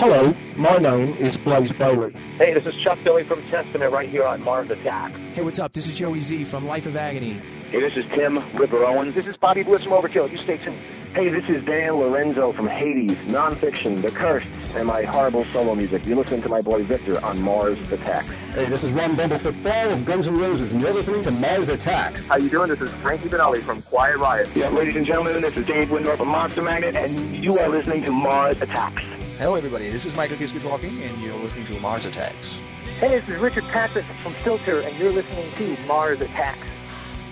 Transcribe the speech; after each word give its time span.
Hello, 0.00 0.34
my 0.56 0.78
name 0.78 1.14
is 1.18 1.36
Blaze 1.44 1.70
Bayley. 1.72 2.10
Hey, 2.38 2.54
this 2.54 2.64
is 2.64 2.74
Chuck 2.82 2.98
Billy 3.04 3.22
from 3.22 3.42
Testament 3.50 3.92
right 3.92 4.08
here 4.08 4.24
on 4.24 4.40
Mars 4.42 4.70
Attack. 4.70 5.12
Hey, 5.34 5.42
what's 5.42 5.58
up? 5.58 5.74
This 5.74 5.86
is 5.86 5.94
Joey 5.94 6.20
Z 6.20 6.44
from 6.44 6.64
Life 6.66 6.86
of 6.86 6.96
Agony. 6.96 7.34
Hey, 7.68 7.80
this 7.82 7.94
is 7.94 8.06
Tim 8.12 8.38
Ripper 8.56 8.82
Owens. 8.82 9.14
This 9.14 9.26
is 9.26 9.36
Bobby 9.36 9.62
Blitz 9.62 9.84
from 9.84 9.92
Overkill. 9.92 10.32
You 10.32 10.38
stay 10.38 10.56
tuned. 10.56 10.78
Hey, 11.12 11.28
this 11.28 11.44
is 11.50 11.62
Dan 11.66 11.96
Lorenzo 11.96 12.50
from 12.54 12.66
Hades, 12.66 13.12
Nonfiction, 13.26 14.00
The 14.00 14.10
Cursed, 14.10 14.48
and 14.74 14.86
my 14.86 15.02
horrible 15.02 15.44
solo 15.52 15.74
music. 15.74 16.06
You're 16.06 16.16
listening 16.16 16.40
to 16.44 16.48
my 16.48 16.62
boy 16.62 16.82
Victor 16.82 17.22
on 17.22 17.42
Mars 17.42 17.78
Attacks. 17.92 18.28
Hey, 18.54 18.64
this 18.70 18.82
is 18.82 18.92
Ron 18.92 19.14
Bumblefoot 19.16 19.52
Thal 19.56 19.92
of 19.92 20.06
Guns 20.06 20.26
N' 20.26 20.38
Roses, 20.38 20.72
and 20.72 20.80
you're 20.80 20.94
listening 20.94 21.20
to 21.24 21.30
Mars 21.32 21.68
Attacks. 21.68 22.26
How 22.26 22.38
you 22.38 22.48
doing? 22.48 22.70
This 22.70 22.80
is 22.80 22.90
Frankie 23.02 23.28
Banali 23.28 23.60
from 23.62 23.82
Quiet 23.82 24.16
Riot. 24.16 24.48
Yeah, 24.54 24.70
ladies 24.70 24.96
and 24.96 25.04
gentlemen, 25.04 25.42
this 25.42 25.54
is 25.58 25.66
Dave 25.66 25.88
Wyndorf 25.88 26.16
from 26.16 26.28
Monster 26.28 26.62
Magnet, 26.62 26.96
and 26.96 27.36
you 27.36 27.58
are 27.58 27.68
listening 27.68 28.02
to 28.04 28.10
Mars 28.10 28.56
Attacks. 28.62 29.02
Hello, 29.40 29.54
everybody. 29.54 29.88
This 29.88 30.04
is 30.04 30.14
Michael 30.14 30.36
Kiske 30.36 30.60
talking, 30.60 31.02
and 31.02 31.18
you're 31.22 31.34
listening 31.36 31.64
to 31.68 31.80
Mars 31.80 32.04
Attacks. 32.04 32.58
Hey, 32.98 33.08
this 33.08 33.26
is 33.26 33.38
Richard 33.38 33.64
Patrick 33.68 34.04
from 34.22 34.34
Filter, 34.34 34.80
and 34.80 34.94
you're 34.98 35.12
listening 35.12 35.50
to 35.54 35.78
Mars 35.86 36.20
Attacks. 36.20 36.68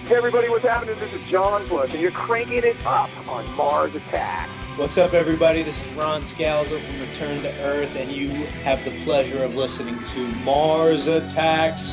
Hey, 0.07 0.17
everybody, 0.17 0.49
what's 0.49 0.65
happening? 0.65 0.99
This 0.99 1.13
is 1.13 1.29
John 1.29 1.69
Bush, 1.69 1.93
and 1.93 2.01
you're 2.01 2.11
cranking 2.11 2.65
it 2.65 2.87
up 2.87 3.11
on 3.29 3.45
Mars 3.57 3.95
Attacks. 3.95 4.51
What's 4.79 4.97
up, 4.97 5.13
everybody? 5.13 5.63
This 5.63 5.85
is 5.85 5.93
Ron 5.93 6.23
Scalzo 6.23 6.81
from 6.81 6.99
Return 6.99 7.43
to 7.43 7.51
Earth, 7.61 7.95
and 7.95 8.11
you 8.11 8.31
have 8.65 8.83
the 8.87 9.05
pleasure 9.05 9.45
of 9.45 9.55
listening 9.55 10.03
to 10.03 10.29
Mars 10.45 11.09
Attacks 11.09 11.93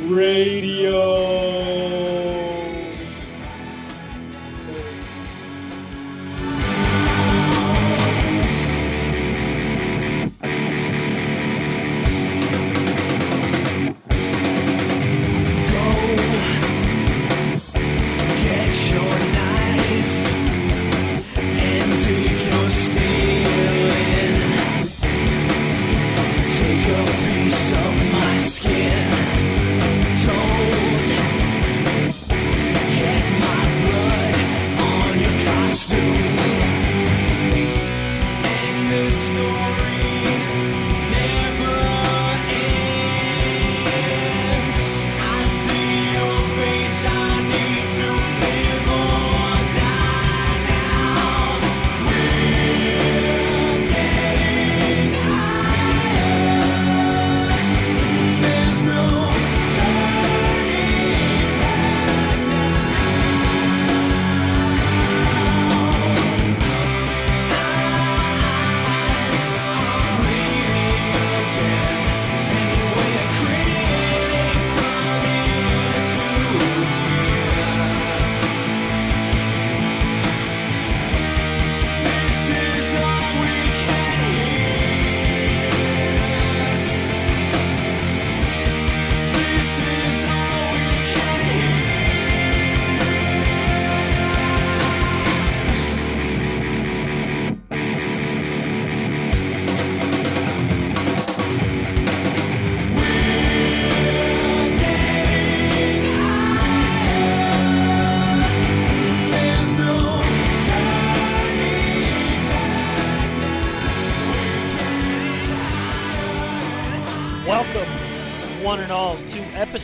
Radio. 0.00 1.12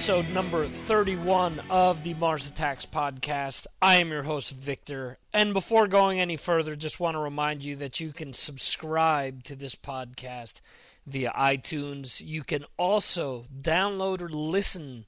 Episode 0.09 0.33
number 0.33 0.65
31 0.87 1.61
of 1.69 2.03
the 2.03 2.15
Mars 2.15 2.49
Attacks 2.49 2.87
podcast. 2.87 3.67
I 3.83 3.97
am 3.97 4.09
your 4.09 4.23
host, 4.23 4.53
Victor. 4.53 5.19
And 5.35 5.53
before 5.53 5.87
going 5.87 6.19
any 6.19 6.39
further, 6.39 6.75
just 6.77 6.99
want 6.99 7.17
to 7.17 7.19
remind 7.19 7.63
you 7.63 7.77
that 7.77 8.01
you 8.01 8.15
can 8.15 8.33
subscribe 8.33 9.45
to 9.45 9.55
this 9.55 9.75
podcast 9.75 10.63
via 11.07 11.31
iTunes. 11.37 12.23
You 12.25 12.43
can 12.43 12.65
also 12.79 13.45
download 13.61 14.23
or 14.23 14.31
listen 14.31 15.05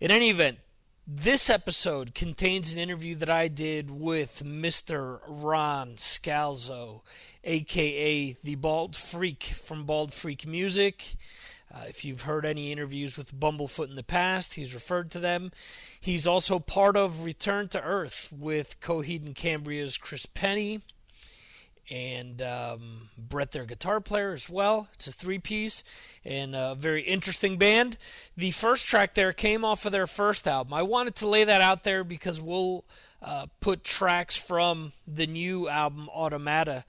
In 0.00 0.10
any 0.10 0.30
event, 0.30 0.58
this 1.06 1.48
episode 1.48 2.14
contains 2.14 2.72
an 2.72 2.78
interview 2.78 3.14
that 3.16 3.30
I 3.30 3.48
did 3.48 3.90
with 3.90 4.42
Mr. 4.44 5.20
Ron 5.26 5.94
Scalzo, 5.96 7.02
aka 7.44 8.36
the 8.42 8.54
Bald 8.56 8.96
Freak 8.96 9.44
from 9.44 9.84
Bald 9.84 10.12
Freak 10.14 10.46
Music. 10.46 11.16
Uh, 11.72 11.84
if 11.88 12.04
you've 12.04 12.22
heard 12.22 12.46
any 12.46 12.72
interviews 12.72 13.16
with 13.16 13.38
Bumblefoot 13.38 13.90
in 13.90 13.96
the 13.96 14.02
past, 14.02 14.54
he's 14.54 14.74
referred 14.74 15.10
to 15.10 15.20
them. 15.20 15.52
He's 16.00 16.26
also 16.26 16.58
part 16.58 16.96
of 16.96 17.24
Return 17.24 17.68
to 17.68 17.82
Earth 17.82 18.28
with 18.32 18.80
Coheed 18.80 19.26
and 19.26 19.34
Cambria's 19.34 19.96
Chris 19.96 20.24
Pennie 20.26 20.82
and 21.90 22.40
um, 22.42 23.10
Brett, 23.18 23.52
their 23.52 23.66
guitar 23.66 24.00
player, 24.00 24.32
as 24.32 24.48
well. 24.48 24.88
It's 24.94 25.06
a 25.06 25.12
three 25.12 25.38
piece 25.38 25.82
and 26.24 26.54
a 26.54 26.74
very 26.74 27.02
interesting 27.02 27.58
band. 27.58 27.98
The 28.36 28.50
first 28.52 28.86
track 28.86 29.14
there 29.14 29.32
came 29.32 29.64
off 29.64 29.84
of 29.84 29.92
their 29.92 30.06
first 30.06 30.48
album. 30.48 30.72
I 30.74 30.82
wanted 30.82 31.14
to 31.16 31.28
lay 31.28 31.44
that 31.44 31.60
out 31.60 31.84
there 31.84 32.04
because 32.04 32.40
we'll 32.40 32.84
uh, 33.22 33.46
put 33.60 33.84
tracks 33.84 34.36
from 34.36 34.92
the 35.06 35.26
new 35.26 35.68
album, 35.68 36.08
Automata, 36.08 36.84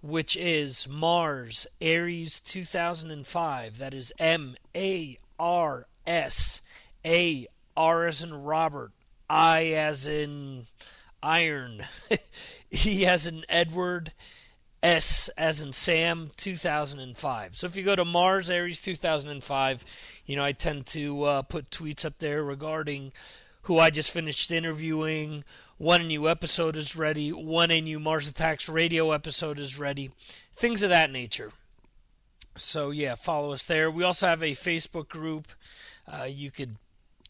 which 0.01 0.35
is 0.37 0.87
Mars 0.87 1.67
Aries 1.81 2.39
2005. 2.39 3.77
That 3.77 3.93
is 3.93 4.13
M 4.17 4.55
A 4.73 5.19
R 5.37 5.85
S 6.07 6.61
A 7.05 7.45
R 7.75 8.07
as 8.07 8.23
in 8.23 8.33
Robert, 8.33 8.93
I 9.29 9.65
as 9.67 10.07
in 10.07 10.67
iron. 11.21 11.85
he 12.69 13.03
has 13.03 13.25
an 13.25 13.45
Edward 13.49 14.13
S 14.81 15.29
as 15.37 15.61
in 15.61 15.73
Sam 15.73 16.31
2005. 16.37 17.57
So 17.57 17.67
if 17.67 17.75
you 17.75 17.83
go 17.83 17.95
to 17.95 18.05
Mars 18.05 18.49
Aries 18.49 18.81
2005, 18.81 19.85
you 20.25 20.35
know 20.35 20.43
I 20.43 20.51
tend 20.53 20.85
to 20.87 21.23
uh, 21.23 21.41
put 21.41 21.69
tweets 21.69 22.05
up 22.05 22.19
there 22.19 22.43
regarding 22.43 23.11
who 23.63 23.77
I 23.77 23.89
just 23.89 24.09
finished 24.09 24.51
interviewing, 24.51 25.43
a 25.79 25.99
new 25.99 26.29
episode 26.29 26.75
is 26.75 26.95
ready, 26.95 27.29
a 27.29 27.81
new 27.81 27.99
Mars 27.99 28.27
Attacks 28.27 28.69
radio 28.69 29.11
episode 29.11 29.59
is 29.59 29.77
ready, 29.77 30.11
things 30.55 30.81
of 30.81 30.89
that 30.89 31.11
nature. 31.11 31.51
So, 32.57 32.89
yeah, 32.89 33.15
follow 33.15 33.51
us 33.53 33.63
there. 33.63 33.89
We 33.91 34.03
also 34.03 34.27
have 34.27 34.43
a 34.43 34.51
Facebook 34.51 35.07
group. 35.07 35.47
Uh, 36.11 36.23
you 36.23 36.51
could 36.51 36.77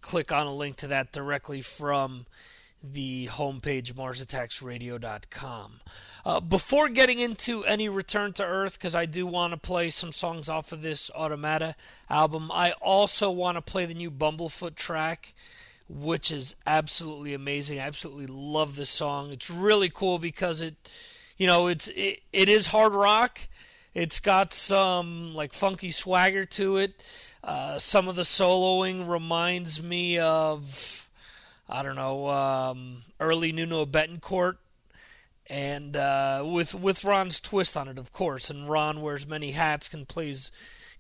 click 0.01 0.31
on 0.31 0.47
a 0.47 0.56
link 0.56 0.77
to 0.77 0.88
that 0.88 1.12
directly 1.12 1.62
from 1.62 2.25
the 2.83 3.27
homepage, 3.27 3.93
MarsAttacksRadio.com. 3.93 5.79
Uh, 6.25 6.39
before 6.39 6.89
getting 6.89 7.19
into 7.19 7.63
any 7.65 7.89
Return 7.89 8.33
to 8.33 8.43
Earth, 8.43 8.73
because 8.73 8.95
I 8.95 9.05
do 9.05 9.25
want 9.25 9.51
to 9.53 9.57
play 9.57 9.89
some 9.89 10.11
songs 10.11 10.49
off 10.49 10.71
of 10.71 10.81
this 10.81 11.09
Automata 11.11 11.75
album, 12.09 12.51
I 12.51 12.71
also 12.81 13.31
want 13.31 13.57
to 13.57 13.61
play 13.61 13.85
the 13.85 13.93
new 13.93 14.11
Bumblefoot 14.11 14.75
track, 14.75 15.33
which 15.87 16.31
is 16.31 16.55
absolutely 16.67 17.33
amazing. 17.33 17.79
I 17.79 17.83
absolutely 17.83 18.27
love 18.27 18.75
this 18.75 18.89
song. 18.89 19.31
It's 19.31 19.49
really 19.49 19.89
cool 19.89 20.19
because 20.19 20.61
it, 20.61 20.75
you 21.37 21.47
know, 21.47 21.67
it's 21.67 21.87
it, 21.89 22.21
it 22.31 22.49
is 22.49 22.67
hard 22.67 22.93
rock. 22.93 23.39
It's 23.93 24.19
got 24.19 24.53
some 24.53 25.33
like 25.33 25.53
funky 25.53 25.91
swagger 25.91 26.45
to 26.45 26.77
it. 26.77 26.93
Uh, 27.43 27.79
some 27.79 28.07
of 28.07 28.15
the 28.15 28.23
soloing 28.23 29.07
reminds 29.07 29.81
me 29.81 30.19
of, 30.19 31.08
I 31.69 31.83
don't 31.83 31.95
know, 31.95 32.27
um, 32.30 33.04
early 33.19 33.51
Nuno 33.51 33.86
Bettencourt 33.86 34.57
and 35.45 35.95
uh, 35.95 36.44
with 36.45 36.74
with 36.74 37.04
Ron's 37.04 37.39
twist 37.39 37.77
on 37.77 37.88
it, 37.88 37.98
of 37.98 38.12
course. 38.12 38.50
And 38.50 38.69
Ron 38.69 39.01
wears 39.01 39.27
many 39.27 39.51
hats, 39.51 39.88
can 39.88 40.06
plays 40.06 40.51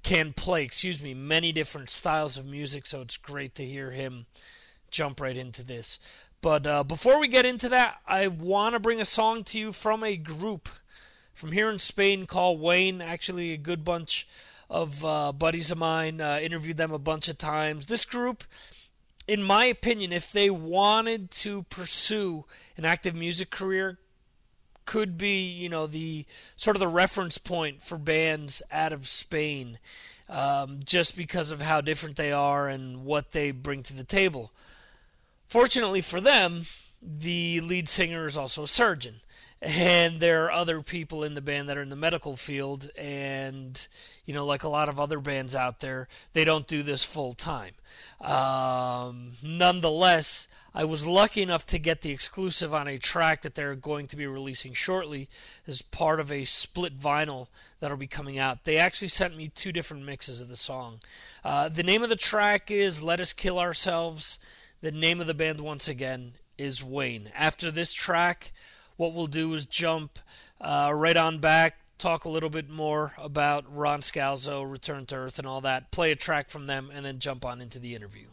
can 0.03 0.33
play, 0.33 0.63
excuse 0.63 1.01
me, 1.01 1.13
many 1.13 1.51
different 1.51 1.89
styles 1.89 2.37
of 2.37 2.45
music. 2.45 2.85
So 2.85 3.01
it's 3.01 3.17
great 3.17 3.55
to 3.55 3.65
hear 3.65 3.91
him 3.91 4.27
jump 4.91 5.19
right 5.19 5.35
into 5.35 5.63
this. 5.63 5.99
But 6.41 6.65
uh, 6.65 6.83
before 6.83 7.19
we 7.19 7.27
get 7.27 7.45
into 7.45 7.69
that, 7.69 7.97
I 8.07 8.27
want 8.27 8.73
to 8.73 8.79
bring 8.79 9.01
a 9.01 9.05
song 9.05 9.43
to 9.45 9.59
you 9.59 9.71
from 9.71 10.03
a 10.03 10.15
group 10.15 10.69
from 11.33 11.51
here 11.51 11.69
in 11.69 11.79
Spain 11.79 12.25
called 12.25 12.61
Wayne. 12.61 13.01
Actually, 13.01 13.51
a 13.53 13.57
good 13.57 13.83
bunch 13.83 14.27
of 14.69 15.03
uh, 15.03 15.31
buddies 15.31 15.71
of 15.71 15.77
mine. 15.77 16.21
Uh, 16.21 16.39
interviewed 16.41 16.77
them 16.77 16.91
a 16.91 16.99
bunch 16.99 17.27
of 17.27 17.37
times. 17.37 17.87
This 17.87 18.05
group, 18.05 18.43
in 19.29 19.43
my 19.43 19.65
opinion, 19.65 20.11
if 20.11 20.31
they 20.31 20.49
wanted 20.49 21.29
to 21.29 21.61
pursue 21.63 22.45
an 22.77 22.83
active 22.83 23.13
music 23.13 23.51
career, 23.51 23.99
could 24.85 25.19
be, 25.19 25.43
you 25.43 25.69
know, 25.69 25.85
the 25.85 26.25
sort 26.55 26.75
of 26.75 26.79
the 26.79 26.87
reference 26.87 27.37
point 27.37 27.83
for 27.83 27.99
bands 27.99 28.63
out 28.71 28.91
of 28.91 29.07
Spain, 29.07 29.77
um, 30.27 30.79
just 30.83 31.15
because 31.15 31.51
of 31.51 31.61
how 31.61 31.79
different 31.79 32.15
they 32.15 32.31
are 32.31 32.67
and 32.67 33.05
what 33.05 33.31
they 33.31 33.51
bring 33.51 33.83
to 33.83 33.93
the 33.93 34.03
table. 34.03 34.51
Fortunately 35.47 36.01
for 36.01 36.19
them, 36.19 36.65
the 36.99 37.61
lead 37.61 37.87
singer 37.87 38.25
is 38.25 38.35
also 38.35 38.63
a 38.63 38.67
surgeon 38.67 39.21
and 39.61 40.19
there 40.19 40.45
are 40.45 40.51
other 40.51 40.81
people 40.81 41.23
in 41.23 41.33
the 41.33 41.41
band 41.41 41.67
that 41.67 41.77
are 41.77 41.81
in 41.81 41.89
the 41.89 41.95
medical 41.95 42.35
field 42.35 42.89
and 42.97 43.87
you 44.25 44.33
know 44.33 44.45
like 44.45 44.63
a 44.63 44.69
lot 44.69 44.87
of 44.87 44.99
other 44.99 45.19
bands 45.19 45.53
out 45.53 45.81
there 45.81 46.07
they 46.33 46.45
don't 46.45 46.67
do 46.67 46.81
this 46.81 47.03
full 47.03 47.33
time 47.33 47.73
um, 48.21 49.33
nonetheless 49.43 50.47
I 50.73 50.83
was 50.83 51.07
lucky 51.07 51.41
enough 51.41 51.65
to 51.67 51.79
get 51.79 52.01
the 52.01 52.11
exclusive 52.11 52.73
on 52.73 52.87
a 52.87 52.99
track 52.99 53.41
that 53.41 53.55
they're 53.55 53.75
going 53.75 54.07
to 54.07 54.15
be 54.15 54.27
releasing 54.27 54.73
shortly 54.73 55.27
as 55.67 55.81
part 55.81 56.19
of 56.19 56.31
a 56.31 56.45
split 56.45 56.99
vinyl 56.99 57.47
that'll 57.79 57.97
be 57.97 58.07
coming 58.07 58.37
out. 58.37 58.65
They 58.65 58.77
actually 58.77 59.07
sent 59.07 59.35
me 59.35 59.49
two 59.49 59.71
different 59.71 60.05
mixes 60.05 60.41
of 60.41 60.47
the 60.47 60.55
song. 60.55 60.99
Uh, 61.43 61.69
the 61.69 61.83
name 61.83 62.03
of 62.03 62.09
the 62.09 62.15
track 62.15 62.69
is 62.69 63.01
Let 63.01 63.19
Us 63.19 63.33
Kill 63.33 63.57
Ourselves. 63.57 64.37
The 64.81 64.91
name 64.91 65.19
of 65.19 65.27
the 65.27 65.33
band, 65.33 65.59
once 65.59 65.87
again, 65.87 66.33
is 66.57 66.83
Wayne. 66.83 67.31
After 67.35 67.71
this 67.71 67.91
track, 67.91 68.51
what 68.99 69.13
we'll 69.13 69.27
do 69.27 69.53
is 69.53 69.65
jump 69.65 70.19
uh, 70.59 70.91
right 70.93 71.15
on 71.15 71.39
back, 71.39 71.77
talk 71.97 72.25
a 72.25 72.29
little 72.29 72.49
bit 72.49 72.69
more 72.69 73.13
about 73.17 73.63
Ron 73.73 74.01
Scalzo, 74.01 74.69
Return 74.69 75.05
to 75.05 75.15
Earth, 75.15 75.39
and 75.39 75.47
all 75.47 75.61
that, 75.61 75.89
play 75.89 76.11
a 76.11 76.17
track 76.17 76.49
from 76.49 76.67
them, 76.67 76.91
and 76.93 77.05
then 77.05 77.19
jump 77.19 77.45
on 77.45 77.61
into 77.61 77.79
the 77.79 77.95
interview. 77.95 78.25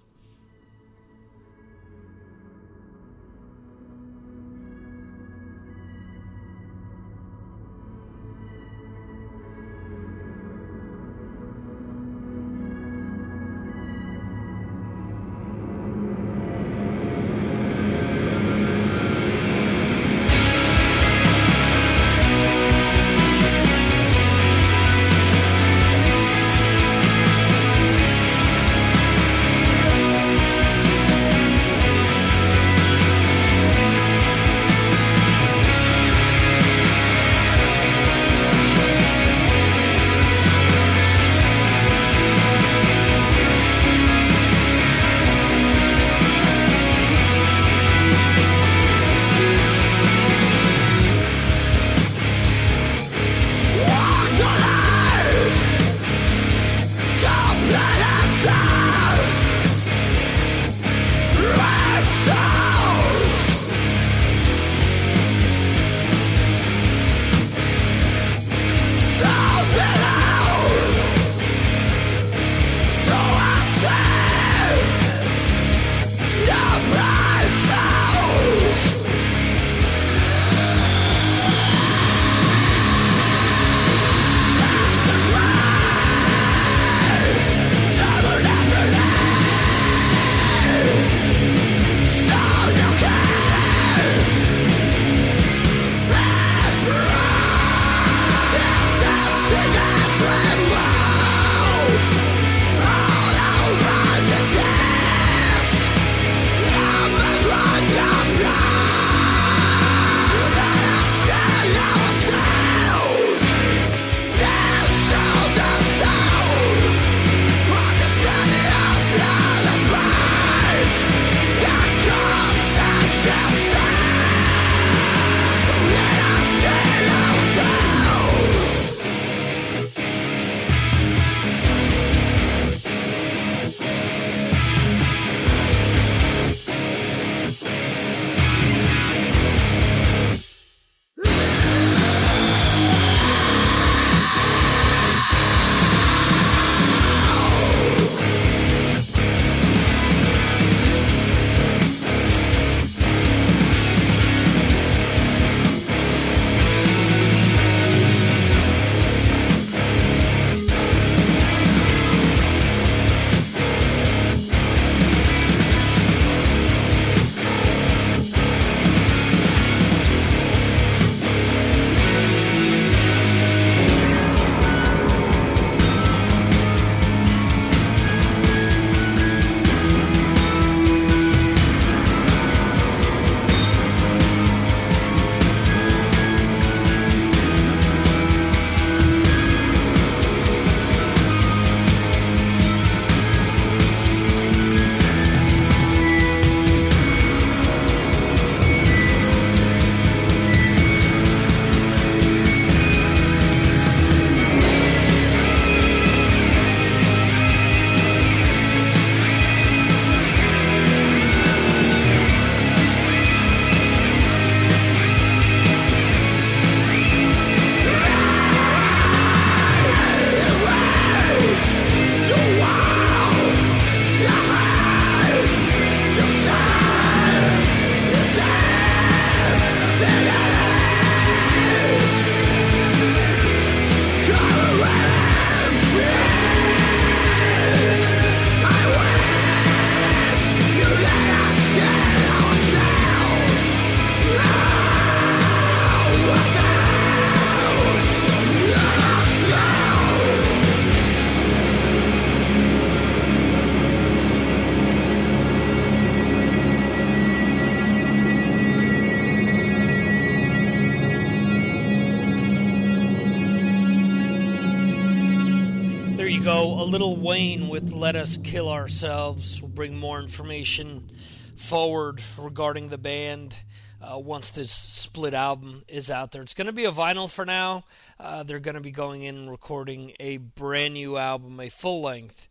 Let 268.06 268.14
Us 268.14 268.36
Kill 268.36 268.68
Ourselves. 268.68 269.60
We'll 269.60 269.68
bring 269.68 269.96
more 269.96 270.20
information 270.20 271.10
forward 271.56 272.22
regarding 272.38 272.88
the 272.88 272.98
band 272.98 273.56
uh, 274.00 274.16
once 274.16 274.48
this 274.50 274.70
split 274.70 275.34
album 275.34 275.82
is 275.88 276.08
out 276.08 276.30
there. 276.30 276.40
It's 276.42 276.54
going 276.54 276.68
to 276.68 276.72
be 276.72 276.84
a 276.84 276.92
vinyl 276.92 277.28
for 277.28 277.44
now. 277.44 277.82
Uh, 278.20 278.44
they're 278.44 278.60
going 278.60 278.76
to 278.76 278.80
be 278.80 278.92
going 278.92 279.24
in 279.24 279.36
and 279.36 279.50
recording 279.50 280.12
a 280.20 280.36
brand 280.36 280.94
new 280.94 281.16
album, 281.16 281.58
a 281.58 281.68
full 281.68 282.00
length. 282.00 282.46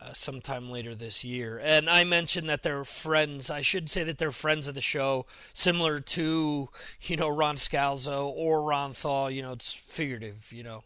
Uh, 0.00 0.12
sometime 0.12 0.68
later 0.68 0.94
this 0.94 1.24
year. 1.24 1.58
And 1.58 1.88
I 1.88 2.04
mentioned 2.04 2.48
that 2.50 2.62
they're 2.62 2.84
friends. 2.84 3.48
I 3.48 3.62
should 3.62 3.88
say 3.88 4.04
that 4.04 4.18
they're 4.18 4.32
friends 4.32 4.68
of 4.68 4.74
the 4.74 4.82
show, 4.82 5.24
similar 5.54 5.98
to, 6.00 6.68
you 7.00 7.16
know, 7.16 7.28
Ron 7.28 7.56
Scalzo 7.56 8.26
or 8.26 8.62
Ron 8.62 8.92
Thal. 8.92 9.30
You 9.30 9.42
know, 9.42 9.52
it's 9.52 9.72
figurative, 9.72 10.52
you 10.52 10.62
know. 10.62 10.84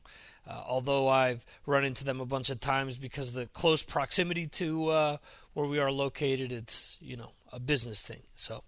Uh, 0.48 0.62
although 0.66 1.08
I've 1.08 1.44
run 1.66 1.84
into 1.84 2.04
them 2.04 2.20
a 2.20 2.26
bunch 2.26 2.48
of 2.48 2.60
times 2.60 2.96
because 2.96 3.28
of 3.28 3.34
the 3.34 3.46
close 3.46 3.82
proximity 3.82 4.46
to 4.46 4.88
uh, 4.88 5.16
where 5.52 5.66
we 5.66 5.78
are 5.78 5.92
located, 5.92 6.52
it's, 6.52 6.96
you 7.00 7.16
know, 7.16 7.32
a 7.52 7.60
business 7.60 8.00
thing. 8.00 8.20
So, 8.34 8.62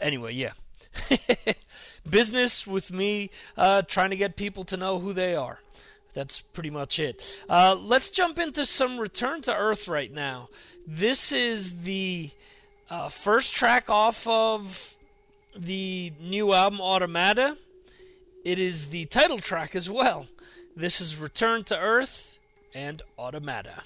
anyway, 0.00 0.34
yeah. 0.34 0.52
business 2.08 2.66
with 2.66 2.90
me 2.90 3.30
uh, 3.56 3.82
trying 3.82 4.10
to 4.10 4.16
get 4.16 4.36
people 4.36 4.64
to 4.64 4.76
know 4.76 4.98
who 4.98 5.12
they 5.12 5.34
are. 5.34 5.60
That's 6.14 6.40
pretty 6.40 6.70
much 6.70 6.98
it. 6.98 7.22
Uh, 7.48 7.74
let's 7.74 8.10
jump 8.10 8.38
into 8.38 8.66
some 8.66 8.98
Return 8.98 9.42
to 9.42 9.54
Earth 9.54 9.88
right 9.88 10.12
now. 10.12 10.48
This 10.86 11.32
is 11.32 11.82
the 11.82 12.30
uh, 12.90 13.08
first 13.08 13.54
track 13.54 13.88
off 13.88 14.26
of 14.26 14.94
the 15.56 16.12
new 16.20 16.52
album 16.52 16.80
Automata. 16.80 17.56
It 18.44 18.58
is 18.58 18.86
the 18.86 19.06
title 19.06 19.38
track 19.38 19.74
as 19.74 19.88
well. 19.88 20.26
This 20.74 21.02
is 21.02 21.18
Return 21.18 21.64
to 21.64 21.78
Earth 21.78 22.38
and 22.72 23.02
Automata. 23.18 23.82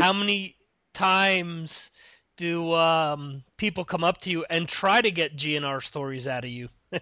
How 0.00 0.12
many 0.12 0.56
times 0.94 1.90
do 2.36 2.72
um, 2.72 3.44
people 3.56 3.84
come 3.84 4.02
up 4.02 4.18
to 4.22 4.30
you 4.30 4.44
and 4.48 4.68
try 4.68 5.00
to 5.00 5.10
get 5.10 5.36
GNR 5.36 5.82
stories 5.82 6.26
out 6.26 6.44
of 6.44 6.50
you? 6.50 6.68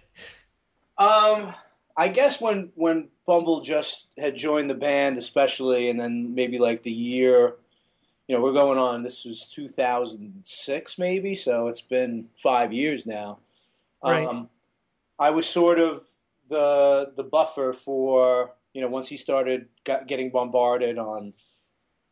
um, 0.97 1.53
I 1.95 2.07
guess 2.07 2.39
when 2.39 2.71
when 2.75 3.09
Bumble 3.25 3.61
just 3.61 4.07
had 4.17 4.35
joined 4.35 4.69
the 4.69 4.75
band, 4.75 5.17
especially, 5.17 5.89
and 5.89 5.99
then 5.99 6.35
maybe 6.35 6.59
like 6.59 6.83
the 6.83 6.91
year, 6.91 7.55
you 8.27 8.35
know, 8.35 8.41
we're 8.41 8.53
going 8.53 8.77
on. 8.77 9.03
This 9.03 9.25
was 9.25 9.47
2006, 9.47 10.99
maybe, 10.99 11.35
so 11.35 11.67
it's 11.67 11.81
been 11.81 12.27
five 12.41 12.71
years 12.71 13.05
now. 13.05 13.39
Right. 14.03 14.27
Um, 14.27 14.49
I 15.17 15.31
was 15.31 15.45
sort 15.45 15.79
of 15.79 16.07
the 16.49 17.11
the 17.15 17.23
buffer 17.23 17.73
for 17.73 18.51
you 18.73 18.81
know 18.81 18.87
once 18.87 19.07
he 19.07 19.17
started 19.17 19.67
getting 19.83 20.29
bombarded 20.29 20.97
on 20.97 21.33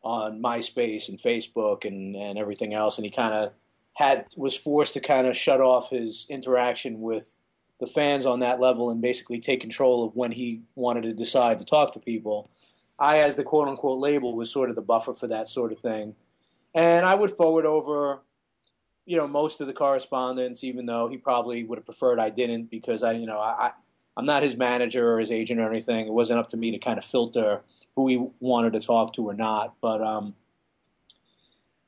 on 0.02 0.40
MySpace 0.40 1.08
and 1.08 1.20
Facebook 1.20 1.84
and, 1.84 2.14
and 2.16 2.38
everything 2.38 2.74
else, 2.74 2.98
and 2.98 3.04
he 3.04 3.10
kind 3.10 3.34
of 3.34 3.52
had 3.94 4.26
was 4.36 4.54
forced 4.54 4.94
to 4.94 5.00
kind 5.00 5.26
of 5.26 5.36
shut 5.36 5.60
off 5.60 5.90
his 5.90 6.26
interaction 6.28 7.00
with 7.00 7.36
the 7.80 7.86
fans 7.86 8.26
on 8.26 8.40
that 8.40 8.60
level 8.60 8.90
and 8.90 9.00
basically 9.00 9.40
take 9.40 9.60
control 9.60 10.04
of 10.04 10.14
when 10.14 10.32
he 10.32 10.62
wanted 10.74 11.02
to 11.02 11.12
decide 11.12 11.58
to 11.58 11.64
talk 11.64 11.92
to 11.92 12.00
people. 12.00 12.50
I, 12.98 13.18
as 13.20 13.36
the 13.36 13.44
quote 13.44 13.68
unquote 13.68 13.98
label, 13.98 14.34
was 14.34 14.50
sort 14.50 14.70
of 14.70 14.76
the 14.76 14.82
buffer 14.82 15.14
for 15.14 15.28
that 15.28 15.48
sort 15.48 15.72
of 15.72 15.78
thing. 15.80 16.14
And 16.74 17.06
I 17.06 17.14
would 17.14 17.36
forward 17.36 17.66
over, 17.66 18.20
you 19.06 19.16
know, 19.16 19.26
most 19.26 19.60
of 19.60 19.66
the 19.66 19.72
correspondence, 19.72 20.64
even 20.64 20.86
though 20.86 21.08
he 21.08 21.16
probably 21.16 21.64
would 21.64 21.78
have 21.78 21.86
preferred 21.86 22.18
I 22.18 22.30
didn't 22.30 22.70
because 22.70 23.02
I, 23.02 23.12
you 23.12 23.26
know, 23.26 23.38
I, 23.38 23.72
I'm 24.18 24.26
not 24.26 24.42
his 24.42 24.56
manager 24.56 25.14
or 25.14 25.20
his 25.20 25.30
agent 25.30 25.60
or 25.60 25.70
anything. 25.70 26.08
It 26.08 26.12
wasn't 26.12 26.40
up 26.40 26.48
to 26.48 26.56
me 26.56 26.72
to 26.72 26.78
kind 26.78 26.98
of 26.98 27.04
filter 27.04 27.62
who 27.94 28.08
he 28.08 28.26
wanted 28.40 28.72
to 28.72 28.80
talk 28.80 29.12
to 29.14 29.30
or 29.30 29.34
not. 29.34 29.76
But 29.80 30.02
um, 30.02 30.34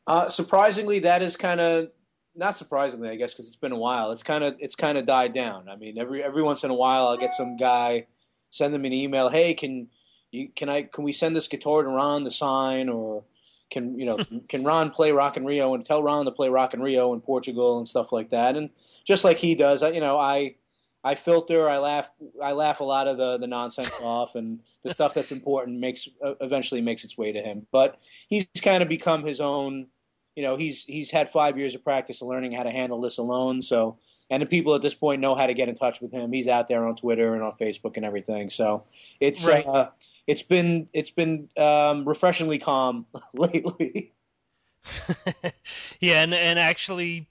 uh, 0.07 0.29
surprisingly, 0.29 1.01
that 1.01 1.23
is 1.23 1.37
kind 1.37 1.61
of 1.61 1.91
not 2.37 2.57
surprisingly, 2.57 3.09
I 3.09 3.17
guess, 3.17 3.35
because 3.35 3.49
it's 3.49 3.57
been 3.57 3.73
a 3.73 3.79
while. 3.79 4.13
It's 4.13 4.23
kind 4.23 4.45
of 4.45 4.55
it's 4.61 4.77
kind 4.77 4.97
of 4.97 5.07
died 5.07 5.35
down. 5.35 5.69
I 5.69 5.75
mean, 5.75 5.99
every 5.99 6.23
every 6.23 6.45
once 6.45 6.63
in 6.63 6.71
a 6.71 6.75
while, 6.75 7.09
I'll 7.09 7.17
get 7.17 7.33
some 7.33 7.57
guy 7.57 8.07
send 8.51 8.73
them 8.73 8.85
an 8.85 8.93
email. 8.93 9.29
Hey, 9.29 9.53
can 9.55 9.89
you 10.31 10.51
can 10.55 10.69
I 10.69 10.83
can 10.83 11.03
we 11.03 11.11
send 11.11 11.35
this 11.35 11.49
guitar 11.49 11.83
to 11.83 11.88
Ron 11.88 12.23
to 12.23 12.31
sign 12.31 12.88
or 12.88 13.25
can 13.71 13.99
you 13.99 14.07
know 14.07 14.19
can 14.49 14.62
Ron 14.62 14.90
play 14.90 15.11
Rock 15.11 15.37
in 15.37 15.45
Rio 15.45 15.75
and 15.75 15.85
tell 15.85 16.01
Ron 16.01 16.27
to 16.27 16.31
play 16.31 16.49
Rock 16.49 16.75
in 16.75 16.81
Rio 16.81 17.12
in 17.12 17.21
Portugal 17.21 17.79
and 17.79 17.88
stuff 17.88 18.12
like 18.12 18.31
that. 18.31 18.57
And 18.57 18.71
just 19.05 19.25
like 19.25 19.38
he 19.38 19.57
does, 19.57 19.83
I, 19.83 19.90
you 19.90 20.01
know, 20.01 20.16
I 20.16 20.55
I 21.03 21.15
filter, 21.15 21.69
I 21.69 21.79
laugh, 21.79 22.11
I 22.43 22.53
laugh 22.53 22.81
a 22.81 22.85
lot 22.85 23.09
of 23.09 23.17
the 23.17 23.39
the 23.39 23.47
nonsense 23.47 23.95
off, 24.01 24.35
and 24.35 24.61
the 24.83 24.93
stuff 24.93 25.15
that's 25.15 25.33
important 25.33 25.81
makes 25.81 26.09
uh, 26.25 26.35
eventually 26.41 26.81
makes 26.81 27.05
its 27.05 27.17
way 27.17 27.33
to 27.33 27.41
him. 27.41 27.67
But 27.73 27.99
he's 28.29 28.47
kind 28.63 28.83
of 28.83 28.89
become 28.89 29.25
his 29.25 29.41
own 29.41 29.87
you 30.37 30.43
know, 30.43 30.57
he's 30.57 30.85
he's 30.85 31.11
had 31.11 31.31
five 31.31 31.59
years 31.59 31.75
of 31.75 31.85
practice 31.85 32.23
of 32.23 32.29
learning 32.29 32.53
how 32.53 32.63
to 32.63 32.71
handle 32.71 33.01
this 33.01 33.19
alone. 33.19 33.63
So, 33.63 33.99
and 34.31 34.41
the 34.41 34.47
people 34.47 34.75
at 34.75 34.83
this 34.83 34.95
point 34.95 35.21
know 35.21 35.35
how 35.35 35.47
to 35.47 35.55
get 35.55 35.69
in 35.69 35.75
touch 35.75 36.01
with 36.01 36.13
him. 36.13 36.33
He's 36.33 36.49
out 36.49 36.69
there 36.69 36.87
on 36.87 36.97
Twitter 36.97 37.35
and 37.35 37.43
on 37.43 37.53
Facebook 37.61 37.97
and 37.97 38.05
everything. 38.05 38.51
So 38.51 38.85
it's 39.19 39.45
right. 39.45 39.67
uh, 39.67 39.91
it's 40.27 40.43
been 40.43 40.89
it's 40.93 41.11
been 41.11 41.49
um, 41.57 42.09
refreshingly 42.09 42.59
calm 42.59 43.07
lately. 43.35 44.13
yeah, 46.01 46.23
and 46.23 46.33
and 46.33 46.59
actually, 46.59 47.29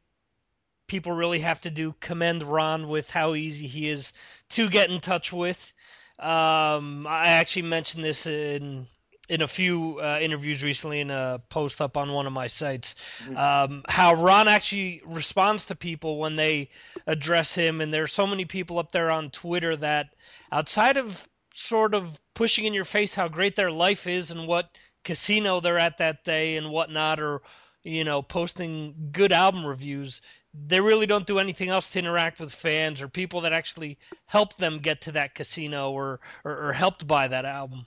people 0.89 1.11
really 1.11 1.39
have 1.39 1.61
to 1.61 1.69
do 1.71 1.95
commend 1.99 2.43
Ron 2.43 2.89
with 2.89 3.09
how 3.09 3.35
easy 3.35 3.67
he 3.67 3.89
is 3.89 4.11
to 4.49 4.69
get 4.69 4.89
in 4.89 4.99
touch 4.99 5.31
with. 5.31 5.71
Um, 6.19 7.07
I 7.07 7.29
actually 7.29 7.61
mentioned 7.63 8.03
this 8.03 8.25
in 8.25 8.87
in 9.29 9.43
a 9.43 9.47
few 9.47 9.99
uh, 10.01 10.17
interviews 10.19 10.63
recently 10.63 10.99
in 10.99 11.11
a 11.11 11.39
post 11.49 11.81
up 11.81 11.95
on 11.95 12.11
one 12.11 12.25
of 12.25 12.33
my 12.33 12.47
sites 12.47 12.95
mm-hmm. 13.23 13.37
um, 13.37 13.83
how 13.87 14.15
Ron 14.15 14.47
actually 14.47 15.03
responds 15.05 15.65
to 15.65 15.75
people 15.75 16.17
when 16.17 16.35
they 16.35 16.69
address 17.05 17.53
him. 17.53 17.79
And 17.79 17.93
there's 17.93 18.11
so 18.11 18.25
many 18.25 18.45
people 18.45 18.79
up 18.79 18.91
there 18.91 19.11
on 19.11 19.29
Twitter 19.29 19.77
that 19.77 20.07
outside 20.51 20.97
of 20.97 21.27
sort 21.53 21.93
of 21.93 22.17
pushing 22.33 22.65
in 22.65 22.73
your 22.73 22.85
face 22.85 23.13
how 23.13 23.27
great 23.27 23.55
their 23.55 23.71
life 23.71 24.07
is 24.07 24.31
and 24.31 24.47
what 24.47 24.71
casino 25.03 25.59
they're 25.61 25.77
at 25.77 25.99
that 25.99 26.25
day 26.25 26.57
and 26.57 26.71
whatnot, 26.71 27.19
or 27.19 27.41
you 27.83 28.03
know, 28.03 28.21
posting 28.21 29.09
good 29.11 29.31
album 29.31 29.65
reviews, 29.65 30.21
they 30.53 30.79
really 30.79 31.05
don't 31.05 31.27
do 31.27 31.39
anything 31.39 31.69
else 31.69 31.89
to 31.91 31.99
interact 31.99 32.39
with 32.39 32.53
fans 32.53 33.01
or 33.01 33.07
people 33.07 33.41
that 33.41 33.53
actually 33.53 33.97
helped 34.25 34.57
them 34.57 34.79
get 34.79 35.01
to 35.01 35.11
that 35.11 35.35
casino 35.35 35.91
or, 35.91 36.19
or, 36.43 36.67
or 36.67 36.73
helped 36.73 37.07
buy 37.07 37.27
that 37.27 37.45
album. 37.45 37.85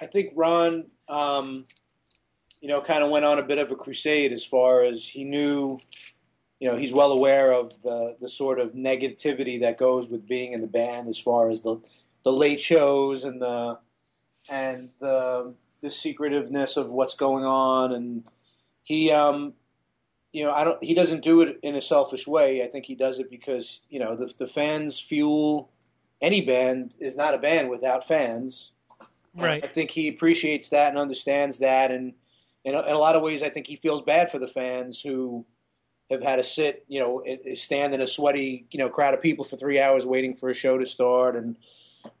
I 0.00 0.06
think 0.06 0.32
Ron, 0.36 0.86
um, 1.08 1.66
you 2.60 2.68
know, 2.68 2.80
kind 2.80 3.02
of 3.02 3.10
went 3.10 3.24
on 3.24 3.38
a 3.38 3.44
bit 3.44 3.58
of 3.58 3.70
a 3.70 3.76
crusade 3.76 4.32
as 4.32 4.44
far 4.44 4.84
as 4.84 5.06
he 5.06 5.24
knew, 5.24 5.78
you 6.60 6.70
know, 6.70 6.76
he's 6.76 6.92
well 6.92 7.12
aware 7.12 7.52
of 7.52 7.80
the 7.82 8.16
the 8.20 8.28
sort 8.28 8.60
of 8.60 8.72
negativity 8.72 9.60
that 9.60 9.78
goes 9.78 10.08
with 10.08 10.26
being 10.28 10.52
in 10.52 10.60
the 10.60 10.68
band 10.68 11.08
as 11.08 11.18
far 11.18 11.50
as 11.50 11.62
the 11.62 11.80
the 12.24 12.32
late 12.32 12.60
shows 12.60 13.24
and 13.24 13.42
the 13.42 13.78
and 14.48 14.90
the 15.00 15.54
the 15.80 15.90
secretiveness 15.90 16.76
of 16.76 16.88
what's 16.88 17.14
going 17.14 17.44
on 17.44 17.92
and 17.92 18.24
he 18.84 19.10
um 19.10 19.52
you 20.32 20.44
know 20.44 20.52
I 20.52 20.64
don't 20.64 20.82
he 20.82 20.94
doesn't 20.94 21.22
do 21.22 21.42
it 21.42 21.58
in 21.62 21.76
a 21.76 21.80
selfish 21.80 22.26
way 22.26 22.62
I 22.62 22.68
think 22.68 22.84
he 22.84 22.94
does 22.94 23.18
it 23.18 23.30
because 23.30 23.80
you 23.88 24.00
know 24.00 24.16
the 24.16 24.32
the 24.38 24.46
fans 24.46 24.98
fuel 24.98 25.70
any 26.20 26.40
band 26.40 26.94
is 27.00 27.16
not 27.16 27.34
a 27.34 27.38
band 27.38 27.68
without 27.68 28.06
fans 28.06 28.72
Right. 29.34 29.64
I 29.64 29.68
think 29.68 29.90
he 29.90 30.08
appreciates 30.08 30.68
that 30.70 30.88
and 30.88 30.98
understands 30.98 31.58
that, 31.58 31.90
and 31.90 32.12
in 32.64 32.74
a, 32.74 32.80
in 32.82 32.92
a 32.92 32.98
lot 32.98 33.16
of 33.16 33.22
ways, 33.22 33.42
I 33.42 33.48
think 33.48 33.66
he 33.66 33.76
feels 33.76 34.02
bad 34.02 34.30
for 34.30 34.38
the 34.38 34.46
fans 34.46 35.00
who 35.00 35.46
have 36.10 36.22
had 36.22 36.36
to 36.36 36.44
sit, 36.44 36.84
you 36.88 37.00
know, 37.00 37.24
stand 37.54 37.94
in 37.94 38.02
a 38.02 38.06
sweaty, 38.06 38.66
you 38.70 38.78
know, 38.78 38.90
crowd 38.90 39.14
of 39.14 39.22
people 39.22 39.44
for 39.44 39.56
three 39.56 39.80
hours 39.80 40.04
waiting 40.04 40.36
for 40.36 40.50
a 40.50 40.54
show 40.54 40.76
to 40.76 40.84
start. 40.84 41.36
And 41.36 41.56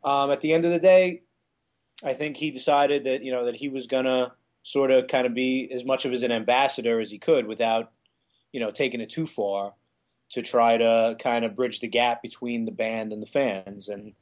um, 0.02 0.30
at 0.30 0.40
the 0.40 0.54
end 0.54 0.64
of 0.64 0.70
the 0.70 0.78
day, 0.78 1.22
I 2.02 2.14
think 2.14 2.36
he 2.36 2.50
decided 2.50 3.04
that 3.04 3.22
you 3.22 3.30
know 3.30 3.44
that 3.44 3.56
he 3.56 3.68
was 3.68 3.86
gonna 3.86 4.32
sort 4.62 4.90
of 4.90 5.08
kind 5.08 5.26
of 5.26 5.34
be 5.34 5.70
as 5.72 5.84
much 5.84 6.06
of 6.06 6.12
as 6.12 6.22
an 6.22 6.32
ambassador 6.32 6.98
as 6.98 7.10
he 7.10 7.18
could 7.18 7.46
without, 7.46 7.92
you 8.52 8.60
know, 8.60 8.70
taking 8.70 9.00
it 9.00 9.10
too 9.10 9.26
far 9.26 9.74
to 10.30 10.42
try 10.42 10.76
to 10.76 11.16
kind 11.18 11.44
of 11.44 11.56
bridge 11.56 11.80
the 11.80 11.88
gap 11.88 12.22
between 12.22 12.64
the 12.64 12.72
band 12.72 13.12
and 13.12 13.22
the 13.22 13.26
fans. 13.26 13.88
And 13.88 14.14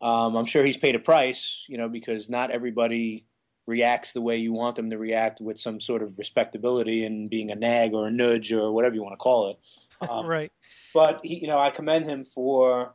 um, 0.00 0.36
I'm 0.36 0.46
sure 0.46 0.64
he's 0.64 0.76
paid 0.76 0.94
a 0.94 0.98
price, 0.98 1.64
you 1.68 1.78
know, 1.78 1.88
because 1.88 2.28
not 2.28 2.50
everybody 2.50 3.24
reacts 3.66 4.12
the 4.12 4.20
way 4.20 4.36
you 4.36 4.52
want 4.52 4.76
them 4.76 4.90
to 4.90 4.98
react 4.98 5.40
with 5.40 5.60
some 5.60 5.80
sort 5.80 6.02
of 6.02 6.18
respectability 6.18 7.04
and 7.04 7.30
being 7.30 7.50
a 7.50 7.54
nag 7.54 7.94
or 7.94 8.06
a 8.06 8.10
nudge 8.10 8.52
or 8.52 8.72
whatever 8.72 8.94
you 8.94 9.02
want 9.02 9.12
to 9.12 9.18
call 9.18 9.50
it. 9.50 9.58
Um, 10.10 10.26
right. 10.26 10.50
But 10.92 11.20
he, 11.22 11.36
you 11.36 11.46
know, 11.46 11.60
I 11.60 11.70
commend 11.70 12.06
him 12.06 12.24
for, 12.24 12.92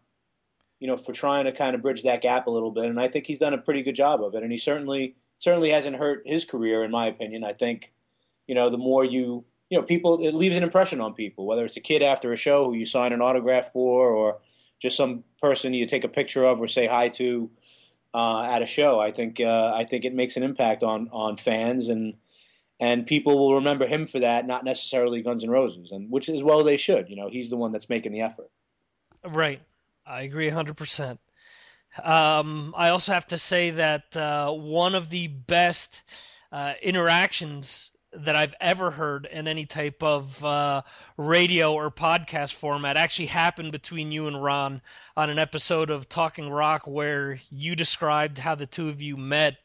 you 0.82 0.88
know, 0.88 0.98
for 0.98 1.14
trying 1.14 1.46
to 1.46 1.54
kind 1.54 1.74
of 1.74 1.82
bridge 1.82 2.04
that 2.04 2.22
gap 2.22 2.48
a 2.48 2.50
little 2.50 2.70
bit, 2.70 2.84
and 2.84 3.00
I 3.00 3.08
think 3.08 3.26
he's 3.26 3.40
done 3.40 3.54
a 3.54 3.58
pretty 3.58 3.82
good 3.82 3.96
job 3.96 4.22
of 4.22 4.36
it. 4.36 4.44
And 4.44 4.52
he 4.52 4.58
certainly 4.58 5.16
certainly 5.38 5.70
hasn't 5.70 5.96
hurt 5.96 6.24
his 6.26 6.44
career, 6.44 6.84
in 6.84 6.92
my 6.92 7.08
opinion. 7.08 7.46
I 7.46 7.54
think, 7.54 7.94
you 8.46 8.56
know, 8.56 8.70
the 8.70 8.78
more 8.78 9.06
you 9.06 9.46
you 9.70 9.78
know, 9.78 9.84
people 9.84 10.26
it 10.26 10.34
leaves 10.34 10.56
an 10.56 10.64
impression 10.64 11.02
on 11.02 11.14
people, 11.14 11.46
whether 11.46 11.66
it's 11.66 11.78
a 11.78 11.82
kid 11.82 12.02
after 12.02 12.32
a 12.32 12.38
show 12.38 12.66
who 12.66 12.74
you 12.74 12.86
sign 12.86 13.14
an 13.14 13.22
autograph 13.22 13.72
for, 13.74 14.10
or 14.10 14.40
just 14.80 14.96
some 14.96 15.24
person 15.42 15.74
you 15.74 15.86
take 15.86 16.04
a 16.04 16.10
picture 16.10 16.46
of 16.46 16.60
or 16.60 16.68
say 16.68 16.88
hi 16.88 17.10
to 17.10 17.50
uh, 18.14 18.44
at 18.44 18.62
a 18.62 18.66
show. 18.66 19.00
I 19.00 19.12
think 19.12 19.40
uh, 19.40 19.74
I 19.76 19.86
think 19.86 20.06
it 20.06 20.14
makes 20.14 20.38
an 20.38 20.44
impact 20.44 20.84
on 20.84 21.10
on 21.12 21.38
fans 21.38 21.90
and 21.90 22.16
and 22.80 23.08
people 23.08 23.38
will 23.38 23.56
remember 23.56 23.88
him 23.88 24.06
for 24.06 24.20
that, 24.20 24.46
not 24.46 24.64
necessarily 24.64 25.24
Guns 25.24 25.44
N' 25.44 25.50
Roses, 25.50 25.92
and 25.92 26.12
which 26.12 26.30
is 26.30 26.44
well 26.44 26.64
they 26.64 26.78
should. 26.78 27.10
You 27.10 27.16
know, 27.16 27.30
he's 27.30 27.50
the 27.50 27.58
one 27.58 27.72
that's 27.72 27.90
making 27.90 28.12
the 28.12 28.22
effort. 28.22 28.50
Right, 29.26 29.62
I 30.06 30.22
agree 30.22 30.50
hundred 30.50 30.78
percent. 30.78 31.20
Um, 32.04 32.74
I 32.78 32.90
also 32.90 33.12
have 33.14 33.28
to 33.28 33.38
say 33.38 33.72
that 33.72 34.16
uh, 34.16 34.52
one 34.52 34.94
of 34.94 35.10
the 35.10 35.28
best 35.28 36.04
uh, 36.52 36.74
interactions 36.82 37.90
that 38.18 38.36
I've 38.36 38.56
ever 38.60 38.92
heard 38.92 39.28
in 39.32 39.48
any 39.48 39.66
type 39.66 40.02
of 40.02 40.44
uh, 40.44 40.82
radio 41.18 41.74
or 41.74 41.92
podcast 41.92 42.54
format 42.54 42.98
actually 42.98 43.28
happened 43.28 43.72
between 43.72 44.12
you 44.12 44.28
and 44.28 44.42
Ron 44.42 44.82
on 45.16 45.30
an 45.30 45.40
episode 45.40 45.90
of 45.90 46.10
Talking 46.10 46.50
Rock 46.50 46.88
where 46.88 47.40
you 47.52 47.76
described 47.76 48.38
how 48.38 48.56
the 48.56 48.66
two 48.66 48.90
of 48.90 49.02
you 49.02 49.18
met. 49.18 49.58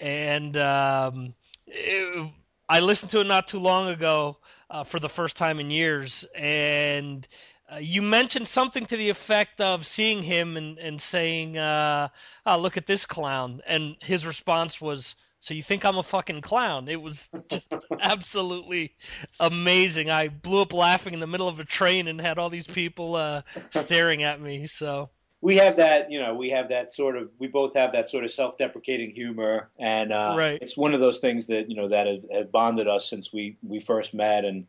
and 0.00 0.56
um, 0.56 1.34
it, 1.66 2.30
I 2.68 2.80
listened 2.80 3.10
to 3.12 3.20
it 3.20 3.26
not 3.26 3.48
too 3.48 3.58
long 3.58 3.88
ago 3.88 4.38
uh, 4.70 4.84
for 4.84 5.00
the 5.00 5.08
first 5.08 5.36
time 5.36 5.58
in 5.58 5.70
years. 5.70 6.24
And 6.34 7.26
uh, 7.72 7.76
you 7.76 8.02
mentioned 8.02 8.48
something 8.48 8.86
to 8.86 8.96
the 8.96 9.10
effect 9.10 9.60
of 9.60 9.86
seeing 9.86 10.22
him 10.22 10.56
and, 10.56 10.78
and 10.78 11.00
saying, 11.00 11.58
uh, 11.58 12.08
oh, 12.46 12.58
look 12.58 12.76
at 12.76 12.86
this 12.86 13.04
clown. 13.04 13.62
And 13.66 13.96
his 14.00 14.24
response 14.24 14.80
was, 14.80 15.16
so 15.40 15.54
you 15.54 15.62
think 15.62 15.84
I'm 15.84 15.96
a 15.96 16.02
fucking 16.02 16.42
clown? 16.42 16.88
It 16.88 17.00
was 17.00 17.28
just 17.50 17.72
absolutely 18.00 18.94
amazing. 19.40 20.10
I 20.10 20.28
blew 20.28 20.60
up 20.60 20.72
laughing 20.74 21.14
in 21.14 21.20
the 21.20 21.26
middle 21.26 21.48
of 21.48 21.58
a 21.58 21.64
train 21.64 22.08
and 22.08 22.20
had 22.20 22.38
all 22.38 22.50
these 22.50 22.66
people 22.66 23.16
uh, 23.16 23.42
staring 23.74 24.22
at 24.22 24.40
me. 24.40 24.66
So 24.66 25.08
we 25.40 25.56
have 25.56 25.76
that, 25.78 26.10
you 26.10 26.20
know, 26.20 26.34
we 26.34 26.50
have 26.50 26.68
that 26.68 26.92
sort 26.92 27.16
of, 27.16 27.32
we 27.38 27.46
both 27.46 27.74
have 27.74 27.92
that 27.92 28.10
sort 28.10 28.24
of 28.24 28.30
self-deprecating 28.30 29.12
humor, 29.12 29.70
and 29.78 30.12
uh, 30.12 30.34
right. 30.36 30.58
it's 30.60 30.76
one 30.76 30.92
of 30.92 31.00
those 31.00 31.18
things 31.18 31.46
that 31.46 31.70
you 31.70 31.76
know 31.76 31.88
that 31.88 32.06
has, 32.06 32.24
has 32.30 32.46
bonded 32.46 32.86
us 32.86 33.08
since 33.08 33.32
we 33.32 33.56
we 33.62 33.80
first 33.80 34.12
met. 34.12 34.44
And 34.44 34.66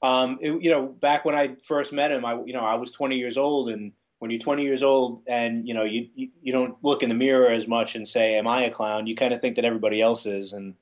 um, 0.00 0.38
it, 0.40 0.62
you 0.62 0.70
know, 0.70 0.86
back 0.86 1.24
when 1.24 1.34
I 1.34 1.56
first 1.66 1.92
met 1.92 2.12
him, 2.12 2.24
I 2.24 2.40
you 2.44 2.52
know 2.52 2.64
I 2.64 2.76
was 2.76 2.92
20 2.92 3.16
years 3.16 3.36
old 3.36 3.70
and 3.70 3.92
when 4.18 4.30
you're 4.30 4.40
20 4.40 4.62
years 4.62 4.82
old 4.82 5.22
and 5.26 5.66
you 5.66 5.74
know 5.74 5.84
you, 5.84 6.08
you, 6.14 6.28
you 6.42 6.52
don't 6.52 6.76
look 6.82 7.02
in 7.02 7.08
the 7.08 7.14
mirror 7.14 7.50
as 7.50 7.68
much 7.68 7.94
and 7.94 8.06
say 8.06 8.36
am 8.36 8.46
i 8.46 8.62
a 8.62 8.70
clown? 8.70 9.06
You 9.06 9.14
kind 9.14 9.32
of 9.32 9.40
think 9.40 9.56
that 9.56 9.64
everybody 9.64 10.00
else 10.02 10.26
is. 10.26 10.52
And 10.52 10.74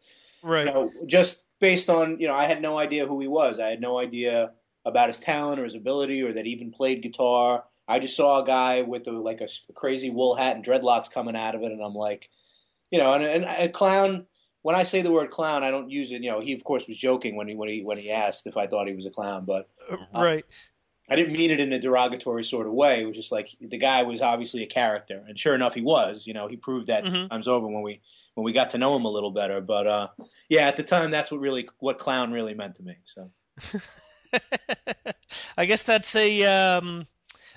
right. 0.43 0.67
you 0.67 0.73
know, 0.73 0.93
just 1.07 1.43
based 1.61 1.89
on 1.89 2.19
you 2.21 2.27
know 2.27 2.35
i 2.35 2.45
had 2.45 2.61
no 2.61 2.79
idea 2.79 3.07
who 3.07 3.21
he 3.21 3.29
was. 3.29 3.61
I 3.61 3.69
had 3.69 3.81
no 3.81 3.99
idea 3.99 4.53
about 4.85 5.09
his 5.09 5.19
talent 5.19 5.61
or 5.61 5.65
his 5.65 5.75
ability 5.75 6.23
or 6.23 6.33
that 6.33 6.45
he 6.45 6.53
even 6.53 6.71
played 6.71 7.03
guitar. 7.03 7.65
I 7.89 7.99
just 7.99 8.17
saw 8.17 8.43
a 8.43 8.47
guy 8.47 8.83
with 8.83 9.07
a, 9.07 9.13
like 9.13 9.41
a 9.41 9.49
crazy 9.75 10.11
wool 10.11 10.35
hat 10.35 10.57
and 10.57 10.65
dreadlocks 10.65 11.11
coming 11.11 11.37
out 11.37 11.55
of 11.55 11.63
it 11.63 11.73
and 11.73 11.83
i'm 11.83 11.95
like 11.95 12.29
you 12.91 12.99
know 12.99 13.15
and, 13.15 13.25
and 13.25 13.45
a 13.45 13.69
clown 13.69 14.27
when 14.63 14.75
I 14.75 14.83
say 14.83 15.01
the 15.01 15.13
word 15.13 15.31
clown, 15.31 15.63
I 15.63 15.71
don't 15.71 15.91
use 15.91 16.11
it. 16.11 16.25
You 16.25 16.33
know, 16.33 16.41
he 16.41 16.53
of 16.53 16.65
course 16.65 16.89
was 16.89 16.99
joking 16.99 17.37
when 17.37 17.47
he 17.47 17.55
when 17.55 17.69
he 17.69 17.85
when 17.85 17.99
he 17.99 18.11
asked 18.11 18.49
if 18.49 18.57
I 18.57 18.67
thought 18.67 18.89
he 18.89 18.95
was 18.95 19.07
a 19.07 19.11
clown, 19.11 19.45
but 19.45 19.69
uh, 19.89 19.97
right 20.21 20.45
I 21.09 21.17
didn't 21.17 21.33
mean 21.33 21.51
it 21.51 21.61
in 21.61 21.73
a 21.73 21.79
derogatory 21.79 22.45
sort 22.45 22.67
of 22.67 22.73
way. 22.73 23.03
It 23.03 23.07
was 23.07 23.17
just 23.17 23.33
like 23.33 23.51
the 23.61 23.79
guy 23.79 24.03
was 24.03 24.21
obviously 24.23 24.63
a 24.63 24.67
character, 24.67 25.25
and 25.29 25.39
sure 25.39 25.55
enough, 25.55 25.75
he 25.75 25.83
was. 25.83 26.27
You 26.27 26.35
know, 26.35 26.49
he 26.49 26.57
proved 26.57 26.89
that 26.89 27.05
Mhm. 27.05 27.31
times 27.31 27.49
over 27.49 27.67
when 27.67 27.83
we 27.83 28.01
when 28.35 28.45
we 28.45 28.53
got 28.53 28.71
to 28.73 28.79
know 28.79 28.95
him 28.97 29.05
a 29.05 29.11
little 29.11 29.31
better. 29.31 29.61
But 29.61 29.87
uh, 29.87 30.09
yeah, 30.49 30.67
at 30.69 30.77
the 30.77 30.83
time, 30.83 31.11
that's 31.11 31.31
what 31.31 31.41
really 31.41 31.69
what 31.79 31.99
clown 31.99 32.33
really 32.33 32.55
meant 32.55 32.75
to 32.77 32.83
me. 32.83 32.97
So 33.05 33.31
I 35.57 35.67
guess 35.67 35.83
that's 35.83 36.15
a 36.17 36.45
um, 36.45 37.07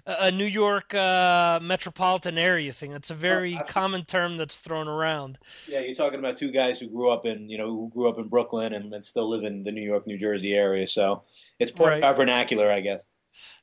a 0.05 0.15
a 0.27 0.31
New 0.31 0.45
York 0.45 0.93
uh, 0.93 1.59
metropolitan 1.61 2.37
area 2.37 2.71
thing. 2.73 2.91
That's 2.91 3.09
a 3.09 3.15
very 3.15 3.55
Oh, 3.59 3.63
common 3.67 4.05
term 4.05 4.37
that's 4.37 4.57
thrown 4.57 4.87
around. 4.87 5.37
yeah, 5.65 5.79
you're 5.79 5.95
talking 5.95 6.19
about 6.19 6.37
two 6.37 6.51
guys 6.51 6.79
who 6.79 6.87
grew 6.87 7.09
up 7.11 7.25
in 7.25 7.49
you 7.49 7.57
know 7.57 7.67
who 7.67 7.89
grew 7.93 8.09
up 8.09 8.19
in 8.19 8.27
Brooklyn 8.27 8.73
and, 8.73 8.93
and 8.93 9.03
still 9.03 9.29
live 9.29 9.43
in 9.43 9.63
the 9.63 9.71
New 9.71 9.81
York, 9.83 10.07
New 10.07 10.17
Jersey 10.17 10.53
area. 10.53 10.87
So 10.87 11.23
it's 11.59 11.71
part 11.71 11.89
Right. 11.89 11.97
of 11.97 12.03
our 12.05 12.13
vernacular, 12.13 12.71
I 12.71 12.81
guess. 12.81 13.03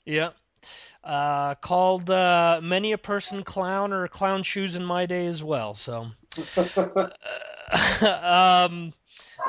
Yeah. 0.05 0.31
Uh, 1.05 1.55
called 1.57 2.11
uh, 2.11 2.61
many 2.62 2.93
a 2.93 2.99
person 2.99 3.45
clown 3.45 3.93
or 3.93 4.09
clown 4.09 4.43
shoes 4.43 4.75
in 4.75 4.85
my 4.85 5.07
day 5.07 5.27
as 5.27 5.43
well. 5.43 5.75
So, 5.75 6.09
um, 8.23 8.93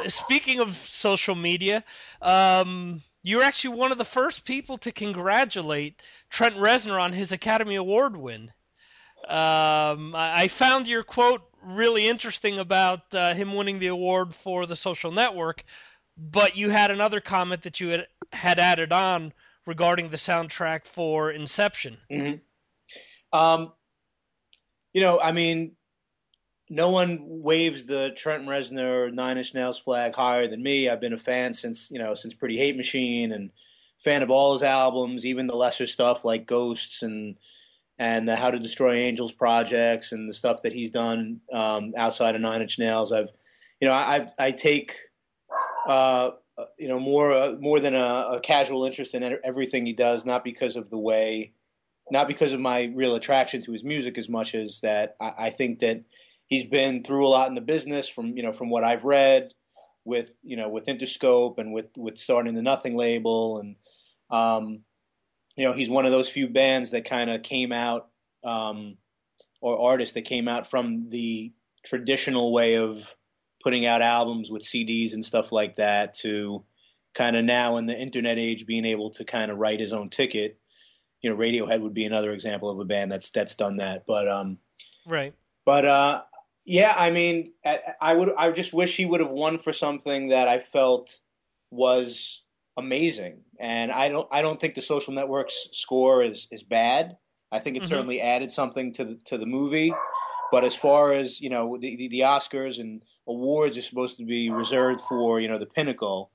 speaking 0.07 0.59
of 0.59 0.77
social 0.87 1.33
media, 1.33 1.83
um, 2.21 3.01
you're 3.23 3.41
actually 3.41 3.75
one 3.75 3.91
of 3.91 3.97
the 3.97 4.05
first 4.05 4.45
people 4.45 4.77
to 4.79 4.91
congratulate 4.91 6.01
Trent 6.29 6.55
Reznor 6.55 7.01
on 7.01 7.13
his 7.13 7.31
Academy 7.31 7.75
Award 7.75 8.15
win. 8.15 8.51
Um, 9.27 10.15
I 10.15 10.43
I 10.43 10.47
found 10.47 10.85
your 10.85 11.03
quote 11.03 11.41
really 11.63 12.07
interesting 12.07 12.59
about 12.59 13.13
uh, 13.13 13.33
him 13.33 13.53
winning 13.53 13.79
the 13.79 13.87
award 13.87 14.33
for 14.35 14.65
the 14.65 14.75
social 14.75 15.11
network, 15.11 15.63
but 16.15 16.55
you 16.55 16.69
had 16.69 16.91
another 16.91 17.19
comment 17.19 17.63
that 17.63 17.79
you 17.79 17.89
had, 17.89 18.07
had 18.31 18.59
added 18.59 18.93
on 18.93 19.33
regarding 19.67 20.09
the 20.09 20.17
soundtrack 20.17 20.87
for 20.87 21.31
Inception. 21.31 21.97
Mm-hmm. 22.11 23.37
Um, 23.37 23.73
you 24.93 25.01
know, 25.01 25.19
I 25.19 25.33
mean, 25.33 25.73
no 26.69 26.89
one 26.89 27.19
waves 27.21 27.85
the 27.85 28.11
Trent 28.15 28.47
Reznor 28.47 29.13
Nine 29.13 29.37
Inch 29.37 29.53
Nails 29.53 29.77
flag 29.77 30.15
higher 30.15 30.47
than 30.47 30.63
me. 30.63 30.89
I've 30.89 31.01
been 31.01 31.13
a 31.13 31.19
fan 31.19 31.53
since 31.53 31.91
you 31.91 31.99
know 31.99 32.13
since 32.13 32.33
Pretty 32.33 32.57
Hate 32.57 32.75
Machine 32.75 33.31
and 33.33 33.51
fan 34.03 34.23
of 34.23 34.31
all 34.31 34.53
his 34.53 34.63
albums, 34.63 35.25
even 35.25 35.47
the 35.47 35.55
lesser 35.55 35.87
stuff 35.87 36.25
like 36.25 36.47
Ghosts 36.47 37.03
and 37.03 37.35
and 37.99 38.27
the 38.27 38.35
How 38.35 38.51
to 38.51 38.59
Destroy 38.59 38.95
Angels 38.95 39.31
projects 39.31 40.11
and 40.11 40.29
the 40.29 40.33
stuff 40.33 40.61
that 40.63 40.73
he's 40.73 40.91
done 40.91 41.41
um, 41.53 41.93
outside 41.97 42.35
of 42.35 42.41
Nine 42.41 42.61
Inch 42.61 42.79
Nails. 42.79 43.11
I've 43.11 43.31
you 43.79 43.87
know 43.87 43.93
I 43.93 44.27
I 44.39 44.51
take 44.51 44.95
uh, 45.87 46.31
you 46.77 46.87
know 46.87 46.99
more 46.99 47.33
uh, 47.33 47.51
more 47.59 47.79
than 47.79 47.95
a, 47.95 48.33
a 48.33 48.39
casual 48.41 48.85
interest 48.85 49.13
in 49.13 49.37
everything 49.43 49.85
he 49.85 49.93
does, 49.93 50.25
not 50.25 50.43
because 50.43 50.75
of 50.75 50.89
the 50.89 50.97
way 50.97 51.53
not 52.09 52.27
because 52.27 52.53
of 52.53 52.59
my 52.59 52.91
real 52.95 53.15
attraction 53.15 53.63
to 53.63 53.71
his 53.71 53.83
music 53.83 54.17
as 54.17 54.29
much 54.29 54.55
as 54.55 54.79
that 54.81 55.15
I, 55.19 55.33
I 55.37 55.49
think 55.49 55.79
that 55.79 56.03
he's 56.47 56.65
been 56.65 57.03
through 57.03 57.27
a 57.27 57.29
lot 57.29 57.49
in 57.49 57.55
the 57.55 57.61
business 57.61 58.07
from 58.07 58.37
you 58.37 58.43
know 58.43 58.53
from 58.53 58.69
what 58.69 58.83
I've 58.83 59.03
read 59.03 59.51
with 60.05 60.29
you 60.43 60.57
know 60.57 60.69
with 60.69 60.85
Interscope 60.85 61.57
and 61.57 61.73
with 61.73 61.87
with 61.95 62.17
starting 62.17 62.55
the 62.55 62.61
Nothing 62.61 62.95
label. 62.95 63.59
And 63.59 63.75
um, 64.29 64.79
you 65.55 65.65
know 65.65 65.73
he's 65.73 65.89
one 65.89 66.05
of 66.05 66.11
those 66.11 66.29
few 66.29 66.47
bands 66.47 66.91
that 66.91 67.09
kind 67.09 67.29
of 67.29 67.43
came 67.43 67.71
out 67.71 68.09
um, 68.43 68.97
or 69.61 69.89
artists 69.91 70.13
that 70.15 70.23
came 70.23 70.47
out 70.47 70.69
from 70.69 71.09
the 71.09 71.53
traditional 71.85 72.51
way 72.53 72.75
of 72.75 73.13
putting 73.67 73.85
out 73.85 74.01
albums 74.01 74.49
with 74.49 74.63
CDs 74.63 75.11
and 75.11 75.25
stuff 75.25 75.51
like 75.51 75.75
that 75.75 76.13
to 76.13 76.63
kind 77.13 77.35
of 77.35 77.43
now 77.43 77.75
in 77.75 77.85
the 77.85 77.99
internet 77.99 78.37
age 78.37 78.65
being 78.65 78.85
able 78.85 79.09
to 79.09 79.25
kind 79.25 79.51
of 79.51 79.57
write 79.57 79.81
his 79.81 79.91
own 79.91 80.09
ticket 80.09 80.57
you 81.21 81.29
know, 81.29 81.35
Radiohead 81.35 81.81
would 81.81 81.93
be 81.93 82.05
another 82.05 82.31
example 82.31 82.69
of 82.69 82.79
a 82.79 82.85
band 82.85 83.11
that's 83.11 83.31
that's 83.31 83.55
done 83.55 83.77
that. 83.77 84.05
But 84.07 84.29
um, 84.29 84.57
Right. 85.05 85.33
but 85.65 85.83
uh, 85.85 86.21
yeah, 86.63 86.93
I 86.95 87.09
mean, 87.09 87.51
I, 87.65 87.79
I 87.99 88.13
would 88.13 88.33
I 88.37 88.51
just 88.51 88.73
wish 88.73 88.95
he 88.95 89.05
would 89.05 89.19
have 89.19 89.31
won 89.31 89.59
for 89.59 89.73
something 89.73 90.29
that 90.29 90.47
I 90.47 90.59
felt 90.59 91.13
was 91.71 92.43
amazing. 92.77 93.41
And 93.59 93.91
I 93.91 94.07
don't 94.07 94.27
I 94.31 94.41
don't 94.41 94.61
think 94.61 94.75
the 94.75 94.81
Social 94.81 95.13
Network's 95.13 95.69
score 95.73 96.23
is 96.23 96.47
is 96.51 96.63
bad. 96.63 97.17
I 97.51 97.59
think 97.59 97.75
it 97.75 97.83
Mhm. 97.83 97.87
certainly 97.89 98.21
added 98.21 98.53
something 98.53 98.93
to 98.93 99.03
the 99.03 99.15
to 99.25 99.37
the 99.37 99.45
movie. 99.45 99.93
But 100.51 100.63
as 100.63 100.75
far 100.75 101.11
as 101.11 101.41
you 101.41 101.49
know, 101.49 101.77
the, 101.77 101.95
the 101.95 102.07
the 102.09 102.19
Oscars 102.21 102.79
and 102.79 103.01
awards 103.27 103.77
are 103.77 103.81
supposed 103.81 104.17
to 104.17 104.25
be 104.25 104.49
reserved 104.49 105.01
for 105.07 105.39
you 105.39 105.47
know 105.47 105.57
the 105.57 105.65
pinnacle. 105.65 106.31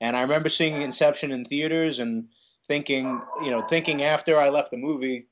And 0.00 0.16
I 0.16 0.22
remember 0.22 0.48
seeing 0.48 0.82
Inception 0.82 1.32
in 1.32 1.44
theaters 1.46 2.00
and 2.00 2.28
thinking, 2.68 3.20
you 3.42 3.50
know, 3.50 3.62
thinking 3.62 4.02
after 4.02 4.38
I 4.38 4.50
left 4.50 4.70
the 4.70 4.76
movie, 4.76 5.28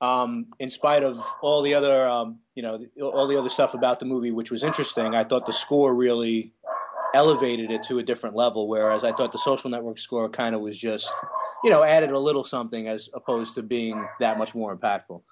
um, 0.00 0.46
in 0.58 0.70
spite 0.70 1.02
of 1.02 1.18
all 1.40 1.62
the 1.62 1.74
other, 1.74 2.06
um, 2.08 2.38
you 2.54 2.62
know, 2.62 2.84
all 3.00 3.26
the 3.26 3.38
other 3.38 3.48
stuff 3.48 3.74
about 3.74 3.98
the 4.00 4.06
movie, 4.06 4.30
which 4.30 4.50
was 4.50 4.62
interesting, 4.62 5.14
I 5.14 5.24
thought 5.24 5.46
the 5.46 5.52
score 5.52 5.94
really 5.94 6.52
elevated 7.14 7.70
it 7.70 7.82
to 7.84 7.98
a 7.98 8.02
different 8.02 8.36
level. 8.36 8.68
Whereas 8.68 9.04
I 9.04 9.12
thought 9.12 9.32
the 9.32 9.38
Social 9.38 9.70
Network 9.70 9.98
score 9.98 10.28
kind 10.28 10.54
of 10.54 10.60
was 10.60 10.76
just, 10.76 11.10
you 11.64 11.70
know, 11.70 11.82
added 11.82 12.10
a 12.10 12.18
little 12.18 12.44
something 12.44 12.88
as 12.88 13.08
opposed 13.14 13.54
to 13.54 13.62
being 13.62 14.06
that 14.20 14.36
much 14.36 14.54
more 14.54 14.76
impactful. 14.76 15.22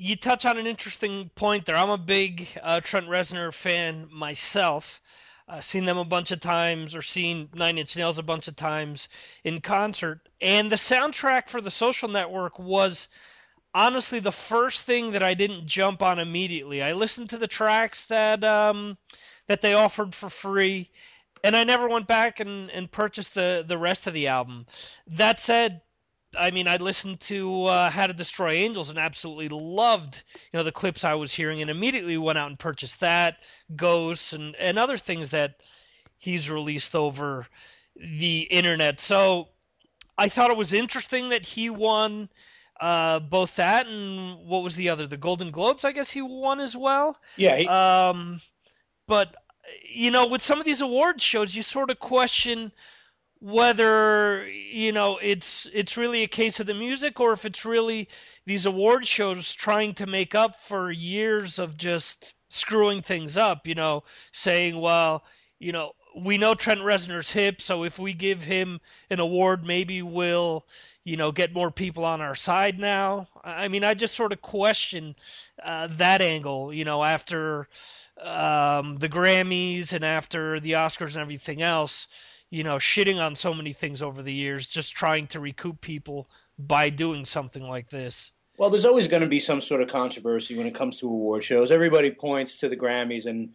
You 0.00 0.14
touch 0.14 0.46
on 0.46 0.58
an 0.58 0.66
interesting 0.68 1.28
point 1.34 1.66
there. 1.66 1.74
I'm 1.74 1.90
a 1.90 1.98
big 1.98 2.46
uh, 2.62 2.80
Trent 2.80 3.08
Reznor 3.08 3.52
fan 3.52 4.06
myself. 4.12 5.00
Uh, 5.48 5.60
seen 5.60 5.86
them 5.86 5.98
a 5.98 6.04
bunch 6.04 6.30
of 6.30 6.38
times, 6.38 6.94
or 6.94 7.02
seen 7.02 7.48
Nine 7.52 7.78
Inch 7.78 7.96
Nails 7.96 8.16
a 8.18 8.22
bunch 8.22 8.46
of 8.46 8.54
times 8.54 9.08
in 9.42 9.60
concert. 9.60 10.28
And 10.40 10.70
the 10.70 10.76
soundtrack 10.76 11.48
for 11.48 11.60
the 11.60 11.70
Social 11.70 12.08
Network 12.08 12.60
was 12.60 13.08
honestly 13.74 14.20
the 14.20 14.30
first 14.30 14.82
thing 14.82 15.10
that 15.12 15.22
I 15.22 15.34
didn't 15.34 15.66
jump 15.66 16.00
on 16.00 16.20
immediately. 16.20 16.80
I 16.80 16.92
listened 16.92 17.30
to 17.30 17.38
the 17.38 17.48
tracks 17.48 18.02
that 18.02 18.44
um, 18.44 18.98
that 19.48 19.62
they 19.62 19.74
offered 19.74 20.14
for 20.14 20.30
free, 20.30 20.90
and 21.42 21.56
I 21.56 21.64
never 21.64 21.88
went 21.88 22.06
back 22.06 22.38
and, 22.38 22.70
and 22.70 22.92
purchased 22.92 23.34
the 23.34 23.64
the 23.66 23.78
rest 23.78 24.06
of 24.06 24.14
the 24.14 24.28
album. 24.28 24.66
That 25.08 25.40
said, 25.40 25.80
I 26.36 26.50
mean, 26.50 26.68
I 26.68 26.76
listened 26.76 27.20
to 27.20 27.64
uh, 27.66 27.90
How 27.90 28.06
to 28.06 28.12
Destroy 28.12 28.52
Angels 28.52 28.90
and 28.90 28.98
absolutely 28.98 29.48
loved, 29.48 30.22
you 30.52 30.58
know, 30.58 30.64
the 30.64 30.72
clips 30.72 31.04
I 31.04 31.14
was 31.14 31.32
hearing, 31.32 31.62
and 31.62 31.70
immediately 31.70 32.18
went 32.18 32.38
out 32.38 32.48
and 32.48 32.58
purchased 32.58 33.00
that, 33.00 33.36
Ghosts, 33.74 34.32
and 34.32 34.54
and 34.56 34.78
other 34.78 34.98
things 34.98 35.30
that 35.30 35.62
he's 36.18 36.50
released 36.50 36.94
over 36.94 37.46
the 37.96 38.40
internet. 38.42 39.00
So 39.00 39.48
I 40.18 40.28
thought 40.28 40.50
it 40.50 40.56
was 40.56 40.72
interesting 40.72 41.30
that 41.30 41.46
he 41.46 41.70
won 41.70 42.28
uh, 42.80 43.20
both 43.20 43.56
that 43.56 43.86
and 43.86 44.46
what 44.46 44.62
was 44.62 44.76
the 44.76 44.88
other, 44.90 45.06
the 45.06 45.16
Golden 45.16 45.50
Globes. 45.50 45.84
I 45.84 45.92
guess 45.92 46.10
he 46.10 46.22
won 46.22 46.60
as 46.60 46.76
well. 46.76 47.16
Yeah. 47.36 47.56
He, 47.56 47.66
Um, 47.66 48.40
but 49.06 49.34
you 49.92 50.10
know, 50.10 50.26
with 50.26 50.42
some 50.42 50.60
of 50.60 50.66
these 50.66 50.80
award 50.80 51.20
shows, 51.20 51.54
you 51.54 51.62
sort 51.62 51.90
of 51.90 51.98
question 51.98 52.72
whether 53.40 54.48
you 54.48 54.90
know 54.92 55.18
it's 55.22 55.66
it's 55.72 55.96
really 55.96 56.22
a 56.22 56.28
case 56.28 56.58
of 56.58 56.66
the 56.66 56.74
music 56.74 57.20
or 57.20 57.32
if 57.32 57.44
it's 57.44 57.64
really 57.64 58.08
these 58.46 58.66
award 58.66 59.06
shows 59.06 59.52
trying 59.52 59.94
to 59.94 60.06
make 60.06 60.34
up 60.34 60.56
for 60.66 60.90
years 60.90 61.58
of 61.58 61.76
just 61.76 62.34
screwing 62.48 63.00
things 63.02 63.36
up 63.36 63.66
you 63.66 63.74
know 63.74 64.02
saying 64.32 64.80
well 64.80 65.22
you 65.60 65.70
know 65.70 65.92
we 66.24 66.36
know 66.36 66.54
Trent 66.54 66.80
Reznor's 66.80 67.30
hip 67.30 67.62
so 67.62 67.84
if 67.84 67.98
we 67.98 68.12
give 68.12 68.42
him 68.42 68.80
an 69.10 69.20
award 69.20 69.64
maybe 69.64 70.02
we'll 70.02 70.64
you 71.04 71.16
know 71.16 71.30
get 71.30 71.54
more 71.54 71.70
people 71.70 72.04
on 72.04 72.20
our 72.20 72.34
side 72.34 72.78
now. 72.78 73.28
I 73.44 73.68
mean 73.68 73.84
i 73.84 73.94
just 73.94 74.16
sort 74.16 74.32
of 74.32 74.42
question 74.42 75.14
uh, 75.62 75.88
that 75.92 76.20
angle 76.22 76.72
you 76.74 76.84
know 76.84 77.04
after 77.04 77.68
um, 78.20 78.96
the 78.98 79.08
grammys 79.08 79.92
and 79.92 80.04
after 80.04 80.58
the 80.58 80.72
oscars 80.72 81.12
and 81.12 81.18
everything 81.18 81.62
else 81.62 82.08
you 82.50 82.64
know, 82.64 82.76
shitting 82.76 83.18
on 83.18 83.36
so 83.36 83.52
many 83.52 83.72
things 83.72 84.02
over 84.02 84.22
the 84.22 84.32
years, 84.32 84.66
just 84.66 84.94
trying 84.94 85.26
to 85.28 85.40
recoup 85.40 85.80
people 85.80 86.28
by 86.58 86.90
doing 86.90 87.24
something 87.24 87.62
like 87.62 87.90
this. 87.90 88.30
Well, 88.58 88.70
there's 88.70 88.84
always 88.84 89.06
going 89.06 89.22
to 89.22 89.28
be 89.28 89.38
some 89.38 89.60
sort 89.60 89.82
of 89.82 89.88
controversy 89.88 90.56
when 90.56 90.66
it 90.66 90.74
comes 90.74 90.96
to 90.98 91.06
award 91.06 91.44
shows. 91.44 91.70
Everybody 91.70 92.10
points 92.10 92.58
to 92.58 92.68
the 92.68 92.76
Grammys, 92.76 93.26
and 93.26 93.50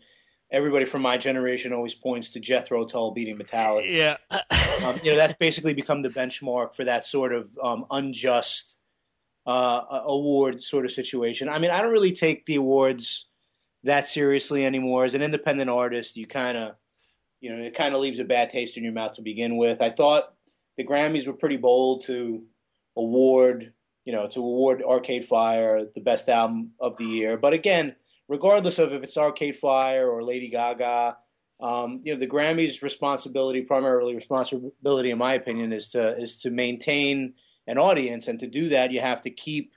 everybody 0.50 0.86
from 0.86 1.02
my 1.02 1.18
generation 1.18 1.74
always 1.74 1.94
points 1.94 2.30
to 2.32 2.40
Jethro 2.40 2.86
Tull 2.86 3.12
beating 3.12 3.38
Metallica. 3.38 3.92
Yeah, 3.92 4.18
um, 4.86 5.00
you 5.04 5.12
know 5.12 5.18
that's 5.18 5.34
basically 5.34 5.74
become 5.74 6.02
the 6.02 6.10
benchmark 6.10 6.76
for 6.76 6.86
that 6.86 7.06
sort 7.06 7.34
of 7.34 7.52
um, 7.62 7.86
unjust 7.92 8.78
uh, 9.46 9.82
award 10.06 10.64
sort 10.64 10.86
of 10.86 10.92
situation. 10.92 11.50
I 11.50 11.58
mean, 11.60 11.72
I 11.72 11.82
don't 11.82 11.92
really 11.92 12.14
take 12.14 12.46
the 12.46 12.56
awards 12.56 13.28
that 13.84 14.08
seriously 14.08 14.66
anymore. 14.66 15.04
As 15.04 15.16
an 15.16 15.22
independent 15.22 15.70
artist, 15.70 16.16
you 16.16 16.28
kind 16.28 16.58
of 16.58 16.76
you 17.44 17.54
know, 17.54 17.62
it 17.62 17.76
kind 17.76 17.94
of 17.94 18.00
leaves 18.00 18.20
a 18.20 18.24
bad 18.24 18.50
taste 18.50 18.78
in 18.78 18.86
your 18.86 18.94
mouth 18.94 19.16
to 19.16 19.22
begin 19.22 19.58
with. 19.58 19.82
I 19.82 19.90
thought 19.90 20.34
the 20.78 20.86
Grammys 20.86 21.28
were 21.28 21.34
pretty 21.34 21.58
bold 21.58 22.06
to 22.06 22.42
award, 22.96 23.74
you 24.06 24.14
know, 24.14 24.28
to 24.30 24.40
award 24.40 24.82
Arcade 24.82 25.28
Fire 25.28 25.86
the 25.94 26.00
best 26.00 26.30
album 26.30 26.72
of 26.80 26.96
the 26.96 27.04
year. 27.04 27.36
But 27.36 27.52
again, 27.52 27.98
regardless 28.30 28.80
of 28.80 28.94
if 28.94 29.04
it's 29.04 29.18
Arcade 29.18 29.58
Fire 29.58 30.10
or 30.10 30.24
Lady 30.24 30.50
Gaga, 30.50 31.18
um, 31.60 32.00
you 32.06 32.14
know, 32.14 32.20
the 32.20 32.28
Grammys' 32.28 32.82
responsibility, 32.82 33.62
primarily 33.62 34.16
responsibility, 34.16 35.12
in 35.12 35.18
my 35.18 35.34
opinion, 35.34 35.74
is 35.74 35.90
to 35.90 36.18
is 36.18 36.38
to 36.38 36.50
maintain 36.50 37.34
an 37.68 37.78
audience, 37.78 38.30
and 38.30 38.40
to 38.40 38.48
do 38.48 38.70
that, 38.70 38.92
you 38.92 39.02
have 39.02 39.22
to 39.24 39.30
keep, 39.30 39.74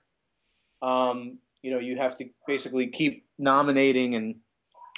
um, 0.83 1.38
you 1.62 1.72
know, 1.72 1.81
you 1.81 1.96
have 1.96 2.16
to 2.18 2.29
basically 2.46 2.87
keep 2.87 3.26
nominating 3.38 4.14
and 4.14 4.37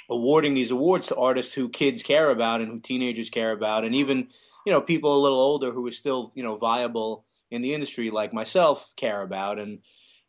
awarding 0.09 0.53
these 0.53 0.71
awards 0.71 1.07
to 1.07 1.15
artists 1.15 1.53
who 1.53 1.69
kids 1.69 2.03
care 2.03 2.29
about 2.31 2.61
and 2.61 2.71
who 2.71 2.79
teenagers 2.79 3.29
care 3.29 3.51
about, 3.51 3.85
and 3.85 3.95
even 3.95 4.27
you 4.65 4.73
know 4.73 4.81
people 4.81 5.15
a 5.15 5.21
little 5.21 5.39
older 5.39 5.71
who 5.71 5.85
are 5.87 5.91
still 5.91 6.31
you 6.35 6.43
know 6.43 6.57
viable 6.57 7.25
in 7.51 7.61
the 7.61 7.73
industry 7.73 8.11
like 8.11 8.33
myself 8.33 8.91
care 8.95 9.21
about. 9.21 9.59
And 9.59 9.79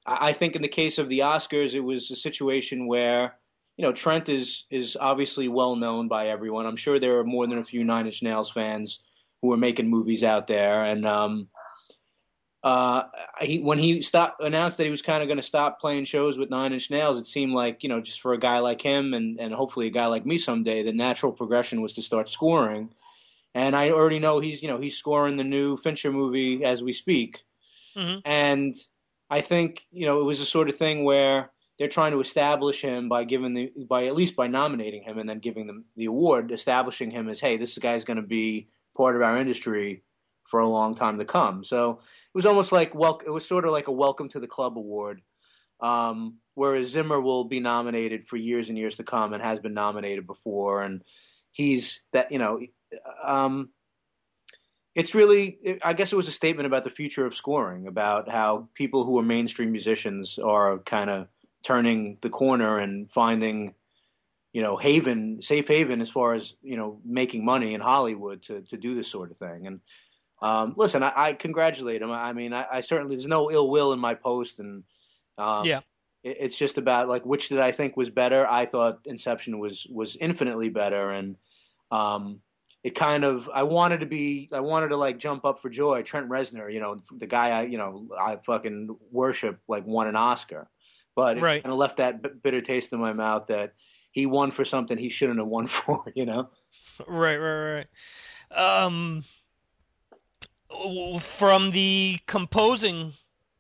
I 0.07 0.33
think 0.33 0.57
in 0.57 0.63
the 0.63 0.69
case 0.69 0.99
of 0.99 1.09
the 1.09 1.21
Oscars, 1.21 1.75
it 1.75 1.81
was 1.81 2.11
a 2.11 2.17
situation 2.17 2.87
where 2.87 3.37
you 3.77 3.85
know 3.85 3.93
Trent 3.93 4.29
is 4.29 4.67
is 4.71 4.97
obviously 5.01 5.49
well 5.49 5.77
known 5.77 6.09
by 6.09 6.29
everyone. 6.29 6.67
I'm 6.67 6.77
sure 6.77 6.99
there 6.99 7.19
are 7.19 7.25
more 7.25 7.47
than 7.47 7.59
a 7.59 7.65
few 7.65 7.85
Nine 7.85 8.07
Inch 8.07 8.23
Nails 8.23 8.51
fans 8.51 9.01
who 9.43 9.53
are 9.53 9.59
making 9.59 9.89
movies 9.89 10.23
out 10.23 10.47
there, 10.47 10.85
and 10.85 11.07
um, 11.07 11.49
uh, 12.63 13.05
he 13.41 13.59
when 13.61 13.79
he 13.79 14.03
stopped 14.03 14.43
announced 14.43 14.77
that 14.77 14.85
he 14.85 14.91
was 14.91 15.01
kind 15.01 15.23
of 15.23 15.29
going 15.29 15.39
to 15.39 15.43
stop 15.43 15.81
playing 15.81 16.05
shows 16.05 16.39
with 16.39 16.51
Nine 16.51 16.75
Inch 16.75 16.91
Nails, 16.91 17.19
it 17.19 17.27
seemed 17.27 17.53
like 17.53 17.83
you 17.83 17.89
know 17.89 18.01
just 18.01 18.21
for 18.21 18.35
a 18.35 18.39
guy 18.39 18.59
like 18.59 18.83
him 18.83 19.15
and 19.15 19.41
and 19.41 19.55
hopefully 19.55 19.87
a 19.87 19.91
guy 19.91 20.07
like 20.07 20.27
me 20.27 20.37
someday, 20.37 20.83
the 20.83 20.93
natural 20.93 21.33
progression 21.33 21.81
was 21.81 21.95
to 21.95 22.03
start 22.03 22.29
scoring. 22.29 22.91
And 23.55 23.75
I 23.75 23.91
already 23.91 24.19
know 24.19 24.41
he's 24.41 24.63
you 24.63 24.69
know 24.69 24.79
he's 24.79 24.97
scoring 24.97 25.37
the 25.37 25.45
new 25.45 25.77
Fincher 25.79 26.13
movie 26.13 26.63
as 26.63 26.83
we 26.83 26.93
speak, 26.93 27.43
mm-hmm. 27.97 28.21
and 28.27 28.75
I 29.31 29.41
think 29.41 29.87
you 29.91 30.05
know 30.05 30.21
it 30.21 30.25
was 30.25 30.41
a 30.41 30.47
sort 30.47 30.69
of 30.69 30.77
thing 30.77 31.05
where 31.05 31.51
they're 31.79 31.89
trying 31.89 32.13
to 32.13 32.21
establish 32.21 32.83
him 32.83 33.09
by 33.09 33.25
giving 33.25 33.55
the 33.55 33.73
by 33.89 34.05
at 34.05 34.15
least 34.15 34.37
by 34.37 34.49
nominating 34.49 35.03
him 35.03 35.19
and 35.19 35.27
then 35.27 35.39
giving 35.39 35.67
them 35.67 35.87
the 35.97 36.05
award, 36.05 36.53
establishing 36.53 37.11
him 37.11 37.31
as 37.31 37.41
hey 37.41 37.57
this 37.57 37.79
guy's 37.79 38.05
going 38.05 38.19
to 38.19 38.23
be 38.23 38.69
part 38.95 39.17
of 39.17 39.23
our 39.23 39.39
industry 39.39 40.03
for 40.51 40.61
a 40.61 40.69
long 40.69 40.95
time 40.95 41.17
to 41.19 41.25
come. 41.25 41.63
So 41.63 41.93
it 41.93 42.35
was 42.35 42.45
almost 42.45 42.73
like 42.73 42.95
well, 42.95 43.21
it 43.25 43.31
was 43.31 43.47
sort 43.47 43.65
of 43.65 43.71
like 43.71 43.89
a 43.89 43.93
welcome 43.93 44.29
to 44.31 44.41
the 44.41 44.47
club 44.47 44.77
award. 44.77 45.23
Um, 45.81 46.39
whereas 46.55 46.89
Zimmer 46.89 47.21
will 47.21 47.45
be 47.45 47.61
nominated 47.61 48.27
for 48.27 48.37
years 48.37 48.69
and 48.69 48.77
years 48.77 48.97
to 48.97 49.05
come 49.05 49.33
and 49.33 49.43
has 49.43 49.61
been 49.61 49.73
nominated 49.73 50.27
before, 50.27 50.83
and 50.83 51.03
he's 51.53 52.03
that 52.13 52.33
you 52.33 52.39
know, 52.39 52.61
um, 53.25 53.71
it's 54.95 55.15
really 55.15 55.79
I 55.83 55.93
guess 55.93 56.13
it 56.13 56.17
was 56.17 56.29
a 56.29 56.33
statement 56.33 56.67
about 56.67 56.85
the 56.85 56.91
future 56.91 57.25
of 57.25 57.35
scoring, 57.35 57.87
about 57.87 58.29
how 58.29 58.69
people 58.75 59.05
who 59.05 59.19
are 59.19 59.23
mainstream 59.23 59.71
musicians 59.71 60.39
are 60.39 60.79
kind 60.79 61.09
of 61.09 61.29
turning 61.63 62.19
the 62.23 62.31
corner 62.31 62.79
and 62.79 63.11
finding 63.11 63.75
you 64.53 64.63
know 64.63 64.77
haven 64.77 65.41
safe 65.43 65.69
haven 65.69 66.01
as 66.01 66.11
far 66.11 66.35
as 66.35 66.55
you 66.63 66.77
know 66.77 67.01
making 67.05 67.45
money 67.45 67.75
in 67.75 67.81
hollywood 67.81 68.43
to 68.43 68.63
to 68.63 68.77
do 68.77 68.95
this 68.95 69.09
sort 69.09 69.31
of 69.31 69.37
thing 69.37 69.67
and 69.67 69.81
um, 70.43 70.75
listen, 70.77 71.03
I, 71.03 71.13
I, 71.15 71.33
congratulate 71.35 72.01
him. 72.01 72.11
I 72.11 72.33
mean, 72.33 72.53
I, 72.53 72.67
I, 72.73 72.81
certainly 72.81 73.17
there's 73.17 73.27
no 73.27 73.51
ill 73.51 73.69
will 73.69 73.93
in 73.93 73.99
my 73.99 74.15
post, 74.15 74.59
and 74.59 74.85
um, 75.37 75.67
yeah, 75.67 75.81
it, 76.23 76.39
it's 76.41 76.57
just 76.57 76.79
about 76.79 77.09
like 77.09 77.27
which 77.27 77.51
did 77.51 77.61
I 77.61 77.73
think 77.73 77.97
was 77.97 78.09
better. 78.09 78.47
I 78.47 78.65
thought 78.65 79.01
Inception 79.05 79.59
was 79.59 79.87
was 79.91 80.17
infinitely 80.19 80.71
better, 80.71 81.11
and 81.11 81.37
um, 81.91 82.41
it 82.83 82.95
kind 82.95 83.25
of 83.25 83.51
I 83.53 83.65
wanted 83.65 84.01
to 84.01 84.07
be 84.07 84.49
I 84.53 84.61
wanted 84.61 84.89
to 84.89 84.97
like 84.97 85.19
jump 85.19 85.45
up 85.45 85.61
for 85.61 85.69
joy. 85.69 86.03
Trent 86.03 86.31
Reznor, 86.31 86.73
you 86.73 86.81
know, 86.81 86.99
the 87.15 87.27
guy 87.27 87.51
I 87.51 87.63
you 87.65 87.77
know 87.77 88.09
I 88.19 88.37
fucking 88.37 88.97
worship, 89.11 89.61
like 89.69 89.87
won 89.87 90.07
an 90.07 90.17
Oscar, 90.17 90.71
but 91.15 91.37
it 91.37 91.43
right. 91.43 91.63
kind 91.63 91.73
of 91.73 91.79
left 91.79 91.99
that 91.99 92.43
bitter 92.43 92.63
taste 92.63 92.95
in 92.95 93.01
my 93.01 93.13
mouth 93.13 93.49
that 93.49 93.75
he 94.11 94.25
won 94.25 94.51
for 94.51 94.65
something 94.65 94.97
he 94.97 95.11
shouldn't 95.11 95.39
have 95.39 95.49
won 95.49 95.67
for. 95.67 96.11
You 96.15 96.25
know, 96.25 96.49
right, 97.07 97.37
right, 97.37 97.85
right. 98.51 98.87
Um 98.87 99.25
from 101.21 101.71
the 101.71 102.19
composing 102.27 103.15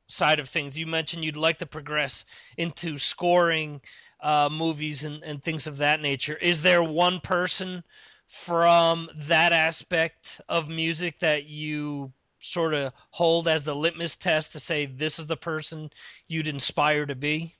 side 0.08 0.38
of 0.40 0.48
things, 0.48 0.78
you 0.78 0.86
mentioned 0.86 1.24
you'd 1.24 1.36
like 1.36 1.58
to 1.58 1.66
progress 1.66 2.24
into 2.56 2.98
scoring 2.98 3.80
uh, 4.22 4.48
movies 4.50 5.04
and, 5.04 5.22
and 5.22 5.42
things 5.42 5.66
of 5.66 5.78
that 5.78 6.00
nature. 6.00 6.36
Is 6.36 6.62
there 6.62 6.82
one 6.82 7.20
person 7.20 7.82
from 8.28 9.08
that 9.16 9.52
aspect 9.52 10.40
of 10.48 10.68
music 10.68 11.18
that 11.20 11.46
you 11.46 12.12
sort 12.40 12.74
of 12.74 12.92
hold 13.10 13.48
as 13.48 13.64
the 13.64 13.74
litmus 13.74 14.16
test 14.16 14.52
to 14.52 14.60
say 14.60 14.86
this 14.86 15.18
is 15.18 15.26
the 15.26 15.36
person 15.36 15.90
you'd 16.28 16.48
inspire 16.48 17.06
to 17.06 17.14
be? 17.14 17.54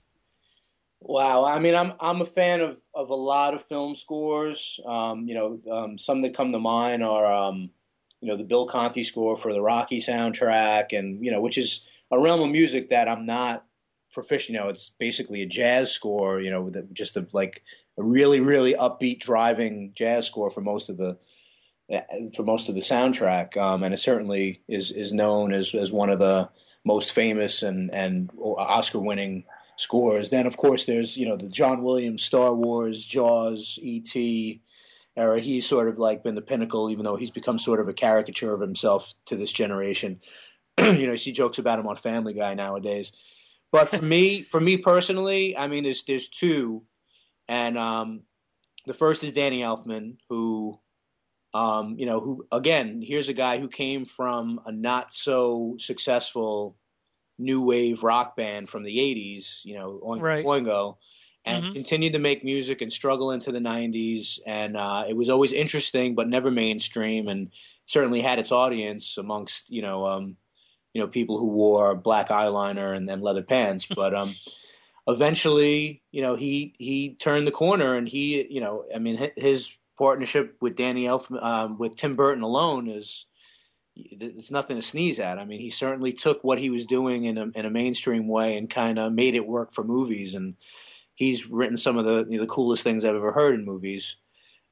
Wow, 1.03 1.45
I 1.45 1.59
mean, 1.59 1.75
I'm 1.75 1.95
I'm 1.99 2.21
a 2.21 2.27
fan 2.27 2.61
of, 2.61 2.77
of 2.95 3.09
a 3.09 3.15
lot 3.15 3.55
of 3.55 3.65
film 3.65 3.95
scores. 3.95 4.79
Um, 4.85 5.27
you 5.27 5.35
know, 5.35 5.61
um, 5.73 5.97
some 5.97 6.21
that 6.23 6.37
come 6.37 6.53
to 6.53 6.59
mind 6.59 7.03
are 7.03 7.25
um, 7.25 7.71
you 8.21 8.29
know 8.29 8.37
the 8.37 8.45
Bill 8.45 8.67
Conti 8.67 9.03
score 9.03 9.37
for 9.37 9.53
the 9.53 9.63
Rocky 9.63 9.99
soundtrack, 9.99 10.97
and 10.97 11.25
you 11.25 11.31
know 11.31 11.41
which 11.41 11.59
is 11.59 11.87
a 12.11 12.19
realm 12.19 12.41
of 12.41 12.51
music 12.51 12.91
that 12.91 13.09
I'm 13.09 13.27
not 13.27 13.65
proficient. 14.13 14.55
You 14.55 14.61
know, 14.61 14.69
it's 14.69 14.91
basically 14.99 15.43
a 15.43 15.47
jazz 15.47 15.91
score. 15.91 16.41
You 16.41 16.51
know, 16.51 16.73
just 16.93 17.17
a, 17.17 17.27
like 17.33 17.63
a 17.99 18.03
really 18.03 18.41
really 18.41 18.75
upbeat 18.75 19.21
driving 19.21 19.93
jazz 19.95 20.27
score 20.27 20.51
for 20.51 20.61
most 20.61 20.89
of 20.89 20.97
the 20.97 21.19
for 22.37 22.43
most 22.43 22.69
of 22.69 22.75
the 22.75 22.81
soundtrack, 22.81 23.57
um, 23.57 23.83
and 23.83 23.95
it 23.95 23.99
certainly 23.99 24.63
is 24.69 24.91
is 24.91 25.13
known 25.13 25.53
as 25.53 25.75
as 25.75 25.91
one 25.91 26.11
of 26.11 26.19
the 26.19 26.49
most 26.85 27.13
famous 27.13 27.63
and 27.63 27.93
and 27.93 28.31
Oscar 28.39 29.01
winning 29.01 29.45
scores. 29.77 30.29
Then 30.31 30.47
of 30.47 30.57
course 30.57 30.85
there's 30.85 31.17
you 31.17 31.27
know 31.27 31.37
the 31.37 31.49
John 31.49 31.83
Williams 31.83 32.23
Star 32.23 32.55
Wars, 32.55 33.05
Jaws, 33.05 33.79
E.T 33.81 34.63
era, 35.21 35.41
he's 35.41 35.67
sort 35.67 35.89
of 35.89 35.99
like 35.99 36.23
been 36.23 36.35
the 36.35 36.41
pinnacle, 36.41 36.91
even 36.91 37.05
though 37.05 37.17
he's 37.17 37.31
become 37.31 37.59
sort 37.59 37.81
of 37.81 37.89
a 37.89 37.93
caricature 37.93 38.53
of 38.53 38.61
himself 38.61 39.13
to 39.27 39.37
this 39.37 39.53
generation. 39.53 40.21
you 40.79 41.07
know, 41.07 41.13
you 41.13 41.17
see 41.17 41.33
jokes 41.33 41.59
about 41.59 41.79
him 41.79 41.87
on 41.87 41.97
Family 41.97 42.33
Guy 42.33 42.55
nowadays. 42.55 43.13
But 43.73 43.89
for 43.91 44.03
me, 44.03 44.43
for 44.43 44.61
me 44.61 44.79
personally, 44.79 45.57
I 45.57 45.69
mean, 45.69 45.85
there's 45.85 46.03
there's 46.05 46.29
two, 46.29 46.83
and 47.49 47.79
um, 47.79 48.23
the 48.87 48.95
first 48.95 49.23
is 49.23 49.31
Danny 49.33 49.61
Elfman, 49.61 50.17
who, 50.29 50.81
um, 51.55 51.97
you 51.99 52.07
know, 52.07 52.21
who 52.21 52.47
again, 52.51 53.01
here's 53.05 53.29
a 53.29 53.33
guy 53.33 53.61
who 53.61 53.69
came 53.69 54.05
from 54.05 54.61
a 54.67 54.73
not 54.73 55.15
so 55.15 55.77
successful 55.79 56.77
new 57.39 57.63
wave 57.63 58.03
rock 58.03 58.37
band 58.37 58.69
from 58.69 58.83
the 58.83 58.99
'80s, 58.99 59.65
you 59.65 59.79
know, 59.79 60.01
Oingo, 60.05 60.21
right. 60.21 60.45
Oingo 60.45 60.97
and 61.45 61.65
mm-hmm. 61.65 61.73
continued 61.73 62.13
to 62.13 62.19
make 62.19 62.45
music 62.45 62.83
and 62.83 62.93
struggle 62.93 63.31
into 63.31 63.53
the 63.53 63.59
90s 63.59 64.39
and 64.47 64.77
uh, 64.77 65.05
it 65.09 65.17
was 65.17 65.29
always 65.29 65.53
interesting 65.53 66.15
but 66.15 66.29
never 66.29 66.51
mainstream 66.51 67.29
and 67.29 67.51
certainly 67.87 68.21
had 68.21 68.39
its 68.39 68.53
audience 68.53 69.17
amongst 69.19 69.71
you 69.71 69.83
know 69.83 70.07
um, 70.07 70.37
you 70.93 71.01
know 71.01 71.09
people 71.09 71.39
who 71.39 71.47
wore 71.47 71.95
black 71.95 72.29
eyeliner 72.29 72.97
and, 72.97 73.09
then 73.09 73.21
leather 73.21 73.43
pants 73.43 73.87
but 73.97 74.15
um, 74.15 74.35
eventually 75.07 76.03
you 76.13 76.23
know 76.23 76.37
he 76.37 76.75
he 76.79 77.15
turned 77.15 77.47
the 77.47 77.53
corner 77.53 77.97
and 77.97 78.09
he 78.09 78.47
you 78.51 78.61
know 78.61 78.85
i 78.95 78.99
mean 78.99 79.31
his 79.37 79.77
partnership 79.99 80.57
with 80.61 80.77
danny 80.77 81.05
elfman 81.05 81.43
um, 81.43 81.79
with 81.79 81.97
tim 81.97 82.17
burton 82.17 82.43
alone 82.43 82.89
is 82.89 83.27
it's 83.97 84.51
nothing 84.51 84.77
to 84.77 84.83
sneeze 84.83 85.19
at. 85.19 85.39
I 85.39 85.45
mean, 85.45 85.61
he 85.61 85.71
certainly 85.71 86.13
took 86.13 86.43
what 86.43 86.59
he 86.59 86.71
was 86.71 86.87
doing 86.87 87.25
in 87.25 87.39
a, 87.39 87.47
in 87.55 87.67
a 87.67 87.71
mainstream 87.71 88.29
way 88.29 88.57
and 88.57 88.71
kind 88.71 88.99
of 88.99 89.13
made 89.13 89.35
it 89.35 89.47
work 89.47 89.73
for 89.73 89.85
movies. 89.85 90.35
And 90.35 90.55
he's 91.21 91.47
written 91.51 91.77
some 91.77 91.99
of 91.99 92.07
the 92.07 92.25
you 92.29 92.39
know, 92.39 92.45
the 92.45 92.51
coolest 92.51 92.83
things 92.83 93.05
I've 93.05 93.15
ever 93.15 93.31
heard 93.31 93.55
in 93.55 93.65
movies. 93.65 94.17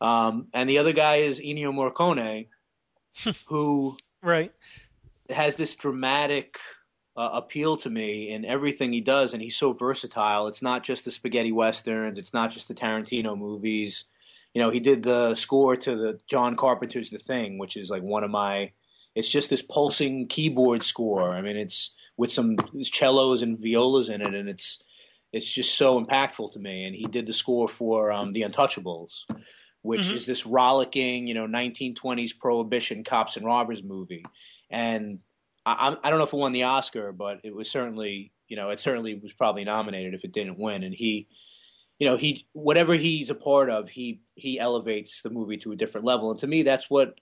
Um, 0.00 0.48
and 0.54 0.68
the 0.68 0.78
other 0.78 0.92
guy 0.92 1.16
is 1.16 1.38
Ennio 1.38 1.72
Morricone, 1.72 2.48
who 3.46 3.96
right 4.22 4.50
has 5.28 5.56
this 5.56 5.76
dramatic 5.76 6.58
uh, 7.18 7.30
appeal 7.34 7.76
to 7.76 7.90
me 7.90 8.30
in 8.30 8.46
everything 8.46 8.92
he 8.92 9.02
does, 9.02 9.34
and 9.34 9.42
he's 9.42 9.56
so 9.56 9.72
versatile. 9.74 10.48
It's 10.48 10.62
not 10.62 10.84
just 10.84 11.04
the 11.04 11.11
spaghetti 11.11 11.52
westerns, 11.52 12.18
it's 12.18 12.32
not 12.32 12.50
just 12.50 12.66
the 12.68 12.74
Tarantino 12.74 13.37
movies. 13.37 14.04
You 14.54 14.62
know, 14.62 14.70
he 14.70 14.80
did 14.80 15.02
the 15.02 15.34
score 15.34 15.76
to 15.76 15.96
the 15.96 16.18
John 16.26 16.56
Carpenter's 16.56 17.11
The 17.11 17.18
Thing, 17.18 17.58
which 17.58 17.76
is 17.76 17.90
like 17.90 18.02
one 18.02 18.24
of 18.24 18.30
my. 18.30 18.72
It's 19.14 19.30
just 19.30 19.50
this 19.50 19.62
pulsing 19.62 20.28
keyboard 20.28 20.82
score. 20.82 21.30
I 21.30 21.42
mean, 21.42 21.56
it's 21.56 21.94
with 22.16 22.32
some 22.32 22.56
cellos 22.82 23.42
and 23.42 23.61
violas 23.61 24.08
in 24.08 24.22
it, 24.22 24.34
and 24.34 24.48
it's 24.48 24.82
it's 25.32 25.50
just 25.50 25.76
so 25.76 26.02
impactful 26.02 26.52
to 26.52 26.58
me. 26.58 26.84
And 26.84 26.94
he 26.94 27.06
did 27.06 27.26
the 27.26 27.32
score 27.32 27.68
for 27.68 28.10
um, 28.10 28.32
The 28.32 28.42
Untouchables, 28.42 29.24
which 29.82 30.06
mm-hmm. 30.06 30.16
is 30.16 30.26
this 30.26 30.46
rollicking, 30.46 31.26
you 31.26 31.34
know, 31.34 31.46
1920s 31.46 32.38
prohibition 32.38 33.04
cops 33.04 33.36
and 33.36 33.44
robbers 33.44 33.82
movie. 33.82 34.24
And 34.70 35.18
I, 35.66 35.96
I 36.02 36.10
don't 36.10 36.18
know 36.18 36.24
if 36.24 36.32
it 36.32 36.36
won 36.36 36.52
the 36.52 36.64
Oscar, 36.64 37.12
but 37.12 37.40
it 37.44 37.54
was 37.54 37.70
certainly, 37.70 38.32
you 38.48 38.56
know, 38.56 38.70
it 38.70 38.80
certainly 38.80 39.14
was 39.14 39.32
probably 39.32 39.64
nominated 39.64 40.14
if 40.14 40.24
it 40.24 40.32
didn't 40.32 40.58
win. 40.58 40.82
And 40.82 40.94
he, 40.94 41.28
you 41.98 42.08
know, 42.08 42.16
he 42.16 42.46
whatever 42.52 42.94
he's 42.94 43.30
a 43.30 43.34
part 43.34 43.70
of, 43.70 43.88
he 43.88 44.22
he 44.34 44.58
elevates 44.58 45.20
the 45.22 45.30
movie 45.30 45.58
to 45.58 45.72
a 45.72 45.76
different 45.76 46.06
level. 46.06 46.30
And 46.30 46.40
to 46.40 46.46
me, 46.46 46.62
that's 46.62 46.88
what 46.88 47.20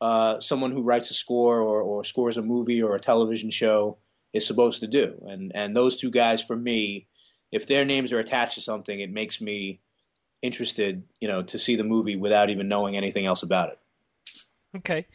uh, 0.00 0.40
someone 0.40 0.72
who 0.72 0.82
writes 0.82 1.10
a 1.10 1.14
score 1.14 1.60
or, 1.60 1.82
or 1.82 2.04
scores 2.04 2.36
a 2.36 2.42
movie 2.42 2.82
or 2.82 2.94
a 2.94 3.00
television 3.00 3.50
show 3.50 3.98
is 4.32 4.46
supposed 4.46 4.80
to 4.80 4.86
do. 4.86 5.14
And 5.26 5.52
and 5.54 5.76
those 5.76 5.96
two 5.96 6.10
guys, 6.10 6.42
for 6.42 6.56
me, 6.56 7.08
if 7.52 7.66
their 7.66 7.84
names 7.84 8.12
are 8.12 8.18
attached 8.18 8.54
to 8.54 8.62
something, 8.62 8.98
it 8.98 9.12
makes 9.12 9.40
me 9.40 9.80
interested, 10.40 11.04
you 11.20 11.28
know, 11.28 11.42
to 11.42 11.58
see 11.58 11.76
the 11.76 11.84
movie 11.84 12.16
without 12.16 12.50
even 12.50 12.66
knowing 12.66 12.96
anything 12.96 13.26
else 13.26 13.42
about 13.42 13.68
it. 13.68 13.78
Okay. 14.78 15.06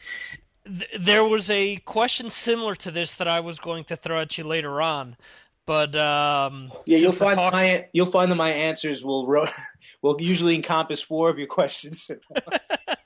there 0.99 1.23
was 1.23 1.49
a 1.49 1.77
question 1.77 2.29
similar 2.29 2.75
to 2.75 2.91
this 2.91 3.13
that 3.13 3.27
I 3.27 3.39
was 3.39 3.57
going 3.59 3.85
to 3.85 3.95
throw 3.95 4.21
at 4.21 4.37
you 4.37 4.43
later 4.43 4.81
on, 4.81 5.17
but 5.65 5.95
um, 5.95 6.71
yeah, 6.85 6.97
you'll 6.97 7.11
find 7.11 7.37
talk- 7.37 7.53
my 7.53 7.87
you'll 7.91 8.05
find 8.05 8.31
that 8.31 8.35
my 8.35 8.49
answers 8.49 9.03
will 9.03 9.27
ro- 9.27 9.47
will 10.01 10.15
usually 10.21 10.55
encompass 10.55 11.01
four 11.01 11.29
of 11.29 11.37
your 11.37 11.47
questions. 11.47 12.09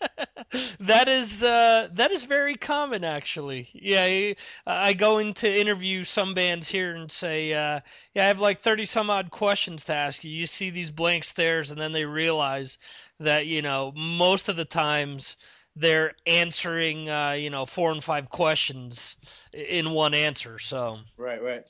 that 0.80 1.08
is 1.08 1.44
uh, 1.44 1.90
that 1.94 2.12
is 2.12 2.24
very 2.24 2.56
common, 2.56 3.04
actually. 3.04 3.70
Yeah, 3.74 4.04
I, 4.04 4.36
I 4.66 4.94
go 4.94 5.20
into 5.20 5.52
interview 5.52 6.04
some 6.04 6.34
bands 6.34 6.68
here 6.68 6.96
and 6.96 7.12
say, 7.12 7.54
uh, 7.54 7.80
"Yeah, 8.14 8.24
I 8.24 8.28
have 8.28 8.40
like 8.40 8.62
thirty 8.62 8.86
some 8.86 9.10
odd 9.10 9.32
questions 9.32 9.84
to 9.86 9.94
ask 9.94 10.24
you." 10.24 10.32
You 10.32 10.46
see 10.46 10.70
these 10.70 10.92
blank 10.92 11.24
stares, 11.24 11.72
and 11.72 11.80
then 11.80 11.92
they 11.92 12.06
realize 12.06 12.78
that 13.20 13.48
you 13.48 13.62
know 13.62 13.92
most 13.96 14.50
of 14.50 14.56
the 14.56 14.66
times 14.66 15.38
they're 15.76 16.14
answering 16.26 17.10
uh, 17.10 17.32
you 17.32 17.50
know 17.50 17.66
four 17.66 17.92
and 17.92 18.04
five 18.04 18.30
questions 18.30 19.16
in 19.54 19.92
one 19.92 20.14
answer. 20.14 20.60
So 20.60 21.00
right, 21.18 21.42
right. 21.42 21.68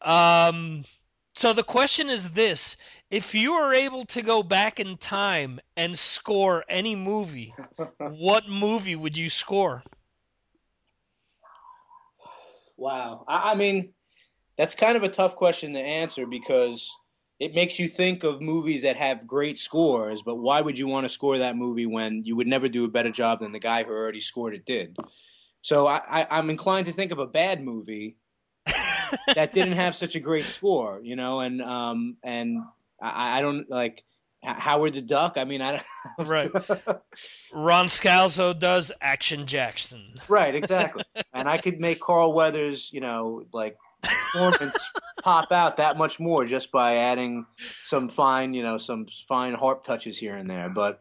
Um, 0.00 0.84
so 1.38 1.52
the 1.52 1.62
question 1.62 2.10
is 2.10 2.28
this: 2.30 2.76
If 3.12 3.32
you 3.32 3.52
were 3.52 3.72
able 3.72 4.04
to 4.06 4.22
go 4.22 4.42
back 4.42 4.80
in 4.80 4.96
time 4.96 5.60
and 5.76 5.96
score 5.96 6.64
any 6.68 6.96
movie, 6.96 7.54
what 7.98 8.48
movie 8.48 8.96
would 8.96 9.16
you 9.16 9.30
score? 9.30 9.84
Wow, 12.76 13.24
I, 13.28 13.52
I 13.52 13.54
mean, 13.54 13.92
that's 14.56 14.74
kind 14.74 14.96
of 14.96 15.04
a 15.04 15.08
tough 15.08 15.36
question 15.36 15.74
to 15.74 15.80
answer 15.80 16.26
because 16.26 16.90
it 17.38 17.54
makes 17.54 17.78
you 17.78 17.88
think 17.88 18.24
of 18.24 18.42
movies 18.42 18.82
that 18.82 18.96
have 18.96 19.24
great 19.24 19.58
scores, 19.60 20.22
but 20.22 20.34
why 20.34 20.60
would 20.60 20.76
you 20.76 20.88
want 20.88 21.04
to 21.04 21.08
score 21.08 21.38
that 21.38 21.56
movie 21.56 21.86
when 21.86 22.24
you 22.24 22.34
would 22.34 22.48
never 22.48 22.68
do 22.68 22.84
a 22.84 22.88
better 22.88 23.12
job 23.12 23.38
than 23.38 23.52
the 23.52 23.60
guy 23.60 23.84
who 23.84 23.92
already 23.92 24.20
scored 24.20 24.54
it 24.54 24.64
did? 24.64 24.96
So 25.62 25.86
I, 25.86 26.26
I, 26.28 26.38
am 26.38 26.50
inclined 26.50 26.86
to 26.86 26.92
think 26.92 27.12
of 27.12 27.20
a 27.20 27.26
bad 27.26 27.62
movie 27.62 28.16
that 29.34 29.52
didn't 29.52 29.74
have 29.74 29.94
such 29.94 30.14
a 30.16 30.20
great 30.20 30.46
score, 30.46 31.00
you 31.02 31.16
know, 31.16 31.40
and 31.40 31.62
um 31.62 32.16
and 32.22 32.58
I, 33.00 33.38
I 33.38 33.40
don't 33.40 33.68
like 33.70 34.04
Howard 34.42 34.94
the 34.94 35.02
Duck. 35.02 35.36
I 35.36 35.44
mean, 35.44 35.60
I 35.60 35.82
don't. 36.18 36.28
right. 36.28 36.50
Ron 37.52 37.86
Scalzo 37.86 38.58
does 38.58 38.92
Action 39.00 39.46
Jackson. 39.46 40.14
Right, 40.28 40.54
exactly. 40.54 41.04
and 41.32 41.48
I 41.48 41.58
could 41.58 41.80
make 41.80 42.00
Carl 42.00 42.32
Weathers, 42.32 42.90
you 42.92 43.00
know, 43.00 43.44
like 43.52 43.76
performance 44.02 44.90
pop 45.22 45.50
out 45.50 45.78
that 45.78 45.98
much 45.98 46.20
more 46.20 46.44
just 46.44 46.70
by 46.70 46.96
adding 46.96 47.46
some 47.84 48.08
fine, 48.08 48.54
you 48.54 48.62
know, 48.62 48.78
some 48.78 49.06
fine 49.28 49.54
harp 49.54 49.84
touches 49.84 50.18
here 50.18 50.36
and 50.36 50.48
there. 50.48 50.68
But 50.68 51.00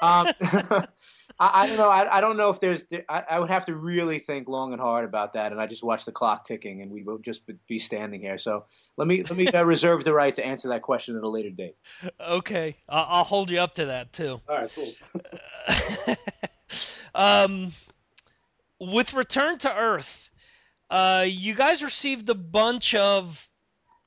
um, 0.00 0.28
I, 1.42 1.64
I, 1.64 1.66
don't 1.66 1.76
know. 1.76 1.88
I, 1.88 2.18
I, 2.18 2.20
don't 2.20 2.36
know 2.36 2.50
if 2.50 2.60
there's. 2.60 2.86
I, 3.08 3.24
I, 3.30 3.40
would 3.40 3.50
have 3.50 3.64
to 3.66 3.74
really 3.74 4.20
think 4.20 4.48
long 4.48 4.72
and 4.72 4.80
hard 4.80 5.04
about 5.04 5.32
that, 5.32 5.50
and 5.50 5.60
I 5.60 5.66
just 5.66 5.82
watch 5.82 6.04
the 6.04 6.12
clock 6.12 6.46
ticking, 6.46 6.82
and 6.82 6.92
we 6.92 7.02
would 7.02 7.24
just 7.24 7.42
be 7.66 7.80
standing 7.80 8.20
here. 8.20 8.38
So 8.38 8.66
let 8.96 9.08
me 9.08 9.24
let 9.24 9.36
me 9.36 9.48
uh, 9.48 9.64
reserve 9.64 10.04
the 10.04 10.14
right 10.14 10.32
to 10.36 10.46
answer 10.46 10.68
that 10.68 10.82
question 10.82 11.16
at 11.16 11.24
a 11.24 11.28
later 11.28 11.50
date. 11.50 11.74
Okay, 12.20 12.76
I'll, 12.88 13.06
I'll 13.08 13.24
hold 13.24 13.50
you 13.50 13.58
up 13.58 13.74
to 13.74 13.86
that 13.86 14.12
too. 14.12 14.40
All 14.48 14.56
right, 14.56 14.70
cool. 14.72 16.16
um, 17.16 17.74
with 18.78 19.12
Return 19.12 19.58
to 19.58 19.74
Earth, 19.74 20.30
uh, 20.90 21.24
you 21.26 21.56
guys 21.56 21.82
received 21.82 22.30
a 22.30 22.36
bunch 22.36 22.94
of 22.94 23.48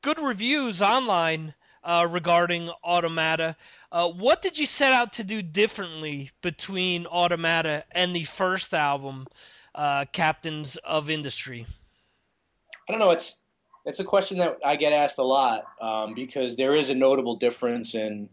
good 0.02 0.20
reviews 0.20 0.82
online 0.82 1.54
uh, 1.84 2.08
regarding 2.10 2.70
Automata. 2.82 3.58
Uh, 3.96 4.10
what 4.10 4.42
did 4.42 4.58
you 4.58 4.66
set 4.66 4.92
out 4.92 5.14
to 5.14 5.24
do 5.24 5.42
differently 5.42 6.30
between 6.42 7.06
Automata 7.06 7.86
and 7.92 8.14
the 8.14 8.26
first 8.26 8.74
album, 8.74 9.26
uh, 9.74 10.04
Captains 10.12 10.76
of 10.84 11.10
Industry? 11.10 11.66
I 12.90 12.92
don't 12.92 13.00
know. 13.00 13.12
It's 13.12 13.36
it's 13.86 14.02
a 14.02 14.04
question 14.04 14.40
that 14.40 14.58
I 14.66 14.76
get 14.76 14.92
asked 14.92 15.18
a 15.18 15.24
lot 15.24 15.64
um, 15.80 16.14
because 16.14 16.58
there 16.58 16.76
is 16.76 16.90
a 16.90 16.94
notable 16.94 17.38
difference 17.38 17.96
in 17.96 18.28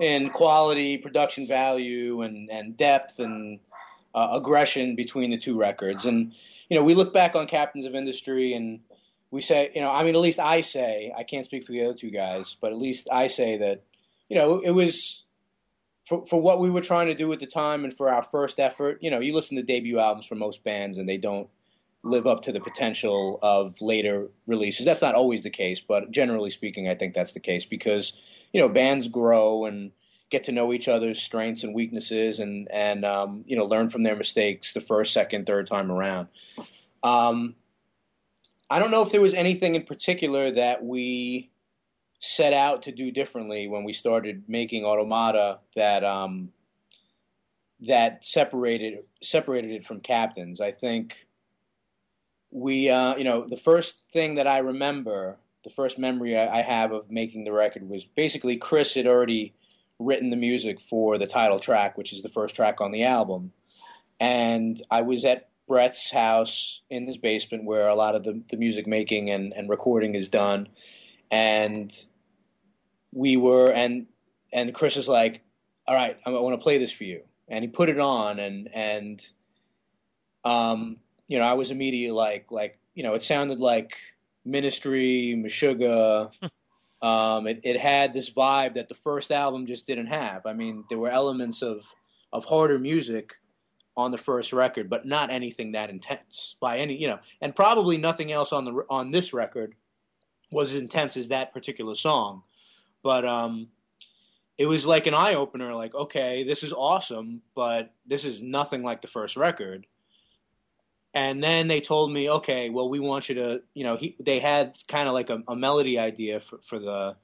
in 0.00 0.30
quality, 0.30 0.98
production 0.98 1.46
value, 1.46 2.22
and 2.22 2.50
and 2.50 2.76
depth 2.76 3.20
and 3.20 3.60
uh, 4.12 4.30
aggression 4.32 4.96
between 4.96 5.30
the 5.30 5.38
two 5.38 5.56
records. 5.56 6.04
And 6.04 6.32
you 6.68 6.76
know, 6.76 6.82
we 6.82 6.96
look 6.96 7.14
back 7.14 7.36
on 7.36 7.46
Captains 7.46 7.84
of 7.84 7.94
Industry 7.94 8.54
and 8.54 8.80
we 9.30 9.40
say, 9.40 9.70
you 9.72 9.82
know, 9.82 9.90
I 9.92 10.02
mean, 10.02 10.16
at 10.16 10.20
least 10.20 10.40
I 10.40 10.62
say, 10.62 11.14
I 11.16 11.22
can't 11.22 11.44
speak 11.44 11.64
for 11.64 11.70
the 11.70 11.84
other 11.84 11.94
two 11.94 12.10
guys, 12.10 12.56
but 12.60 12.72
at 12.72 12.78
least 12.78 13.06
I 13.12 13.28
say 13.28 13.58
that, 13.58 13.82
you 14.28 14.36
know, 14.36 14.60
it 14.60 14.70
was 14.70 15.24
for, 16.06 16.26
for 16.26 16.40
what 16.40 16.60
we 16.60 16.70
were 16.70 16.80
trying 16.80 17.08
to 17.08 17.14
do 17.14 17.32
at 17.32 17.40
the 17.40 17.46
time 17.46 17.84
and 17.84 17.96
for 17.96 18.08
our 18.08 18.22
first 18.22 18.60
effort. 18.60 18.98
You 19.00 19.10
know, 19.10 19.20
you 19.20 19.34
listen 19.34 19.56
to 19.56 19.62
debut 19.62 19.98
albums 19.98 20.26
for 20.26 20.34
most 20.34 20.64
bands 20.64 20.98
and 20.98 21.08
they 21.08 21.16
don't 21.16 21.48
live 22.02 22.26
up 22.26 22.42
to 22.42 22.52
the 22.52 22.60
potential 22.60 23.38
of 23.42 23.80
later 23.80 24.28
releases. 24.46 24.86
That's 24.86 25.02
not 25.02 25.14
always 25.14 25.42
the 25.42 25.50
case, 25.50 25.80
but 25.80 26.10
generally 26.10 26.50
speaking, 26.50 26.88
I 26.88 26.94
think 26.94 27.14
that's 27.14 27.32
the 27.32 27.40
case 27.40 27.64
because, 27.64 28.12
you 28.52 28.60
know, 28.60 28.68
bands 28.68 29.08
grow 29.08 29.66
and 29.66 29.90
get 30.30 30.44
to 30.44 30.52
know 30.52 30.72
each 30.72 30.88
other's 30.88 31.20
strengths 31.20 31.64
and 31.64 31.74
weaknesses 31.74 32.38
and, 32.38 32.68
and 32.70 33.04
um, 33.04 33.44
you 33.46 33.56
know, 33.56 33.64
learn 33.64 33.88
from 33.88 34.02
their 34.02 34.16
mistakes 34.16 34.72
the 34.72 34.80
first, 34.80 35.12
second, 35.12 35.46
third 35.46 35.66
time 35.66 35.90
around. 35.90 36.28
Um, 37.02 37.54
I 38.68 38.78
don't 38.78 38.90
know 38.90 39.02
if 39.02 39.12
there 39.12 39.20
was 39.20 39.34
anything 39.34 39.74
in 39.74 39.82
particular 39.84 40.52
that 40.52 40.84
we 40.84 41.50
set 42.18 42.52
out 42.52 42.82
to 42.82 42.92
do 42.92 43.10
differently 43.10 43.68
when 43.68 43.84
we 43.84 43.92
started 43.92 44.44
making 44.48 44.84
Automata 44.84 45.58
that 45.74 46.04
um, 46.04 46.50
that 47.80 48.24
separated 48.24 49.00
separated 49.22 49.70
it 49.70 49.86
from 49.86 50.00
Captains. 50.00 50.60
I 50.60 50.72
think 50.72 51.26
we, 52.50 52.88
uh, 52.88 53.16
you 53.16 53.24
know, 53.24 53.46
the 53.48 53.56
first 53.56 53.96
thing 54.12 54.36
that 54.36 54.46
I 54.46 54.58
remember, 54.58 55.36
the 55.64 55.70
first 55.70 55.98
memory 55.98 56.38
I, 56.38 56.60
I 56.60 56.62
have 56.62 56.92
of 56.92 57.10
making 57.10 57.44
the 57.44 57.52
record 57.52 57.88
was 57.88 58.04
basically 58.04 58.56
Chris 58.56 58.94
had 58.94 59.06
already 59.06 59.54
written 59.98 60.30
the 60.30 60.36
music 60.36 60.80
for 60.80 61.18
the 61.18 61.26
title 61.26 61.58
track, 61.58 61.98
which 61.98 62.12
is 62.12 62.22
the 62.22 62.28
first 62.28 62.54
track 62.54 62.80
on 62.80 62.92
the 62.92 63.04
album, 63.04 63.52
and 64.20 64.80
I 64.90 65.02
was 65.02 65.24
at 65.24 65.48
Brett's 65.68 66.10
house 66.10 66.82
in 66.90 67.06
his 67.06 67.18
basement 67.18 67.64
where 67.64 67.88
a 67.88 67.94
lot 67.94 68.14
of 68.14 68.22
the, 68.22 68.40
the 68.50 68.56
music 68.56 68.86
making 68.86 69.30
and, 69.30 69.52
and 69.52 69.68
recording 69.68 70.14
is 70.14 70.28
done. 70.28 70.68
And 71.30 71.92
we 73.12 73.36
were, 73.36 73.70
and, 73.70 74.06
and 74.52 74.74
Chris 74.74 74.96
is 74.96 75.08
like, 75.08 75.42
all 75.86 75.94
right, 75.94 76.16
I 76.24 76.30
want 76.30 76.58
to 76.58 76.62
play 76.62 76.78
this 76.78 76.92
for 76.92 77.04
you. 77.04 77.22
And 77.48 77.62
he 77.62 77.68
put 77.68 77.88
it 77.88 78.00
on 78.00 78.40
and, 78.40 78.68
and, 78.74 79.26
um, 80.44 80.96
you 81.28 81.38
know, 81.38 81.44
I 81.44 81.54
was 81.54 81.70
immediately 81.70 82.12
like, 82.12 82.50
like, 82.50 82.78
you 82.94 83.02
know, 83.02 83.14
it 83.14 83.24
sounded 83.24 83.58
like 83.58 83.96
Ministry, 84.44 85.34
Meshuggah. 85.36 86.30
um, 87.02 87.46
it, 87.46 87.60
it 87.62 87.78
had 87.78 88.12
this 88.12 88.30
vibe 88.30 88.74
that 88.74 88.88
the 88.88 88.94
first 88.94 89.30
album 89.30 89.66
just 89.66 89.86
didn't 89.86 90.06
have. 90.06 90.46
I 90.46 90.52
mean, 90.52 90.84
there 90.88 90.98
were 90.98 91.10
elements 91.10 91.62
of, 91.62 91.84
of 92.32 92.44
harder 92.44 92.78
music, 92.78 93.34
on 93.96 94.10
the 94.10 94.18
first 94.18 94.52
record, 94.52 94.90
but 94.90 95.06
not 95.06 95.30
anything 95.30 95.72
that 95.72 95.90
intense 95.90 96.56
by 96.60 96.78
any, 96.78 96.94
you 96.94 97.08
know, 97.08 97.18
and 97.40 97.56
probably 97.56 97.96
nothing 97.96 98.30
else 98.30 98.52
on 98.52 98.64
the 98.64 98.84
on 98.90 99.10
this 99.10 99.32
record 99.32 99.74
was 100.50 100.72
as 100.72 100.80
intense 100.80 101.16
as 101.16 101.28
that 101.28 101.52
particular 101.52 101.94
song. 101.94 102.42
But 103.02 103.24
um, 103.24 103.68
it 104.58 104.66
was 104.66 104.86
like 104.86 105.06
an 105.06 105.14
eye 105.14 105.34
opener. 105.34 105.74
Like, 105.74 105.94
okay, 105.94 106.44
this 106.44 106.62
is 106.62 106.72
awesome, 106.72 107.42
but 107.54 107.92
this 108.06 108.24
is 108.24 108.42
nothing 108.42 108.82
like 108.82 109.02
the 109.02 109.08
first 109.08 109.36
record. 109.36 109.86
And 111.14 111.42
then 111.42 111.66
they 111.66 111.80
told 111.80 112.12
me, 112.12 112.28
okay, 112.28 112.68
well, 112.68 112.88
we 112.90 113.00
want 113.00 113.28
you 113.28 113.36
to, 113.36 113.62
you 113.72 113.84
know, 113.84 113.96
he, 113.96 114.16
they 114.20 114.38
had 114.38 114.78
kind 114.86 115.08
of 115.08 115.14
like 115.14 115.30
a, 115.30 115.42
a 115.48 115.56
melody 115.56 115.98
idea 115.98 116.40
for, 116.40 116.58
for 116.62 116.78
the 116.78 117.16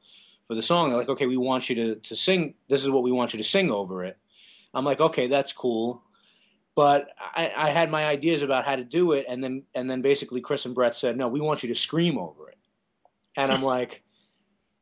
for 0.49 0.55
the 0.55 0.63
song. 0.63 0.89
They're 0.89 0.99
like, 0.99 1.11
okay, 1.11 1.27
we 1.27 1.37
want 1.37 1.69
you 1.69 1.77
to 1.77 1.95
to 1.97 2.17
sing. 2.17 2.55
This 2.69 2.83
is 2.83 2.91
what 2.91 3.03
we 3.03 3.13
want 3.13 3.35
you 3.35 3.39
to 3.39 3.45
sing 3.45 3.71
over 3.71 4.05
it. 4.05 4.17
I'm 4.73 4.85
like, 4.87 5.01
okay, 5.01 5.27
that's 5.27 5.53
cool 5.53 6.03
but 6.75 7.09
I, 7.19 7.51
I, 7.55 7.71
had 7.71 7.91
my 7.91 8.07
ideas 8.07 8.43
about 8.43 8.65
how 8.65 8.77
to 8.77 8.85
do 8.85 9.13
it, 9.13 9.27
and 9.29 9.43
then 9.43 9.65
and 9.75 9.91
then 9.91 10.03
basically 10.03 10.41
Chris 10.41 10.65
and 10.65 10.75
Brett 10.75 10.97
said, 10.97 11.17
"No, 11.17 11.29
we 11.29 11.41
want 11.41 11.63
you 11.63 11.69
to 11.69 11.75
scream 11.75 12.19
over 12.19 12.49
it," 12.49 12.59
and 13.37 13.53
I'm 13.53 13.63
like, 13.63 14.03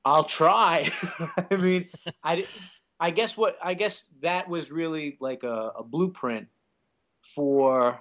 "I'll 0.04 0.24
try." 0.24 0.92
I 1.50 1.56
mean, 1.56 1.88
I, 2.22 2.46
I 2.98 3.10
guess 3.10 3.36
what 3.36 3.56
I 3.62 3.74
guess 3.74 4.06
that 4.22 4.48
was 4.48 4.70
really 4.70 5.16
like 5.20 5.42
a, 5.42 5.72
a, 5.78 5.84
blueprint 5.84 6.48
for 7.34 8.00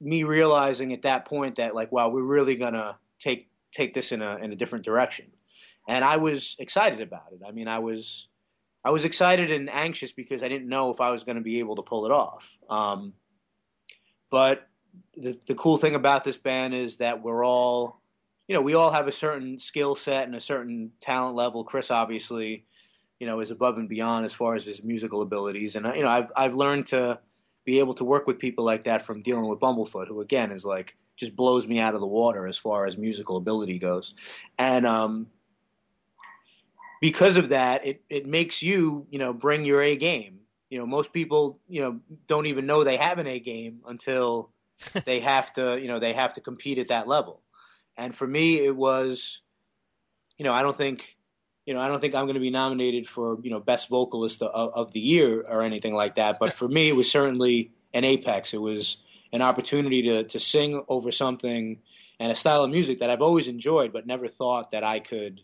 me 0.00 0.24
realizing 0.24 0.92
at 0.92 1.02
that 1.02 1.26
point 1.26 1.56
that 1.56 1.74
like, 1.74 1.92
wow, 1.92 2.08
we're 2.08 2.22
really 2.22 2.56
gonna 2.56 2.96
take 3.18 3.48
take 3.72 3.94
this 3.94 4.12
in 4.12 4.22
a 4.22 4.36
in 4.36 4.52
a 4.52 4.56
different 4.56 4.84
direction, 4.84 5.26
and 5.88 6.04
I 6.04 6.16
was 6.16 6.56
excited 6.58 7.00
about 7.00 7.32
it. 7.32 7.40
I 7.46 7.52
mean, 7.52 7.68
I 7.68 7.78
was 7.78 8.28
I 8.86 8.90
was 8.90 9.04
excited 9.04 9.50
and 9.50 9.68
anxious 9.68 10.12
because 10.12 10.44
I 10.44 10.48
didn't 10.48 10.68
know 10.68 10.90
if 10.90 11.00
I 11.00 11.10
was 11.10 11.24
going 11.24 11.34
to 11.34 11.42
be 11.42 11.58
able 11.58 11.74
to 11.74 11.82
pull 11.82 12.06
it 12.06 12.12
off. 12.12 12.44
Um, 12.70 13.14
but 14.30 14.68
the, 15.16 15.36
the 15.48 15.56
cool 15.56 15.76
thing 15.76 15.96
about 15.96 16.22
this 16.22 16.38
band 16.38 16.72
is 16.72 16.98
that 16.98 17.20
we're 17.20 17.44
all, 17.44 18.00
you 18.48 18.54
know, 18.54 18.62
we 18.62 18.74
all 18.74 18.90
have 18.90 19.08
a 19.08 19.12
certain 19.12 19.58
skill 19.58 19.94
set 19.94 20.24
and 20.24 20.34
a 20.34 20.40
certain 20.40 20.92
talent 21.00 21.34
level. 21.34 21.64
Chris 21.64 21.90
obviously, 21.90 22.64
you 23.18 23.26
know, 23.26 23.40
is 23.40 23.50
above 23.50 23.78
and 23.78 23.88
beyond 23.88 24.24
as 24.24 24.32
far 24.32 24.54
as 24.54 24.64
his 24.64 24.84
musical 24.84 25.22
abilities, 25.22 25.76
and 25.76 25.86
you 25.96 26.02
know, 26.02 26.08
I've 26.08 26.30
I've 26.36 26.54
learned 26.54 26.86
to 26.86 27.18
be 27.64 27.78
able 27.80 27.94
to 27.94 28.04
work 28.04 28.26
with 28.26 28.38
people 28.38 28.64
like 28.64 28.84
that 28.84 29.02
from 29.02 29.22
dealing 29.22 29.48
with 29.48 29.58
Bumblefoot, 29.58 30.06
who 30.06 30.20
again 30.20 30.52
is 30.52 30.64
like 30.64 30.96
just 31.16 31.34
blows 31.34 31.66
me 31.66 31.80
out 31.80 31.94
of 31.94 32.00
the 32.00 32.06
water 32.06 32.46
as 32.46 32.58
far 32.58 32.86
as 32.86 32.96
musical 32.96 33.36
ability 33.36 33.78
goes, 33.78 34.14
and 34.58 34.86
um, 34.86 35.26
because 37.00 37.36
of 37.36 37.48
that, 37.50 37.86
it 37.86 38.02
it 38.08 38.26
makes 38.26 38.62
you 38.62 39.06
you 39.10 39.18
know 39.18 39.32
bring 39.32 39.64
your 39.64 39.82
A 39.82 39.96
game. 39.96 40.40
You 40.70 40.78
know, 40.78 40.86
most 40.86 41.12
people 41.12 41.58
you 41.68 41.80
know 41.80 42.00
don't 42.26 42.46
even 42.46 42.66
know 42.66 42.84
they 42.84 42.96
have 42.96 43.18
an 43.18 43.26
A 43.26 43.40
game 43.40 43.80
until 43.86 44.50
they 45.04 45.20
have 45.20 45.52
to 45.54 45.78
you 45.80 45.88
know 45.88 45.98
they 45.98 46.12
have 46.12 46.34
to 46.34 46.40
compete 46.40 46.78
at 46.78 46.88
that 46.88 47.08
level, 47.08 47.40
and 47.96 48.14
for 48.14 48.26
me 48.26 48.64
it 48.64 48.74
was, 48.76 49.40
you 50.38 50.44
know, 50.44 50.52
I 50.52 50.62
don't 50.62 50.76
think 50.76 51.16
you 51.66 51.74
know, 51.74 51.80
I 51.80 51.88
don't 51.88 52.00
think 52.00 52.14
I'm 52.14 52.26
going 52.26 52.34
to 52.34 52.40
be 52.40 52.50
nominated 52.50 53.08
for, 53.08 53.38
you 53.42 53.50
know, 53.50 53.58
best 53.58 53.88
vocalist 53.88 54.40
of, 54.40 54.72
of, 54.72 54.92
the 54.92 55.00
year 55.00 55.42
or 55.42 55.62
anything 55.62 55.94
like 55.94 56.14
that. 56.14 56.38
But 56.38 56.54
for 56.54 56.68
me, 56.68 56.88
it 56.88 56.94
was 56.94 57.10
certainly 57.10 57.72
an 57.92 58.04
apex. 58.04 58.54
It 58.54 58.60
was 58.60 58.98
an 59.32 59.42
opportunity 59.42 60.02
to 60.02 60.24
to 60.24 60.38
sing 60.38 60.84
over 60.88 61.10
something 61.10 61.80
and 62.18 62.32
a 62.32 62.34
style 62.34 62.62
of 62.62 62.70
music 62.70 63.00
that 63.00 63.10
I've 63.10 63.20
always 63.20 63.48
enjoyed, 63.48 63.92
but 63.92 64.06
never 64.06 64.28
thought 64.28 64.70
that 64.70 64.84
I 64.84 65.00
could, 65.00 65.40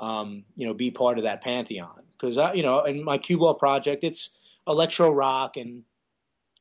um, 0.00 0.44
you 0.56 0.66
know, 0.66 0.74
be 0.74 0.90
part 0.90 1.18
of 1.18 1.24
that 1.24 1.42
pantheon. 1.42 2.02
Because 2.12 2.38
I, 2.38 2.54
you 2.54 2.62
know, 2.62 2.84
in 2.84 3.04
my 3.04 3.18
cue 3.18 3.38
ball 3.38 3.54
project, 3.54 4.02
it's 4.02 4.30
electro 4.66 5.10
rock 5.10 5.56
and 5.56 5.84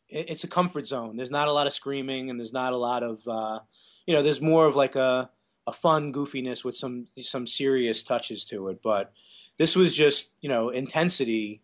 it's 0.08 0.44
a 0.44 0.48
comfort 0.48 0.88
zone. 0.88 1.18
There's 1.18 1.32
not 1.32 1.48
a 1.48 1.52
lot 1.52 1.66
of 1.66 1.74
screaming 1.74 2.30
and 2.30 2.40
there's 2.40 2.54
not 2.54 2.72
a 2.72 2.78
lot 2.78 3.02
of, 3.02 3.28
uh, 3.28 3.60
you 4.06 4.14
know, 4.14 4.24
there's 4.24 4.42
more 4.42 4.66
of 4.66 4.76
like 4.76 4.96
a 4.96 5.30
a 5.68 5.74
fun 5.74 6.14
goofiness 6.14 6.64
with 6.64 6.78
some 6.78 7.08
some 7.22 7.48
serious 7.48 8.04
touches 8.04 8.46
to 8.46 8.70
it. 8.70 8.82
But 8.84 9.12
this 9.58 9.76
was 9.76 9.94
just 9.94 10.30
you 10.42 10.50
know 10.50 10.70
intensity 10.70 11.62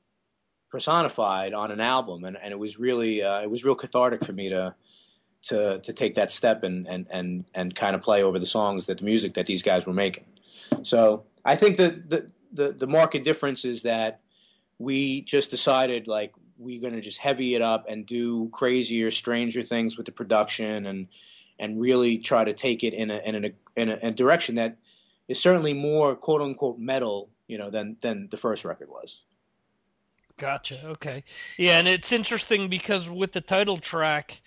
personified 0.70 1.54
on 1.54 1.72
an 1.72 1.82
album, 1.82 2.24
and, 2.24 2.38
and 2.42 2.52
it 2.52 2.60
was 2.60 2.80
really 2.80 3.22
uh, 3.22 3.42
it 3.42 3.50
was 3.50 3.64
real 3.64 3.76
cathartic 3.76 4.26
for 4.26 4.34
me 4.34 4.50
to 4.50 4.74
to 5.44 5.80
to 5.80 5.94
take 5.94 6.16
that 6.16 6.32
step 6.32 6.64
and 6.64 6.88
and 6.88 7.08
and 7.10 7.46
and 7.54 7.76
kind 7.76 7.96
of 7.96 8.02
play 8.02 8.24
over 8.24 8.40
the 8.40 8.46
songs 8.46 8.86
that 8.88 9.00
the 9.00 9.06
music 9.06 9.36
that 9.36 9.46
these 9.46 9.62
guys 9.62 9.86
were 9.86 9.94
making. 9.94 10.26
So 10.84 11.24
I 11.46 11.56
think 11.56 11.78
that 11.78 12.10
the 12.10 12.32
the 12.54 12.72
the 12.72 12.88
market 12.88 13.24
difference 13.24 13.66
is 13.66 13.84
that 13.84 14.22
we 14.80 15.22
just 15.22 15.52
decided 15.52 16.08
like 16.08 16.34
we're 16.58 16.82
going 16.82 16.94
to 16.94 17.02
just 17.02 17.18
heavy 17.18 17.56
it 17.56 17.62
up 17.62 17.86
and 17.90 18.06
do 18.06 18.50
crazier, 18.50 19.10
stranger 19.10 19.64
things 19.64 19.98
with 19.98 20.06
the 20.06 20.12
production 20.12 20.86
and 20.86 21.08
and 21.62 21.80
really 21.80 22.18
try 22.18 22.44
to 22.44 22.54
take 22.54 22.84
it 22.84 22.94
in 22.94 23.12
a 23.12 23.20
in 23.20 23.36
a 23.36 23.52
in 23.78 23.90
a, 23.90 23.96
in 23.96 24.08
a 24.08 24.12
direction 24.12 24.56
that 24.56 24.76
is 25.30 25.40
certainly 25.40 25.74
more 25.74 26.16
quote 26.16 26.42
unquote 26.42 26.80
metal, 26.80 27.30
you 27.48 27.58
know, 27.58 27.70
than 27.70 27.96
than 28.02 28.28
the 28.30 28.38
first 28.38 28.66
record 28.66 28.90
was. 28.90 29.22
Gotcha. 30.38 30.84
Okay. 30.86 31.24
Yeah, 31.58 31.78
and 31.78 31.88
it's 31.88 32.12
interesting 32.12 32.68
because 32.68 33.08
with 33.08 33.32
the 33.32 33.42
title 33.42 33.78
track, 33.78 34.42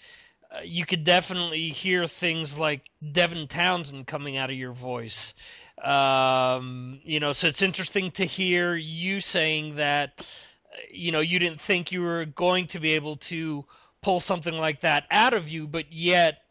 uh, 0.50 0.58
you 0.64 0.84
could 0.84 1.04
definitely 1.04 1.70
hear 1.70 2.08
things 2.08 2.58
like 2.58 2.90
Devin 3.12 3.46
Townsend 3.46 4.08
coming 4.08 4.36
out 4.36 4.50
of 4.50 4.56
your 4.56 4.72
voice. 4.72 5.34
Um, 5.82 7.00
you 7.04 7.20
know, 7.20 7.32
so 7.32 7.46
it's 7.46 7.62
interesting 7.62 8.10
to 8.12 8.24
hear 8.24 8.74
you 8.74 9.20
saying 9.20 9.76
that. 9.76 10.24
You 10.90 11.12
know, 11.12 11.20
you 11.20 11.38
didn't 11.38 11.60
think 11.60 11.92
you 11.92 12.02
were 12.02 12.24
going 12.24 12.66
to 12.68 12.80
be 12.80 12.94
able 12.94 13.14
to 13.16 13.64
pull 14.02 14.18
something 14.18 14.54
like 14.54 14.80
that 14.80 15.04
out 15.12 15.32
of 15.32 15.48
you, 15.48 15.68
but 15.68 15.92
yet 15.92 16.43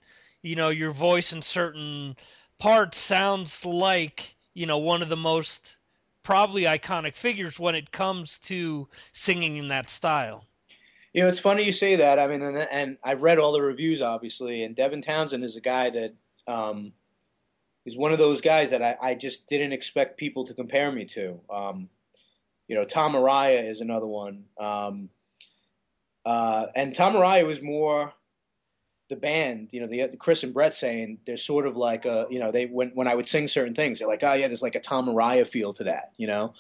you 0.44 0.56
know 0.56 0.70
your 0.70 0.92
voice 0.92 1.34
in 1.34 1.42
certain 1.42 2.16
parts 2.60 3.00
sounds 3.00 3.66
like 3.66 4.36
you 4.54 4.68
know 4.68 4.78
one 4.78 5.02
of 5.02 5.10
the 5.10 5.18
most 5.18 5.78
probably 6.22 6.64
iconic 6.64 7.16
figures 7.16 7.60
when 7.60 7.76
it 7.76 7.92
comes 7.92 8.38
to 8.40 8.88
singing 9.12 9.58
in 9.58 9.68
that 9.70 9.90
style. 9.90 10.46
You 11.12 11.24
know, 11.24 11.30
it's 11.30 11.40
funny 11.40 11.64
you 11.64 11.72
say 11.72 11.98
that. 11.98 12.18
I 12.18 12.28
mean, 12.28 12.42
and, 12.42 12.58
and 12.58 12.98
I've 13.04 13.22
read 13.22 13.40
all 13.40 13.52
the 13.52 13.62
reviews, 13.62 14.02
obviously, 14.02 14.64
and 14.64 14.76
Devin 14.76 15.02
Townsend 15.02 15.44
is 15.44 15.56
a 15.56 15.62
guy 15.62 15.90
that 15.92 16.16
um, 16.48 16.94
is 17.86 17.98
one 17.98 18.12
of 18.12 18.18
those 18.18 18.42
guys 18.42 18.72
that 18.72 18.82
I, 18.82 18.96
I, 19.02 19.14
just 19.14 19.48
didn't 19.48 19.74
expect 19.74 20.18
people 20.18 20.44
to 20.46 20.54
compare 20.54 20.92
me 20.92 21.06
to. 21.06 21.40
Um, 21.50 21.90
you 22.68 22.76
know, 22.76 22.84
Tom 22.84 23.14
Araya 23.14 23.70
is 23.70 23.82
another 23.82 24.08
one. 24.08 24.46
Um, 24.60 25.10
uh, 26.26 26.68
and 26.76 26.96
Tom 26.96 27.14
Araya 27.14 27.46
was 27.46 27.62
more 27.62 28.14
the 29.14 29.20
band, 29.20 29.70
you 29.72 29.80
know, 29.80 29.88
the, 29.88 30.08
the, 30.08 30.18
Chris 30.18 30.44
and 30.44 30.54
Brett 30.54 30.74
saying 30.74 31.20
there's 31.28 31.44
sort 31.44 31.68
of 31.68 31.78
like 31.78 32.06
a, 32.06 32.26
you 32.32 32.40
know, 32.40 32.52
they 32.52 32.66
when 32.66 32.90
when 32.96 33.08
I 33.08 33.14
would 33.14 33.28
sing 33.28 33.48
certain 33.48 33.76
things, 33.76 34.00
they're 34.00 34.08
like, 34.08 34.24
oh 34.24 34.34
yeah, 34.34 34.48
there's 34.48 34.64
like 34.64 34.76
a 34.76 34.80
Tom 34.80 35.08
Araya 35.08 35.48
feel 35.48 35.72
to 35.74 35.84
that, 35.86 36.14
you 36.18 36.26
know, 36.26 36.56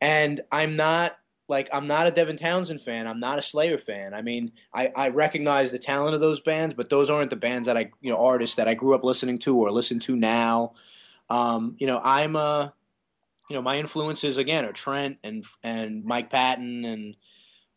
and 0.00 0.40
I'm 0.50 0.74
not 0.74 1.16
like 1.48 1.68
I'm 1.72 1.86
not 1.86 2.08
a 2.08 2.10
Devin 2.10 2.36
Townsend 2.36 2.80
fan. 2.80 3.06
I'm 3.06 3.20
not 3.20 3.38
a 3.38 3.42
Slayer 3.42 3.78
fan. 3.78 4.14
I 4.14 4.22
mean, 4.22 4.50
I, 4.74 4.90
I 4.96 5.08
recognize 5.08 5.70
the 5.70 5.78
talent 5.78 6.14
of 6.14 6.20
those 6.20 6.40
bands, 6.40 6.74
but 6.74 6.90
those 6.90 7.08
aren't 7.08 7.30
the 7.30 7.36
bands 7.36 7.66
that 7.66 7.76
I, 7.76 7.90
you 8.00 8.10
know, 8.10 8.24
artists 8.24 8.56
that 8.56 8.66
I 8.66 8.74
grew 8.74 8.94
up 8.96 9.04
listening 9.04 9.38
to 9.40 9.56
or 9.56 9.70
listen 9.70 10.00
to 10.00 10.16
now. 10.16 10.72
Um, 11.30 11.76
you 11.78 11.86
know, 11.86 12.00
I'm 12.02 12.34
a, 12.34 12.74
you 13.48 13.54
know, 13.54 13.62
my 13.62 13.78
influences 13.78 14.38
again 14.38 14.64
are 14.64 14.72
Trent 14.72 15.18
and 15.22 15.44
and 15.62 16.04
Mike 16.04 16.30
Patton 16.30 16.84
and 16.84 17.16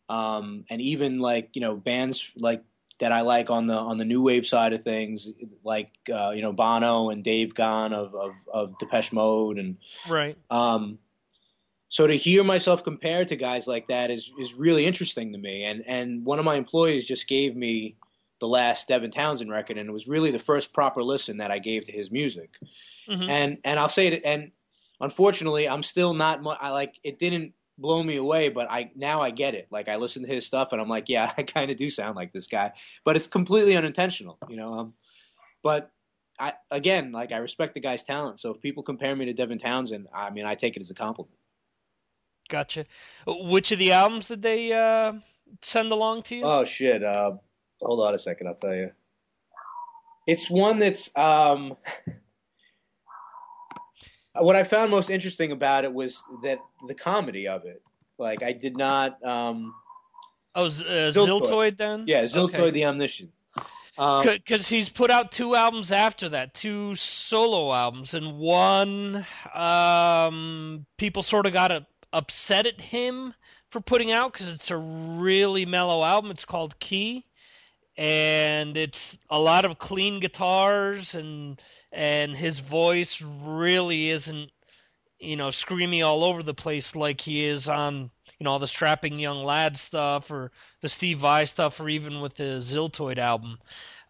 um, 0.08 0.64
and 0.68 0.80
even 0.80 1.20
like 1.20 1.50
you 1.54 1.60
know 1.60 1.76
bands 1.76 2.32
like 2.36 2.64
that 2.98 3.12
I 3.12 3.20
like 3.20 3.50
on 3.50 3.66
the 3.66 3.74
on 3.74 3.98
the 3.98 4.04
new 4.04 4.22
wave 4.22 4.46
side 4.46 4.72
of 4.72 4.82
things, 4.82 5.30
like 5.64 5.90
uh, 6.12 6.30
you 6.30 6.42
know 6.42 6.52
Bono 6.52 7.10
and 7.10 7.22
Dave 7.22 7.54
Gahan 7.54 7.92
of, 7.92 8.14
of 8.14 8.32
of 8.52 8.78
Depeche 8.78 9.12
Mode, 9.12 9.58
and 9.58 9.78
right. 10.08 10.36
Um, 10.50 10.98
so 11.88 12.06
to 12.06 12.14
hear 12.14 12.42
myself 12.42 12.82
compared 12.82 13.28
to 13.28 13.36
guys 13.36 13.66
like 13.66 13.88
that 13.88 14.10
is 14.10 14.32
is 14.38 14.54
really 14.54 14.86
interesting 14.86 15.32
to 15.32 15.38
me. 15.38 15.64
And 15.64 15.84
and 15.86 16.24
one 16.24 16.38
of 16.38 16.44
my 16.44 16.56
employees 16.56 17.04
just 17.04 17.28
gave 17.28 17.54
me 17.54 17.96
the 18.40 18.48
last 18.48 18.88
Devin 18.88 19.10
Townsend 19.10 19.50
record, 19.50 19.78
and 19.78 19.88
it 19.88 19.92
was 19.92 20.08
really 20.08 20.30
the 20.30 20.38
first 20.38 20.72
proper 20.72 21.02
listen 21.02 21.38
that 21.38 21.50
I 21.50 21.58
gave 21.58 21.86
to 21.86 21.92
his 21.92 22.10
music. 22.10 22.56
Mm-hmm. 23.08 23.30
And 23.30 23.58
and 23.64 23.78
I'll 23.78 23.88
say 23.88 24.08
it, 24.08 24.22
and 24.24 24.50
unfortunately, 25.00 25.68
I'm 25.68 25.82
still 25.82 26.14
not. 26.14 26.40
I 26.60 26.70
like 26.70 26.98
it 27.04 27.18
didn't 27.18 27.52
blow 27.78 28.02
me 28.02 28.16
away, 28.16 28.48
but 28.48 28.70
I 28.70 28.90
now 28.94 29.22
I 29.22 29.30
get 29.30 29.54
it. 29.54 29.68
Like 29.70 29.88
I 29.88 29.96
listen 29.96 30.22
to 30.22 30.28
his 30.28 30.46
stuff 30.46 30.72
and 30.72 30.80
I'm 30.80 30.88
like, 30.88 31.08
yeah, 31.08 31.32
I 31.38 31.42
kind 31.42 31.70
of 31.70 31.76
do 31.76 31.90
sound 31.90 32.16
like 32.16 32.32
this 32.32 32.46
guy, 32.46 32.72
but 33.04 33.16
it's 33.16 33.26
completely 33.26 33.76
unintentional, 33.76 34.38
you 34.48 34.56
know. 34.56 34.74
Um, 34.74 34.94
but 35.62 35.90
I 36.38 36.54
again, 36.70 37.12
like 37.12 37.32
I 37.32 37.38
respect 37.38 37.74
the 37.74 37.80
guy's 37.80 38.04
talent. 38.04 38.40
So 38.40 38.54
if 38.54 38.60
people 38.60 38.82
compare 38.82 39.14
me 39.14 39.26
to 39.26 39.32
Devin 39.32 39.58
Townsend, 39.58 40.08
I 40.14 40.30
mean, 40.30 40.46
I 40.46 40.54
take 40.54 40.76
it 40.76 40.80
as 40.80 40.90
a 40.90 40.94
compliment. 40.94 41.34
Gotcha. 42.48 42.86
Which 43.26 43.72
of 43.72 43.78
the 43.78 43.92
albums 43.92 44.28
did 44.28 44.42
they 44.42 44.72
uh, 44.72 45.14
send 45.62 45.90
along 45.90 46.22
to 46.24 46.36
you? 46.36 46.44
Oh 46.44 46.64
shit! 46.64 47.02
Uh, 47.02 47.32
hold 47.80 48.06
on 48.06 48.14
a 48.14 48.18
second, 48.18 48.46
I'll 48.46 48.54
tell 48.54 48.74
you. 48.74 48.92
It's 50.26 50.50
one 50.50 50.78
that's 50.78 51.16
um, 51.16 51.76
what 54.40 54.56
I 54.56 54.64
found 54.64 54.90
most 54.90 55.10
interesting 55.10 55.52
about 55.52 55.84
it 55.84 55.92
was 55.92 56.22
that 56.42 56.58
the 56.86 56.94
comedy 56.94 57.48
of 57.48 57.64
it. 57.64 57.82
Like 58.18 58.42
I 58.42 58.52
did 58.52 58.76
not. 58.76 59.22
Um, 59.24 59.74
oh, 60.54 60.66
uh, 60.66 60.70
Ziltoid. 60.70 61.12
Ziltoid. 61.12 61.78
then? 61.78 62.04
Yeah, 62.06 62.22
Ziltoid 62.24 62.54
okay. 62.54 62.70
the 62.70 62.84
Omniscient. 62.86 63.30
Because 63.96 64.60
um, 64.60 64.76
he's 64.76 64.90
put 64.90 65.10
out 65.10 65.32
two 65.32 65.54
albums 65.54 65.90
after 65.90 66.28
that, 66.28 66.52
two 66.52 66.94
solo 66.96 67.72
albums, 67.72 68.12
and 68.12 68.36
one 68.36 69.24
um, 69.54 70.84
people 70.98 71.22
sort 71.22 71.46
of 71.46 71.54
got 71.54 71.72
a, 71.72 71.86
upset 72.12 72.66
at 72.66 72.78
him 72.78 73.32
for 73.70 73.80
putting 73.80 74.12
out 74.12 74.34
because 74.34 74.48
it's 74.48 74.70
a 74.70 74.76
really 74.76 75.64
mellow 75.64 76.04
album. 76.04 76.30
It's 76.30 76.44
called 76.44 76.78
Ki, 76.78 77.24
and 77.96 78.76
it's 78.76 79.16
a 79.30 79.38
lot 79.38 79.64
of 79.64 79.78
clean 79.78 80.20
guitars 80.20 81.14
and 81.14 81.60
and 81.92 82.36
his 82.36 82.58
voice 82.58 83.22
really 83.22 84.10
isn't 84.10 84.50
you 85.18 85.36
know 85.36 85.50
screaming 85.50 86.02
all 86.02 86.24
over 86.24 86.42
the 86.42 86.54
place 86.54 86.94
like 86.94 87.20
he 87.20 87.46
is 87.46 87.68
on 87.68 88.10
you 88.38 88.44
know 88.44 88.52
all 88.52 88.58
the 88.58 88.66
strapping 88.66 89.18
young 89.18 89.44
lad 89.44 89.76
stuff 89.76 90.30
or 90.30 90.50
the 90.82 90.88
Steve 90.88 91.20
Vai 91.20 91.46
stuff 91.46 91.80
or 91.80 91.88
even 91.88 92.20
with 92.20 92.34
the 92.36 92.60
Ziltoid 92.60 93.18
album. 93.18 93.58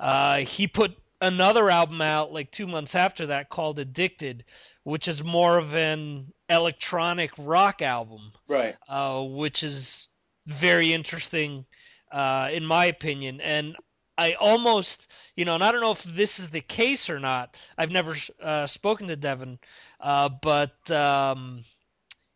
Uh, 0.01 0.39
he 0.39 0.67
put 0.67 0.97
another 1.21 1.71
album 1.71 2.03
out 2.03 2.33
like 2.33 2.51
two 2.51 2.67
months 2.67 2.95
after 2.95 3.27
that 3.27 3.49
called 3.49 3.79
Addicted, 3.79 4.45
which 4.83 5.09
is 5.09 5.23
more 5.23 5.59
of 5.59 5.75
an 5.75 6.33
electronic 6.49 7.31
rock 7.39 7.83
album, 7.83 8.33
right? 8.49 8.77
Uh, 8.89 9.23
which 9.23 9.63
is 9.63 10.09
very 10.47 10.93
interesting 10.93 11.65
uh, 12.13 12.49
in 12.53 12.65
my 12.65 12.87
opinion. 12.87 13.41
And 13.41 13.77
I 14.19 14.33
almost, 14.33 15.09
you 15.35 15.45
know, 15.45 15.55
and 15.55 15.65
I 15.65 15.73
don't 15.73 15.83
know 15.83 15.93
if 15.93 16.03
this 16.03 16.39
is 16.39 16.49
the 16.49 16.61
case 16.61 17.11
or 17.11 17.21
not. 17.21 17.57
I've 17.77 17.91
never 17.91 18.17
uh, 18.43 18.67
spoken 18.67 19.09
to 19.09 19.17
Devin, 19.17 19.59
uh, 20.01 20.31
but 20.41 20.91
um, 20.91 21.65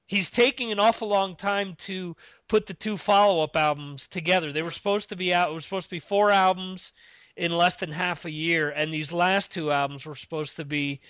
he's 0.07 0.29
taking 0.29 0.73
an 0.73 0.81
awful 0.81 1.09
long 1.09 1.37
time 1.37 1.75
to 1.87 2.16
put 2.49 2.66
the 2.66 2.75
two 2.75 2.97
follow-up 2.99 3.57
albums 3.57 4.07
together. 4.09 4.53
They 4.53 4.62
were 4.62 4.71
supposed 4.71 5.09
to 5.11 5.16
be 5.16 5.33
out. 5.33 5.51
It 5.51 5.55
was 5.55 5.64
supposed 5.64 5.87
to 5.87 5.91
be 5.91 6.01
four 6.01 6.31
albums 6.31 6.93
in 7.37 7.53
less 7.53 7.77
than 7.77 7.93
half 7.93 8.27
a 8.27 8.31
year, 8.31 8.71
and 8.71 8.93
these 8.93 9.12
last 9.12 9.51
two 9.51 9.73
albums 9.73 10.05
were 10.05 10.16
supposed 10.16 10.57
to 10.57 10.64
be, 10.64 11.01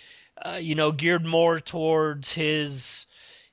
uh, 0.44 0.58
you 0.60 0.76
know, 0.76 0.92
geared 0.92 1.24
more 1.24 1.58
towards 1.58 2.32
his, 2.32 3.06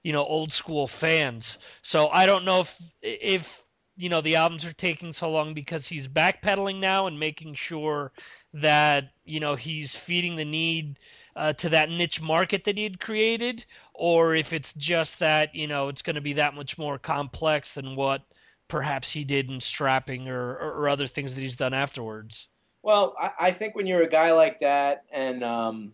you 0.03 0.12
know, 0.12 0.24
old 0.24 0.53
school 0.53 0.88
fans. 0.88 1.58
So 1.82 2.10
I 2.10 2.28
don't 2.28 2.45
know 2.45 2.60
if 2.60 2.78
if 3.01 3.64
you 3.97 4.09
know 4.09 4.21
the 4.21 4.35
albums 4.35 4.63
are 4.63 4.73
taking 4.73 5.11
so 5.11 5.29
long 5.29 5.53
because 5.53 5.87
he's 5.87 6.07
backpedaling 6.07 6.79
now 6.79 7.07
and 7.07 7.19
making 7.19 7.55
sure 7.55 8.11
that 8.53 9.11
you 9.25 9.39
know 9.39 9.55
he's 9.55 9.95
feeding 9.95 10.35
the 10.35 10.45
need 10.45 10.99
uh, 11.35 11.53
to 11.53 11.69
that 11.69 11.89
niche 11.89 12.21
market 12.21 12.63
that 12.65 12.77
he 12.77 12.83
had 12.83 12.99
created, 12.99 13.65
or 13.93 14.35
if 14.35 14.53
it's 14.53 14.73
just 14.73 15.19
that 15.19 15.53
you 15.53 15.67
know 15.67 15.87
it's 15.87 16.01
going 16.01 16.15
to 16.15 16.21
be 16.21 16.33
that 16.33 16.53
much 16.53 16.77
more 16.77 16.97
complex 16.97 17.73
than 17.73 17.95
what 17.95 18.21
perhaps 18.67 19.11
he 19.11 19.23
did 19.23 19.49
in 19.49 19.61
strapping 19.61 20.27
or, 20.27 20.57
or, 20.57 20.89
other 20.89 21.07
things 21.07 21.33
that 21.33 21.39
he's 21.39 21.55
done 21.55 21.73
afterwards. 21.73 22.49
Well, 22.83 23.15
I, 23.17 23.31
I, 23.39 23.51
think 23.51 23.75
when 23.75 23.87
you're 23.87 24.01
a 24.01 24.09
guy 24.09 24.33
like 24.33 24.59
that, 24.59 25.05
and 25.09 25.43
um, 25.43 25.93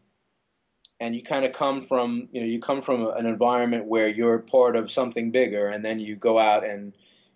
and 0.99 1.15
you 1.15 1.23
kind 1.23 1.45
of 1.45 1.53
come 1.53 1.81
from 1.81 2.29
you 2.31 2.41
know 2.41 2.47
you 2.47 2.59
come 2.59 2.81
from 2.81 3.07
an 3.07 3.25
environment 3.25 3.85
where 3.85 4.07
you're 4.07 4.39
part 4.39 4.75
of 4.75 4.91
something 4.91 5.31
bigger, 5.31 5.69
and 5.69 5.83
then 5.83 5.99
you 5.99 6.15
go 6.15 6.39
out 6.39 6.65
and 6.65 6.93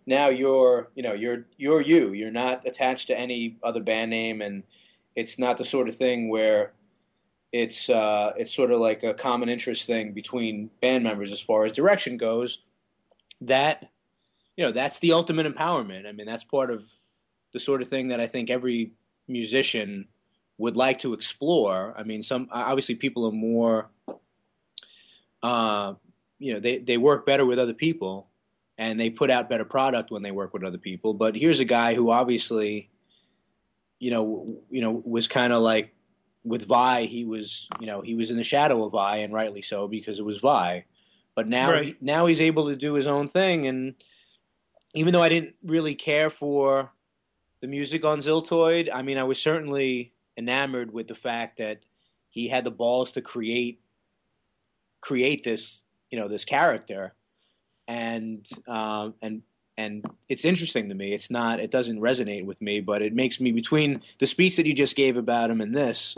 now 0.08 0.30
you're 0.30 0.90
you 0.96 1.04
know 1.04 1.14
you're 1.14 1.46
you're 1.58 1.82
you. 1.82 2.14
You're 2.14 2.32
not 2.32 2.66
attached 2.66 3.08
to 3.08 3.20
any 3.20 3.58
other 3.62 3.84
band 3.84 4.10
name, 4.10 4.42
and 4.42 4.64
it's 5.16 5.38
not 5.38 5.58
the 5.58 5.66
sort 5.66 5.90
of 5.90 5.96
thing 5.98 6.30
where 6.30 6.72
it's 7.52 7.90
uh, 7.90 8.32
it's 8.38 8.54
sort 8.54 8.72
of 8.72 8.80
like 8.80 9.04
a 9.04 9.14
common 9.14 9.50
interest 9.50 9.86
thing 9.86 10.14
between 10.14 10.72
band 10.82 11.04
members 11.04 11.32
as 11.32 11.42
far 11.42 11.66
as 11.66 11.74
direction 11.74 12.18
goes. 12.18 12.64
That 13.42 13.90
you 14.56 14.66
know 14.66 14.72
that's 14.72 15.00
the 15.00 15.12
ultimate 15.12 15.46
empowerment. 15.46 16.08
I 16.08 16.14
mean 16.14 16.26
that's 16.26 16.46
part 16.46 16.72
of 16.72 16.84
the 17.54 17.60
sort 17.60 17.82
of 17.82 17.90
thing 17.90 18.08
that 18.08 18.20
I 18.20 18.28
think 18.28 18.50
every 18.50 18.94
musician 19.28 20.08
would 20.58 20.76
like 20.76 21.00
to 21.00 21.14
explore. 21.14 21.94
I 21.98 22.04
mean, 22.04 22.24
some 22.24 22.48
obviously 22.52 22.96
people 22.96 23.28
are 23.28 23.32
more, 23.32 23.90
uh, 25.44 25.94
you 26.40 26.54
know, 26.54 26.60
they 26.60 26.80
they 26.80 26.98
work 26.98 27.26
better 27.26 27.46
with 27.46 27.60
other 27.60 27.74
people, 27.74 28.28
and 28.78 29.00
they 29.00 29.10
put 29.10 29.32
out 29.32 29.50
better 29.50 29.66
product 29.66 30.12
when 30.12 30.22
they 30.22 30.32
work 30.32 30.54
with 30.54 30.64
other 30.64 30.78
people. 30.78 31.14
But 31.14 31.36
here's 31.36 31.60
a 31.60 31.66
guy 31.66 31.96
who 31.96 32.12
obviously, 32.12 32.90
you 34.00 34.12
know, 34.12 34.56
you 34.70 34.82
know, 34.82 35.02
was 35.06 35.28
kind 35.28 35.52
of 35.52 35.62
like 35.62 35.94
with 36.44 36.68
Vai, 36.68 37.06
He 37.08 37.26
was, 37.26 37.68
you 37.80 37.88
know, 37.88 38.02
he 38.02 38.16
was 38.16 38.30
in 38.30 38.38
the 38.38 38.44
shadow 38.44 38.86
of 38.86 38.92
Vai, 38.92 39.18
and 39.18 39.34
rightly 39.34 39.62
so 39.62 39.88
because 39.88 40.20
it 40.20 40.26
was 40.26 40.38
Vai. 40.38 40.86
But 41.36 41.48
now, 41.48 41.72
right. 41.72 41.86
he, 41.86 41.96
now 42.02 42.26
he's 42.26 42.42
able 42.42 42.68
to 42.68 42.76
do 42.76 42.94
his 42.94 43.08
own 43.08 43.28
thing, 43.28 43.68
and 43.68 43.96
even 44.94 45.14
though 45.14 45.22
I 45.22 45.30
didn't 45.30 45.56
really 45.64 45.94
care 45.94 46.30
for 46.30 46.92
the 47.62 47.68
music 47.68 48.06
on 48.06 48.20
Ziltoid, 48.20 48.90
I 48.94 49.02
mean, 49.02 49.18
I 49.18 49.24
was 49.24 49.40
certainly 49.40 50.14
enamored 50.38 50.94
with 50.94 51.08
the 51.08 51.16
fact 51.16 51.58
that 51.58 51.80
he 52.30 52.48
had 52.48 52.64
the 52.64 52.72
balls 52.72 53.12
to 53.12 53.22
create 53.22 53.82
create 55.02 55.44
this 55.44 55.82
you 56.10 56.20
know 56.20 56.28
this 56.28 56.46
character 56.46 57.14
and 57.88 58.48
um, 58.68 59.14
and 59.22 59.42
and 59.78 60.06
it's 60.28 60.44
interesting 60.46 60.90
to 60.90 60.96
me. 60.96 61.14
It's 61.14 61.30
not 61.30 61.60
it 61.60 61.72
doesn't 61.72 62.00
resonate 62.00 62.46
with 62.46 62.62
me 62.62 62.80
but 62.82 63.02
it 63.02 63.14
makes 63.14 63.40
me 63.40 63.52
between 63.52 64.02
the 64.20 64.26
speech 64.26 64.58
that 64.58 64.66
you 64.66 64.74
just 64.74 64.96
gave 64.96 65.18
about 65.18 65.50
him 65.50 65.62
and 65.62 65.76
this 65.76 66.18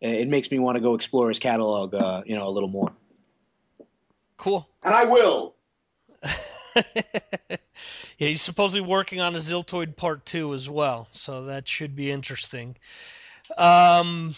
it 0.00 0.28
makes 0.28 0.50
me 0.50 0.58
want 0.58 0.76
to 0.76 0.80
go 0.80 0.94
explore 0.94 1.28
his 1.28 1.38
catalog 1.38 1.94
uh, 1.94 2.22
you 2.26 2.36
know 2.36 2.48
a 2.48 2.50
little 2.50 2.68
more. 2.68 2.92
Cool. 4.36 4.68
And 4.82 4.94
i 4.94 5.04
will. 5.04 5.54
Yeah 6.94 7.56
he's 8.16 8.42
supposedly 8.42 8.80
working 8.80 9.20
on 9.20 9.34
a 9.36 9.38
ziltoid 9.38 9.96
part 9.96 10.26
two 10.26 10.54
as 10.54 10.68
well 10.68 11.08
so 11.12 11.44
that 11.44 11.68
should 11.68 11.94
be 11.94 12.10
interesting. 12.10 12.76
Um, 13.56 14.34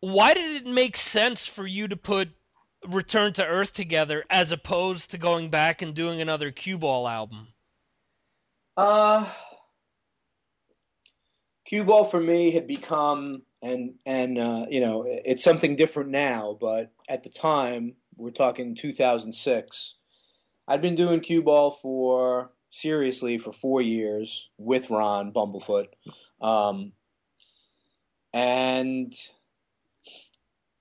why 0.00 0.34
did 0.34 0.62
it 0.62 0.66
make 0.66 0.96
sense 0.96 1.46
for 1.46 1.66
you 1.66 1.88
to 1.88 1.96
put 1.96 2.28
Return 2.86 3.32
to 3.34 3.44
Earth 3.44 3.72
together 3.72 4.24
as 4.30 4.52
opposed 4.52 5.10
to 5.10 5.18
going 5.18 5.50
back 5.50 5.82
and 5.82 5.94
doing 5.94 6.20
another 6.20 6.50
Cue 6.50 6.78
Ball 6.78 7.06
album? 7.06 7.48
Uh, 8.76 9.28
Cue 11.66 11.84
Ball 11.84 12.04
for 12.04 12.20
me 12.20 12.50
had 12.50 12.66
become 12.66 13.42
and 13.62 13.94
and 14.06 14.38
uh, 14.38 14.66
you 14.70 14.80
know 14.80 15.04
it's 15.06 15.44
something 15.44 15.76
different 15.76 16.10
now, 16.10 16.56
but 16.60 16.92
at 17.08 17.22
the 17.22 17.30
time 17.30 17.94
we're 18.16 18.30
talking 18.30 18.74
2006. 18.74 19.96
I'd 20.68 20.82
been 20.82 20.94
doing 20.94 21.20
Cue 21.20 21.42
Ball 21.42 21.70
for 21.70 22.52
seriously 22.70 23.38
for 23.38 23.52
four 23.52 23.82
years 23.82 24.50
with 24.56 24.90
Ron 24.90 25.32
Bumblefoot. 25.32 25.86
Um, 26.40 26.92
and 28.32 29.12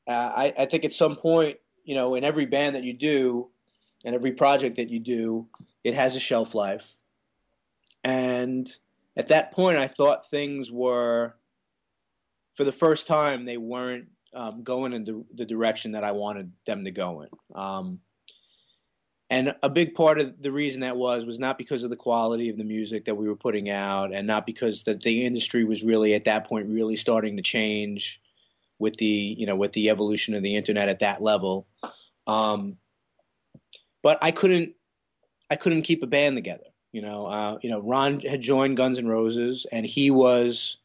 uh, 0.08 0.12
I, 0.12 0.54
I 0.58 0.66
think 0.66 0.86
at 0.86 0.94
some 0.94 1.16
point, 1.16 1.58
you 1.90 1.96
know, 1.96 2.14
in 2.14 2.24
every 2.24 2.46
band 2.46 2.76
that 2.76 2.84
you 2.84 2.94
do, 2.94 3.48
and 4.06 4.14
every 4.14 4.34
project 4.34 4.76
that 4.76 4.90
you 4.90 5.00
do, 5.00 5.48
it 5.84 5.96
has 5.96 6.16
a 6.16 6.20
shelf 6.20 6.54
life. 6.54 6.96
And 8.04 8.72
at 9.18 9.30
that 9.30 9.54
point, 9.54 9.80
I 9.80 9.88
thought 9.88 10.30
things 10.30 10.72
were, 10.72 11.34
for 12.54 12.64
the 12.64 12.72
first 12.72 13.08
time, 13.08 13.44
they 13.44 13.58
weren't 13.58 14.06
um, 14.36 14.62
going 14.62 14.94
in 14.94 15.04
the, 15.04 15.26
the, 15.34 15.46
direction 15.46 15.94
that 15.94 16.04
I 16.04 16.12
wanted 16.12 16.52
them 16.68 16.86
to 16.86 16.92
go 16.92 17.22
in. 17.24 17.60
Um, 17.60 18.00
and 19.32 19.56
a 19.64 19.70
big 19.70 19.96
part 19.96 20.20
of 20.20 20.40
the 20.40 20.52
reason 20.52 20.82
that 20.82 20.96
was 20.96 21.26
was 21.26 21.40
not 21.40 21.58
because 21.58 21.82
of 21.84 21.90
the 21.90 21.96
quality 21.96 22.50
of 22.50 22.58
the 22.58 22.64
music 22.64 23.06
that 23.06 23.16
we 23.16 23.28
were 23.28 23.36
putting 23.36 23.72
out, 23.72 24.14
and 24.14 24.28
not 24.28 24.46
because 24.46 24.84
that 24.84 25.02
the 25.02 25.26
industry 25.26 25.64
was 25.64 25.82
really 25.82 26.14
at 26.14 26.26
that 26.26 26.48
point 26.48 26.70
really 26.70 26.96
starting 26.96 27.36
to 27.38 27.44
change 27.44 28.22
with 28.80 28.98
the 28.98 29.06
you 29.06 29.46
know 29.46 29.56
with 29.56 29.74
the 29.74 29.90
evolution 29.90 30.34
of 30.34 30.44
the 30.44 30.56
internet 30.56 30.90
at 30.90 31.00
that 31.00 31.22
level. 31.22 31.68
Um, 32.28 32.78
but 34.02 34.18
I 34.22 34.32
couldn't 34.32 34.74
I 35.50 35.56
couldn't 35.56 35.84
keep 35.84 36.04
a 36.04 36.08
band 36.08 36.36
together. 36.36 36.64
You 36.92 37.04
know, 37.04 37.28
uh, 37.28 37.60
you 37.62 37.70
know, 37.70 37.82
Ron 37.82 38.20
had 38.22 38.42
joined 38.42 38.78
Guns 38.78 38.98
N' 38.98 39.08
Roses, 39.08 39.68
and 39.72 39.86
he 39.86 40.10
was, 40.10 40.78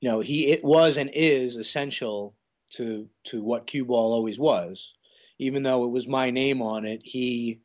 you 0.00 0.10
know, 0.10 0.20
he 0.20 0.48
it 0.48 0.62
was 0.62 0.98
and 0.98 1.10
is 1.14 1.56
essential 1.56 2.34
to 2.72 3.08
to 3.24 3.42
what 3.42 3.66
Cue 3.66 3.84
Ball 3.84 4.12
always 4.12 4.38
was 4.38 4.96
even 5.38 5.62
though 5.62 5.84
it 5.84 5.90
was 5.90 6.08
my 6.08 6.30
name 6.30 6.62
on 6.62 6.84
it, 6.84 7.00
he, 7.04 7.60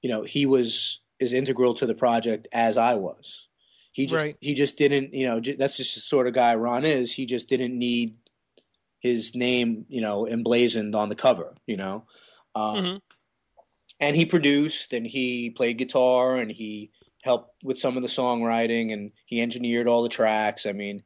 you 0.00 0.10
know, 0.10 0.22
he 0.22 0.46
was 0.46 1.00
as 1.20 1.32
integral 1.32 1.74
to 1.74 1.86
the 1.86 1.94
project 1.94 2.46
as 2.52 2.76
I 2.76 2.94
was. 2.94 3.48
He 3.92 4.06
just 4.06 4.24
right. 4.24 4.36
he 4.40 4.54
just 4.54 4.78
didn't, 4.78 5.12
you 5.12 5.26
know, 5.26 5.40
that's 5.58 5.76
just 5.76 5.94
the 5.94 6.00
sort 6.00 6.26
of 6.26 6.32
guy 6.32 6.54
Ron 6.54 6.84
is. 6.84 7.12
He 7.12 7.26
just 7.26 7.48
didn't 7.48 7.78
need 7.78 8.14
his 9.02 9.34
name, 9.34 9.84
you 9.88 10.00
know, 10.00 10.28
emblazoned 10.28 10.94
on 10.94 11.08
the 11.08 11.16
cover, 11.16 11.54
you 11.66 11.76
know. 11.76 12.04
Um, 12.54 12.76
mm-hmm. 12.76 12.96
And 13.98 14.16
he 14.16 14.26
produced 14.26 14.92
and 14.92 15.06
he 15.06 15.50
played 15.50 15.78
guitar 15.78 16.36
and 16.36 16.50
he 16.50 16.92
helped 17.22 17.62
with 17.62 17.78
some 17.78 17.96
of 17.96 18.02
the 18.02 18.08
songwriting 18.08 18.92
and 18.92 19.10
he 19.26 19.40
engineered 19.40 19.88
all 19.88 20.02
the 20.02 20.08
tracks. 20.08 20.66
I 20.66 20.72
mean, 20.72 21.02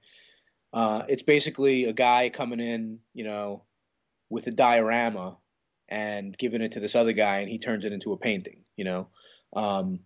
uh, 0.73 1.03
it's 1.09 1.23
basically 1.23 1.87
a 1.87 1.93
guy 1.93 2.29
coming 2.29 2.61
in, 2.61 2.99
you 3.15 3.25
know, 3.25 3.65
with 4.29 4.47
a 4.47 4.51
diorama 4.51 5.39
and 5.89 6.37
giving 6.37 6.61
it 6.61 6.73
to 6.73 6.81
this 6.81 6.95
other 6.95 7.13
guy 7.13 7.39
and 7.39 7.49
he 7.49 7.59
turns 7.59 7.87
it 7.87 7.93
into 7.93 8.13
a 8.13 8.19
painting, 8.19 8.65
you 8.77 8.85
know. 8.85 9.09
Um, 9.55 10.01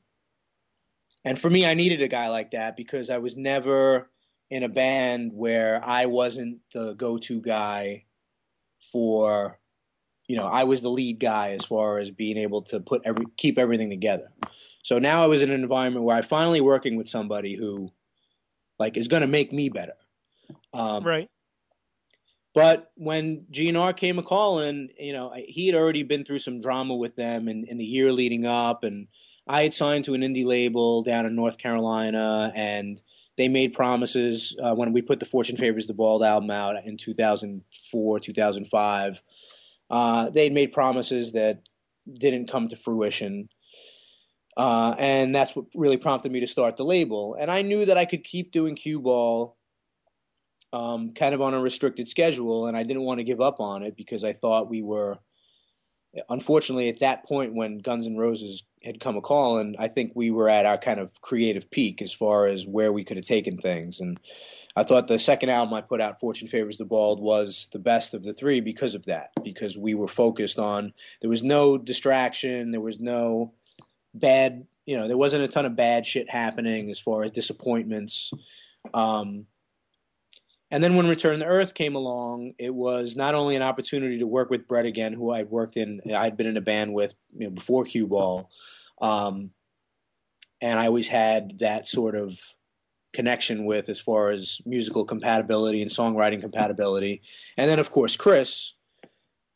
and 1.24 1.41
for 1.41 1.51
me, 1.51 1.66
I 1.66 1.74
needed 1.74 2.03
a 2.03 2.09
guy 2.09 2.28
like 2.28 2.53
that 2.53 2.76
because 2.76 3.11
I 3.11 3.18
was 3.18 3.36
never 3.36 4.11
in 4.51 4.65
a 4.65 4.69
band 4.69 5.33
where 5.33 5.83
I 5.85 6.07
wasn't 6.07 6.59
the 6.75 6.95
go-to 6.95 7.41
guy 7.41 8.05
for, 8.93 9.59
you 10.27 10.37
know, 10.37 10.47
I 10.47 10.65
was 10.65 10.81
the 10.81 10.91
lead 10.91 11.21
guy 11.21 11.51
as 11.51 11.65
far 11.65 11.99
as 11.99 12.11
being 12.11 12.37
able 12.37 12.63
to 12.63 12.81
put 12.81 13.03
every 13.05 13.27
keep 13.37 13.59
everything 13.59 13.91
together. 13.91 14.33
So 14.83 14.99
now 14.99 15.23
I 15.23 15.27
was 15.27 15.43
in 15.43 15.51
an 15.51 15.63
environment 15.63 16.05
where 16.05 16.17
I 16.17 16.23
finally 16.23 16.61
working 16.61 16.97
with 16.97 17.09
somebody 17.09 17.55
who, 17.55 17.93
like, 18.79 18.97
is 18.97 19.09
going 19.09 19.23
to 19.23 19.29
make 19.29 19.53
me 19.53 19.69
better. 19.69 19.95
Um, 20.73 21.05
right. 21.05 21.29
But 22.55 22.91
when 22.97 23.47
GNR 23.53 23.97
came 23.97 24.19
a 24.19 24.23
calling, 24.23 24.89
you 24.99 25.13
know, 25.13 25.33
he 25.37 25.67
had 25.67 25.77
already 25.77 26.03
been 26.03 26.25
through 26.25 26.41
some 26.41 26.61
drama 26.61 26.97
with 26.97 27.15
them 27.15 27.49
in, 27.49 27.65
in 27.67 27.79
the 27.79 27.85
year 27.85 28.13
leading 28.13 28.47
up, 28.47 28.83
and 28.83 29.07
I 29.47 29.63
had 29.63 29.75
signed 29.75 30.07
to 30.07 30.15
an 30.15 30.23
indie 30.23 30.45
label 30.45 31.03
down 31.03 31.27
in 31.27 31.37
North 31.37 31.59
Carolina, 31.59 32.53
and 32.57 33.01
they 33.41 33.49
made 33.49 33.72
promises 33.72 34.55
uh, 34.62 34.74
when 34.74 34.93
we 34.93 35.01
put 35.01 35.18
the 35.18 35.24
Fortune 35.24 35.57
Favors 35.57 35.86
the 35.86 35.95
Bald 35.95 36.22
album 36.22 36.51
out 36.51 36.76
in 36.84 36.99
2004, 36.99 38.20
2005. 38.20 39.20
Uh, 39.88 40.28
they 40.28 40.51
made 40.51 40.74
promises 40.74 41.32
that 41.32 41.62
didn't 42.12 42.51
come 42.51 42.68
to 42.68 42.76
fruition. 42.76 43.49
Uh, 44.59 44.95
and 44.99 45.34
that's 45.34 45.57
what 45.57 45.64
really 45.74 45.97
prompted 45.97 46.30
me 46.30 46.41
to 46.41 46.47
start 46.47 46.76
the 46.76 46.84
label. 46.84 47.34
And 47.41 47.51
I 47.51 47.62
knew 47.62 47.86
that 47.86 47.97
I 47.97 48.05
could 48.05 48.24
keep 48.24 48.53
doing 48.53 48.74
cue 48.74 49.01
ball 49.01 49.57
um, 50.74 51.14
kind 51.14 51.34
of 51.34 51.41
on 51.41 51.55
a 51.55 51.61
restricted 51.62 52.11
schedule, 52.11 52.66
and 52.66 52.76
I 52.76 52.82
didn't 52.82 53.05
want 53.05 53.20
to 53.20 53.24
give 53.24 53.41
up 53.41 53.59
on 53.59 53.84
it 53.84 53.97
because 53.97 54.22
I 54.22 54.34
thought 54.34 54.68
we 54.68 54.82
were, 54.82 55.16
unfortunately, 56.29 56.89
at 56.89 57.01
that 57.01 57.25
point 57.25 57.55
when 57.55 57.79
Guns 57.79 58.07
N' 58.07 58.17
Roses 58.17 58.63
had 58.83 59.01
come 59.01 59.17
a 59.17 59.21
call, 59.21 59.59
and 59.59 59.77
I 59.79 59.89
think 59.89 60.13
we 60.15 60.31
were 60.31 60.49
at 60.49 60.67
our 60.67 60.79
kind 60.79 61.01
of 61.01 61.21
creative 61.21 61.71
peak 61.71 62.03
as 62.03 62.13
far 62.13 62.47
as 62.47 62.67
where 62.67 62.93
we 62.93 63.05
could 63.05 63.17
have 63.17 63.27
taken 63.27 63.59
things. 63.59 64.01
And 64.01 64.19
I 64.77 64.85
thought 64.85 65.09
the 65.09 65.19
second 65.19 65.51
album 65.51 65.75
I 65.75 65.81
put 65.81 66.01
out, 66.01 66.21
Fortune 66.21 66.49
Favors 66.49 66.79
the 66.79 66.85
Bald, 66.85 67.21
was 67.21 67.69
the 67.73 67.79
best 67.79 68.15
of 68.15 68.23
the 68.23 68.33
three 68.33 68.61
because 68.61 68.95
of 68.95 69.05
that, 69.07 69.31
because 69.45 69.77
we 69.77 69.95
were 69.95 70.09
focused 70.09 70.59
on, 70.59 70.93
there 71.21 71.31
was 71.31 71.43
no 71.43 71.77
distraction, 71.77 72.71
there 72.71 72.81
was 72.81 72.99
no 72.99 73.53
bad 74.15 74.67
you 74.91 74.97
know, 74.97 75.07
there 75.07 75.17
wasn't 75.17 75.45
a 75.45 75.47
ton 75.47 75.67
of 75.67 75.77
bad 75.77 76.05
shit 76.05 76.29
happening 76.29 76.91
as 76.91 76.99
far 76.99 77.23
as 77.23 77.31
disappointments. 77.31 78.33
Um, 78.93 79.47
and 80.71 80.83
then 80.83 80.97
when 80.97 81.09
Return 81.09 81.41
to 81.41 81.47
Earth 81.47 81.75
came 81.75 81.97
along, 81.97 82.55
it 82.59 82.73
was 82.73 83.16
not 83.16 83.35
only 83.35 83.57
an 83.57 83.62
opportunity 83.62 84.18
to 84.18 84.27
work 84.27 84.51
with 84.51 84.68
Brett 84.68 84.87
again, 84.87 85.12
who 85.12 85.33
I'd 85.33 85.51
worked 85.51 85.77
in, 85.77 86.01
I'd 86.14 86.37
been 86.37 86.47
in 86.47 86.57
a 86.57 86.62
band 86.62 86.95
with 86.95 87.14
you 87.37 87.45
know, 87.45 87.51
before 87.51 87.85
Cue 87.85 88.07
Ball, 88.07 88.49
um, 89.01 89.51
and 90.61 90.79
I 90.79 90.87
always 90.87 91.09
had 91.09 91.59
that 91.61 91.89
sort 91.89 92.14
of 92.14 92.39
connection 93.12 93.64
with 93.64 93.89
as 93.89 93.99
far 93.99 94.31
as 94.31 94.61
musical 94.64 95.05
compatibility 95.05 95.83
and 95.83 95.91
songwriting 95.91 96.41
compatibility. 96.41 97.23
And 97.57 97.68
then, 97.68 97.79
of 97.79 97.91
course, 97.91 98.16
Chris, 98.16 98.75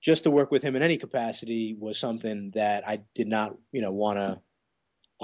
just 0.01 0.25
to 0.25 0.31
work 0.31 0.51
with 0.51 0.63
him 0.63 0.77
in 0.77 0.83
any 0.83 0.97
capacity 0.97 1.77
was 1.79 1.99
something 1.99 2.51
that 2.55 2.87
I 2.87 3.01
did 3.15 3.29
not, 3.29 3.57
you 3.73 3.81
know, 3.81 3.93
want 3.93 4.19
to 4.19 4.41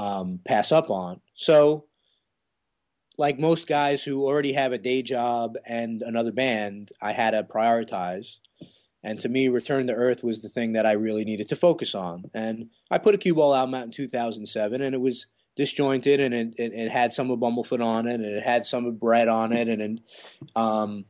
um, 0.01 0.41
pass 0.47 0.72
up 0.72 0.91
on. 0.91 1.20
So 1.34 1.86
like 3.21 3.39
most 3.39 3.66
guys 3.66 4.03
who 4.03 4.25
already 4.25 4.55
have 4.55 4.73
a 4.73 4.79
day 4.79 5.03
job 5.03 5.59
and 5.66 6.01
another 6.01 6.33
band, 6.33 6.91
I 7.03 7.12
had 7.12 7.33
to 7.33 7.43
prioritize. 7.43 8.39
And 9.05 9.21
to 9.21 9.29
me, 9.29 9.49
Return 9.49 9.89
to 9.89 9.93
Earth 9.93 10.25
was 10.25 10.41
the 10.41 10.49
thing 10.49 10.73
that 10.73 10.87
I 10.87 10.93
really 10.93 11.27
needed 11.27 11.51
to 11.51 11.57
focus 11.57 11.95
on. 11.95 12.31
And 12.33 12.71
I 12.91 12.97
put 12.97 13.14
a 13.14 13.18
cue 13.18 13.35
ball 13.35 13.55
album 13.55 13.75
out 13.75 13.85
in 13.85 13.91
2007, 13.91 14.81
and 14.81 14.95
it 14.95 15.01
was 15.03 15.27
disjointed, 15.55 16.21
and 16.21 16.33
it, 16.33 16.55
it, 16.57 16.73
it, 16.73 16.91
had 16.91 17.12
some 17.12 17.31
of 17.31 17.39
Bumblefoot 17.39 17.85
on 17.85 18.09
it, 18.09 18.14
and 18.14 18.25
it 18.25 18.43
had 18.43 18.64
some 18.64 18.87
of 18.87 18.99
Brett 18.99 19.29
on 19.29 19.53
it, 19.53 19.68
and, 19.68 19.83
and 19.83 20.01
um, 20.57 21.05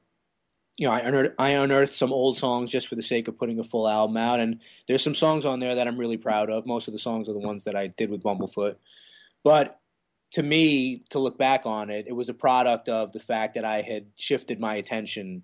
you 0.77 0.89
know, 0.89 0.93
I 0.93 1.01
unearthed, 1.01 1.35
I 1.39 1.51
unearthed 1.51 1.95
some 1.95 2.13
old 2.13 2.37
songs 2.37 2.71
just 2.71 2.89
for 2.89 2.97
the 2.97 3.03
sake 3.03 3.29
of 3.29 3.39
putting 3.39 3.61
a 3.61 3.65
full 3.65 3.89
album 3.89 4.17
out. 4.17 4.41
And 4.41 4.63
there's 4.89 5.05
some 5.05 5.15
songs 5.15 5.45
on 5.45 5.61
there 5.61 5.77
that 5.77 5.87
I'm 5.87 5.99
really 5.99 6.17
proud 6.17 6.51
of. 6.51 6.67
Most 6.67 6.89
of 6.89 6.93
the 6.93 6.99
songs 6.99 7.29
are 7.29 7.35
the 7.35 7.39
ones 7.39 7.65
that 7.65 7.77
I 7.77 7.87
did 7.87 8.11
with 8.11 8.25
Bumblefoot. 8.25 8.77
But 9.45 9.80
to 10.33 10.43
me, 10.43 11.03
to 11.11 11.18
look 11.18 11.39
back 11.39 11.66
on 11.66 11.91
it, 11.91 12.07
it 12.09 12.12
was 12.12 12.28
a 12.28 12.35
product 12.35 12.89
of 12.89 13.12
the 13.12 13.20
fact 13.20 13.55
that 13.55 13.64
I 13.64 13.83
had 13.83 14.07
shifted 14.16 14.61
my 14.61 14.76
attention 14.76 15.43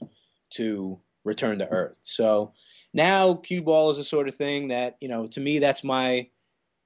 to 0.51 1.01
Return 1.25 1.59
to 1.59 1.69
Earth. 1.69 1.99
So 2.05 2.53
now 2.95 3.35
cue 3.35 3.63
ball 3.63 3.91
is 3.91 3.97
the 3.97 4.05
sort 4.05 4.29
of 4.29 4.37
thing 4.37 4.69
that 4.69 4.97
you 5.01 5.09
know 5.09 5.27
to 5.27 5.41
me 5.41 5.59
that's 5.59 5.85
my 5.85 6.29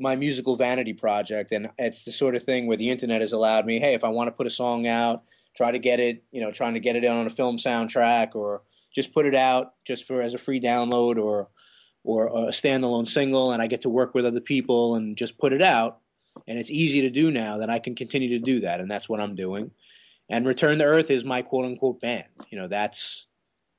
my 0.00 0.16
musical 0.16 0.56
vanity 0.56 0.94
project, 0.94 1.52
and 1.52 1.68
it's 1.78 2.04
the 2.04 2.12
sort 2.12 2.34
of 2.34 2.42
thing 2.42 2.66
where 2.66 2.78
the 2.78 2.88
internet 2.88 3.20
has 3.20 3.32
allowed 3.32 3.66
me, 3.66 3.78
hey, 3.78 3.92
if 3.92 4.02
I 4.02 4.08
want 4.08 4.28
to 4.28 4.32
put 4.32 4.46
a 4.46 4.50
song 4.50 4.86
out, 4.86 5.24
try 5.54 5.70
to 5.70 5.78
get 5.78 6.00
it, 6.00 6.24
you 6.32 6.40
know, 6.40 6.50
trying 6.50 6.72
to 6.72 6.80
get 6.80 6.96
it 6.96 7.04
on 7.04 7.26
a 7.26 7.30
film 7.30 7.58
soundtrack, 7.58 8.34
or 8.34 8.62
just 8.94 9.12
put 9.12 9.26
it 9.26 9.34
out 9.34 9.74
just 9.84 10.06
for 10.06 10.22
as 10.22 10.32
a 10.32 10.38
free 10.38 10.60
download 10.60 11.22
or 11.22 11.48
or 12.02 12.28
a 12.28 12.50
standalone 12.50 13.06
single, 13.06 13.52
and 13.52 13.60
I 13.60 13.66
get 13.66 13.82
to 13.82 13.90
work 13.90 14.14
with 14.14 14.24
other 14.24 14.40
people 14.40 14.94
and 14.94 15.18
just 15.18 15.38
put 15.38 15.52
it 15.52 15.60
out 15.60 15.98
and 16.46 16.58
it's 16.58 16.70
easy 16.70 17.02
to 17.02 17.10
do 17.10 17.30
now, 17.30 17.58
then 17.58 17.70
I 17.70 17.78
can 17.78 17.94
continue 17.94 18.38
to 18.38 18.44
do 18.44 18.60
that, 18.60 18.80
and 18.80 18.90
that's 18.90 19.08
what 19.08 19.20
I'm 19.20 19.34
doing. 19.34 19.70
And 20.28 20.46
Return 20.46 20.78
to 20.78 20.84
Earth 20.84 21.10
is 21.10 21.24
my 21.24 21.42
quote 21.42 21.64
unquote 21.64 22.00
band. 22.00 22.24
You 22.50 22.58
know, 22.58 22.68
that's 22.68 23.26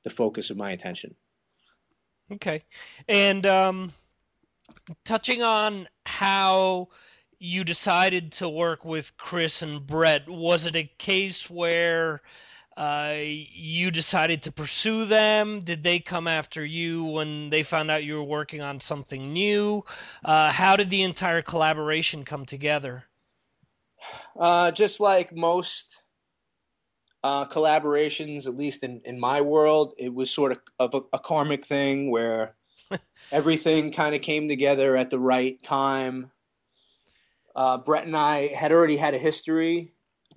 the 0.04 0.10
focus 0.10 0.50
of 0.50 0.56
my 0.56 0.72
attention. 0.72 1.14
Okay, 2.30 2.64
and 3.08 3.44
um, 3.46 3.92
touching 5.04 5.42
on 5.42 5.88
how 6.04 6.88
you 7.38 7.64
decided 7.64 8.32
to 8.32 8.48
work 8.48 8.84
with 8.84 9.16
Chris 9.16 9.62
and 9.62 9.84
Brett, 9.84 10.28
was 10.28 10.64
it 10.64 10.76
a 10.76 10.90
case 10.98 11.50
where 11.50 12.22
uh, 12.76 13.16
you 13.16 13.90
decided 13.90 14.42
to 14.44 14.52
pursue 14.52 15.04
them? 15.04 15.60
Did 15.60 15.82
they 15.82 15.98
come 15.98 16.26
after 16.26 16.64
you 16.64 17.04
when 17.04 17.50
they 17.50 17.62
found 17.62 17.90
out 17.90 18.04
you 18.04 18.14
were 18.14 18.24
working 18.24 18.62
on 18.62 18.80
something 18.80 19.32
new? 19.32 19.84
Uh, 20.24 20.50
how 20.50 20.76
did 20.76 20.90
the 20.90 21.02
entire 21.02 21.42
collaboration 21.42 22.24
come 22.24 22.46
together? 22.46 23.04
Uh, 24.38 24.70
just 24.70 25.00
like 25.00 25.36
most 25.36 26.02
uh, 27.22 27.46
collaborations, 27.46 28.46
at 28.46 28.56
least 28.56 28.82
in, 28.82 29.02
in 29.04 29.20
my 29.20 29.42
world, 29.42 29.92
it 29.98 30.12
was 30.12 30.30
sort 30.30 30.52
of, 30.52 30.58
of 30.78 30.94
a, 30.94 31.16
a 31.16 31.18
karmic 31.18 31.66
thing 31.66 32.10
where 32.10 32.56
everything 33.32 33.92
kind 33.92 34.14
of 34.14 34.22
came 34.22 34.48
together 34.48 34.96
at 34.96 35.10
the 35.10 35.18
right 35.18 35.62
time. 35.62 36.30
Uh, 37.54 37.76
Brett 37.76 38.06
and 38.06 38.16
I 38.16 38.48
had 38.48 38.72
already 38.72 38.96
had 38.96 39.14
a 39.14 39.18
history 39.18 39.92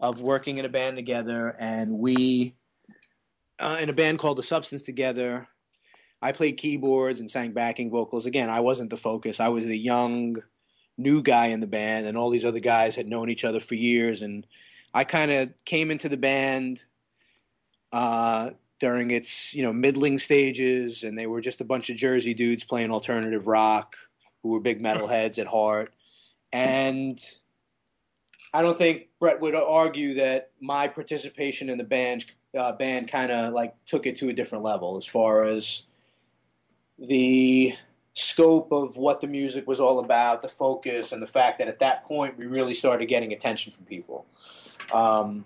of 0.10 0.20
working 0.20 0.58
in 0.58 0.66
a 0.66 0.70
band 0.70 0.96
together, 0.96 1.56
and 1.60 2.00
we, 2.00 2.56
uh, 3.60 3.78
in 3.80 3.90
a 3.90 3.94
band 3.94 4.20
called 4.20 4.38
The 4.38 4.44
Substance 4.44 4.84
Together, 4.84 5.48
I 6.22 6.32
played 6.32 6.58
keyboards 6.58 7.20
and 7.20 7.30
sang 7.30 7.52
backing 7.52 7.92
vocals. 7.92 8.26
Again, 8.26 8.50
I 8.50 8.62
wasn't 8.62 8.90
the 8.90 8.98
focus. 8.98 9.40
I 9.40 9.50
was 9.50 9.66
the 9.66 9.78
young, 9.78 10.38
new 10.98 11.22
guy 11.22 11.48
in 11.48 11.60
the 11.60 11.68
band, 11.68 12.08
and 12.08 12.18
all 12.18 12.30
these 12.30 12.46
other 12.46 12.60
guys 12.60 12.96
had 12.96 13.08
known 13.08 13.30
each 13.30 13.44
other 13.44 13.60
for 13.60 13.76
years. 13.76 14.22
And 14.22 14.46
I 14.94 15.04
kind 15.04 15.32
of 15.32 15.50
came 15.66 15.92
into 15.92 16.10
the 16.10 16.18
band 16.18 16.84
uh, 17.92 18.52
during 18.80 19.12
its 19.12 19.54
you 19.54 19.64
know 19.64 19.74
middling 19.74 20.20
stages, 20.20 21.04
and 21.04 21.18
they 21.18 21.28
were 21.28 21.42
just 21.42 21.62
a 21.62 21.66
bunch 21.66 21.90
of 21.90 21.98
Jersey 21.98 22.34
dudes 22.34 22.64
playing 22.64 22.92
alternative 22.92 23.48
rock 23.48 23.96
who 24.42 24.50
were 24.50 24.60
big 24.60 24.82
metalheads 24.82 25.40
at 25.40 25.48
heart. 25.48 25.94
And 26.52 27.20
I 28.56 28.62
don't 28.62 28.78
think 28.78 29.10
Brett 29.20 29.42
would 29.42 29.54
argue 29.54 30.14
that 30.14 30.52
my 30.62 30.88
participation 30.88 31.70
in 31.70 31.78
the 31.78 31.84
band 31.84 32.26
uh, 32.58 32.72
band 32.72 33.10
kind 33.10 33.30
of 33.30 33.54
like 33.54 33.76
took 33.86 34.06
it 34.06 34.16
to 34.18 34.30
a 34.30 34.34
different 34.34 34.64
level 34.64 34.96
as 34.96 35.06
far 35.06 35.44
as 35.44 35.84
the 36.98 37.76
scope 38.14 38.72
of 38.72 38.96
what 38.96 39.20
the 39.20 39.28
music 39.28 39.68
was 39.68 39.82
all 39.82 40.00
about, 40.00 40.42
the 40.42 40.48
focus, 40.48 41.12
and 41.12 41.22
the 41.22 41.28
fact 41.28 41.60
that 41.60 41.68
at 41.68 41.80
that 41.80 42.06
point 42.06 42.38
we 42.38 42.46
really 42.46 42.74
started 42.74 43.08
getting 43.08 43.34
attention 43.34 43.74
from 43.74 43.84
people. 43.84 44.26
Um, 44.94 45.44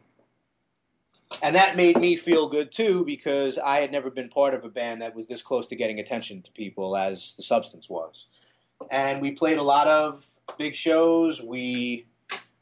and 1.42 1.56
that 1.56 1.76
made 1.76 1.98
me 1.98 2.16
feel 2.16 2.48
good 2.48 2.72
too 2.72 3.04
because 3.06 3.58
I 3.58 3.80
had 3.80 3.92
never 3.92 4.12
been 4.12 4.30
part 4.30 4.54
of 4.54 4.64
a 4.66 4.70
band 4.70 5.02
that 5.02 5.16
was 5.16 5.26
this 5.26 5.42
close 5.42 5.66
to 5.68 5.76
getting 5.76 6.00
attention 6.00 6.44
to 6.44 6.52
people 6.52 6.96
as 6.96 7.34
the 7.34 7.42
substance 7.42 7.90
was. 7.90 8.28
And 8.92 9.20
we 9.20 9.32
played 9.32 9.58
a 9.58 9.64
lot 9.64 9.88
of 9.88 10.28
big 10.60 10.76
shows. 10.76 11.42
We 11.42 12.06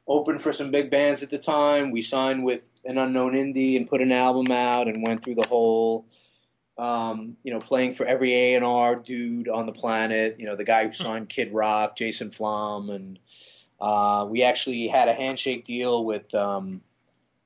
opened 0.07 0.41
for 0.41 0.53
some 0.53 0.71
big 0.71 0.89
bands 0.89 1.21
at 1.21 1.29
the 1.29 1.37
time. 1.37 1.91
We 1.91 2.01
signed 2.01 2.43
with 2.43 2.69
an 2.85 2.97
unknown 2.97 3.33
indie 3.33 3.75
and 3.75 3.87
put 3.87 4.01
an 4.01 4.11
album 4.11 4.51
out 4.51 4.87
and 4.87 5.05
went 5.05 5.23
through 5.23 5.35
the 5.35 5.47
whole, 5.47 6.05
um, 6.77 7.35
you 7.43 7.51
know, 7.51 7.59
playing 7.59 7.93
for 7.93 8.05
every 8.05 8.33
A 8.33 8.55
and 8.55 8.63
R 8.63 8.95
dude 8.95 9.49
on 9.49 9.65
the 9.65 9.73
planet. 9.73 10.37
You 10.39 10.45
know, 10.45 10.55
the 10.55 10.63
guy 10.63 10.85
who 10.85 10.93
signed 10.93 11.29
Kid 11.29 11.51
Rock, 11.51 11.97
Jason 11.97 12.31
Flom, 12.31 12.89
and 12.89 13.19
uh, 13.81 14.25
we 14.29 14.43
actually 14.43 14.87
had 14.87 15.09
a 15.09 15.13
handshake 15.13 15.65
deal 15.65 16.05
with 16.05 16.33
um, 16.33 16.81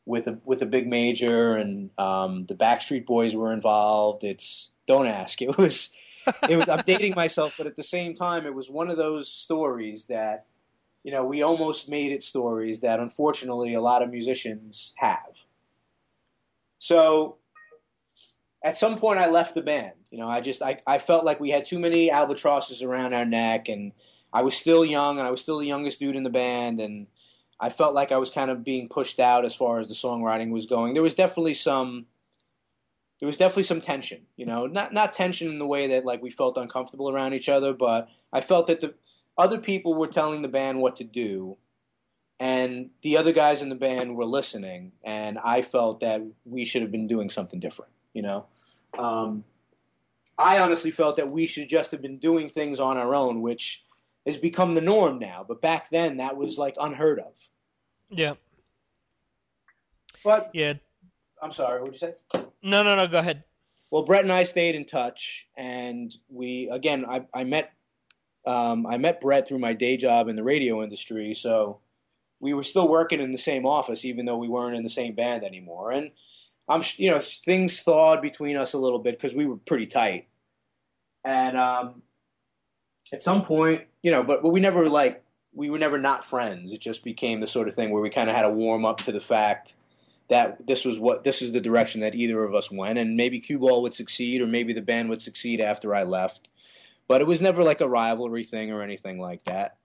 with 0.06 0.28
a 0.28 0.38
with 0.46 0.62
a 0.62 0.68
big 0.68 0.88
major, 0.88 1.56
and 1.56 1.90
um, 1.98 2.46
the 2.46 2.56
Backstreet 2.56 3.06
Boys 3.08 3.36
were 3.36 3.54
involved. 3.54 4.24
It's 4.24 4.70
don't 4.86 5.08
ask. 5.08 5.42
It 5.42 5.58
was. 5.58 5.90
it 6.48 6.56
was 6.56 6.70
I'm 6.70 6.84
dating 6.86 7.16
myself, 7.16 7.56
but 7.58 7.66
at 7.66 7.76
the 7.76 7.82
same 7.82 8.14
time, 8.14 8.46
it 8.46 8.54
was 8.54 8.70
one 8.70 8.92
of 8.92 8.98
those 8.98 9.28
stories 9.28 10.06
that 10.06 10.46
you 11.04 11.12
know, 11.12 11.26
we 11.26 11.42
almost 11.42 11.90
made 11.90 12.12
it 12.12 12.24
stories 12.24 12.82
that 12.82 13.00
unfortunately 13.00 13.74
a 13.74 13.82
lot 13.82 14.04
of 14.04 14.10
musicians 14.10 14.94
have. 14.98 15.36
So 16.80 17.38
at 18.64 18.78
some 18.78 18.98
point 18.98 19.20
I 19.20 19.30
left 19.30 19.56
the 19.56 19.62
band. 19.62 19.94
You 20.12 20.20
know, 20.20 20.30
I 20.30 20.42
just 20.42 20.62
I, 20.62 20.80
I 20.86 21.00
felt 21.00 21.26
like 21.26 21.40
we 21.40 21.50
had 21.50 21.66
too 21.66 21.80
many 21.80 22.12
albatrosses 22.12 22.84
around 22.84 23.14
our 23.14 23.26
neck 23.26 23.70
and 23.70 23.94
I 24.34 24.44
was 24.44 24.56
still 24.56 24.86
young 24.86 25.18
and 25.18 25.28
I 25.28 25.32
was 25.32 25.42
still 25.42 25.60
the 25.60 25.68
youngest 25.68 26.00
dude 26.00 26.16
in 26.16 26.24
the 26.24 26.30
band 26.30 26.80
and 26.80 27.08
I 27.60 27.70
felt 27.70 27.94
like 27.94 28.12
I 28.12 28.18
was 28.18 28.32
kind 28.32 28.50
of 28.50 28.64
being 28.64 28.90
pushed 28.90 29.20
out 29.20 29.46
as 29.46 29.56
far 29.56 29.80
as 29.80 29.88
the 29.88 29.94
songwriting 29.94 30.52
was 30.52 30.66
going. 30.66 30.94
There 30.94 31.04
was 31.04 31.16
definitely 31.16 31.54
some 31.54 32.06
there 33.20 33.28
was 33.28 33.38
definitely 33.38 33.64
some 33.64 33.82
tension, 33.82 34.24
you 34.36 34.48
know, 34.48 34.66
not 34.66 34.94
not 34.94 35.14
tension 35.14 35.48
in 35.48 35.60
the 35.60 35.68
way 35.68 35.88
that 35.88 36.06
like 36.06 36.22
we 36.22 36.32
felt 36.32 36.58
uncomfortable 36.58 37.10
around 37.10 37.34
each 37.34 37.50
other, 37.50 37.74
but 37.74 38.10
I 38.34 38.42
felt 38.42 38.68
that 38.68 38.82
the 38.82 38.96
other 39.38 39.58
people 39.58 39.94
were 39.94 40.08
telling 40.08 40.42
the 40.42 40.48
band 40.48 40.80
what 40.80 40.98
to 40.98 41.04
do 41.04 41.58
and 42.40 42.90
the 43.04 43.18
other 43.18 43.32
guys 43.32 43.62
in 43.62 43.70
the 43.70 43.76
band 43.76 44.16
were 44.16 44.26
listening 44.26 44.92
and 45.04 45.38
i 45.40 45.62
felt 45.62 46.00
that 46.00 46.22
we 46.46 46.66
should 46.66 46.82
have 46.82 46.92
been 46.92 47.08
doing 47.08 47.30
something 47.30 47.60
different 47.60 47.92
you 48.14 48.22
know? 48.22 48.46
Um, 48.98 49.44
i 50.38 50.60
honestly 50.60 50.92
felt 50.92 51.16
that 51.18 51.32
we 51.32 51.46
should 51.48 51.70
just 51.70 51.92
have 51.92 52.02
been 52.02 52.18
doing 52.18 52.50
things 52.50 52.80
on 52.80 52.98
our 52.98 53.16
own 53.16 53.42
which 53.42 53.84
has 54.26 54.38
become 54.38 54.74
the 54.74 54.82
norm 54.82 55.20
now 55.20 55.46
but 55.48 55.62
back 55.62 55.90
then 55.90 56.18
that 56.18 56.38
was 56.38 56.58
like 56.58 56.76
unheard 56.80 57.20
of. 57.20 57.34
Yeah. 58.10 58.34
But 60.24 60.52
yeah. 60.54 60.74
I'm 61.42 61.52
sorry 61.52 61.82
what 61.82 61.92
did 61.92 62.02
you 62.02 62.08
say? 62.34 62.44
No 62.62 62.84
no 62.84 62.96
no 62.96 63.08
go 63.08 63.18
ahead. 63.18 63.44
Well 63.90 64.04
brett 64.04 64.24
and 64.24 64.32
i 64.32 64.44
stayed 64.44 64.76
in 64.76 64.86
touch 64.86 65.48
and 65.58 66.14
we 66.30 66.70
again 66.72 67.06
i, 67.06 67.26
I 67.34 67.44
met 67.44 67.72
um, 68.46 68.86
I 68.88 68.98
met 68.98 69.22
Brett 69.22 69.48
through 69.48 69.60
my 69.60 69.74
day 69.74 69.98
job 69.98 70.28
in 70.28 70.36
the 70.36 70.44
radio 70.44 70.84
industry, 70.84 71.34
so 71.34 71.80
we 72.40 72.54
were 72.54 72.64
still 72.64 72.88
working 72.88 73.22
in 73.22 73.32
the 73.32 73.38
same 73.38 73.66
office, 73.66 74.04
even 74.04 74.26
though 74.26 74.38
we 74.38 74.48
weren't 74.48 74.76
in 74.76 74.84
the 74.84 74.90
same 74.90 75.14
band 75.14 75.44
anymore. 75.44 75.92
And 75.92 76.12
I'm, 76.68 76.82
you 76.98 77.12
know, 77.12 77.20
things 77.20 77.82
thawed 77.82 78.22
between 78.22 78.58
us 78.58 78.74
a 78.74 78.80
little 78.80 79.00
bit 79.00 79.18
because 79.18 79.36
we 79.36 79.46
were 79.46 79.58
pretty 79.58 79.86
tight. 79.86 80.28
And 81.24 81.58
um, 81.58 82.02
at 83.14 83.22
some 83.22 83.44
point, 83.44 83.84
you 84.02 84.12
know, 84.12 84.24
but, 84.24 84.42
but 84.42 84.50
we 84.50 84.60
never 84.60 84.90
like 84.90 85.24
we 85.54 85.70
were 85.70 85.78
never 85.78 85.98
not 85.98 86.26
friends. 86.26 86.72
It 86.72 86.80
just 86.80 87.04
became 87.04 87.42
the 87.42 87.48
sort 87.48 87.68
of 87.68 87.76
thing 87.76 87.92
where 87.92 88.02
we 88.02 88.10
kind 88.10 88.30
of 88.30 88.36
had 88.36 88.44
to 88.44 88.50
warm 88.50 88.86
up 88.86 88.98
to 89.02 89.12
the 89.12 89.20
fact 89.20 89.76
that 90.30 90.66
this 90.66 90.86
was 90.86 90.98
what 90.98 91.24
this 91.24 91.42
is 91.42 91.52
the 91.52 91.60
direction 91.60 92.02
that 92.02 92.16
either 92.16 92.44
of 92.44 92.56
us 92.56 92.72
went, 92.72 92.98
and 92.98 93.18
maybe 93.18 93.40
Cue 93.40 93.60
Ball 93.60 93.82
would 93.82 93.94
succeed, 93.94 94.42
or 94.42 94.48
maybe 94.48 94.74
the 94.74 94.82
band 94.82 95.10
would 95.10 95.22
succeed 95.22 95.60
after 95.60 95.94
I 95.94 96.04
left. 96.04 96.48
But 97.12 97.20
it 97.20 97.28
was 97.28 97.42
never 97.42 97.62
like 97.62 97.82
a 97.82 97.90
rivalry 97.90 98.46
thing 98.46 98.72
or 98.72 98.82
anything 98.82 99.20
like 99.20 99.44
that. 99.44 99.76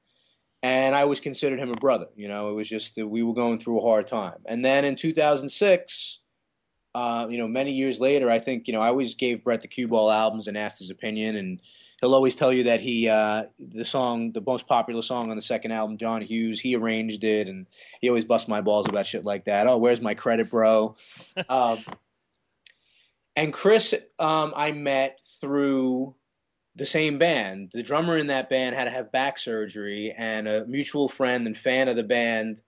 And 0.63 0.95
I 0.95 1.01
always 1.01 1.19
considered 1.19 1.59
him 1.59 1.73
a 1.73 1.75
brother. 1.75 2.07
You 2.15 2.29
know, 2.29 2.51
it 2.51 2.53
was 2.53 2.69
just 2.69 2.95
that 2.95 3.09
we 3.09 3.25
were 3.25 3.35
going 3.35 3.59
through 3.59 3.81
a 3.81 3.83
hard 3.83 4.07
time. 4.07 4.39
And 4.47 4.65
then 4.65 4.85
in 4.85 4.95
2006, 4.95 6.21
uh, 6.95 7.27
you 7.29 7.39
know, 7.39 7.49
many 7.49 7.73
years 7.73 7.99
later, 7.99 8.31
I 8.31 8.39
think 8.39 8.69
you 8.69 8.75
know 8.75 8.81
I 8.81 8.87
always 8.87 9.17
gave 9.17 9.43
Brett 9.43 9.61
the 9.61 9.67
Cue 9.67 9.89
Ball 9.89 10.09
albums 10.09 10.47
and 10.47 10.57
asked 10.57 10.79
his 10.79 10.91
opinion, 10.91 11.35
and 11.35 11.61
he'll 12.01 12.15
always 12.15 12.37
tell 12.37 12.53
you 12.53 12.63
that 12.63 12.81
he 12.81 13.09
uh, 13.09 13.47
the 13.59 13.85
song, 13.85 14.31
the 14.31 14.41
most 14.41 14.69
popular 14.69 15.03
song 15.03 15.29
on 15.31 15.35
the 15.35 15.43
second 15.43 15.73
album, 15.73 15.97
John 15.97 16.23
Hughes, 16.23 16.61
he 16.61 16.77
arranged 16.77 17.25
it, 17.25 17.49
and 17.49 17.67
he 18.01 18.09
always 18.09 18.25
busts 18.25 18.47
my 18.47 18.61
balls 18.61 18.89
about 18.89 19.05
shit 19.05 19.25
like 19.25 19.47
that. 19.47 19.67
Oh, 19.67 19.79
where's 19.79 20.01
my 20.01 20.15
credit, 20.15 20.49
bro? 20.49 20.95
um, 21.49 21.85
and 23.35 23.53
Chris, 23.53 23.97
um, 24.21 24.53
I 24.55 24.71
met 24.71 25.19
through 25.41 26.15
the 26.77 26.87
same 26.87 27.19
band. 27.19 27.71
The 27.73 27.83
drummer 27.83 28.17
in 28.17 28.29
that 28.29 28.49
band 28.49 28.77
had 28.77 28.85
to 28.85 28.91
have 28.91 29.11
back 29.11 29.39
surgery, 29.39 30.15
and 30.17 30.47
a 30.47 30.67
mutual 30.67 31.09
friend 31.09 31.47
and 31.47 31.57
fan 31.57 31.89
of 31.89 31.97
the 31.97 32.03
band. 32.03 32.61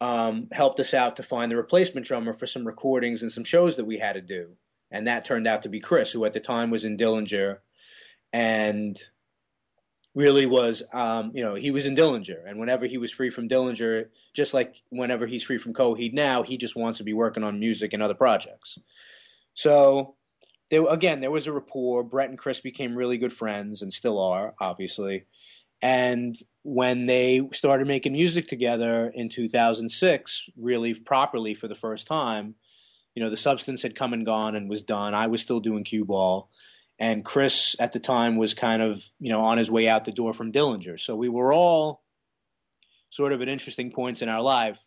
Um, 0.00 0.48
helped 0.50 0.80
us 0.80 0.94
out 0.94 1.14
to 1.16 1.22
find 1.22 1.48
the 1.48 1.56
replacement 1.56 2.06
drummer 2.06 2.32
for 2.32 2.44
some 2.44 2.66
recordings 2.66 3.22
and 3.22 3.30
some 3.30 3.44
shows 3.44 3.76
that 3.76 3.84
we 3.84 3.98
had 3.98 4.14
to 4.14 4.20
do. 4.20 4.56
And 4.90 5.06
that 5.06 5.24
turned 5.24 5.46
out 5.46 5.62
to 5.62 5.68
be 5.68 5.78
Chris, 5.78 6.10
who 6.10 6.24
at 6.24 6.32
the 6.32 6.40
time 6.40 6.70
was 6.70 6.84
in 6.84 6.96
Dillinger 6.96 7.58
and 8.32 9.00
really 10.14 10.46
was, 10.46 10.82
um, 10.92 11.32
you 11.34 11.42
know, 11.42 11.54
he 11.54 11.70
was 11.70 11.86
in 11.86 11.96
Dillinger, 11.96 12.46
and 12.46 12.58
whenever 12.58 12.86
he 12.86 12.98
was 12.98 13.10
free 13.10 13.30
from 13.30 13.48
Dillinger, 13.48 14.08
just 14.34 14.52
like 14.52 14.74
whenever 14.90 15.26
he's 15.26 15.42
free 15.42 15.58
from 15.58 15.72
Coheed 15.72 16.12
now, 16.12 16.42
he 16.42 16.56
just 16.56 16.76
wants 16.76 16.98
to 16.98 17.04
be 17.04 17.14
working 17.14 17.44
on 17.44 17.60
music 17.60 17.92
and 17.92 18.02
other 18.02 18.14
projects. 18.14 18.78
So, 19.54 20.16
there 20.72 20.84
again, 20.88 21.20
there 21.20 21.30
was 21.30 21.46
a 21.46 21.52
rapport. 21.52 22.02
Brett 22.02 22.28
and 22.28 22.38
Chris 22.38 22.60
became 22.60 22.96
really 22.96 23.18
good 23.18 23.32
friends, 23.32 23.82
and 23.82 23.92
still 23.92 24.18
are, 24.18 24.54
obviously. 24.60 25.26
And 25.80 26.34
when 26.62 27.06
they 27.06 27.48
started 27.52 27.86
making 27.86 28.12
music 28.12 28.48
together 28.48 29.12
in 29.14 29.28
2006, 29.28 30.48
really 30.56 30.94
properly 30.94 31.54
for 31.54 31.68
the 31.68 31.74
first 31.74 32.06
time, 32.06 32.54
you 33.14 33.22
know, 33.22 33.30
the 33.30 33.36
substance 33.36 33.82
had 33.82 33.94
come 33.94 34.12
and 34.12 34.26
gone 34.26 34.56
and 34.56 34.70
was 34.70 34.82
done. 34.82 35.14
I 35.14 35.28
was 35.28 35.42
still 35.42 35.60
doing 35.60 35.84
cue 35.84 36.04
ball 36.04 36.50
and 37.02 37.24
Chris 37.24 37.74
at 37.80 37.90
the 37.90 37.98
time 37.98 38.36
was 38.36 38.54
kind 38.54 38.80
of 38.80 39.04
you 39.18 39.30
know 39.30 39.40
on 39.42 39.58
his 39.58 39.68
way 39.68 39.88
out 39.88 40.04
the 40.04 40.12
door 40.12 40.32
from 40.32 40.52
Dillinger. 40.52 41.00
So 41.00 41.16
we 41.16 41.28
were 41.28 41.52
all 41.52 42.00
sort 43.10 43.32
of 43.32 43.42
at 43.42 43.48
interesting 43.48 43.90
points 43.90 44.22
in 44.22 44.28
our 44.28 44.40
life, 44.40 44.78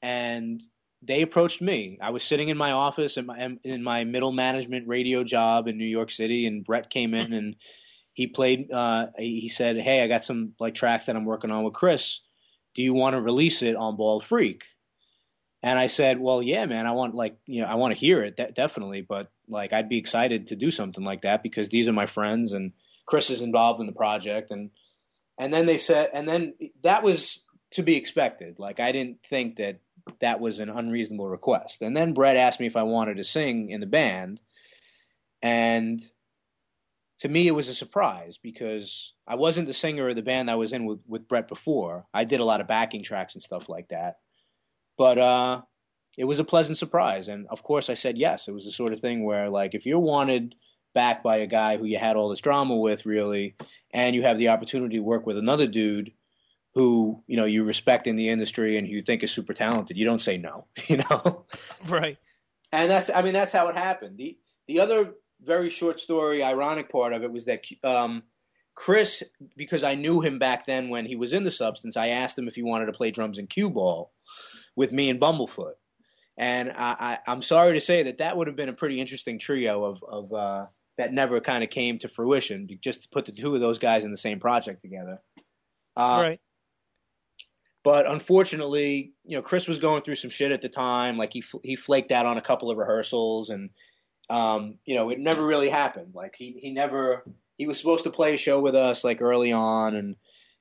and 0.00 0.62
they 1.02 1.22
approached 1.22 1.60
me. 1.60 1.98
I 2.00 2.10
was 2.10 2.22
sitting 2.22 2.48
in 2.48 2.56
my 2.56 2.72
office 2.72 3.16
in 3.16 3.26
my 3.26 3.56
in 3.64 3.82
my 3.82 4.04
middle 4.04 4.32
management 4.32 4.86
radio 4.86 5.24
job 5.24 5.66
in 5.66 5.76
New 5.76 5.84
York 5.84 6.10
City, 6.10 6.46
and 6.46 6.64
Brett 6.64 6.90
came 6.90 7.14
in 7.14 7.32
and 7.32 7.56
he 8.12 8.26
played. 8.28 8.70
Uh, 8.70 9.06
he 9.18 9.48
said, 9.48 9.76
"Hey, 9.78 10.02
I 10.02 10.08
got 10.08 10.24
some 10.24 10.52
like 10.60 10.74
tracks 10.74 11.06
that 11.06 11.16
I'm 11.16 11.24
working 11.24 11.50
on 11.50 11.64
with 11.64 11.74
Chris. 11.74 12.20
Do 12.74 12.82
you 12.82 12.94
want 12.94 13.14
to 13.14 13.20
release 13.20 13.62
it 13.62 13.74
on 13.74 13.96
Bald 13.96 14.24
Freak?" 14.24 14.64
And 15.62 15.78
I 15.78 15.88
said, 15.88 16.20
"Well, 16.20 16.42
yeah, 16.42 16.66
man. 16.66 16.86
I 16.86 16.92
want 16.92 17.14
like 17.14 17.36
you 17.46 17.62
know 17.62 17.66
I 17.66 17.74
want 17.74 17.94
to 17.94 18.00
hear 18.00 18.22
it 18.22 18.36
de- 18.36 18.52
definitely, 18.52 19.00
but 19.00 19.30
like 19.48 19.72
I'd 19.72 19.88
be 19.88 19.98
excited 19.98 20.48
to 20.48 20.56
do 20.56 20.70
something 20.70 21.04
like 21.04 21.22
that 21.22 21.42
because 21.42 21.68
these 21.68 21.88
are 21.88 21.92
my 21.92 22.06
friends 22.06 22.52
and 22.52 22.72
Chris 23.06 23.30
is 23.30 23.42
involved 23.42 23.80
in 23.80 23.86
the 23.86 23.92
project 23.92 24.50
and 24.50 24.70
and 25.38 25.52
then 25.52 25.66
they 25.66 25.78
said 25.78 26.10
and 26.14 26.28
then 26.28 26.54
that 26.82 27.02
was 27.02 27.42
to 27.72 27.82
be 27.82 27.96
expected. 27.96 28.58
Like 28.58 28.80
I 28.80 28.92
didn't 28.92 29.24
think 29.28 29.56
that 29.56 29.80
that 30.20 30.40
was 30.40 30.58
an 30.58 30.70
unreasonable 30.70 31.28
request. 31.28 31.82
And 31.82 31.96
then 31.96 32.14
Brett 32.14 32.36
asked 32.36 32.60
me 32.60 32.66
if 32.66 32.76
I 32.76 32.82
wanted 32.82 33.16
to 33.18 33.24
sing 33.24 33.70
in 33.70 33.80
the 33.80 33.86
band 33.86 34.40
and 35.42 36.00
to 37.20 37.28
me 37.28 37.46
it 37.46 37.52
was 37.52 37.68
a 37.68 37.74
surprise 37.74 38.38
because 38.42 39.14
I 39.26 39.36
wasn't 39.36 39.66
the 39.66 39.72
singer 39.72 40.08
of 40.08 40.16
the 40.16 40.22
band 40.22 40.50
I 40.50 40.56
was 40.56 40.72
in 40.72 40.86
with, 40.86 41.00
with 41.06 41.28
Brett 41.28 41.48
before. 41.48 42.06
I 42.12 42.24
did 42.24 42.40
a 42.40 42.44
lot 42.44 42.60
of 42.60 42.66
backing 42.66 43.02
tracks 43.02 43.34
and 43.34 43.42
stuff 43.42 43.68
like 43.68 43.88
that. 43.88 44.16
But 44.98 45.18
uh, 45.18 45.62
it 46.18 46.24
was 46.24 46.38
a 46.38 46.44
pleasant 46.44 46.78
surprise. 46.78 47.28
And 47.28 47.46
of 47.48 47.62
course, 47.62 47.88
I 47.88 47.94
said 47.94 48.18
yes. 48.18 48.48
It 48.48 48.52
was 48.52 48.64
the 48.64 48.72
sort 48.72 48.92
of 48.92 49.00
thing 49.00 49.24
where, 49.24 49.48
like, 49.48 49.74
if 49.74 49.86
you're 49.86 49.98
wanted 49.98 50.54
back 50.94 51.22
by 51.22 51.38
a 51.38 51.46
guy 51.46 51.76
who 51.76 51.84
you 51.84 51.98
had 51.98 52.16
all 52.16 52.28
this 52.28 52.40
drama 52.40 52.76
with, 52.76 53.06
really, 53.06 53.56
and 53.92 54.14
you 54.14 54.22
have 54.22 54.38
the 54.38 54.48
opportunity 54.48 54.96
to 54.96 55.02
work 55.02 55.26
with 55.26 55.38
another 55.38 55.66
dude 55.66 56.12
who 56.74 57.22
you 57.26 57.36
know 57.36 57.44
you 57.44 57.64
respect 57.64 58.06
in 58.06 58.16
the 58.16 58.28
industry 58.28 58.78
and 58.78 58.88
you 58.88 59.02
think 59.02 59.22
is 59.22 59.30
super 59.30 59.52
talented, 59.52 59.96
you 59.96 60.04
don't 60.04 60.22
say 60.22 60.36
no. 60.36 60.66
You 60.88 60.98
know, 60.98 61.46
right? 61.88 62.18
And 62.72 62.90
that's, 62.90 63.10
I 63.10 63.22
mean, 63.22 63.34
that's 63.34 63.52
how 63.52 63.68
it 63.68 63.76
happened. 63.76 64.16
the 64.16 64.38
The 64.66 64.80
other 64.80 65.14
very 65.42 65.68
short 65.68 66.00
story, 66.00 66.42
ironic 66.42 66.90
part 66.90 67.12
of 67.12 67.22
it 67.22 67.32
was 67.32 67.44
that. 67.46 67.64
Um, 67.84 68.22
Chris, 68.74 69.22
because 69.54 69.84
I 69.84 69.94
knew 69.94 70.22
him 70.22 70.38
back 70.38 70.64
then 70.64 70.88
when 70.88 71.04
he 71.04 71.14
was 71.14 71.34
in 71.34 71.44
the 71.44 71.50
substance, 71.50 71.94
I 71.94 72.08
asked 72.08 72.38
him 72.38 72.48
if 72.48 72.54
he 72.54 72.62
wanted 72.62 72.86
to 72.86 72.92
play 72.92 73.10
drums 73.10 73.38
in 73.38 73.46
cue 73.46 73.68
ball 73.68 74.12
with 74.76 74.92
me 74.92 75.10
and 75.10 75.20
Bumblefoot. 75.20 75.74
And 76.38 76.70
I, 76.70 77.18
am 77.26 77.42
sorry 77.42 77.74
to 77.74 77.80
say 77.80 78.04
that 78.04 78.18
that 78.18 78.36
would 78.36 78.46
have 78.46 78.56
been 78.56 78.70
a 78.70 78.72
pretty 78.72 79.00
interesting 79.00 79.38
trio 79.38 79.84
of, 79.84 80.02
of 80.02 80.32
uh, 80.32 80.66
that 80.96 81.12
never 81.12 81.40
kind 81.40 81.62
of 81.62 81.68
came 81.68 81.98
to 81.98 82.08
fruition. 82.08 82.66
Just 82.80 83.02
to 83.02 83.08
put 83.10 83.26
the 83.26 83.32
two 83.32 83.54
of 83.54 83.60
those 83.60 83.78
guys 83.78 84.04
in 84.04 84.10
the 84.10 84.16
same 84.16 84.40
project 84.40 84.80
together. 84.80 85.20
Uh, 85.94 86.18
right. 86.22 86.40
But 87.84 88.06
unfortunately, 88.06 89.12
you 89.24 89.36
know, 89.36 89.42
Chris 89.42 89.66
was 89.66 89.80
going 89.80 90.02
through 90.02 90.14
some 90.14 90.30
shit 90.30 90.52
at 90.52 90.62
the 90.62 90.68
time. 90.68 91.18
Like 91.18 91.32
he 91.32 91.42
he 91.62 91.76
flaked 91.76 92.12
out 92.12 92.26
on 92.26 92.38
a 92.38 92.42
couple 92.42 92.70
of 92.70 92.78
rehearsals, 92.78 93.50
and 93.50 93.70
um, 94.30 94.78
you 94.84 94.94
know, 94.94 95.10
it 95.10 95.18
never 95.18 95.44
really 95.44 95.68
happened. 95.68 96.14
Like 96.14 96.34
he 96.36 96.56
he 96.60 96.70
never 96.70 97.24
he 97.58 97.66
was 97.66 97.78
supposed 97.78 98.04
to 98.04 98.10
play 98.10 98.34
a 98.34 98.36
show 98.36 98.60
with 98.60 98.76
us 98.76 99.02
like 99.02 99.20
early 99.20 99.52
on, 99.52 99.96
and 99.96 100.16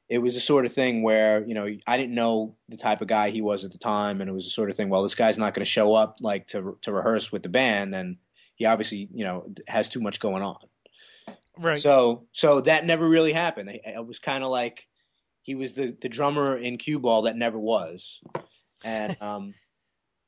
it 0.10 0.18
was 0.18 0.34
the 0.34 0.40
sort 0.40 0.66
of 0.66 0.74
thing 0.74 1.04
where 1.04 1.46
you 1.46 1.54
know 1.54 1.68
I 1.86 1.98
didn't 1.98 2.16
know 2.16 2.56
the 2.70 2.78
type 2.78 3.02
of 3.02 3.08
guy 3.08 3.30
he 3.30 3.42
was 3.42 3.64
at 3.64 3.72
the 3.72 3.78
time, 3.78 4.20
and 4.20 4.30
it 4.30 4.34
was 4.34 4.46
the 4.46 4.52
sort 4.52 4.72
of 4.72 4.76
thing. 4.76 4.90
Well, 4.90 5.04
this 5.04 5.16
guy's 5.16 5.38
not 5.38 5.54
going 5.54 5.66
to 5.66 5.72
show 5.72 5.94
up 5.94 6.18
like 6.22 6.48
to 6.48 6.78
to 6.82 6.92
rehearse 6.92 7.32
with 7.32 7.44
the 7.44 7.50
band, 7.50 7.94
and 7.94 8.18
he 8.56 8.66
obviously 8.66 9.10
you 9.14 9.24
know 9.24 9.46
has 9.68 9.90
too 9.90 10.02
much 10.02 10.20
going 10.20 10.42
on. 10.42 10.58
Right. 11.58 11.78
So 11.78 12.24
so 12.32 12.62
that 12.62 12.86
never 12.86 13.08
really 13.08 13.34
happened. 13.34 13.70
It 13.70 14.06
was 14.06 14.18
kind 14.18 14.44
of 14.44 14.50
like 14.50 14.88
he 15.42 15.56
was 15.56 15.74
the 15.74 15.96
the 16.02 16.10
drummer 16.10 16.58
in 16.58 16.78
cue 16.78 17.00
ball 17.00 17.24
that 17.24 17.36
never 17.36 17.60
was, 17.60 18.22
and 18.84 19.18
um. 19.22 19.54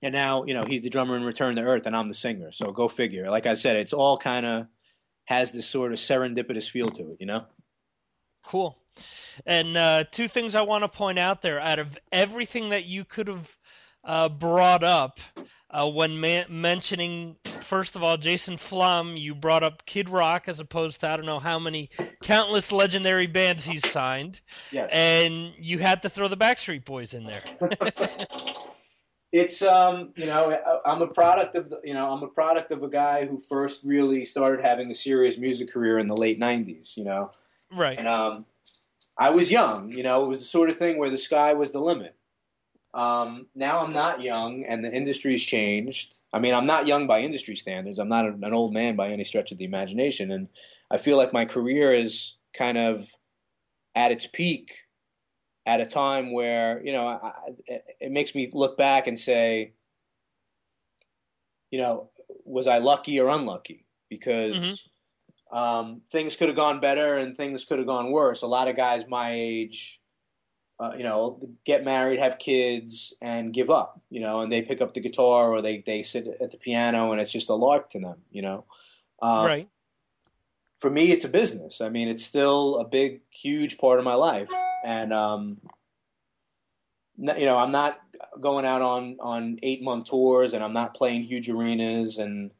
And 0.05 0.11
now, 0.11 0.43
you 0.43 0.53
know, 0.53 0.63
he's 0.67 0.81
the 0.81 0.89
drummer 0.89 1.15
in 1.15 1.23
Return 1.23 1.55
to 1.55 1.61
Earth, 1.61 1.85
and 1.85 1.95
I'm 1.95 2.09
the 2.09 2.13
singer. 2.13 2.51
So 2.51 2.73
go 2.73 2.89
figure. 2.89 3.31
Like 3.31 3.45
I 3.45 3.53
said, 3.53 3.77
it's 3.77 3.93
all 3.93 4.17
kind 4.17 4.45
of 4.45 4.67
has 5.25 5.51
this 5.51 5.65
sort 5.65 5.93
of 5.93 5.99
serendipitous 5.99 6.69
feel 6.69 6.89
to 6.89 7.11
it, 7.11 7.17
you 7.19 7.25
know? 7.25 7.45
Cool. 8.43 8.77
And 9.45 9.77
uh, 9.77 10.03
two 10.11 10.27
things 10.27 10.55
I 10.55 10.61
want 10.61 10.83
to 10.83 10.87
point 10.87 11.19
out 11.19 11.41
there 11.41 11.59
out 11.59 11.79
of 11.79 11.97
everything 12.11 12.69
that 12.69 12.85
you 12.85 13.05
could 13.05 13.27
have 13.27 13.57
uh, 14.03 14.29
brought 14.29 14.83
up 14.83 15.19
uh, 15.73 15.89
when 15.89 16.19
ma- 16.19 16.47
mentioning, 16.49 17.35
first 17.61 17.95
of 17.95 18.03
all, 18.03 18.17
Jason 18.17 18.57
Flom, 18.57 19.17
you 19.17 19.33
brought 19.33 19.63
up 19.63 19.85
Kid 19.85 20.07
Rock 20.07 20.47
as 20.47 20.59
opposed 20.59 20.99
to 21.01 21.07
I 21.07 21.17
don't 21.17 21.25
know 21.25 21.39
how 21.39 21.57
many 21.59 21.89
countless 22.21 22.71
legendary 22.71 23.27
bands 23.27 23.65
he's 23.65 23.87
signed. 23.89 24.39
Yes. 24.71 24.89
And 24.91 25.53
you 25.57 25.79
had 25.79 26.03
to 26.03 26.09
throw 26.09 26.27
the 26.27 26.37
Backstreet 26.37 26.85
Boys 26.85 27.13
in 27.13 27.23
there. 27.23 27.43
it's 29.33 29.63
um 29.63 30.13
you 30.15 30.27
know 30.27 30.55
I'm 30.85 31.01
a 31.01 31.07
product 31.07 31.55
of 31.55 31.67
the 31.67 31.81
you 31.83 31.95
know 31.95 32.11
I'm 32.11 32.21
a 32.21 32.27
product 32.27 32.69
of 32.69 32.83
a 32.83 32.87
guy 32.87 33.25
who 33.25 33.39
first 33.39 33.83
really 33.83 34.25
started 34.25 34.63
having 34.63 34.91
a 34.91 34.95
serious 34.95 35.39
music 35.39 35.71
career 35.71 35.97
in 35.97 36.07
the 36.07 36.15
late 36.15 36.39
'90s. 36.39 36.95
You 36.95 37.05
know, 37.05 37.31
right? 37.71 37.97
And 37.97 38.07
um, 38.07 38.45
I 39.17 39.31
was 39.31 39.51
young, 39.51 39.91
you 39.91 40.03
know, 40.03 40.23
it 40.23 40.27
was 40.27 40.39
the 40.39 40.45
sort 40.45 40.69
of 40.69 40.77
thing 40.77 40.97
where 40.97 41.09
the 41.09 41.17
sky 41.17 41.53
was 41.53 41.71
the 41.71 41.81
limit. 41.81 42.15
Um, 42.93 43.47
now 43.55 43.83
I'm 43.83 43.93
not 43.93 44.21
young, 44.21 44.65
and 44.65 44.83
the 44.83 44.91
industry's 44.91 45.43
changed. 45.43 46.15
I 46.31 46.39
mean, 46.39 46.53
I'm 46.53 46.65
not 46.65 46.87
young 46.87 47.07
by 47.07 47.21
industry 47.21 47.55
standards. 47.55 47.99
I'm 47.99 48.09
not 48.09 48.25
an 48.25 48.53
old 48.53 48.73
man 48.73 48.95
by 48.95 49.09
any 49.09 49.23
stretch 49.23 49.51
of 49.51 49.57
the 49.57 49.65
imagination, 49.65 50.31
and 50.31 50.47
I 50.91 50.97
feel 50.97 51.17
like 51.17 51.33
my 51.33 51.45
career 51.45 51.93
is 51.93 52.35
kind 52.55 52.77
of 52.77 53.07
at 53.95 54.11
its 54.11 54.27
peak 54.27 54.75
at 55.65 55.81
a 55.81 55.85
time 55.85 56.33
where 56.33 56.83
you 56.83 56.91
know 56.91 57.07
I, 57.07 57.31
it 57.99 58.11
makes 58.11 58.35
me 58.35 58.49
look 58.53 58.77
back 58.77 59.07
and 59.07 59.17
say, 59.17 59.73
you 61.71 61.79
know, 61.79 62.11
was 62.45 62.67
I 62.67 62.77
lucky 62.77 63.19
or 63.19 63.29
unlucky? 63.29 63.85
Because 64.09 64.55
mm-hmm. 64.55 64.73
Um, 65.53 66.01
things 66.11 66.35
could 66.35 66.47
have 66.47 66.55
gone 66.55 66.79
better 66.79 67.17
and 67.17 67.37
things 67.37 67.63
could 67.63 67.77
have 67.77 67.85
gone 67.85 68.11
worse. 68.11 68.41
A 68.41 68.47
lot 68.47 68.67
of 68.67 68.75
guys 68.75 69.07
my 69.07 69.33
age, 69.33 70.01
uh, 70.83 70.93
you 70.97 71.03
know, 71.03 71.39
get 71.65 71.85
married, 71.85 72.19
have 72.19 72.39
kids, 72.39 73.13
and 73.21 73.53
give 73.53 73.69
up. 73.69 74.01
You 74.09 74.19
know, 74.19 74.41
and 74.41 74.51
they 74.51 74.61
pick 74.61 74.81
up 74.81 74.93
the 74.93 74.99
guitar 74.99 75.51
or 75.51 75.61
they 75.61 75.83
they 75.85 76.03
sit 76.03 76.27
at 76.41 76.51
the 76.51 76.57
piano, 76.57 77.11
and 77.11 77.21
it's 77.21 77.31
just 77.31 77.49
a 77.49 77.55
lark 77.55 77.89
to 77.89 77.99
them. 77.99 78.17
You 78.31 78.41
know, 78.41 78.65
um, 79.21 79.45
right. 79.45 79.69
For 80.77 80.89
me, 80.89 81.11
it's 81.11 81.23
a 81.23 81.29
business. 81.29 81.79
I 81.79 81.87
mean, 81.87 82.09
it's 82.09 82.25
still 82.25 82.77
a 82.79 82.83
big, 82.83 83.21
huge 83.29 83.77
part 83.77 83.99
of 83.99 84.05
my 84.05 84.15
life, 84.15 84.49
and 84.83 85.13
um, 85.13 85.61
you 87.17 87.45
know, 87.45 87.57
I'm 87.57 87.71
not 87.71 88.01
going 88.41 88.65
out 88.65 88.81
on 88.81 89.17
on 89.21 89.59
eight 89.63 89.81
month 89.81 90.09
tours, 90.09 90.53
and 90.53 90.63
I'm 90.63 90.73
not 90.73 90.93
playing 90.95 91.23
huge 91.23 91.49
arenas, 91.49 92.17
and 92.17 92.51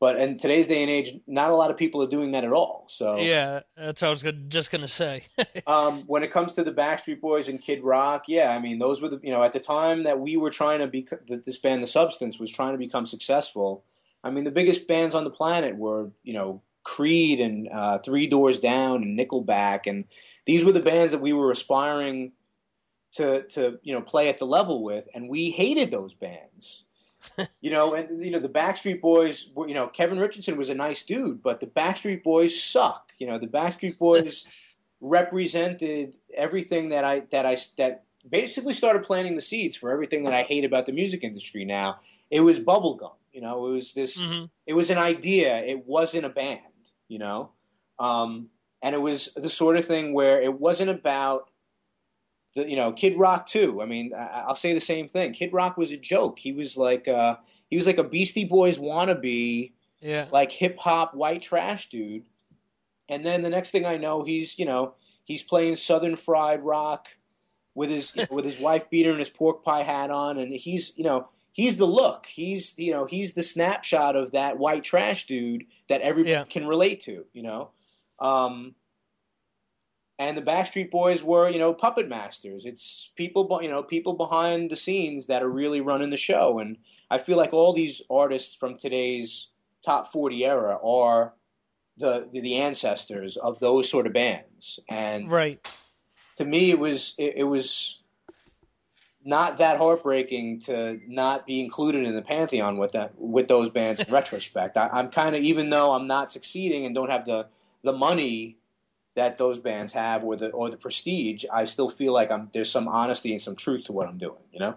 but 0.00 0.18
in 0.18 0.38
today's 0.38 0.66
day 0.66 0.80
and 0.82 0.90
age, 0.90 1.12
not 1.26 1.50
a 1.50 1.54
lot 1.54 1.70
of 1.70 1.76
people 1.76 2.02
are 2.02 2.08
doing 2.08 2.32
that 2.32 2.42
at 2.42 2.52
all. 2.52 2.86
So 2.88 3.18
yeah, 3.18 3.60
that's 3.76 4.00
what 4.00 4.08
I 4.08 4.10
was 4.10 4.24
just 4.48 4.70
gonna 4.70 4.88
say. 4.88 5.24
um, 5.66 6.04
when 6.06 6.22
it 6.22 6.32
comes 6.32 6.54
to 6.54 6.64
the 6.64 6.72
Backstreet 6.72 7.20
Boys 7.20 7.48
and 7.48 7.60
Kid 7.60 7.84
Rock, 7.84 8.24
yeah, 8.26 8.48
I 8.48 8.58
mean 8.58 8.78
those 8.78 9.02
were 9.02 9.10
the 9.10 9.20
you 9.22 9.30
know 9.30 9.44
at 9.44 9.52
the 9.52 9.60
time 9.60 10.02
that 10.04 10.18
we 10.18 10.38
were 10.38 10.50
trying 10.50 10.78
to 10.80 10.86
be 10.86 11.06
that 11.28 11.44
this 11.44 11.58
band, 11.58 11.82
The 11.82 11.86
Substance, 11.86 12.38
was 12.38 12.50
trying 12.50 12.72
to 12.72 12.78
become 12.78 13.04
successful. 13.04 13.84
I 14.24 14.30
mean 14.30 14.44
the 14.44 14.50
biggest 14.50 14.88
bands 14.88 15.14
on 15.14 15.24
the 15.24 15.30
planet 15.30 15.76
were 15.76 16.10
you 16.24 16.32
know 16.32 16.62
Creed 16.82 17.40
and 17.40 17.68
uh, 17.68 17.98
Three 17.98 18.26
Doors 18.26 18.58
Down 18.58 19.02
and 19.02 19.18
Nickelback, 19.18 19.86
and 19.86 20.06
these 20.46 20.64
were 20.64 20.72
the 20.72 20.80
bands 20.80 21.12
that 21.12 21.20
we 21.20 21.34
were 21.34 21.50
aspiring 21.50 22.32
to 23.12 23.42
to 23.48 23.78
you 23.82 23.92
know 23.92 24.00
play 24.00 24.30
at 24.30 24.38
the 24.38 24.46
level 24.46 24.82
with, 24.82 25.06
and 25.14 25.28
we 25.28 25.50
hated 25.50 25.90
those 25.90 26.14
bands. 26.14 26.84
you 27.60 27.70
know, 27.70 27.94
and 27.94 28.24
you 28.24 28.30
know 28.30 28.40
the 28.40 28.48
Backstreet 28.48 29.00
Boys. 29.00 29.50
Were, 29.54 29.68
you 29.68 29.74
know, 29.74 29.88
Kevin 29.88 30.18
Richardson 30.18 30.56
was 30.56 30.68
a 30.68 30.74
nice 30.74 31.02
dude, 31.02 31.42
but 31.42 31.60
the 31.60 31.66
Backstreet 31.66 32.22
Boys 32.22 32.62
suck. 32.62 33.12
You 33.18 33.26
know, 33.26 33.38
the 33.38 33.46
Backstreet 33.46 33.98
Boys 33.98 34.46
represented 35.00 36.18
everything 36.34 36.90
that 36.90 37.04
I 37.04 37.20
that 37.30 37.46
I 37.46 37.56
that 37.76 38.04
basically 38.28 38.74
started 38.74 39.02
planting 39.02 39.34
the 39.34 39.40
seeds 39.40 39.76
for 39.76 39.90
everything 39.90 40.24
that 40.24 40.34
I 40.34 40.42
hate 40.42 40.64
about 40.64 40.86
the 40.86 40.92
music 40.92 41.24
industry. 41.24 41.64
Now 41.64 42.00
it 42.30 42.40
was 42.40 42.58
bubblegum. 42.58 43.12
You 43.32 43.40
know, 43.40 43.66
it 43.66 43.70
was 43.70 43.92
this. 43.92 44.24
Mm-hmm. 44.24 44.46
It 44.66 44.74
was 44.74 44.90
an 44.90 44.98
idea. 44.98 45.58
It 45.58 45.86
wasn't 45.86 46.26
a 46.26 46.30
band. 46.30 46.60
You 47.08 47.18
know, 47.18 47.50
um, 47.98 48.48
and 48.82 48.94
it 48.94 49.00
was 49.00 49.30
the 49.36 49.50
sort 49.50 49.76
of 49.76 49.84
thing 49.84 50.14
where 50.14 50.40
it 50.40 50.58
wasn't 50.58 50.90
about 50.90 51.49
the, 52.54 52.68
you 52.68 52.76
know, 52.76 52.92
Kid 52.92 53.16
Rock 53.16 53.46
too. 53.46 53.80
I 53.80 53.86
mean, 53.86 54.12
I, 54.14 54.44
will 54.48 54.56
say 54.56 54.74
the 54.74 54.80
same 54.80 55.08
thing. 55.08 55.32
Kid 55.32 55.52
Rock 55.52 55.76
was 55.76 55.92
a 55.92 55.96
joke. 55.96 56.38
He 56.38 56.52
was 56.52 56.76
like 56.76 57.06
uh, 57.06 57.36
he 57.68 57.76
was 57.76 57.86
like 57.86 57.98
a 57.98 58.04
Beastie 58.04 58.44
Boys 58.44 58.78
wannabe, 58.78 59.72
yeah, 60.00 60.26
like 60.32 60.50
hip 60.50 60.78
hop 60.78 61.14
white 61.14 61.42
trash 61.42 61.88
dude. 61.88 62.24
And 63.08 63.24
then 63.24 63.42
the 63.42 63.50
next 63.50 63.70
thing 63.70 63.86
I 63.86 63.96
know, 63.96 64.22
he's 64.24 64.58
you 64.58 64.64
know 64.64 64.94
he's 65.24 65.42
playing 65.42 65.76
Southern 65.76 66.16
Fried 66.16 66.62
Rock 66.64 67.08
with 67.74 67.90
his 67.90 68.14
with 68.30 68.44
his 68.44 68.58
wife 68.58 68.90
beater 68.90 69.10
and 69.10 69.18
his 69.18 69.30
pork 69.30 69.64
pie 69.64 69.82
hat 69.82 70.10
on, 70.10 70.38
and 70.38 70.52
he's 70.52 70.92
you 70.96 71.04
know 71.04 71.28
he's 71.52 71.76
the 71.76 71.86
look. 71.86 72.26
He's 72.26 72.74
you 72.76 72.92
know 72.92 73.04
he's 73.04 73.32
the 73.34 73.42
snapshot 73.42 74.16
of 74.16 74.32
that 74.32 74.58
white 74.58 74.82
trash 74.82 75.26
dude 75.26 75.64
that 75.88 76.00
everybody 76.00 76.32
yeah. 76.32 76.44
can 76.44 76.66
relate 76.66 77.02
to. 77.02 77.24
You 77.32 77.42
know. 77.42 77.70
Um, 78.18 78.74
and 80.20 80.36
the 80.36 80.42
Backstreet 80.42 80.90
Boys 80.90 81.22
were, 81.22 81.48
you 81.48 81.58
know, 81.58 81.72
puppet 81.72 82.06
masters. 82.06 82.66
It's 82.66 83.10
people, 83.16 83.58
you 83.62 83.70
know, 83.70 83.82
people 83.82 84.12
behind 84.12 84.70
the 84.70 84.76
scenes 84.76 85.24
that 85.26 85.42
are 85.42 85.48
really 85.48 85.80
running 85.80 86.10
the 86.10 86.18
show. 86.18 86.58
And 86.58 86.76
I 87.10 87.16
feel 87.16 87.38
like 87.38 87.54
all 87.54 87.72
these 87.72 88.02
artists 88.10 88.54
from 88.54 88.76
today's 88.76 89.48
top 89.82 90.12
40 90.12 90.44
era 90.44 90.78
are 90.84 91.32
the 91.96 92.28
the, 92.30 92.42
the 92.42 92.56
ancestors 92.58 93.38
of 93.38 93.60
those 93.60 93.88
sort 93.88 94.06
of 94.06 94.12
bands. 94.12 94.78
And 94.90 95.30
right. 95.30 95.66
to 96.36 96.44
me, 96.44 96.70
it 96.70 96.78
was 96.78 97.14
it, 97.16 97.36
it 97.36 97.44
was 97.44 98.02
not 99.24 99.56
that 99.56 99.78
heartbreaking 99.78 100.60
to 100.60 100.98
not 101.08 101.46
be 101.46 101.62
included 101.62 102.06
in 102.06 102.14
the 102.14 102.20
pantheon 102.20 102.76
with 102.76 102.92
that 102.92 103.14
with 103.16 103.48
those 103.48 103.70
bands 103.70 104.00
in 104.00 104.12
retrospect. 104.12 104.76
I, 104.76 104.88
I'm 104.88 105.08
kind 105.08 105.34
of 105.34 105.40
even 105.42 105.70
though 105.70 105.94
I'm 105.94 106.06
not 106.06 106.30
succeeding 106.30 106.84
and 106.84 106.94
don't 106.94 107.10
have 107.10 107.24
the 107.24 107.46
the 107.82 107.94
money 107.94 108.58
that 109.14 109.36
those 109.36 109.58
bands 109.58 109.92
have 109.92 110.24
or 110.24 110.36
the 110.36 110.50
or 110.50 110.70
the 110.70 110.76
prestige, 110.76 111.44
I 111.52 111.64
still 111.64 111.90
feel 111.90 112.12
like 112.12 112.30
I'm 112.30 112.48
there's 112.52 112.70
some 112.70 112.88
honesty 112.88 113.32
and 113.32 113.42
some 113.42 113.56
truth 113.56 113.84
to 113.84 113.92
what 113.92 114.08
I'm 114.08 114.18
doing, 114.18 114.42
you 114.52 114.60
know? 114.60 114.74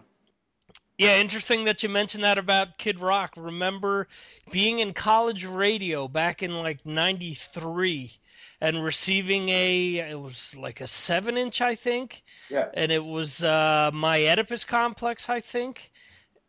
Yeah, 0.97 1.17
interesting 1.17 1.65
that 1.65 1.81
you 1.81 1.89
mentioned 1.89 2.23
that 2.23 2.37
about 2.37 2.77
Kid 2.77 2.99
Rock. 2.99 3.33
Remember 3.35 4.07
being 4.51 4.79
in 4.79 4.93
college 4.93 5.43
radio 5.43 6.07
back 6.07 6.43
in 6.43 6.53
like 6.53 6.85
93 6.85 8.11
and 8.61 8.83
receiving 8.83 9.49
a 9.49 9.97
it 9.97 10.19
was 10.19 10.55
like 10.55 10.81
a 10.81 10.87
7 10.87 11.37
inch 11.37 11.61
I 11.61 11.75
think. 11.75 12.23
Yeah. 12.49 12.69
And 12.73 12.91
it 12.91 13.03
was 13.03 13.43
uh 13.43 13.91
my 13.93 14.27
Oedipus 14.27 14.65
complex 14.65 15.29
I 15.29 15.41
think. 15.41 15.91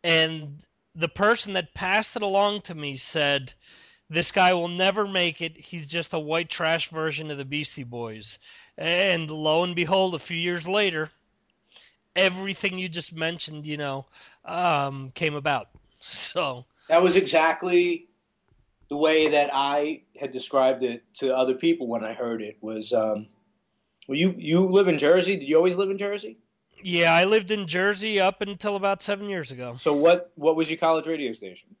And 0.03 0.61
the 0.93 1.09
person 1.09 1.53
that 1.53 1.73
passed 1.73 2.15
it 2.15 2.21
along 2.21 2.61
to 2.61 2.75
me 2.75 2.97
said 2.97 3.53
this 4.09 4.31
guy 4.31 4.53
will 4.53 4.67
never 4.67 5.07
make 5.07 5.41
it. 5.41 5.57
He's 5.57 5.87
just 5.87 6.13
a 6.13 6.19
white 6.19 6.49
trash 6.49 6.89
version 6.89 7.31
of 7.31 7.37
the 7.37 7.45
Beastie 7.45 7.83
Boys. 7.83 8.39
And 8.77 9.31
lo 9.31 9.63
and 9.63 9.75
behold, 9.75 10.15
a 10.15 10.19
few 10.19 10.37
years 10.37 10.67
later, 10.67 11.09
everything 12.15 12.77
you 12.77 12.89
just 12.89 13.13
mentioned, 13.13 13.65
you 13.65 13.77
know, 13.77 14.05
um, 14.45 15.11
came 15.15 15.35
about. 15.35 15.69
So 16.07 16.65
that 16.87 17.01
was 17.01 17.15
exactly 17.15 18.09
the 18.89 18.95
way 18.95 19.27
that 19.29 19.49
I 19.51 20.03
had 20.19 20.31
described 20.31 20.83
it 20.83 21.03
to 21.15 21.35
other 21.35 21.55
people 21.55 21.87
when 21.87 22.03
I 22.03 22.13
heard 22.13 22.43
it. 22.43 22.57
Was 22.61 22.93
um, 22.93 23.25
well, 24.07 24.17
you 24.17 24.35
you 24.37 24.59
live 24.67 24.87
in 24.87 24.99
Jersey? 24.99 25.35
Did 25.35 25.49
you 25.49 25.57
always 25.57 25.75
live 25.75 25.89
in 25.89 25.97
Jersey? 25.97 26.37
Yeah, 26.83 27.13
I 27.13 27.23
lived 27.23 27.49
in 27.49 27.67
Jersey 27.67 28.19
up 28.19 28.41
until 28.41 28.75
about 28.75 29.01
seven 29.01 29.29
years 29.29 29.49
ago. 29.49 29.77
So 29.79 29.93
what 29.93 30.31
what 30.35 30.55
was 30.55 30.69
your 30.69 30.77
college 30.77 31.07
radio 31.07 31.33
station? 31.33 31.75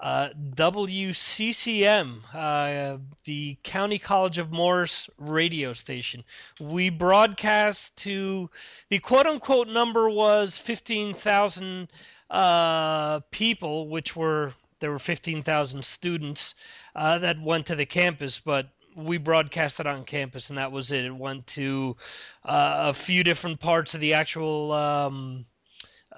Uh, 0.00 0.30
WCCM, 0.54 2.20
uh, 2.32 2.96
the 3.24 3.58
County 3.62 3.98
College 3.98 4.38
of 4.38 4.50
Morris 4.50 5.10
radio 5.18 5.74
station. 5.74 6.24
We 6.58 6.88
broadcast 6.88 7.94
to 7.96 8.48
the 8.88 8.98
quote 8.98 9.26
unquote 9.26 9.68
number 9.68 10.08
was 10.08 10.56
15,000 10.56 11.88
uh, 12.30 13.20
people, 13.30 13.88
which 13.88 14.16
were 14.16 14.54
there 14.80 14.90
were 14.90 14.98
15,000 14.98 15.84
students 15.84 16.54
uh, 16.96 17.18
that 17.18 17.40
went 17.42 17.66
to 17.66 17.76
the 17.76 17.84
campus, 17.84 18.40
but 18.42 18.68
we 18.96 19.18
broadcasted 19.18 19.86
on 19.86 20.04
campus, 20.04 20.48
and 20.48 20.58
that 20.58 20.72
was 20.72 20.90
it. 20.92 21.04
It 21.04 21.14
went 21.14 21.46
to 21.48 21.96
uh, 22.46 22.88
a 22.88 22.94
few 22.94 23.22
different 23.22 23.60
parts 23.60 23.94
of 23.94 24.00
the 24.00 24.14
actual. 24.14 24.72
Um, 24.72 25.44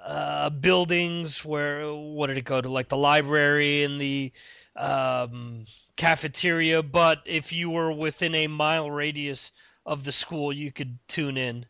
uh, 0.05 0.49
buildings 0.49 1.43
where 1.45 1.93
what 1.93 2.27
did 2.27 2.37
it 2.37 2.45
go 2.45 2.61
to? 2.61 2.69
Like 2.69 2.89
the 2.89 2.97
library 2.97 3.83
and 3.83 3.99
the 3.99 4.31
um, 4.75 5.65
cafeteria. 5.95 6.83
But 6.83 7.21
if 7.25 7.51
you 7.53 7.69
were 7.69 7.91
within 7.91 8.35
a 8.35 8.47
mile 8.47 8.91
radius 8.91 9.51
of 9.85 10.03
the 10.03 10.11
school 10.11 10.53
you 10.53 10.71
could 10.71 10.97
tune 11.07 11.37
in. 11.37 11.65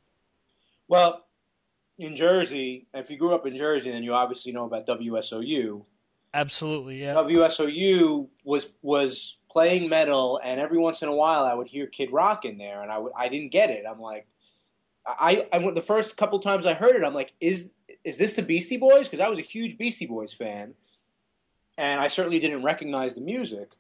Well 0.88 1.26
in 2.00 2.16
jersey 2.16 2.88
if 2.96 3.12
you 3.12 3.18
grew 3.18 3.36
up 3.36 3.46
in 3.46 3.56
jersey 3.56 3.92
then 3.92 4.02
you 4.02 4.16
obviously 4.16 4.52
know 4.52 4.66
about 4.66 4.88
wsou 4.88 5.86
absolutely 6.34 7.04
yeah. 7.04 7.14
Wsou 7.14 8.28
was 8.44 8.72
was 8.82 9.38
playing 9.48 9.90
metal 9.90 10.42
and 10.44 10.60
every 10.60 10.80
once 10.80 11.04
in 11.04 11.08
a 11.08 11.14
while 11.14 11.44
i 11.44 11.54
would 11.54 11.68
hear 11.68 11.86
kid 11.86 12.12
rock 12.12 12.46
in 12.46 12.58
there 12.58 12.82
and 12.82 12.92
i 12.92 12.98
would 12.98 13.12
i 13.16 13.30
didn't 13.30 13.52
get 13.52 13.70
it. 13.70 13.86
I'm 13.88 14.02
like 14.02 14.28
I, 15.06 15.48
I 15.52 15.58
went 15.58 15.76
the 15.76 15.82
first 15.82 16.16
couple 16.16 16.40
times 16.40 16.66
I 16.66 16.74
heard 16.74 16.96
it. 16.96 17.04
I'm 17.04 17.14
like, 17.14 17.34
is 17.42 17.70
is 18.04 18.18
this 18.18 18.34
the 18.34 18.42
Beastie 18.42 18.78
Boys? 18.78 19.08
Because 19.08 19.20
I 19.20 19.30
was 19.30 19.40
a 19.40 19.44
huge 19.44 19.78
Beastie 19.78 20.06
Boys 20.06 20.34
fan, 20.34 20.74
and 21.78 22.00
I 22.00 22.08
certainly 22.08 22.40
didn't 22.40 22.64
recognize 22.64 23.14
the 23.14 23.22
music, 23.22 23.72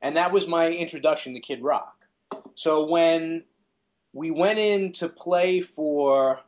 and 0.00 0.16
that 0.16 0.32
was 0.32 0.48
my 0.48 0.70
introduction 0.70 1.34
to 1.34 1.40
Kid 1.40 1.62
Rock. 1.62 2.06
So 2.54 2.86
when 2.86 3.44
we 4.12 4.30
went 4.30 4.58
in 4.58 4.92
to 4.92 5.08
play 5.08 5.60
for 5.60 6.40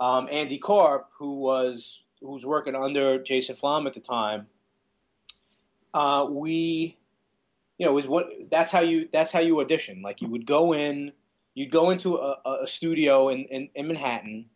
um, 0.00 0.28
Andy 0.30 0.58
Karp, 0.58 1.10
who 1.18 1.38
was 1.38 2.02
who 2.20 2.30
was 2.30 2.46
working 2.46 2.74
under 2.74 3.22
Jason 3.22 3.56
Flom 3.56 3.86
at 3.86 3.94
the 3.94 4.00
time, 4.00 4.46
uh, 5.92 6.26
we, 6.30 6.96
you 7.78 7.86
know, 7.86 7.92
was 7.92 8.08
what 8.08 8.30
that's 8.50 8.72
how 8.72 8.80
you 8.80 9.08
that's 9.12 9.30
how 9.30 9.40
you 9.40 9.60
audition. 9.60 10.00
Like 10.02 10.22
you 10.22 10.28
would 10.28 10.46
go 10.46 10.72
in, 10.72 11.12
you'd 11.54 11.70
go 11.70 11.90
into 11.90 12.16
a, 12.16 12.38
a 12.62 12.66
studio 12.66 13.28
in, 13.28 13.44
in, 13.44 13.68
in 13.74 13.86
Manhattan 13.86 14.46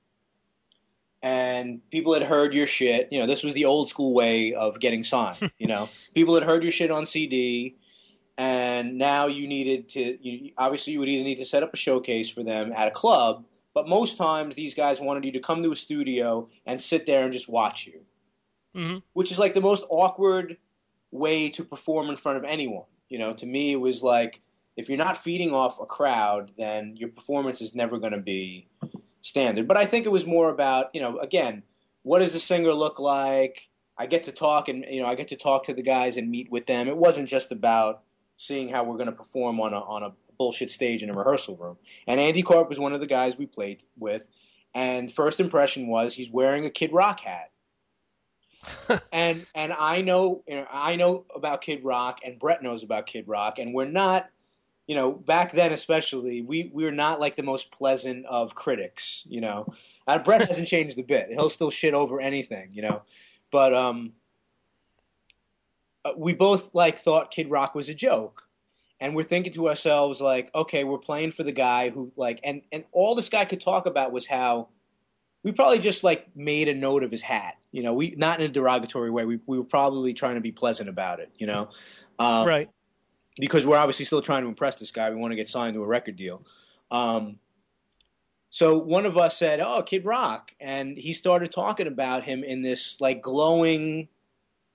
and 1.23 1.81
people 1.91 2.15
had 2.15 2.23
heard 2.23 2.55
your 2.55 2.67
shit. 2.67 3.09
You 3.11 3.21
know, 3.21 3.27
this 3.27 3.43
was 3.43 3.55
the 3.55 3.65
old 3.65 3.89
school 3.89 4.13
way 4.13 4.55
of 4.55 4.81
getting 4.81 5.05
signed. 5.05 5.51
you 5.59 5.67
know, 5.67 5.89
people 6.15 6.35
had 6.35 6.45
heard 6.45 6.63
your 6.63 6.73
shit 6.73 6.91
on 6.91 7.07
CD, 7.07 7.77
and 8.39 8.99
now 8.99 9.27
you 9.27 9.49
needed 9.49 9.89
to. 9.91 10.19
You, 10.27 10.53
obviously, 10.59 10.93
you 10.93 11.01
would 11.01 11.09
either 11.09 11.25
need 11.25 11.37
to 11.37 11.45
set 11.45 11.63
up 11.63 11.73
a 11.73 11.77
showcase 11.77 12.29
for 12.29 12.43
them 12.43 12.73
at 12.73 12.89
a 12.89 12.93
club, 12.93 13.45
but 13.75 13.89
most 13.89 14.17
times 14.17 14.55
these 14.55 14.75
guys 14.75 15.01
wanted 15.01 15.25
you 15.25 15.33
to 15.33 15.41
come 15.41 15.63
to 15.63 15.73
a 15.73 15.77
studio 15.77 16.49
and 16.67 16.81
sit 16.81 17.07
there 17.07 17.25
and 17.25 17.33
just 17.33 17.49
watch 17.49 17.87
you, 17.87 18.01
mm-hmm. 18.75 18.99
which 19.13 19.33
is 19.33 19.39
like 19.39 19.55
the 19.55 19.61
most 19.61 19.85
awkward 19.89 20.57
way 21.11 21.49
to 21.51 21.65
perform 21.65 22.09
in 22.11 22.17
front 22.17 22.39
of 22.39 22.45
anyone. 22.45 22.85
You 23.09 23.19
know, 23.19 23.33
to 23.35 23.47
me, 23.47 23.73
it 23.73 23.77
was 23.77 24.03
like 24.03 24.41
if 24.77 24.89
you're 24.89 24.99
not 24.99 25.19
feeding 25.19 25.53
off 25.55 25.81
a 25.81 25.87
crowd, 25.87 26.53
then 26.59 26.97
your 26.97 27.09
performance 27.09 27.61
is 27.61 27.75
never 27.75 27.99
going 27.99 28.13
to 28.13 28.21
be 28.21 28.69
standard. 29.27 29.67
But 29.67 29.77
I 29.77 29.87
think 29.87 30.07
it 30.07 30.13
was 30.13 30.25
more 30.25 30.51
about, 30.51 30.95
you 30.95 31.01
know, 31.01 31.19
again, 31.19 31.63
what 32.03 32.21
does 32.21 32.33
the 32.33 32.39
singer 32.39 32.73
look 32.73 32.99
like? 32.99 33.69
I 33.99 34.07
get 34.07 34.25
to 34.25 34.33
talk 34.33 34.69
and 34.69 34.85
you 34.89 35.01
know 35.01 35.09
I 35.09 35.15
get 35.15 35.29
to 35.29 35.37
talk 35.37 35.65
to 35.65 35.75
the 35.75 35.83
guys 35.83 36.17
and 36.17 36.31
meet 36.31 36.51
with 36.51 36.67
them. 36.67 36.87
It 36.89 36.97
wasn't 36.97 37.29
just 37.29 37.51
about 37.51 38.03
seeing 38.37 38.69
how 38.69 38.85
we're 38.85 38.97
going 38.97 39.07
to 39.07 39.13
perform 39.13 39.61
on 39.61 39.73
a 39.73 39.81
on 39.81 40.03
a 40.03 40.13
bullshit 40.39 40.71
stage 40.71 41.03
in 41.03 41.11
a 41.11 41.15
rehearsal 41.15 41.57
room. 41.57 41.79
And 42.07 42.21
Andy 42.21 42.43
Karp 42.43 42.69
was 42.69 42.79
one 42.79 42.93
of 42.93 43.01
the 43.01 43.07
guys 43.07 43.39
we 43.39 43.47
played 43.47 43.83
with. 43.99 44.25
And 44.75 45.11
first 45.11 45.41
impression 45.41 45.89
was 45.89 46.15
he's 46.15 46.31
wearing 46.31 46.67
a 46.67 46.71
Kid 46.71 46.93
Rock 46.93 47.21
hat. 47.21 47.51
and 49.13 49.47
and 49.55 49.73
I 49.73 50.03
know 50.03 50.45
you 50.47 50.57
know 50.57 50.67
I 50.71 50.97
know 50.97 51.25
about 51.35 51.63
Kid 51.63 51.83
Rock 51.83 52.21
and 52.25 52.39
Brett 52.39 52.63
knows 52.63 52.83
about 52.83 53.07
Kid 53.07 53.27
Rock 53.27 53.59
and 53.59 53.73
we're 53.75 53.87
not 53.87 54.29
you 54.87 54.95
know 54.95 55.13
back 55.13 55.53
then 55.53 55.73
especially 55.73 56.43
we 56.43 56.71
we 56.73 56.85
were 56.85 56.93
not 56.93 57.21
like 57.21 57.37
the 57.37 57.43
most 57.43 57.71
pleasant 57.71 58.25
of 58.27 58.55
critics 58.55 59.25
you 59.27 59.41
know 59.41 59.67
and 60.07 60.25
Brett 60.25 60.47
hasn't 60.49 60.69
changed 60.69 60.99
a 60.99 61.03
bit 61.03 61.29
he'll 61.31 61.51
still 61.51 61.71
shit 61.71 61.95
over 61.95 62.21
anything 62.21 62.71
you 62.73 62.83
know 62.83 63.03
but 63.51 63.75
um 63.75 64.13
uh, 66.05 66.13
we 66.17 66.33
both 66.33 66.75
like 66.75 67.01
thought 67.01 67.31
Kid 67.31 67.51
Rock 67.51 67.75
was 67.75 67.89
a 67.89 67.95
joke 67.95 68.49
and 69.01 69.15
we're 69.15 69.23
thinking 69.23 69.53
to 69.55 69.69
ourselves 69.69 70.21
like 70.21 70.51
okay 70.55 70.85
we're 70.85 70.99
playing 70.99 71.33
for 71.33 71.43
the 71.43 71.53
guy 71.53 71.91
who 71.91 72.11
like 72.17 72.41
and 72.45 72.63
and 72.73 72.85
all 72.93 73.15
this 73.15 73.29
guy 73.29 73.45
could 73.45 73.61
talk 73.61 73.87
about 73.87 74.13
was 74.13 74.27
how 74.27 74.69
we 75.47 75.53
probably 75.53 75.79
just 75.79 76.03
like 76.03 76.27
made 76.35 76.67
a 76.67 76.75
note 76.75 77.05
of 77.05 77.13
his 77.13 77.23
hat. 77.23 77.55
You 77.71 77.85
know, 77.85 77.95
we 77.95 78.17
not 78.17 78.41
in 78.41 78.47
a 78.47 78.53
derogatory 78.53 79.13
way. 79.13 79.25
We 79.25 79.39
we 79.47 79.57
were 79.59 79.65
probably 79.65 80.13
trying 80.13 80.35
to 80.35 80.41
be 80.41 80.51
pleasant 80.51 80.89
about 80.89 81.21
it. 81.21 81.31
You 81.39 81.47
know, 81.47 81.69
um, 82.19 82.49
right? 82.49 82.69
Because 83.39 83.67
we're 83.67 83.77
obviously 83.77 84.05
still 84.05 84.23
trying 84.23 84.43
to 84.43 84.49
impress 84.49 84.77
this 84.77 84.91
guy. 84.91 85.11
We 85.11 85.17
want 85.17 85.33
to 85.33 85.37
get 85.37 85.51
signed 85.51 85.75
to 85.75 85.83
a 85.83 85.87
record 85.87 86.17
deal. 86.17 86.43
Um, 86.91 87.39
so 88.49 88.79
one 88.79 89.05
of 89.07 89.19
us 89.19 89.37
said, 89.37 89.61
"Oh, 89.61 89.83
Kid 89.83 90.05
Rock," 90.05 90.53
and 90.61 90.97
he 90.97 91.13
started 91.13 91.53
talking 91.53 91.87
about 91.87 92.25
him 92.25 92.43
in 92.45 92.63
this 92.63 93.01
like 93.01 93.21
glowing 93.21 94.09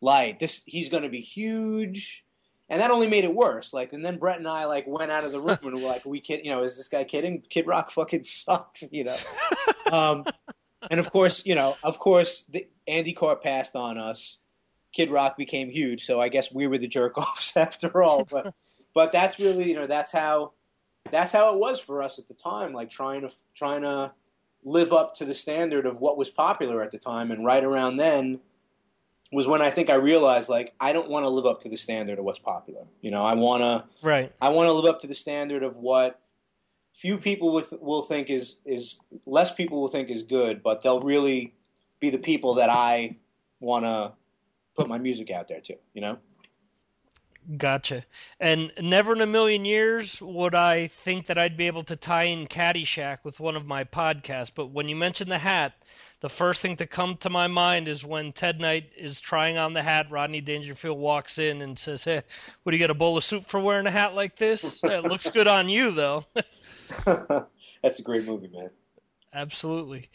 light. 0.02 0.40
This 0.40 0.62
he's 0.66 0.90
going 0.90 1.04
to 1.04 1.10
be 1.10 1.22
huge, 1.22 2.26
and 2.70 2.82
that 2.82 2.92
only 2.92 3.08
made 3.08 3.24
it 3.24 3.34
worse. 3.34 3.74
Like, 3.74 3.94
and 3.94 4.06
then 4.06 4.18
Brett 4.18 4.38
and 4.38 4.48
I 4.48 4.66
like 4.66 4.86
went 4.88 5.12
out 5.12 5.24
of 5.24 5.32
the 5.32 5.40
room 5.40 5.58
and 5.64 5.74
were 5.74 5.88
like, 5.88 6.06
"We 6.06 6.20
kid, 6.20 6.42
you 6.44 6.52
know, 6.52 6.64
is 6.64 6.78
this 6.78 6.90
guy 6.90 7.04
kidding? 7.06 7.42
Kid 7.50 7.66
Rock 7.66 7.90
fucking 7.92 8.24
sucks," 8.24 8.84
you 8.92 9.06
know. 9.06 9.18
um, 9.92 10.26
and 10.90 11.00
of 11.00 11.10
course, 11.10 11.44
you 11.46 11.56
know, 11.56 11.78
of 11.84 11.98
course, 11.98 12.44
the, 12.50 12.68
Andy 12.88 13.14
Karp 13.14 13.42
passed 13.42 13.76
on 13.76 13.98
us. 13.98 14.38
Kid 14.94 15.12
Rock 15.12 15.38
became 15.38 15.70
huge, 15.70 16.06
so 16.06 16.20
I 16.20 16.30
guess 16.30 16.52
we 16.52 16.68
were 16.68 16.78
the 16.78 16.88
jerk 16.88 17.18
offs 17.18 17.56
after 17.56 18.02
all. 18.04 18.26
But 18.26 18.54
but 18.94 19.12
that's 19.12 19.40
really 19.40 19.70
you 19.70 19.76
know 19.76 19.88
that's 19.88 20.12
how 20.12 20.54
that's 21.10 21.32
how 21.32 21.54
it 21.54 21.60
was 21.60 21.80
for 21.80 22.04
us 22.04 22.20
at 22.20 22.28
the 22.28 22.34
time, 22.34 22.74
like 22.74 22.90
trying 22.90 23.22
to 23.22 23.32
trying 23.56 23.82
to 23.82 24.12
live 24.64 24.94
up 24.94 25.16
to 25.16 25.26
the 25.26 25.34
standard 25.34 25.86
of 25.86 26.00
what 26.00 26.18
was 26.18 26.30
popular 26.30 26.84
at 26.84 26.92
the 26.92 27.00
time. 27.00 27.32
And 27.32 27.44
right 27.46 27.64
around 27.64 27.98
then 27.98 28.40
was 29.32 29.48
when 29.48 29.62
I 29.62 29.72
think 29.72 29.90
I 29.90 29.96
realized 29.96 30.50
like 30.50 30.74
I 30.80 30.94
don't 30.94 31.10
want 31.10 31.26
to 31.26 31.30
live 31.30 31.46
up 31.46 31.62
to 31.62 31.70
the 31.70 31.78
standard 31.78 32.20
of 32.20 32.26
what's 32.26 32.40
popular. 32.40 32.86
You 33.02 33.12
know, 33.12 33.26
I 33.26 33.34
want 33.34 33.62
to 33.62 34.08
right. 34.08 34.32
I 34.42 34.50
want 34.50 34.68
to 34.68 34.74
live 34.74 34.86
up 34.86 35.02
to 35.02 35.08
the 35.08 35.16
standard 35.16 35.64
of 35.64 35.76
what 35.78 36.20
few 36.94 37.18
people 37.18 37.54
with, 37.54 37.72
will 37.80 38.04
think 38.04 38.30
is 38.30 38.58
is 38.66 38.98
less 39.26 39.54
people 39.54 39.82
will 39.82 39.88
think 39.88 40.10
is 40.10 40.24
good, 40.24 40.62
but 40.62 40.84
they'll 40.84 41.02
really 41.02 41.54
be 42.00 42.10
the 42.10 42.18
people 42.18 42.56
that 42.56 42.70
I 42.70 43.16
want 43.60 43.86
to 43.86 44.12
put 44.82 44.90
my 44.90 44.98
music 44.98 45.32
out 45.32 45.48
there 45.48 45.62
too, 45.62 45.76
You 45.94 46.02
know. 46.02 46.18
Gotcha. 47.58 48.06
And 48.40 48.72
never 48.80 49.14
in 49.14 49.22
a 49.22 49.26
million 49.26 49.66
years 49.66 50.22
would 50.22 50.54
I 50.54 50.90
think 51.04 51.26
that 51.26 51.40
I'd 51.40 51.58
be 51.58 51.66
able 51.66 51.84
to 51.86 51.96
tie 51.96 52.26
in 52.26 52.46
Caddyshack 52.46 53.20
with 53.24 53.40
one 53.40 53.56
of 53.56 53.66
my 53.66 53.84
podcasts. 53.84 54.52
But 54.54 54.68
when 54.68 54.88
you 54.88 54.96
mentioned 54.96 55.32
the 55.32 55.40
hat, 55.40 55.74
the 56.20 56.30
first 56.30 56.62
thing 56.62 56.78
to 56.78 56.86
come 56.86 57.18
to 57.18 57.32
my 57.32 57.48
mind 57.48 57.88
is 57.88 58.06
when 58.06 58.32
Ted 58.32 58.60
Knight 58.60 58.92
is 58.96 59.20
trying 59.20 59.58
on 59.58 59.74
the 59.74 59.82
hat. 59.82 60.06
Rodney 60.12 60.40
Dangerfield 60.40 61.00
walks 61.00 61.40
in 61.40 61.64
and 61.64 61.78
says, 61.78 62.04
"Hey, 62.04 62.22
what 62.62 62.72
do 62.72 62.78
you 62.78 62.84
get 62.84 62.92
a 62.92 62.96
bowl 62.96 63.18
of 63.18 63.24
soup 63.24 63.48
for 63.48 63.60
wearing 63.60 63.88
a 63.88 63.92
hat 63.92 64.14
like 64.14 64.38
this? 64.38 64.80
it 64.84 65.04
looks 65.04 65.28
good 65.30 65.48
on 65.48 65.68
you, 65.68 65.90
though." 65.90 66.26
That's 67.82 67.98
a 68.00 68.04
great 68.04 68.26
movie, 68.26 68.50
man. 68.50 68.70
Absolutely. 69.34 70.10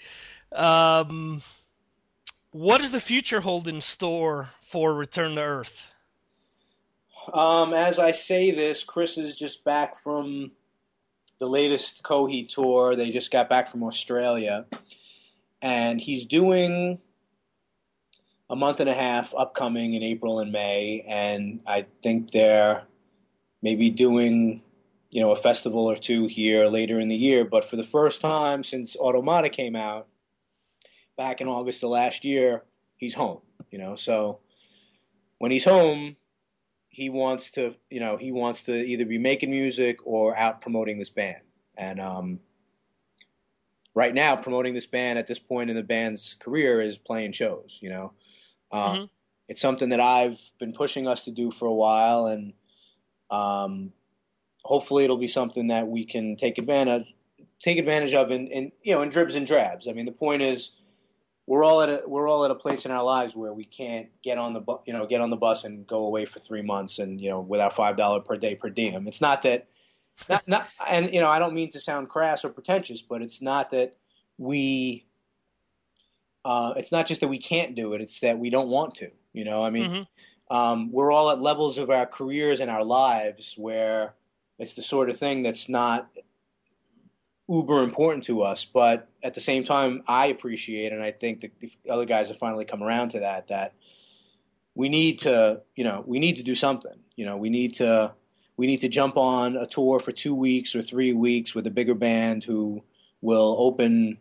Um, 0.52 1.42
what 2.56 2.80
does 2.80 2.90
the 2.90 3.00
future 3.00 3.42
hold 3.42 3.68
in 3.68 3.82
store 3.82 4.48
for 4.70 4.94
Return 4.94 5.34
to 5.34 5.42
Earth? 5.42 5.88
Um, 7.30 7.74
as 7.74 7.98
I 7.98 8.12
say 8.12 8.50
this, 8.50 8.82
Chris 8.82 9.18
is 9.18 9.36
just 9.36 9.62
back 9.62 10.02
from 10.02 10.52
the 11.38 11.46
latest 11.46 12.02
Coheed 12.02 12.48
tour. 12.48 12.96
They 12.96 13.10
just 13.10 13.30
got 13.30 13.50
back 13.50 13.68
from 13.68 13.82
Australia, 13.82 14.64
and 15.60 16.00
he's 16.00 16.24
doing 16.24 16.98
a 18.48 18.56
month 18.56 18.80
and 18.80 18.88
a 18.88 18.94
half 18.94 19.34
upcoming 19.36 19.92
in 19.92 20.02
April 20.02 20.38
and 20.38 20.50
May, 20.50 21.04
and 21.06 21.60
I 21.66 21.84
think 22.02 22.30
they're 22.30 22.84
maybe 23.60 23.90
doing 23.90 24.62
you 25.10 25.20
know, 25.20 25.32
a 25.32 25.36
festival 25.36 25.90
or 25.90 25.96
two 25.96 26.26
here 26.26 26.68
later 26.68 26.98
in 27.00 27.08
the 27.08 27.16
year. 27.16 27.44
But 27.44 27.64
for 27.64 27.76
the 27.76 27.84
first 27.84 28.20
time 28.20 28.64
since 28.64 28.96
Automata 28.96 29.50
came 29.50 29.76
out 29.76 30.08
back 31.16 31.40
in 31.40 31.48
August 31.48 31.82
of 31.82 31.90
last 31.90 32.24
year, 32.24 32.62
he's 32.96 33.14
home. 33.14 33.40
You 33.70 33.78
know, 33.78 33.96
so 33.96 34.40
when 35.38 35.50
he's 35.50 35.64
home, 35.64 36.16
he 36.88 37.10
wants 37.10 37.50
to, 37.52 37.74
you 37.90 38.00
know, 38.00 38.16
he 38.16 38.32
wants 38.32 38.62
to 38.64 38.74
either 38.74 39.04
be 39.04 39.18
making 39.18 39.50
music 39.50 39.98
or 40.04 40.36
out 40.36 40.60
promoting 40.60 40.98
this 40.98 41.10
band. 41.10 41.42
And 41.76 42.00
um, 42.00 42.40
right 43.94 44.14
now, 44.14 44.36
promoting 44.36 44.72
this 44.72 44.86
band 44.86 45.18
at 45.18 45.26
this 45.26 45.38
point 45.38 45.68
in 45.68 45.76
the 45.76 45.82
band's 45.82 46.34
career 46.34 46.80
is 46.80 46.96
playing 46.96 47.32
shows. 47.32 47.78
You 47.82 47.90
know, 47.90 48.12
um, 48.72 48.80
mm-hmm. 48.80 49.04
it's 49.48 49.60
something 49.60 49.90
that 49.90 50.00
I've 50.00 50.38
been 50.58 50.72
pushing 50.72 51.06
us 51.06 51.24
to 51.24 51.30
do 51.32 51.50
for 51.50 51.66
a 51.66 51.74
while, 51.74 52.26
and 52.26 52.52
um, 53.30 53.92
hopefully 54.64 55.04
it'll 55.04 55.18
be 55.18 55.28
something 55.28 55.68
that 55.68 55.86
we 55.86 56.04
can 56.04 56.36
take 56.36 56.58
advantage 56.58 57.12
take 57.58 57.78
advantage 57.78 58.14
of 58.14 58.30
in, 58.30 58.46
in 58.48 58.72
you 58.82 58.94
know 58.94 59.02
in 59.02 59.08
dribs 59.08 59.34
and 59.34 59.46
drabs. 59.46 59.88
I 59.88 59.92
mean, 59.92 60.06
the 60.06 60.12
point 60.12 60.42
is 60.42 60.72
we're 61.46 61.64
all 61.64 61.80
at 61.80 61.88
a 61.88 62.02
we're 62.06 62.28
all 62.28 62.44
at 62.44 62.50
a 62.50 62.54
place 62.54 62.84
in 62.84 62.90
our 62.90 63.04
lives 63.04 63.36
where 63.36 63.52
we 63.52 63.64
can't 63.64 64.08
get 64.22 64.36
on 64.36 64.52
the 64.52 64.60
bu- 64.60 64.80
you 64.84 64.92
know 64.92 65.06
get 65.06 65.20
on 65.20 65.30
the 65.30 65.36
bus 65.36 65.64
and 65.64 65.86
go 65.86 66.04
away 66.04 66.26
for 66.26 66.40
three 66.40 66.62
months 66.62 66.98
and 66.98 67.20
you 67.20 67.30
know 67.30 67.40
without 67.40 67.74
five 67.74 67.96
dollar 67.96 68.20
per 68.20 68.36
day 68.36 68.54
per 68.54 68.68
diem. 68.68 69.06
It's 69.06 69.20
not 69.20 69.42
that 69.42 69.68
not 70.28 70.46
not 70.48 70.68
and 70.86 71.14
you 71.14 71.20
know 71.20 71.28
I 71.28 71.38
don't 71.38 71.54
mean 71.54 71.70
to 71.70 71.80
sound 71.80 72.08
crass 72.08 72.44
or 72.44 72.50
pretentious, 72.50 73.02
but 73.02 73.22
it's 73.22 73.40
not 73.40 73.70
that 73.70 73.96
we. 74.38 75.04
Uh, 76.44 76.74
it's 76.76 76.92
not 76.92 77.08
just 77.08 77.22
that 77.22 77.28
we 77.28 77.38
can't 77.38 77.74
do 77.74 77.94
it; 77.94 78.00
it's 78.00 78.20
that 78.20 78.38
we 78.38 78.50
don't 78.50 78.68
want 78.68 78.96
to. 78.96 79.10
You 79.32 79.44
know, 79.44 79.64
I 79.64 79.70
mean, 79.70 79.90
mm-hmm. 79.90 80.56
um, 80.56 80.92
we're 80.92 81.10
all 81.10 81.30
at 81.30 81.40
levels 81.40 81.78
of 81.78 81.90
our 81.90 82.06
careers 82.06 82.60
and 82.60 82.70
our 82.70 82.84
lives 82.84 83.54
where 83.56 84.14
it's 84.58 84.74
the 84.74 84.82
sort 84.82 85.10
of 85.10 85.18
thing 85.18 85.42
that's 85.42 85.68
not 85.68 86.08
uber 87.48 87.82
important 87.82 88.24
to 88.24 88.42
us, 88.42 88.64
but 88.64 89.08
at 89.22 89.34
the 89.34 89.40
same 89.40 89.64
time, 89.64 90.02
I 90.06 90.26
appreciate, 90.26 90.92
and 90.92 91.02
I 91.02 91.12
think 91.12 91.40
that 91.40 91.58
the 91.60 91.72
other 91.88 92.04
guys 92.04 92.28
have 92.28 92.38
finally 92.38 92.64
come 92.64 92.82
around 92.82 93.10
to 93.10 93.20
that, 93.20 93.48
that 93.48 93.74
we 94.74 94.88
need 94.88 95.20
to, 95.20 95.62
you 95.74 95.84
know, 95.84 96.02
we 96.06 96.18
need 96.18 96.36
to 96.36 96.42
do 96.42 96.54
something. 96.54 96.98
You 97.14 97.24
know, 97.24 97.36
we 97.36 97.48
need 97.48 97.74
to, 97.74 98.12
we 98.56 98.66
need 98.66 98.80
to 98.82 98.88
jump 98.88 99.16
on 99.16 99.56
a 99.56 99.66
tour 99.66 100.00
for 100.00 100.12
two 100.12 100.34
weeks 100.34 100.74
or 100.74 100.82
three 100.82 101.12
weeks 101.12 101.54
with 101.54 101.66
a 101.66 101.70
bigger 101.70 101.94
band 101.94 102.44
who 102.44 102.82
will 103.20 103.56
open 103.58 104.18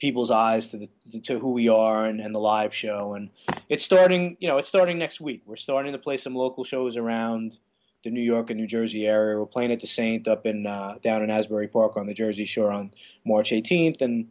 people's 0.00 0.30
eyes 0.30 0.68
to 0.68 0.78
the, 0.78 1.20
to 1.20 1.38
who 1.38 1.52
we 1.52 1.68
are 1.68 2.04
and, 2.04 2.20
and 2.20 2.34
the 2.34 2.40
live 2.40 2.74
show. 2.74 3.14
And 3.14 3.30
it's 3.68 3.84
starting, 3.84 4.36
you 4.40 4.48
know, 4.48 4.58
it's 4.58 4.68
starting 4.68 4.98
next 4.98 5.20
week. 5.20 5.42
We're 5.46 5.56
starting 5.56 5.92
to 5.92 5.98
play 5.98 6.16
some 6.16 6.34
local 6.34 6.64
shows 6.64 6.96
around 6.96 7.56
the 8.04 8.10
New 8.10 8.22
York 8.22 8.50
and 8.50 8.60
New 8.60 8.66
Jersey 8.66 9.06
area. 9.06 9.38
We're 9.38 9.46
playing 9.46 9.72
at 9.72 9.80
the 9.80 9.86
Saint 9.86 10.28
up 10.28 10.46
in 10.46 10.66
uh, 10.66 10.98
down 11.02 11.22
in 11.22 11.30
Asbury 11.30 11.68
Park 11.68 11.96
on 11.96 12.06
the 12.06 12.14
Jersey 12.14 12.44
Shore 12.44 12.70
on 12.70 12.92
March 13.24 13.50
18th, 13.50 14.02
and 14.02 14.28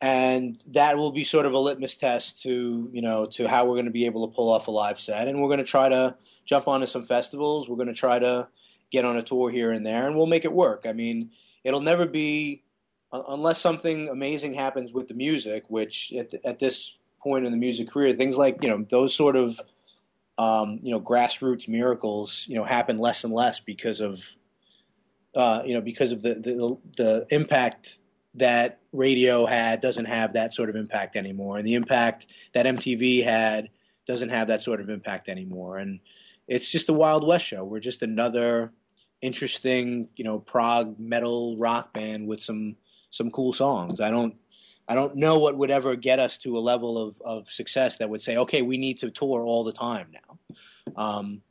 and 0.00 0.56
that 0.68 0.96
will 0.96 1.12
be 1.12 1.24
sort 1.24 1.44
of 1.44 1.52
a 1.52 1.58
litmus 1.58 1.96
test 1.96 2.42
to 2.42 2.88
you 2.92 3.02
know 3.02 3.26
to 3.26 3.46
how 3.46 3.66
we're 3.66 3.74
going 3.74 3.84
to 3.84 3.90
be 3.90 4.06
able 4.06 4.26
to 4.26 4.34
pull 4.34 4.50
off 4.50 4.68
a 4.68 4.70
live 4.70 4.98
set. 4.98 5.28
And 5.28 5.42
we're 5.42 5.48
going 5.48 5.58
to 5.58 5.64
try 5.64 5.88
to 5.88 6.16
jump 6.46 6.68
onto 6.68 6.86
some 6.86 7.04
festivals. 7.04 7.68
We're 7.68 7.76
going 7.76 7.88
to 7.88 7.94
try 7.94 8.18
to 8.18 8.48
get 8.90 9.04
on 9.04 9.16
a 9.16 9.22
tour 9.22 9.50
here 9.50 9.72
and 9.72 9.84
there, 9.84 10.06
and 10.06 10.16
we'll 10.16 10.26
make 10.26 10.44
it 10.44 10.52
work. 10.52 10.86
I 10.86 10.92
mean, 10.92 11.30
it'll 11.64 11.80
never 11.80 12.06
be 12.06 12.62
unless 13.12 13.60
something 13.60 14.08
amazing 14.08 14.54
happens 14.54 14.92
with 14.92 15.08
the 15.08 15.14
music, 15.14 15.64
which 15.68 16.12
at, 16.12 16.32
at 16.44 16.58
this 16.60 16.96
point 17.20 17.44
in 17.44 17.50
the 17.50 17.58
music 17.58 17.88
career, 17.88 18.14
things 18.14 18.36
like 18.36 18.62
you 18.62 18.68
know 18.68 18.86
those 18.88 19.14
sort 19.14 19.36
of 19.36 19.60
um, 20.40 20.80
you 20.82 20.90
know, 20.90 21.00
grassroots 21.00 21.68
miracles, 21.68 22.46
you 22.48 22.54
know, 22.54 22.64
happen 22.64 22.96
less 22.96 23.24
and 23.24 23.34
less 23.34 23.60
because 23.60 24.00
of, 24.00 24.22
uh, 25.36 25.60
you 25.66 25.74
know, 25.74 25.82
because 25.82 26.12
of 26.12 26.22
the, 26.22 26.34
the, 26.34 26.78
the 26.96 27.26
impact 27.28 27.98
that 28.36 28.80
radio 28.90 29.44
had 29.44 29.82
doesn't 29.82 30.06
have 30.06 30.32
that 30.32 30.54
sort 30.54 30.70
of 30.70 30.76
impact 30.76 31.14
anymore, 31.14 31.58
and 31.58 31.66
the 31.66 31.74
impact 31.74 32.24
that 32.54 32.64
MTV 32.64 33.22
had 33.22 33.68
doesn't 34.06 34.30
have 34.30 34.48
that 34.48 34.64
sort 34.64 34.80
of 34.80 34.88
impact 34.88 35.28
anymore, 35.28 35.76
and 35.76 36.00
it's 36.48 36.70
just 36.70 36.88
a 36.88 36.94
Wild 36.94 37.26
West 37.26 37.44
show. 37.44 37.62
We're 37.62 37.80
just 37.80 38.00
another 38.00 38.72
interesting, 39.20 40.08
you 40.16 40.24
know, 40.24 40.38
prog 40.38 40.98
metal 40.98 41.58
rock 41.58 41.92
band 41.92 42.26
with 42.26 42.42
some 42.42 42.76
some 43.10 43.30
cool 43.30 43.52
songs. 43.52 44.00
I 44.00 44.10
don't 44.10 44.36
I 44.90 44.94
don't 44.94 45.16
know 45.16 45.38
what 45.38 45.56
would 45.56 45.70
ever 45.70 45.94
get 45.94 46.18
us 46.18 46.38
to 46.38 46.56
a 46.56 46.60
level 46.60 46.98
of, 46.98 47.14
of 47.24 47.50
success 47.50 47.98
that 47.98 48.10
would 48.10 48.22
say, 48.22 48.38
okay, 48.38 48.62
we 48.62 48.76
need 48.76 48.98
to 48.98 49.10
tour 49.10 49.44
all 49.44 49.62
the 49.62 49.72
time 49.72 50.08
now. 50.12 50.29
Um, 50.96 51.42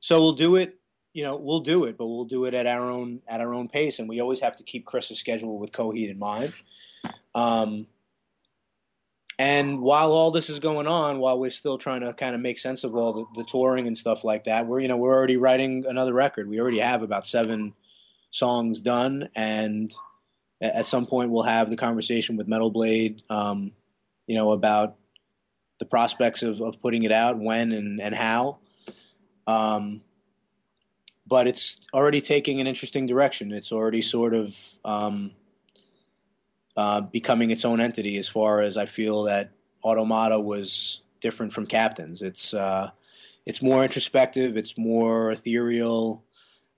so 0.00 0.20
we'll 0.20 0.32
do 0.32 0.56
it 0.56 0.78
you 1.12 1.24
know, 1.24 1.36
we'll 1.36 1.60
do 1.60 1.84
it, 1.84 1.98
but 1.98 2.06
we'll 2.06 2.24
do 2.24 2.46
it 2.46 2.54
at 2.54 2.66
our 2.66 2.88
own 2.90 3.20
at 3.28 3.40
our 3.40 3.52
own 3.52 3.68
pace, 3.68 3.98
and 3.98 4.08
we 4.08 4.20
always 4.20 4.40
have 4.40 4.56
to 4.56 4.62
keep 4.62 4.86
Chris's 4.86 5.18
schedule 5.18 5.58
with 5.58 5.72
Coheed 5.72 6.10
in 6.10 6.18
mind. 6.18 6.52
Um, 7.34 7.86
and 9.38 9.80
while 9.80 10.12
all 10.12 10.30
this 10.30 10.48
is 10.48 10.60
going 10.60 10.86
on, 10.86 11.18
while 11.18 11.38
we're 11.38 11.50
still 11.50 11.78
trying 11.78 12.02
to 12.02 12.12
kind 12.12 12.34
of 12.34 12.40
make 12.40 12.58
sense 12.58 12.84
of 12.84 12.94
all 12.94 13.12
the, 13.12 13.42
the, 13.42 13.44
touring 13.44 13.86
and 13.86 13.96
stuff 13.96 14.24
like 14.24 14.44
that, 14.44 14.66
we're 14.66 14.80
you 14.80 14.88
know 14.88 14.96
we're 14.96 15.14
already 15.14 15.36
writing 15.36 15.84
another 15.86 16.12
record. 16.14 16.48
We 16.48 16.60
already 16.60 16.78
have 16.78 17.02
about 17.02 17.26
seven 17.26 17.74
songs 18.30 18.80
done, 18.80 19.28
and 19.34 19.92
at 20.62 20.86
some 20.86 21.06
point 21.06 21.30
we'll 21.30 21.42
have 21.42 21.68
the 21.68 21.76
conversation 21.76 22.36
with 22.36 22.48
Metal 22.48 22.70
Blade, 22.70 23.22
um, 23.28 23.72
you 24.26 24.36
know, 24.36 24.52
about 24.52 24.96
the 25.82 25.86
prospects 25.86 26.44
of, 26.44 26.60
of 26.60 26.80
putting 26.80 27.02
it 27.02 27.10
out, 27.10 27.40
when 27.40 27.72
and 27.72 28.00
and 28.00 28.14
how. 28.14 28.58
Um, 29.48 30.00
but 31.26 31.48
it's 31.48 31.80
already 31.92 32.20
taking 32.20 32.60
an 32.60 32.68
interesting 32.68 33.06
direction. 33.06 33.50
It's 33.50 33.72
already 33.72 34.00
sort 34.00 34.32
of 34.32 34.56
um, 34.84 35.32
uh, 36.76 37.00
becoming 37.00 37.50
its 37.50 37.64
own 37.64 37.80
entity 37.80 38.16
as 38.16 38.28
far 38.28 38.60
as 38.60 38.76
I 38.76 38.86
feel 38.86 39.24
that 39.24 39.50
Automata 39.82 40.38
was 40.38 41.02
different 41.20 41.52
from 41.52 41.66
Captains. 41.66 42.22
It's 42.22 42.54
uh, 42.54 42.90
it's 43.44 43.60
more 43.60 43.82
introspective. 43.82 44.56
It's 44.56 44.78
more 44.78 45.32
ethereal. 45.32 46.22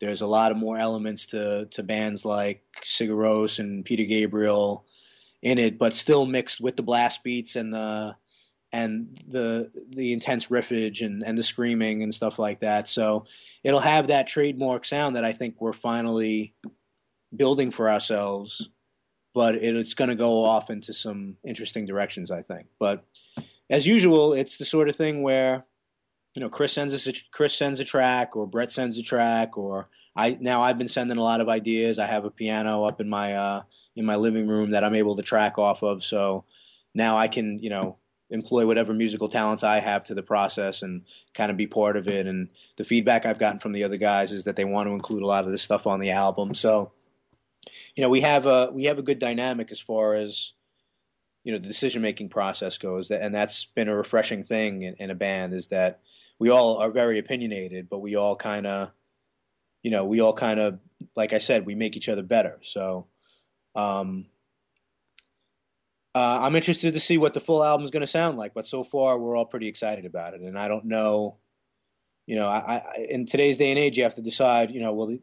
There's 0.00 0.22
a 0.22 0.26
lot 0.26 0.50
of 0.50 0.56
more 0.56 0.78
elements 0.78 1.26
to 1.26 1.66
to 1.66 1.82
bands 1.82 2.24
like 2.24 2.62
Sigur 2.82 3.10
Rós 3.10 3.58
and 3.58 3.84
Peter 3.84 4.04
Gabriel 4.04 4.86
in 5.42 5.58
it, 5.58 5.78
but 5.78 5.94
still 5.94 6.24
mixed 6.24 6.58
with 6.58 6.76
the 6.76 6.82
blast 6.82 7.22
beats 7.22 7.54
and 7.54 7.70
the 7.74 8.16
and 8.74 9.20
the 9.28 9.70
the 9.90 10.12
intense 10.12 10.48
riffage 10.48 11.06
and, 11.06 11.22
and 11.22 11.38
the 11.38 11.44
screaming 11.44 12.02
and 12.02 12.12
stuff 12.12 12.40
like 12.40 12.58
that. 12.58 12.88
So 12.88 13.26
it'll 13.62 13.78
have 13.78 14.08
that 14.08 14.26
trademark 14.26 14.84
sound 14.84 15.14
that 15.14 15.24
I 15.24 15.32
think 15.32 15.60
we're 15.60 15.72
finally 15.72 16.54
building 17.34 17.70
for 17.70 17.88
ourselves. 17.88 18.68
But 19.32 19.54
it, 19.54 19.76
it's 19.76 19.94
going 19.94 20.10
to 20.10 20.16
go 20.16 20.44
off 20.44 20.70
into 20.70 20.92
some 20.92 21.36
interesting 21.44 21.86
directions, 21.86 22.32
I 22.32 22.42
think. 22.42 22.66
But 22.80 23.04
as 23.70 23.86
usual, 23.86 24.32
it's 24.32 24.58
the 24.58 24.64
sort 24.64 24.88
of 24.88 24.96
thing 24.96 25.22
where 25.22 25.64
you 26.34 26.40
know 26.40 26.48
Chris 26.48 26.72
sends 26.72 27.06
a, 27.06 27.12
Chris 27.30 27.54
sends 27.54 27.78
a 27.78 27.84
track 27.84 28.34
or 28.34 28.44
Brett 28.44 28.72
sends 28.72 28.98
a 28.98 29.02
track 29.04 29.56
or 29.56 29.88
I 30.16 30.36
now 30.40 30.64
I've 30.64 30.78
been 30.78 30.88
sending 30.88 31.18
a 31.18 31.22
lot 31.22 31.40
of 31.40 31.48
ideas. 31.48 32.00
I 32.00 32.06
have 32.06 32.24
a 32.24 32.30
piano 32.30 32.84
up 32.84 33.00
in 33.00 33.08
my 33.08 33.34
uh, 33.34 33.62
in 33.94 34.04
my 34.04 34.16
living 34.16 34.48
room 34.48 34.72
that 34.72 34.82
I'm 34.82 34.96
able 34.96 35.14
to 35.14 35.22
track 35.22 35.58
off 35.58 35.84
of. 35.84 36.02
So 36.02 36.44
now 36.92 37.16
I 37.16 37.28
can 37.28 37.60
you 37.60 37.70
know 37.70 37.98
employ 38.34 38.66
whatever 38.66 38.92
musical 38.92 39.28
talents 39.28 39.62
I 39.62 39.78
have 39.78 40.04
to 40.06 40.14
the 40.14 40.22
process 40.22 40.82
and 40.82 41.02
kind 41.34 41.50
of 41.50 41.56
be 41.56 41.68
part 41.68 41.96
of 41.96 42.08
it. 42.08 42.26
And 42.26 42.48
the 42.76 42.84
feedback 42.84 43.24
I've 43.24 43.38
gotten 43.38 43.60
from 43.60 43.72
the 43.72 43.84
other 43.84 43.96
guys 43.96 44.32
is 44.32 44.44
that 44.44 44.56
they 44.56 44.64
want 44.64 44.88
to 44.88 44.92
include 44.92 45.22
a 45.22 45.26
lot 45.26 45.44
of 45.44 45.52
this 45.52 45.62
stuff 45.62 45.86
on 45.86 46.00
the 46.00 46.10
album. 46.10 46.54
So, 46.54 46.92
you 47.94 48.02
know, 48.02 48.10
we 48.10 48.20
have 48.22 48.44
a 48.46 48.70
we 48.72 48.84
have 48.84 48.98
a 48.98 49.02
good 49.02 49.20
dynamic 49.20 49.70
as 49.70 49.80
far 49.80 50.16
as 50.16 50.52
you 51.44 51.52
know 51.52 51.58
the 51.58 51.68
decision 51.68 52.02
making 52.02 52.28
process 52.28 52.76
goes, 52.76 53.10
and 53.10 53.34
that's 53.34 53.66
been 53.66 53.88
a 53.88 53.96
refreshing 53.96 54.42
thing 54.42 54.82
in, 54.82 54.94
in 54.98 55.10
a 55.10 55.14
band 55.14 55.54
is 55.54 55.68
that 55.68 56.00
we 56.38 56.50
all 56.50 56.78
are 56.78 56.90
very 56.90 57.18
opinionated, 57.18 57.88
but 57.88 58.00
we 58.00 58.16
all 58.16 58.34
kind 58.34 58.66
of, 58.66 58.90
you 59.82 59.90
know, 59.90 60.04
we 60.04 60.20
all 60.20 60.34
kind 60.34 60.58
of, 60.58 60.80
like 61.14 61.32
I 61.32 61.38
said, 61.38 61.64
we 61.64 61.76
make 61.76 61.96
each 61.96 62.08
other 62.08 62.22
better. 62.22 62.58
So, 62.62 63.06
um, 63.76 64.26
uh, 66.14 66.38
I'm 66.42 66.54
interested 66.54 66.94
to 66.94 67.00
see 67.00 67.18
what 67.18 67.34
the 67.34 67.40
full 67.40 67.64
album 67.64 67.84
is 67.84 67.90
going 67.90 68.02
to 68.02 68.06
sound 68.06 68.38
like, 68.38 68.54
but 68.54 68.68
so 68.68 68.84
far 68.84 69.18
we're 69.18 69.36
all 69.36 69.46
pretty 69.46 69.66
excited 69.66 70.04
about 70.04 70.34
it. 70.34 70.42
And 70.42 70.58
I 70.58 70.68
don't 70.68 70.84
know, 70.84 71.38
you 72.26 72.36
know, 72.36 72.46
I, 72.46 72.76
I 72.76 73.06
in 73.08 73.26
today's 73.26 73.58
day 73.58 73.70
and 73.70 73.78
age, 73.78 73.96
you 73.96 74.04
have 74.04 74.14
to 74.14 74.22
decide, 74.22 74.70
you 74.70 74.80
know, 74.80 74.92
well, 74.92 75.18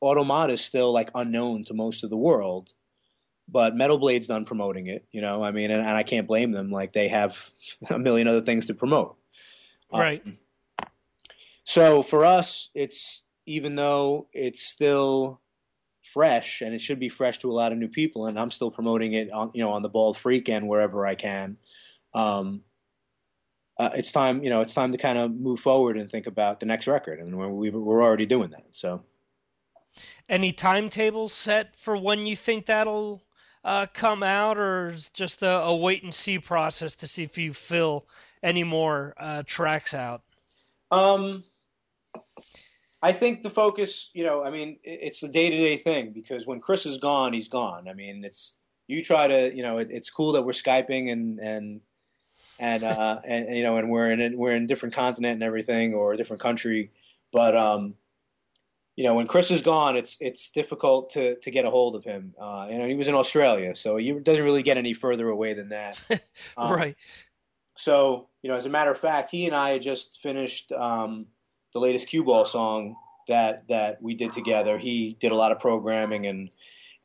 Automata 0.00 0.52
is 0.52 0.60
still 0.60 0.92
like 0.92 1.10
unknown 1.14 1.64
to 1.64 1.74
most 1.74 2.04
of 2.04 2.10
the 2.10 2.16
world, 2.16 2.72
but 3.48 3.74
Metal 3.74 3.98
Blade's 3.98 4.28
done 4.28 4.44
promoting 4.44 4.86
it, 4.86 5.04
you 5.10 5.20
know, 5.20 5.42
I 5.42 5.50
mean, 5.50 5.72
and, 5.72 5.80
and 5.80 5.96
I 5.96 6.04
can't 6.04 6.28
blame 6.28 6.52
them. 6.52 6.70
Like 6.70 6.92
they 6.92 7.08
have 7.08 7.36
a 7.90 7.98
million 7.98 8.28
other 8.28 8.42
things 8.42 8.66
to 8.66 8.74
promote. 8.74 9.16
Right. 9.92 10.22
Um, 10.24 10.38
so 11.64 12.02
for 12.02 12.24
us, 12.24 12.70
it's 12.74 13.22
even 13.46 13.74
though 13.74 14.28
it's 14.32 14.64
still 14.64 15.40
fresh, 16.14 16.62
and 16.62 16.72
it 16.72 16.80
should 16.80 17.00
be 17.00 17.10
fresh 17.10 17.40
to 17.40 17.50
a 17.50 17.52
lot 17.52 17.72
of 17.72 17.78
new 17.78 17.88
people. 17.88 18.26
And 18.26 18.38
I'm 18.38 18.52
still 18.52 18.70
promoting 18.70 19.12
it 19.12 19.30
on 19.30 19.50
you 19.52 19.62
know 19.62 19.72
on 19.72 19.82
the 19.82 19.88
Bald 19.90 20.16
Freak 20.16 20.48
end 20.48 20.68
wherever 20.68 21.04
I 21.04 21.16
can. 21.16 21.58
Um, 22.14 22.62
uh, 23.78 23.90
it's 23.94 24.12
time 24.12 24.42
you 24.44 24.48
know 24.48 24.62
it's 24.62 24.72
time 24.72 24.92
to 24.92 24.98
kind 24.98 25.18
of 25.18 25.32
move 25.32 25.60
forward 25.60 25.98
and 25.98 26.08
think 26.08 26.26
about 26.26 26.60
the 26.60 26.66
next 26.66 26.86
record, 26.86 27.18
and 27.18 27.36
we're, 27.36 27.48
we're 27.48 28.02
already 28.02 28.26
doing 28.26 28.50
that. 28.50 28.64
So, 28.70 29.02
any 30.28 30.52
timetables 30.52 31.32
set 31.32 31.76
for 31.76 31.96
when 31.96 32.24
you 32.24 32.36
think 32.36 32.66
that'll 32.66 33.20
uh, 33.64 33.86
come 33.92 34.22
out, 34.22 34.56
or 34.56 34.90
is 34.90 35.10
just 35.10 35.42
a, 35.42 35.50
a, 35.50 35.74
wait 35.74 36.04
and 36.04 36.14
see 36.14 36.38
process 36.38 36.94
to 36.94 37.08
see 37.08 37.24
if 37.24 37.36
you 37.36 37.52
fill 37.52 38.06
any 38.42 38.62
more 38.62 39.14
uh, 39.18 39.42
tracks 39.46 39.94
out? 39.94 40.22
Um, 40.90 41.42
I 43.04 43.12
think 43.12 43.42
the 43.42 43.50
focus, 43.50 44.10
you 44.14 44.24
know, 44.24 44.42
I 44.42 44.50
mean, 44.50 44.78
it's 44.82 45.20
the 45.20 45.28
day 45.28 45.50
to 45.50 45.56
day 45.58 45.76
thing 45.76 46.12
because 46.12 46.46
when 46.46 46.58
Chris 46.58 46.86
is 46.86 46.96
gone, 46.96 47.34
he's 47.34 47.48
gone. 47.48 47.86
I 47.86 47.92
mean, 47.92 48.24
it's 48.24 48.54
you 48.86 49.04
try 49.04 49.28
to, 49.28 49.54
you 49.54 49.62
know, 49.62 49.76
it, 49.76 49.88
it's 49.90 50.08
cool 50.08 50.32
that 50.32 50.42
we're 50.42 50.52
skyping 50.52 51.12
and 51.12 51.38
and 51.38 51.80
and 52.58 52.82
uh 52.82 53.20
and, 53.28 53.54
you 53.54 53.62
know, 53.62 53.76
and 53.76 53.90
we're 53.90 54.10
in 54.10 54.38
we're 54.38 54.56
in 54.56 54.66
different 54.66 54.94
continent 54.94 55.34
and 55.34 55.42
everything 55.42 55.92
or 55.92 56.14
a 56.14 56.16
different 56.16 56.40
country, 56.40 56.92
but 57.30 57.54
um, 57.54 57.92
you 58.96 59.04
know, 59.04 59.12
when 59.16 59.26
Chris 59.26 59.50
is 59.50 59.60
gone, 59.60 59.98
it's 59.98 60.16
it's 60.18 60.48
difficult 60.48 61.10
to 61.10 61.36
to 61.40 61.50
get 61.50 61.66
a 61.66 61.70
hold 61.70 61.96
of 61.96 62.04
him. 62.04 62.32
Uh, 62.40 62.68
you 62.70 62.78
know, 62.78 62.88
he 62.88 62.94
was 62.94 63.08
in 63.08 63.14
Australia, 63.14 63.76
so 63.76 63.98
he 63.98 64.12
doesn't 64.12 64.44
really 64.44 64.62
get 64.62 64.78
any 64.78 64.94
further 64.94 65.28
away 65.28 65.52
than 65.52 65.68
that. 65.68 65.98
Um, 66.56 66.72
right. 66.72 66.96
So, 67.76 68.28
you 68.40 68.48
know, 68.48 68.56
as 68.56 68.64
a 68.64 68.70
matter 68.70 68.92
of 68.92 68.98
fact, 68.98 69.28
he 69.28 69.44
and 69.44 69.54
I 69.54 69.70
had 69.70 69.82
just 69.82 70.22
finished. 70.22 70.72
Um, 70.72 71.26
the 71.74 71.80
latest 71.80 72.08
cue 72.08 72.24
ball 72.24 72.46
song 72.46 72.96
that 73.28 73.68
that 73.68 74.00
we 74.00 74.14
did 74.14 74.32
together. 74.32 74.78
He 74.78 75.16
did 75.20 75.32
a 75.32 75.36
lot 75.36 75.52
of 75.52 75.58
programming 75.58 76.26
and 76.26 76.50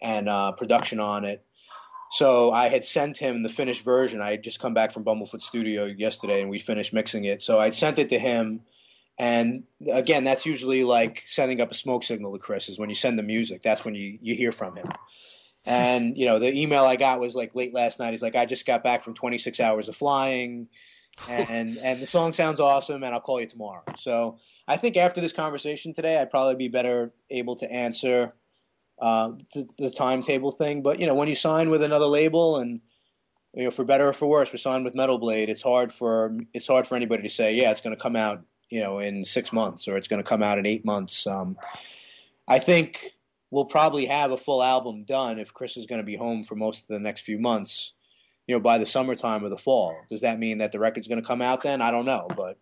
and 0.02 0.30
uh, 0.30 0.54
production 0.54 1.02
on 1.02 1.26
it. 1.26 1.44
So 2.12 2.52
I 2.52 2.70
had 2.70 2.86
sent 2.86 3.18
him 3.18 3.44
the 3.44 3.50
finished 3.50 3.84
version. 3.84 4.22
I 4.22 4.32
had 4.32 4.44
just 4.44 4.60
come 4.60 4.74
back 4.74 4.94
from 4.94 5.04
Bumblefoot 5.04 5.41
Studio 5.41 5.86
yesterday, 5.86 6.41
and 6.41 6.50
we 6.50 6.58
finished 6.58 6.94
mixing 6.94 7.26
it. 7.26 7.44
So 7.44 7.60
I'd 7.60 7.76
sent 7.76 8.00
it 8.00 8.10
to 8.10 8.20
him, 8.20 8.62
and 9.18 9.64
again, 9.91 10.24
that's 10.24 10.46
usually 10.46 10.84
like 10.84 11.24
sending 11.28 11.62
up 11.62 11.72
a 11.72 11.76
smoke 11.76 12.04
signal 12.04 12.32
to 12.34 12.40
Chris. 12.40 12.70
Is 12.70 12.80
when 12.80 12.90
you 12.90 12.96
send 12.96 13.20
the 13.20 13.24
music. 13.24 13.62
That's 13.62 13.84
when 13.84 13.96
you 13.96 14.18
you 14.22 14.36
hear 14.36 14.52
from 14.52 14.76
him. 14.76 14.88
And 15.66 16.16
you 16.18 16.26
know, 16.26 16.40
the 16.40 16.54
email 16.54 16.86
I 16.86 16.96
got 16.96 17.20
was 17.20 17.36
like 17.36 17.54
late 17.54 17.74
last 17.74 18.00
night. 18.00 18.12
He's 18.12 18.22
like, 18.22 18.36
I 18.36 18.46
just 18.46 18.66
got 18.66 18.84
back 18.84 19.04
from 19.04 19.14
26 19.14 19.60
hours 19.60 19.90
of 19.90 19.96
flying 19.96 20.68
and 21.28 21.78
and 21.78 22.02
the 22.02 22.06
song 22.06 22.34
sounds 22.34 22.60
awesome 22.60 23.04
and 23.04 23.14
I'll 23.14 23.22
call 23.22 23.40
you 23.40 23.48
tomorrow. 23.48 23.84
So 23.98 24.38
I 24.68 24.78
think 24.78 24.98
after 24.98 25.22
this 25.22 25.34
conversation 25.34 25.94
today, 25.94 26.18
I'd 26.18 26.30
probably 26.30 26.56
be 26.56 26.68
better 26.68 27.12
able 27.30 27.56
to 27.58 27.72
answer 27.72 28.32
uh, 29.02 29.32
the, 29.54 29.68
the, 29.78 29.90
timetable 29.90 30.52
thing. 30.52 30.82
But 30.82 31.00
you 31.00 31.08
know, 31.08 31.16
when 31.16 31.28
you 31.28 31.36
sign 31.36 31.70
with 31.70 31.84
another 31.84 32.06
label 32.06 32.58
and 32.58 32.82
you 33.54 33.64
know, 33.64 33.72
for 33.72 33.84
better 33.84 34.10
or 34.10 34.14
for 34.14 34.28
worse, 34.28 34.52
we're 34.52 34.58
signed 34.58 34.86
with 34.86 34.94
Metal 34.94 35.18
Blade. 35.18 35.50
It's 35.50 35.62
hard 35.62 35.91
for 35.91 36.36
it's 36.54 36.68
hard 36.68 36.88
for 36.88 36.96
anybody 36.96 37.24
to 37.24 37.30
say, 37.30 37.56
yeah, 37.56 37.72
it's 37.72 37.82
going 37.82 37.96
to 37.96 38.02
come 38.02 38.16
out, 38.16 38.44
you 38.70 38.82
know, 38.82 39.00
in 39.00 39.26
six 39.26 39.52
months 39.52 39.88
or 39.88 39.98
it's 39.98 40.08
going 40.08 40.22
to 40.22 40.28
come 40.28 40.44
out 40.44 40.60
in 40.60 40.66
eight 40.66 40.86
months. 40.86 41.26
Um, 41.26 41.58
I 42.48 42.60
think 42.60 43.14
we'll 43.52 43.66
probably 43.66 44.06
have 44.06 44.32
a 44.32 44.38
full 44.38 44.62
album 44.62 45.04
done 45.04 45.40
if 45.40 45.54
Chris 45.54 45.78
is 45.78 45.86
going 45.86 46.02
to 46.02 46.06
be 46.06 46.16
home 46.16 46.44
for 46.44 46.56
most 46.56 46.82
of 46.82 46.88
the 46.88 47.00
next 47.00 47.22
few 47.22 47.40
months 47.40 47.94
you 48.50 48.56
know, 48.56 48.60
by 48.60 48.80
the 48.80 48.86
summertime 48.86 49.46
or 49.46 49.50
the 49.50 49.60
fall. 49.60 49.96
Does 50.10 50.22
that 50.22 50.40
mean 50.40 50.58
that 50.58 50.72
the 50.72 50.80
record's 50.80 51.08
going 51.08 51.22
to 51.22 51.28
come 51.28 51.40
out 51.40 51.62
then? 51.62 51.84
I 51.84 51.92
don't 51.92 52.06
know, 52.06 52.28
but 52.36 52.58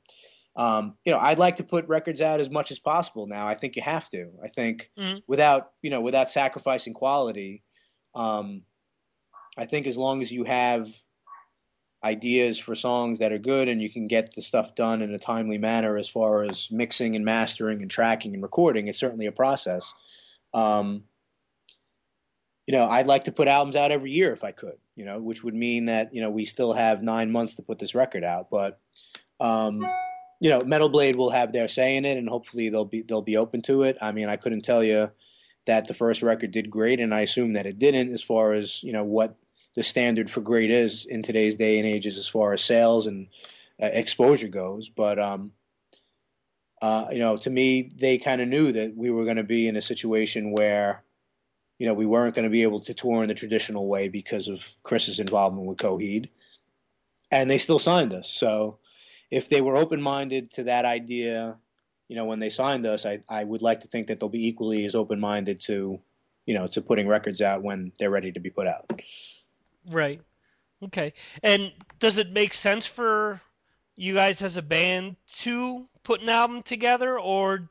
um, 0.58 0.96
you 1.06 1.14
know, 1.14 1.18
I'd 1.18 1.40
like 1.40 1.56
to 1.56 1.64
put 1.64 1.88
records 1.88 2.20
out 2.20 2.42
as 2.42 2.50
much 2.50 2.72
as 2.72 2.80
possible 2.80 3.26
now. 3.26 3.48
I 3.48 3.56
think 3.56 3.78
you 3.78 3.82
have 3.84 4.10
to. 4.10 4.32
I 4.44 4.50
think 4.50 4.92
mm-hmm. 5.00 5.20
without 5.28 5.72
you 5.82 5.90
know 5.90 6.02
without 6.02 6.30
sacrificing 6.30 6.94
quality, 6.94 7.64
um, 8.16 8.64
I 9.58 9.66
think 9.66 9.88
as 9.88 9.96
long 9.96 10.22
as 10.22 10.30
you 10.30 10.44
have 10.44 10.92
ideas 12.04 12.60
for 12.60 12.76
songs 12.76 13.20
that 13.20 13.32
are 13.32 13.38
good 13.38 13.70
and 13.70 13.82
you 13.82 13.90
can 13.90 14.08
get 14.08 14.36
the 14.36 14.42
stuff 14.42 14.76
done 14.76 15.02
in 15.02 15.14
a 15.14 15.20
timely 15.20 15.58
manner 15.58 15.96
as 15.96 16.10
far 16.10 16.44
as 16.44 16.68
mixing 16.70 17.16
and 17.16 17.24
mastering 17.24 17.82
and 17.82 17.90
tracking 17.90 18.34
and 18.34 18.44
recording, 18.44 18.90
it's 18.90 19.00
certainly 19.00 19.28
a 19.28 19.32
process. 19.32 19.90
Um, 20.54 21.06
you 22.68 22.74
know, 22.74 22.86
I'd 22.86 23.08
like 23.08 23.24
to 23.24 23.32
put 23.32 23.48
albums 23.48 23.78
out 23.78 23.94
every 23.94 24.12
year 24.12 24.34
if 24.34 24.44
I 24.44 24.52
could, 24.52 24.78
you 24.96 25.06
know, 25.06 25.20
which 25.20 25.42
would 25.42 25.56
mean 25.56 25.86
that, 25.86 26.14
you 26.14 26.22
know, 26.22 26.30
we 26.30 26.44
still 26.44 26.74
have 26.74 27.02
nine 27.02 27.32
months 27.32 27.56
to 27.56 27.62
put 27.62 27.80
this 27.80 27.96
record 27.96 28.26
out. 28.26 28.50
But, 28.52 28.80
um, 29.40 29.88
you 30.42 30.50
know, 30.50 30.62
Metal 30.64 30.90
Blade 30.90 31.16
will 31.16 31.30
have 31.30 31.54
their 31.54 31.70
say 31.70 31.96
in 31.96 32.04
it 32.04 32.18
and 32.18 32.28
hopefully 32.28 32.70
they'll 32.70 32.86
be, 32.86 33.04
they'll 33.04 33.22
be 33.22 33.38
open 33.38 33.62
to 33.64 33.84
it. 33.84 33.98
I 34.02 34.12
mean, 34.12 34.28
I 34.28 34.36
couldn't 34.36 34.66
tell 34.66 34.84
you 34.84 35.10
that 35.66 35.88
the 35.88 35.94
first 35.94 36.22
record 36.22 36.52
did 36.52 36.70
great 36.70 37.00
and 37.00 37.14
I 37.14 37.22
assume 37.22 37.54
that 37.54 37.66
it 37.66 37.80
didn't 37.80 38.14
as 38.14 38.22
far 38.22 38.54
as, 38.54 38.84
you 38.84 38.92
know, 38.92 39.06
what 39.06 39.38
the 39.76 39.84
standard 39.84 40.30
for 40.30 40.42
great 40.42 40.70
is 40.70 41.06
in 41.06 41.24
today's 41.24 41.56
day 41.56 41.80
and 41.80 41.88
ages 41.88 42.18
as 42.18 42.28
far 42.28 42.52
as 42.52 42.62
sales 42.62 43.08
and 43.08 43.28
uh, 43.82 43.86
exposure 43.86 44.50
goes. 44.50 44.90
But, 44.90 45.20
um, 45.20 45.54
uh, 46.82 47.06
you 47.12 47.20
know, 47.20 47.38
to 47.38 47.50
me, 47.50 47.94
they 47.96 48.18
kind 48.18 48.42
of 48.42 48.50
knew 48.50 48.74
that 48.74 48.96
we 48.96 49.10
were 49.10 49.24
going 49.24 49.38
to 49.38 49.44
be 49.44 49.70
in 49.70 49.78
a 49.78 49.82
situation 49.82 50.52
where, 50.52 51.04
you 51.78 51.88
know, 51.88 51.94
we 51.94 52.06
weren't 52.06 52.36
going 52.36 52.44
to 52.44 52.50
be 52.50 52.64
able 52.64 52.82
to 52.82 52.94
tour 52.94 53.22
in 53.22 53.30
the 53.30 53.36
traditional 53.36 53.88
way 53.88 54.10
because 54.10 54.48
of 54.48 54.68
Chris's 54.84 55.20
involvement 55.20 55.68
with 55.68 55.78
Coheed, 55.78 56.30
and 57.32 57.50
they 57.50 57.58
still 57.58 57.80
signed 57.80 58.14
us. 58.14 58.30
So, 58.30 58.80
if 59.30 59.50
they 59.50 59.62
were 59.62 59.78
open 59.78 60.02
minded 60.02 60.52
to 60.54 60.64
that 60.64 60.86
idea, 60.86 61.58
you 62.08 62.16
know, 62.16 62.26
when 62.26 62.40
they 62.40 62.50
signed 62.50 62.86
us, 62.86 63.06
I 63.06 63.20
I 63.30 63.44
would 63.44 63.62
like 63.62 63.82
to 63.82 63.88
think 63.88 64.08
that 64.08 64.20
they'll 64.20 64.30
be 64.30 64.48
equally 64.48 64.86
as 64.86 64.96
open 64.96 65.20
minded 65.20 65.60
to, 65.62 66.00
you 66.46 66.54
know, 66.54 66.68
to 66.68 66.82
putting 66.82 67.08
records 67.08 67.42
out 67.42 67.64
when 67.64 67.92
they're 68.00 68.10
ready 68.10 68.32
to 68.32 68.40
be 68.40 68.50
put 68.50 68.68
out. 68.68 68.92
Right. 69.90 70.22
Okay. 70.84 71.14
And 71.44 71.72
does 72.00 72.18
it 72.18 72.32
make 72.32 72.54
sense 72.54 72.86
for 72.86 73.42
you 73.96 74.14
guys 74.14 74.42
as 74.42 74.58
a 74.58 74.62
band 74.62 75.16
to 75.40 75.88
put 76.04 76.22
an 76.22 76.30
album 76.30 76.62
together, 76.64 77.20
or 77.20 77.70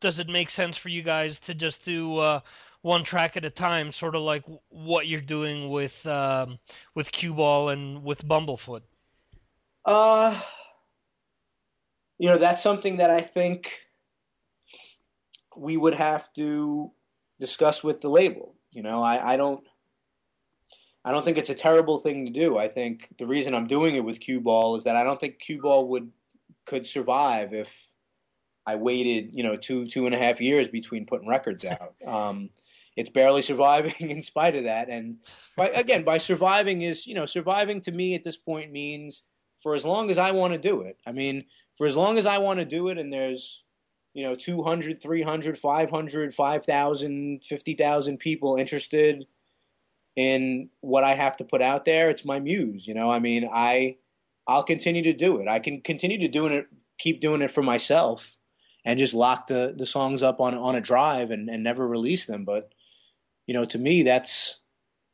does 0.00 0.18
it 0.18 0.28
make 0.28 0.50
sense 0.50 0.76
for 0.76 0.90
you 0.90 1.02
guys 1.02 1.40
to 1.40 1.54
just 1.54 1.84
do 1.84 2.18
uh, 2.18 2.40
one 2.82 3.04
track 3.04 3.36
at 3.36 3.44
a 3.44 3.50
time, 3.50 3.92
sort 3.92 4.14
of 4.14 4.22
like 4.22 4.44
what 4.68 5.06
you're 5.06 5.20
doing 5.20 5.70
with 5.70 6.06
um, 6.06 6.58
with 6.94 7.10
Cue 7.12 7.34
Ball 7.34 7.70
and 7.70 8.02
with 8.04 8.26
Bumblefoot? 8.26 8.82
Uh, 9.84 10.38
you 12.18 12.28
know, 12.28 12.38
that's 12.38 12.62
something 12.62 12.98
that 12.98 13.10
I 13.10 13.20
think 13.20 13.72
we 15.56 15.76
would 15.76 15.94
have 15.94 16.32
to 16.34 16.90
discuss 17.40 17.82
with 17.82 18.00
the 18.00 18.08
label. 18.08 18.54
You 18.70 18.82
know, 18.82 19.02
I, 19.02 19.34
I 19.34 19.36
don't. 19.36 19.62
I 21.04 21.12
don't 21.12 21.24
think 21.24 21.38
it's 21.38 21.48
a 21.48 21.54
terrible 21.54 21.98
thing 21.98 22.26
to 22.26 22.32
do. 22.32 22.58
I 22.58 22.68
think 22.68 23.08
the 23.18 23.26
reason 23.26 23.54
I'm 23.54 23.66
doing 23.66 23.94
it 23.94 24.04
with 24.04 24.20
Cue 24.20 24.40
Ball 24.40 24.76
is 24.76 24.84
that 24.84 24.96
I 24.96 25.04
don't 25.04 25.18
think 25.18 25.38
Cue 25.38 25.60
Ball 25.60 25.88
would 25.88 26.10
could 26.66 26.86
survive 26.86 27.54
if 27.54 27.74
I 28.66 28.74
waited, 28.74 29.30
you 29.32 29.42
know, 29.42 29.56
two 29.56 29.86
two 29.86 30.06
and 30.06 30.14
a 30.14 30.18
half 30.18 30.40
years 30.40 30.68
between 30.68 31.06
putting 31.06 31.28
records 31.28 31.64
out. 31.64 31.94
Um, 32.06 32.50
it's 32.98 33.10
barely 33.10 33.42
surviving 33.42 33.94
in 34.10 34.20
spite 34.20 34.56
of 34.56 34.64
that. 34.64 34.88
And 34.88 35.18
by, 35.56 35.68
again, 35.68 36.02
by 36.02 36.18
surviving 36.18 36.82
is, 36.82 37.06
you 37.06 37.14
know, 37.14 37.26
surviving 37.26 37.80
to 37.82 37.92
me 37.92 38.16
at 38.16 38.24
this 38.24 38.36
point 38.36 38.72
means 38.72 39.22
for 39.62 39.74
as 39.74 39.84
long 39.84 40.10
as 40.10 40.18
I 40.18 40.32
want 40.32 40.52
to 40.52 40.58
do 40.58 40.82
it. 40.82 40.98
I 41.06 41.12
mean, 41.12 41.44
for 41.76 41.86
as 41.86 41.96
long 41.96 42.18
as 42.18 42.26
I 42.26 42.38
want 42.38 42.58
to 42.58 42.64
do 42.64 42.88
it, 42.88 42.98
and 42.98 43.12
there's 43.12 43.64
you 44.14 44.24
know 44.24 44.34
200 44.34 45.00
300 45.00 45.58
500 45.58 46.34
5000 46.34 47.44
50000 47.48 48.18
people 48.18 48.56
interested 48.56 49.26
in 50.16 50.68
what 50.80 51.04
I 51.04 51.14
have 51.14 51.36
to 51.36 51.44
put 51.44 51.62
out 51.62 51.84
there. 51.84 52.10
It's 52.10 52.24
my 52.24 52.40
muse, 52.40 52.88
you 52.88 52.94
know. 52.94 53.12
I 53.12 53.20
mean, 53.20 53.48
I 53.52 53.98
I'll 54.48 54.64
continue 54.64 55.04
to 55.04 55.12
do 55.12 55.40
it. 55.40 55.46
I 55.46 55.60
can 55.60 55.82
continue 55.82 56.18
to 56.18 56.28
doing 56.28 56.52
it, 56.52 56.66
keep 56.98 57.20
doing 57.20 57.42
it 57.42 57.52
for 57.52 57.62
myself, 57.62 58.36
and 58.84 58.98
just 58.98 59.14
lock 59.14 59.46
the 59.46 59.72
the 59.76 59.86
songs 59.86 60.24
up 60.24 60.40
on 60.40 60.54
on 60.56 60.74
a 60.74 60.80
drive 60.80 61.30
and, 61.30 61.48
and 61.48 61.62
never 61.62 61.86
release 61.86 62.26
them. 62.26 62.44
But 62.44 62.72
you 63.48 63.54
know, 63.54 63.64
to 63.64 63.78
me, 63.78 64.04
that's 64.04 64.60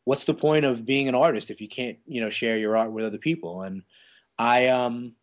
what's 0.04 0.24
the 0.24 0.34
point 0.34 0.66
of 0.66 0.84
being 0.84 1.08
an 1.08 1.14
artist 1.14 1.50
if 1.50 1.62
you 1.62 1.68
can't 1.68 1.96
you 2.04 2.20
know 2.20 2.28
share 2.28 2.58
your 2.58 2.76
art 2.76 2.92
with 2.92 3.06
other 3.06 3.16
people? 3.16 3.62
And 3.62 3.82
I 4.38 4.66
um 4.66 5.14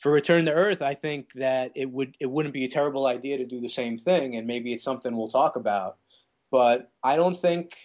for 0.00 0.10
Return 0.10 0.46
to 0.46 0.52
Earth, 0.52 0.82
I 0.82 0.94
think 0.94 1.32
that 1.34 1.70
it 1.76 1.88
would 1.88 2.16
it 2.18 2.26
wouldn't 2.26 2.54
be 2.54 2.64
a 2.64 2.68
terrible 2.68 3.06
idea 3.06 3.36
to 3.36 3.44
do 3.46 3.60
the 3.60 3.68
same 3.68 3.98
thing, 3.98 4.34
and 4.36 4.46
maybe 4.46 4.72
it's 4.72 4.82
something 4.82 5.14
we'll 5.14 5.28
talk 5.28 5.54
about. 5.54 5.98
But 6.50 6.90
I 7.04 7.16
don't 7.16 7.38
think 7.38 7.76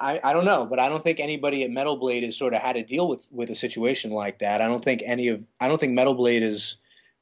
I, 0.00 0.20
I 0.24 0.32
don't 0.32 0.44
know, 0.44 0.66
but 0.66 0.80
I 0.80 0.88
don't 0.88 1.04
think 1.04 1.20
anybody 1.20 1.62
at 1.62 1.70
Metal 1.70 1.96
Blade 1.96 2.24
has 2.24 2.36
sort 2.36 2.54
of 2.54 2.60
had 2.60 2.72
to 2.72 2.82
deal 2.82 3.08
with 3.08 3.28
with 3.30 3.50
a 3.50 3.54
situation 3.54 4.10
like 4.10 4.40
that. 4.40 4.60
I 4.60 4.66
don't 4.66 4.84
think 4.84 5.04
any 5.06 5.28
of 5.28 5.44
I 5.60 5.68
don't 5.68 5.78
think 5.78 5.92
Metal 5.92 6.14
Blade 6.14 6.42
has 6.42 6.76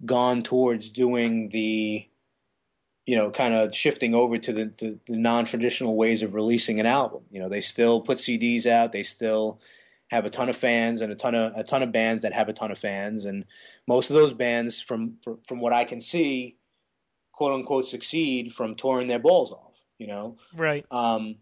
gone 0.06 0.43
towards 0.43 0.90
doing 0.90 1.51
the 1.51 2.09
you 3.09 3.16
know 3.16 3.30
kind 3.30 3.55
of 3.55 3.74
shifting 3.74 4.14
over 4.14 4.36
to 4.36 4.52
the, 4.52 4.64
the, 4.78 4.98
the 5.06 5.16
non-traditional 5.16 5.97
ways 5.97 6.22
of 6.22 6.35
releasing 6.35 6.78
an 6.78 6.85
album. 6.85 7.22
You 7.30 7.40
know, 7.40 7.48
they 7.48 7.62
still 7.62 8.02
put 8.02 8.18
CDs 8.18 8.66
out, 8.66 8.93
they 8.93 9.02
still 9.02 9.60
have 10.09 10.26
a 10.26 10.30
ton 10.30 10.51
of 10.51 10.59
fans 10.59 11.01
and 11.01 11.10
a 11.10 11.14
ton 11.14 11.35
of 11.35 11.56
a 11.56 11.64
ton 11.64 11.82
of 11.82 11.90
bands 11.90 12.20
that 12.22 12.35
have 12.35 12.51
a 12.51 12.52
ton 12.52 12.70
of 12.70 12.78
fans 12.78 13.24
and 13.24 13.47
most 13.86 14.10
of 14.10 14.14
those 14.14 14.35
bands 14.35 14.78
from 14.78 15.16
from 15.47 15.59
what 15.59 15.72
I 15.72 15.85
can 15.85 16.02
see 16.02 16.59
quote 17.32 17.55
unquote 17.55 17.89
succeed 17.89 18.55
from 18.55 18.74
touring 18.74 19.09
their 19.09 19.18
balls 19.18 19.52
off, 19.52 19.72
you 19.98 20.06
know. 20.06 20.36
Right. 20.55 20.85
Um 20.90 21.36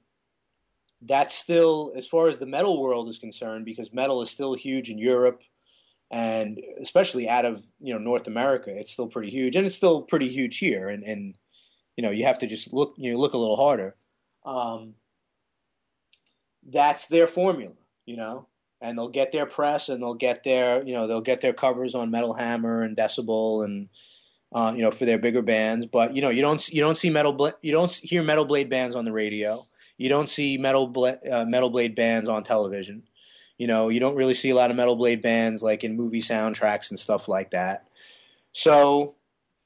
that's 1.03 1.35
still 1.35 1.93
as 1.97 2.07
far 2.07 2.29
as 2.29 2.39
the 2.39 2.47
metal 2.47 2.81
world 2.81 3.09
is 3.09 3.19
concerned 3.19 3.65
because 3.65 3.93
metal 3.93 4.23
is 4.23 4.31
still 4.31 4.55
huge 4.55 4.89
in 4.89 4.99
Europe 4.99 5.43
and 6.13 6.61
especially 6.81 7.29
out 7.29 7.45
of 7.45 7.65
you 7.81 7.93
know 7.93 7.99
North 7.99 8.29
America 8.29 8.71
it's 8.71 8.93
still 8.93 9.09
pretty 9.09 9.31
huge 9.31 9.57
and 9.57 9.67
it's 9.67 9.75
still 9.75 10.03
pretty 10.03 10.29
huge 10.29 10.59
here 10.59 10.89
and 10.89 11.03
and 11.03 11.35
you 11.97 12.03
know 12.03 12.11
you 12.11 12.25
have 12.25 12.39
to 12.39 12.47
just 12.47 12.73
look 12.73 12.95
you 12.97 13.13
know 13.13 13.19
look 13.19 13.33
a 13.33 13.39
little 13.39 13.57
harder 13.57 13.95
um, 14.45 14.95
that's 16.71 17.07
their 17.07 17.27
formula 17.27 17.75
you 18.05 18.17
know 18.17 18.47
and 18.81 18.97
they'll 18.99 19.09
get 19.09 19.33
their 19.33 19.47
press 19.47 19.89
and 19.89 20.03
they'll 20.03 20.15
get 20.15 20.45
their 20.45 20.83
you 20.85 20.95
know 20.95 21.07
they'll 21.07 21.21
get 21.21 21.41
their 21.41 21.53
covers 21.53 21.95
on 21.95 22.11
Metal 22.11 22.35
Hammer 22.35 22.83
and 22.83 22.97
Decibel 22.97 23.65
and 23.65 23.89
uh, 24.55 24.73
you 24.75 24.83
know 24.83 24.91
for 24.91 25.05
their 25.05 25.19
bigger 25.19 25.43
bands 25.43 25.87
but 25.87 26.15
you 26.15 26.23
know 26.23 26.31
you 26.31 26.43
don't 26.43 26.69
you 26.69 26.81
don't 26.81 26.99
see 26.99 27.11
metal 27.11 27.53
you 27.63 27.73
don't 27.73 27.93
hear 27.93 28.23
metal 28.23 28.45
blade 28.45 28.71
bands 28.71 28.95
on 28.95 29.05
the 29.05 29.13
radio 29.13 29.67
you 29.99 30.09
don't 30.09 30.29
see 30.29 30.59
metal 30.59 30.87
bla- 30.87 31.19
uh, 31.31 31.45
metal 31.45 31.71
blade 31.71 31.95
bands 31.95 32.29
on 32.29 32.45
television. 32.45 33.03
You 33.59 33.67
know, 33.67 33.89
you 33.89 34.01
don't 34.01 34.17
really 34.17 34.35
see 34.35 34.51
a 34.51 34.55
lot 34.55 34.71
of 34.71 34.77
metal 34.77 34.97
blade 34.97 35.23
bands 35.23 35.63
like 35.63 35.85
in 35.85 35.97
movie 35.97 36.21
soundtracks 36.21 36.91
and 36.91 36.99
stuff 36.99 37.29
like 37.29 37.53
that. 37.53 37.89
So, 38.53 39.15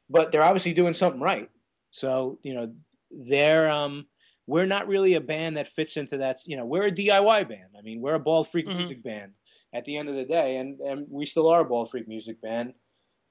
but 0.08 0.30
they're 0.30 0.44
obviously 0.44 0.72
doing 0.72 0.92
something 0.92 1.20
right. 1.20 1.50
So, 1.90 2.38
you 2.42 2.54
know, 2.54 2.72
they're 3.10 3.70
um 3.70 4.06
we're 4.46 4.66
not 4.66 4.88
really 4.88 5.14
a 5.14 5.20
band 5.20 5.56
that 5.56 5.68
fits 5.68 5.96
into 5.96 6.18
that, 6.18 6.40
you 6.44 6.56
know, 6.56 6.64
we're 6.64 6.86
a 6.86 6.92
DIY 6.92 7.48
band. 7.48 7.70
I 7.78 7.82
mean, 7.82 8.00
we're 8.00 8.14
a 8.14 8.20
Bald 8.20 8.48
Freak 8.48 8.66
mm-hmm. 8.66 8.78
music 8.78 9.02
band 9.02 9.32
at 9.72 9.84
the 9.84 9.96
end 9.96 10.08
of 10.08 10.14
the 10.14 10.24
day 10.24 10.56
and 10.56 10.80
and 10.80 11.06
we 11.08 11.26
still 11.26 11.48
are 11.48 11.60
a 11.60 11.64
Bald 11.64 11.90
Freak 11.90 12.08
music 12.08 12.40
band. 12.40 12.74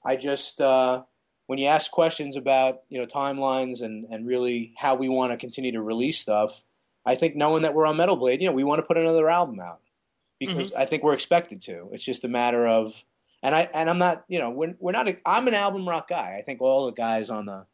I 0.05 0.15
just 0.15 0.61
uh 0.61 1.03
when 1.47 1.59
you 1.59 1.67
ask 1.67 1.89
questions 1.89 2.35
about, 2.35 2.81
you 2.89 2.99
know, 2.99 3.07
timelines 3.07 3.81
and 3.81 4.05
and 4.05 4.27
really 4.27 4.73
how 4.77 4.95
we 4.95 5.09
want 5.09 5.31
to 5.31 5.37
continue 5.37 5.71
to 5.71 5.81
release 5.81 6.19
stuff, 6.19 6.61
I 7.05 7.15
think 7.15 7.35
knowing 7.35 7.63
that 7.63 7.73
we're 7.73 7.87
on 7.87 7.97
Metal 7.97 8.15
Blade, 8.15 8.41
you 8.41 8.47
know, 8.47 8.53
we 8.53 8.63
want 8.63 8.79
to 8.79 8.85
put 8.85 8.97
another 8.97 9.29
album 9.29 9.59
out 9.59 9.79
because 10.39 10.71
mm-hmm. 10.71 10.81
I 10.81 10.85
think 10.85 11.03
we're 11.03 11.13
expected 11.13 11.61
to. 11.63 11.89
It's 11.91 12.03
just 12.03 12.23
a 12.23 12.27
matter 12.27 12.67
of, 12.67 12.93
and 13.43 13.53
I 13.53 13.69
and 13.73 13.89
I'm 13.89 13.97
not, 13.97 14.25
you 14.27 14.39
know, 14.39 14.49
we're 14.49 14.75
we're 14.79 14.91
not. 14.91 15.07
A, 15.07 15.17
I'm 15.25 15.47
an 15.47 15.53
album 15.53 15.87
rock 15.87 16.07
guy. 16.07 16.37
I 16.39 16.43
think 16.43 16.61
all 16.61 16.85
the 16.85 16.93
guys 16.93 17.29
on 17.29 17.45
the 17.45 17.65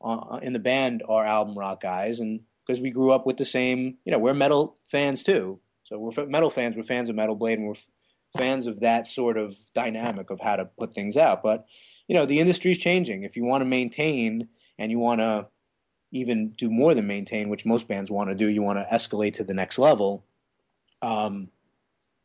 on, 0.00 0.42
in 0.42 0.52
the 0.52 0.58
band 0.58 1.02
are 1.08 1.24
album 1.24 1.58
rock 1.58 1.80
guys, 1.80 2.20
and 2.20 2.40
because 2.66 2.80
we 2.80 2.90
grew 2.90 3.12
up 3.12 3.26
with 3.26 3.36
the 3.36 3.44
same, 3.44 3.98
you 4.04 4.12
know, 4.12 4.18
we're 4.18 4.34
metal 4.34 4.76
fans 4.84 5.22
too. 5.22 5.60
So 5.84 5.98
we're 5.98 6.26
metal 6.26 6.50
fans. 6.50 6.76
We're 6.76 6.84
fans 6.84 7.08
of 7.08 7.16
Metal 7.16 7.34
Blade, 7.34 7.58
and 7.58 7.66
we're 7.66 7.74
fans 8.36 8.66
of 8.66 8.80
that 8.80 9.08
sort 9.08 9.36
of 9.36 9.56
dynamic 9.74 10.30
of 10.30 10.40
how 10.40 10.56
to 10.56 10.64
put 10.64 10.94
things 10.94 11.16
out. 11.16 11.42
But 11.42 11.66
you 12.06 12.14
know, 12.14 12.26
the 12.26 12.40
industry's 12.40 12.78
changing. 12.78 13.24
If 13.24 13.36
you 13.36 13.44
want 13.44 13.62
to 13.62 13.66
maintain 13.66 14.48
and 14.78 14.90
you 14.90 14.98
want 14.98 15.20
to 15.20 15.48
even 16.12 16.50
do 16.50 16.70
more 16.70 16.94
than 16.94 17.06
maintain, 17.06 17.48
which 17.48 17.64
most 17.64 17.88
bands 17.88 18.10
want 18.10 18.30
to 18.30 18.34
do. 18.34 18.48
You 18.48 18.62
want 18.62 18.78
to 18.78 18.94
escalate 18.94 19.34
to 19.34 19.44
the 19.44 19.54
next 19.54 19.78
level. 19.78 20.24
Um, 21.02 21.48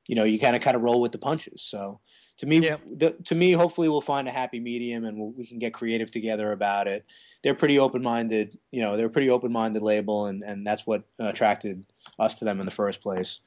you 0.07 0.15
know, 0.15 0.23
you 0.23 0.39
kind 0.39 0.55
of 0.55 0.61
kind 0.61 0.75
of 0.75 0.81
roll 0.81 1.01
with 1.01 1.11
the 1.11 1.17
punches. 1.17 1.61
So 1.61 1.99
to 2.37 2.45
me, 2.45 2.59
yeah. 2.59 2.77
the, 2.97 3.11
to 3.25 3.35
me, 3.35 3.53
hopefully 3.53 3.89
we'll 3.89 4.01
find 4.01 4.27
a 4.27 4.31
happy 4.31 4.59
medium 4.59 5.05
and 5.05 5.17
we'll, 5.17 5.31
we 5.31 5.45
can 5.45 5.59
get 5.59 5.73
creative 5.73 6.11
together 6.11 6.51
about 6.51 6.87
it. 6.87 7.05
They're 7.43 7.55
pretty 7.55 7.79
open 7.79 8.01
minded. 8.01 8.57
You 8.71 8.81
know, 8.81 8.97
they're 8.97 9.05
a 9.05 9.09
pretty 9.09 9.29
open 9.29 9.51
minded 9.51 9.83
label, 9.83 10.25
and 10.25 10.41
and 10.43 10.65
that's 10.65 10.87
what 10.87 11.03
attracted 11.19 11.85
us 12.17 12.33
to 12.35 12.45
them 12.45 12.59
in 12.59 12.65
the 12.65 12.71
first 12.71 13.01
place. 13.01 13.39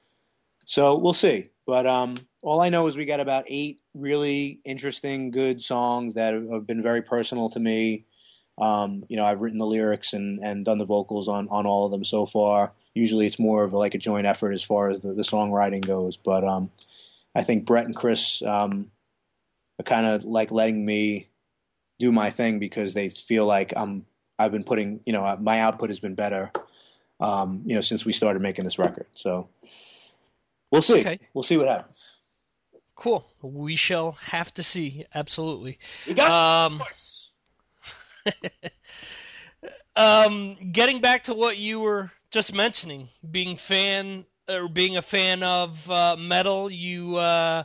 So 0.65 0.97
we'll 0.97 1.15
see. 1.15 1.49
But 1.67 1.87
um, 1.87 2.19
all 2.43 2.61
I 2.61 2.69
know 2.69 2.87
is 2.87 2.97
we 2.97 3.05
got 3.05 3.21
about 3.21 3.45
eight 3.49 3.81
really 3.95 4.61
interesting, 4.65 5.31
good 5.31 5.63
songs 5.63 6.15
that 6.15 6.35
have 6.35 6.67
been 6.67 6.83
very 6.83 7.03
personal 7.03 7.51
to 7.51 7.59
me. 7.59 8.05
Um, 8.59 9.05
you 9.09 9.17
know, 9.17 9.25
I've 9.25 9.41
written 9.41 9.59
the 9.59 9.67
lyrics 9.67 10.13
and, 10.13 10.41
and 10.45 10.65
done 10.65 10.79
the 10.79 10.85
vocals 10.85 11.29
on, 11.29 11.49
on 11.49 11.67
all 11.67 11.87
of 11.87 11.93
them 11.93 12.05
so 12.05 12.27
far. 12.27 12.73
Usually 12.95 13.27
it's 13.27 13.39
more 13.39 13.65
of 13.65 13.73
like 13.73 13.95
a 13.95 13.99
joint 13.99 14.27
effort 14.27 14.53
as 14.53 14.63
far 14.63 14.91
as 14.91 15.01
the, 15.01 15.13
the 15.13 15.23
songwriting 15.23 15.87
goes. 15.87 16.17
But 16.17 16.45
um, 16.45 16.71
I 17.39 17.43
think 17.43 17.65
Brett 17.67 17.87
and 17.87 17.95
Chris 17.95 18.43
um, 18.43 18.91
are 19.79 19.85
kind 19.85 20.07
of 20.07 20.25
like 20.25 20.51
letting 20.51 20.85
me 20.85 21.29
do 22.01 22.11
my 22.11 22.31
thing 22.31 22.59
because 22.59 22.95
they 22.95 23.09
feel 23.09 23.47
like 23.47 23.73
I'm 23.77 24.05
I've 24.41 24.51
been 24.51 24.65
putting 24.65 24.99
you 25.07 25.13
know 25.13 25.37
my 25.41 25.61
output 25.61 25.91
has 25.91 26.01
been 26.01 26.17
better 26.17 26.51
um, 27.21 27.63
you 27.65 27.77
know 27.77 27.81
since 27.81 28.05
we 28.05 28.13
started 28.13 28.43
making 28.43 28.65
this 28.65 28.77
record. 28.77 29.07
So 29.15 29.49
we'll 30.73 30.83
see. 30.83 30.99
Okay. 30.99 31.21
We'll 31.33 31.45
see 31.45 31.57
what 31.57 31.69
happens. 31.69 32.11
Cool. 32.97 33.25
We 33.41 33.77
shall 33.77 34.13
have 34.21 34.53
to 34.55 34.65
see. 34.65 35.07
Absolutely. 35.15 35.79
We 36.09 36.15
got 36.15 36.73
um, 36.73 36.83
um, 39.97 40.57
getting 40.73 41.01
back 41.01 41.23
to 41.25 41.35
what 41.35 41.57
you 41.57 41.79
were 41.79 42.11
just 42.33 42.53
mentioning, 42.53 43.11
being 43.31 43.57
fan 43.57 44.25
or 44.49 44.69
being 44.69 44.97
a 44.97 45.03
fan 45.03 45.43
of 45.43 45.91
uh, 45.91 46.17
metal, 46.19 46.71
you 46.71 47.17
uh, 47.17 47.65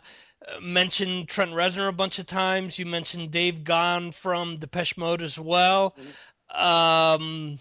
mentioned 0.62 1.30
Trent 1.30 1.52
Reznor 1.52 1.88
a 1.88 1.94
bunch 1.94 2.20
of 2.20 2.26
times. 2.26 2.78
You 2.78 2.86
mentioned 2.86 3.32
Dave 3.32 3.64
Gahan 3.64 4.12
from 4.12 4.58
Depeche 4.58 4.98
Mode 4.98 5.22
as 5.22 5.40
well. 5.40 5.96
Mm-hmm. 5.98 6.66
Um, 6.66 7.60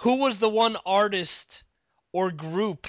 who 0.00 0.16
was 0.16 0.38
the 0.38 0.48
one 0.48 0.76
artist 0.84 1.62
or 2.12 2.30
group 2.30 2.86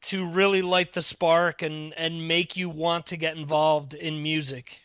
to 0.00 0.26
really 0.26 0.62
light 0.62 0.92
the 0.92 1.02
spark 1.02 1.62
and, 1.62 1.92
and 1.94 2.26
make 2.26 2.56
you 2.56 2.68
want 2.70 3.06
to 3.08 3.16
get 3.16 3.36
involved 3.36 3.94
in 3.94 4.22
music? 4.22 4.78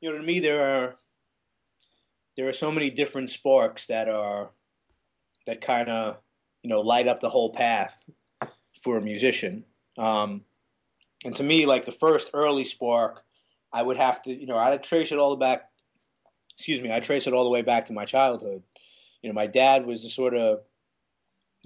You 0.00 0.10
know, 0.10 0.18
to 0.18 0.22
me, 0.22 0.40
there 0.40 0.62
are 0.62 0.96
there 2.36 2.48
are 2.48 2.52
so 2.52 2.72
many 2.72 2.90
different 2.90 3.30
sparks 3.30 3.86
that 3.86 4.08
are 4.08 4.50
that 5.46 5.60
kind 5.60 5.88
of 5.88 6.16
you 6.62 6.70
know 6.70 6.80
light 6.80 7.06
up 7.06 7.20
the 7.20 7.30
whole 7.30 7.52
path 7.52 7.96
for 8.82 8.96
a 8.96 9.02
musician. 9.02 9.64
Um, 9.98 10.42
and 11.24 11.36
to 11.36 11.42
me, 11.42 11.66
like 11.66 11.84
the 11.84 11.92
first 11.92 12.30
early 12.34 12.64
spark, 12.64 13.22
I 13.72 13.82
would 13.82 13.96
have 13.96 14.22
to 14.22 14.32
you 14.32 14.46
know 14.46 14.56
I'd 14.56 14.82
trace 14.82 15.12
it 15.12 15.18
all 15.18 15.30
the 15.30 15.36
back. 15.36 15.68
Excuse 16.54 16.80
me, 16.80 16.92
I 16.92 17.00
trace 17.00 17.26
it 17.26 17.32
all 17.32 17.44
the 17.44 17.50
way 17.50 17.62
back 17.62 17.86
to 17.86 17.92
my 17.92 18.04
childhood. 18.04 18.62
You 19.22 19.30
know, 19.30 19.34
my 19.34 19.46
dad 19.46 19.86
was 19.86 20.02
the 20.02 20.08
sort 20.08 20.34
of 20.34 20.60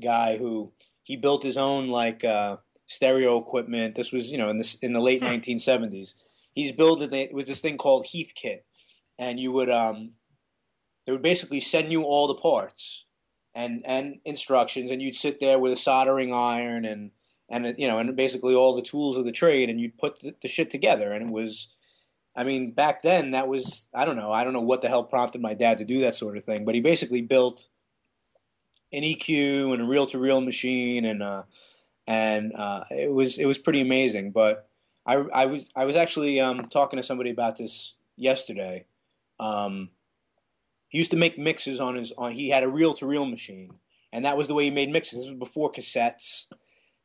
guy 0.00 0.36
who 0.36 0.72
he 1.02 1.16
built 1.16 1.42
his 1.42 1.56
own 1.56 1.88
like 1.88 2.24
uh, 2.24 2.58
stereo 2.86 3.38
equipment. 3.38 3.94
This 3.94 4.12
was 4.12 4.30
you 4.30 4.38
know 4.38 4.50
in 4.50 4.58
this 4.58 4.74
in 4.76 4.92
the 4.92 5.00
late 5.00 5.22
1970s. 5.22 6.14
Hmm. 6.14 6.20
He's 6.52 6.72
building 6.72 7.12
it 7.12 7.34
was 7.34 7.46
this 7.46 7.60
thing 7.60 7.78
called 7.78 8.06
Heathkit, 8.06 8.60
and 9.18 9.40
you 9.40 9.52
would 9.52 9.70
um, 9.70 10.12
they 11.06 11.12
would 11.12 11.22
basically 11.22 11.60
send 11.60 11.90
you 11.90 12.02
all 12.02 12.28
the 12.28 12.34
parts 12.34 13.05
and 13.56 13.82
and 13.86 14.20
instructions, 14.26 14.90
and 14.90 15.02
you'd 15.02 15.16
sit 15.16 15.40
there 15.40 15.58
with 15.58 15.72
a 15.72 15.76
soldering 15.76 16.32
iron 16.32 16.84
and 16.84 17.10
and 17.48 17.74
you 17.78 17.88
know 17.88 17.98
and 17.98 18.14
basically 18.14 18.54
all 18.54 18.76
the 18.76 18.82
tools 18.82 19.16
of 19.16 19.24
the 19.24 19.32
trade, 19.32 19.70
and 19.70 19.80
you'd 19.80 19.98
put 19.98 20.20
the, 20.20 20.34
the 20.42 20.48
shit 20.48 20.70
together, 20.70 21.10
and 21.10 21.24
it 21.24 21.32
was. 21.32 21.68
I 22.38 22.44
mean, 22.44 22.72
back 22.72 23.00
then 23.00 23.30
that 23.30 23.48
was 23.48 23.86
I 23.94 24.04
don't 24.04 24.16
know 24.16 24.30
I 24.30 24.44
don't 24.44 24.52
know 24.52 24.60
what 24.60 24.82
the 24.82 24.88
hell 24.88 25.04
prompted 25.04 25.40
my 25.40 25.54
dad 25.54 25.78
to 25.78 25.86
do 25.86 26.02
that 26.02 26.16
sort 26.16 26.36
of 26.36 26.44
thing, 26.44 26.66
but 26.66 26.74
he 26.74 26.82
basically 26.82 27.22
built 27.22 27.66
an 28.92 29.02
EQ 29.02 29.72
and 29.72 29.82
a 29.82 29.86
reel-to-reel 29.86 30.42
machine, 30.42 31.06
and 31.06 31.22
uh, 31.22 31.44
and 32.06 32.52
uh, 32.54 32.84
it 32.90 33.10
was 33.10 33.38
it 33.38 33.46
was 33.46 33.56
pretty 33.56 33.80
amazing. 33.80 34.32
But 34.32 34.68
I, 35.06 35.14
I 35.14 35.46
was 35.46 35.64
I 35.74 35.86
was 35.86 35.96
actually 35.96 36.40
um, 36.40 36.68
talking 36.68 36.98
to 36.98 37.02
somebody 37.02 37.30
about 37.30 37.56
this 37.56 37.94
yesterday. 38.16 38.84
Um, 39.40 39.88
he 40.96 41.00
used 41.00 41.10
to 41.10 41.18
make 41.18 41.36
mixes 41.36 41.78
on 41.78 41.94
his 41.94 42.10
on. 42.16 42.32
He 42.32 42.48
had 42.48 42.62
a 42.62 42.68
reel 42.68 42.94
to 42.94 43.06
reel 43.06 43.26
machine, 43.26 43.70
and 44.14 44.24
that 44.24 44.38
was 44.38 44.48
the 44.48 44.54
way 44.54 44.64
he 44.64 44.70
made 44.70 44.88
mixes. 44.88 45.18
This 45.18 45.28
was 45.28 45.38
before 45.38 45.70
cassettes. 45.70 46.46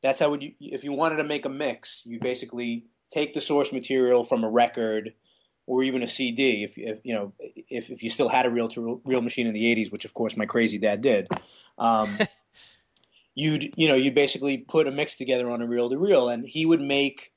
That's 0.01 0.18
how 0.18 0.30
would 0.30 0.41
you 0.43 0.53
if 0.61 0.85
you 0.85 0.93
wanted 0.93 1.18
to 1.18 1.26
make 1.26 1.43
a 1.43 1.49
mix, 1.49 2.01
you 2.05 2.18
basically 2.18 2.85
take 3.11 3.34
the 3.34 3.41
source 3.41 3.73
material 3.73 4.23
from 4.23 4.45
a 4.45 4.49
record 4.49 5.13
or 5.68 5.84
even 5.84 6.03
a 6.03 6.07
CD. 6.07 6.63
If, 6.63 6.77
if 6.77 6.99
you 7.03 7.15
know 7.15 7.34
if 7.38 7.89
if 7.89 8.01
you 8.01 8.09
still 8.09 8.30
had 8.30 8.45
a 8.45 8.49
reel 8.49 8.69
to 8.69 9.01
reel 9.03 9.22
machine 9.22 9.47
in 9.47 9.53
the 9.53 9.76
'80s, 9.76 9.91
which 9.91 10.05
of 10.05 10.13
course 10.13 10.38
my 10.38 10.45
crazy 10.45 10.77
dad 10.77 11.01
did. 11.01 11.27
Um, 11.77 12.18
you'd 13.35 13.73
you 13.76 13.89
know 13.89 13.95
you 13.95 14.13
basically 14.13 14.57
put 14.57 14.88
a 14.88 14.91
mix 14.91 15.18
together 15.18 15.49
on 15.49 15.61
a 15.61 15.68
reel 15.68 15.89
to 15.89 15.97
reel, 15.97 16.30
and 16.30 16.45
he 16.47 16.65
would 16.65 16.80
make 16.80 17.34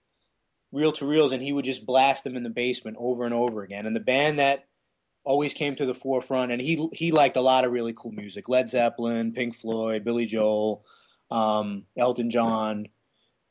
reel 0.71 0.93
to 0.93 1.05
reels, 1.05 1.33
and 1.33 1.43
he 1.43 1.53
would 1.53 1.65
just 1.65 1.85
blast 1.85 2.23
them 2.23 2.37
in 2.37 2.45
the 2.45 2.49
basement 2.49 2.97
over 3.01 3.25
and 3.25 3.35
over 3.35 3.65
again. 3.65 3.87
And 3.87 3.97
the 3.97 3.99
band 3.99 4.39
that 4.39 4.67
always 5.25 5.55
came 5.55 5.75
to 5.77 5.87
the 5.87 5.95
forefront, 5.95 6.53
and 6.53 6.61
he 6.61 6.89
he 6.93 7.11
liked 7.11 7.37
a 7.37 7.41
lot 7.41 7.65
of 7.65 7.73
really 7.73 7.95
cool 7.97 8.13
music: 8.13 8.49
Led 8.49 8.71
Zeppelin, 8.71 9.33
Pink 9.33 9.57
Floyd, 9.57 10.05
Billy 10.05 10.27
Joel, 10.27 10.85
um, 11.31 11.85
Elton 11.97 12.31
John, 12.31 12.89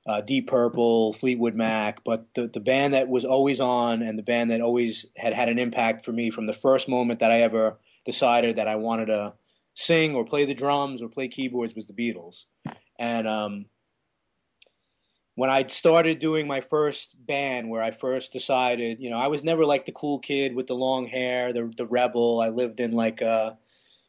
uh, 0.08 0.22
Deep 0.22 0.48
Purple, 0.48 1.14
Fleetwood 1.14 1.56
Mac. 1.56 2.04
But 2.04 2.28
the 2.36 2.48
the 2.48 2.60
band 2.60 2.94
that 2.94 3.10
was 3.10 3.26
always 3.26 3.60
on, 3.60 4.02
and 4.02 4.18
the 4.18 4.24
band 4.24 4.52
that 4.52 4.62
always 4.62 5.06
had 5.18 5.34
had 5.34 5.50
an 5.50 5.60
impact 5.60 6.06
for 6.06 6.12
me 6.12 6.30
from 6.30 6.46
the 6.46 6.54
first 6.54 6.88
moment 6.88 7.20
that 7.20 7.32
I 7.32 7.42
ever 7.42 7.80
decided 8.06 8.58
that 8.58 8.68
I 8.68 8.76
wanted 8.76 9.08
to 9.08 9.34
sing 9.74 10.16
or 10.16 10.26
play 10.26 10.46
the 10.46 10.54
drums 10.54 11.02
or 11.02 11.10
play 11.10 11.28
keyboards 11.28 11.76
was 11.76 11.88
the 11.88 11.94
Beatles, 11.94 12.46
and 13.00 13.28
um, 13.28 13.66
when 15.36 15.50
I 15.50 15.66
started 15.68 16.20
doing 16.20 16.48
my 16.48 16.62
first 16.62 17.16
band, 17.26 17.70
where 17.70 17.82
I 17.82 17.92
first 17.92 18.32
decided, 18.32 19.00
you 19.00 19.10
know, 19.10 19.18
I 19.18 19.28
was 19.28 19.44
never 19.44 19.66
like 19.66 19.86
the 19.86 19.92
cool 19.92 20.20
kid 20.20 20.56
with 20.56 20.68
the 20.68 20.76
long 20.76 21.08
hair, 21.08 21.54
the 21.54 21.72
the 21.76 21.88
rebel. 21.88 22.42
I 22.42 22.50
lived 22.50 22.80
in 22.80 22.92
like 22.92 23.22
a, 23.22 23.58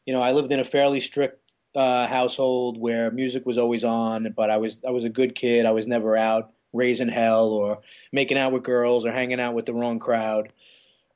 you 0.05 0.13
know, 0.13 0.21
I 0.21 0.31
lived 0.31 0.51
in 0.51 0.59
a 0.59 0.65
fairly 0.65 0.99
strict 0.99 1.53
uh, 1.75 2.07
household 2.07 2.79
where 2.79 3.11
music 3.11 3.45
was 3.45 3.57
always 3.57 3.83
on, 3.83 4.33
but 4.35 4.49
I 4.49 4.57
was 4.57 4.79
I 4.87 4.91
was 4.91 5.03
a 5.03 5.09
good 5.09 5.35
kid. 5.35 5.65
I 5.65 5.71
was 5.71 5.87
never 5.87 6.15
out 6.15 6.51
raising 6.73 7.07
hell 7.07 7.47
or 7.47 7.79
making 8.11 8.37
out 8.37 8.51
with 8.51 8.63
girls 8.63 9.05
or 9.05 9.11
hanging 9.11 9.39
out 9.39 9.55
with 9.55 9.65
the 9.65 9.73
wrong 9.73 9.97
crowd. 9.97 10.51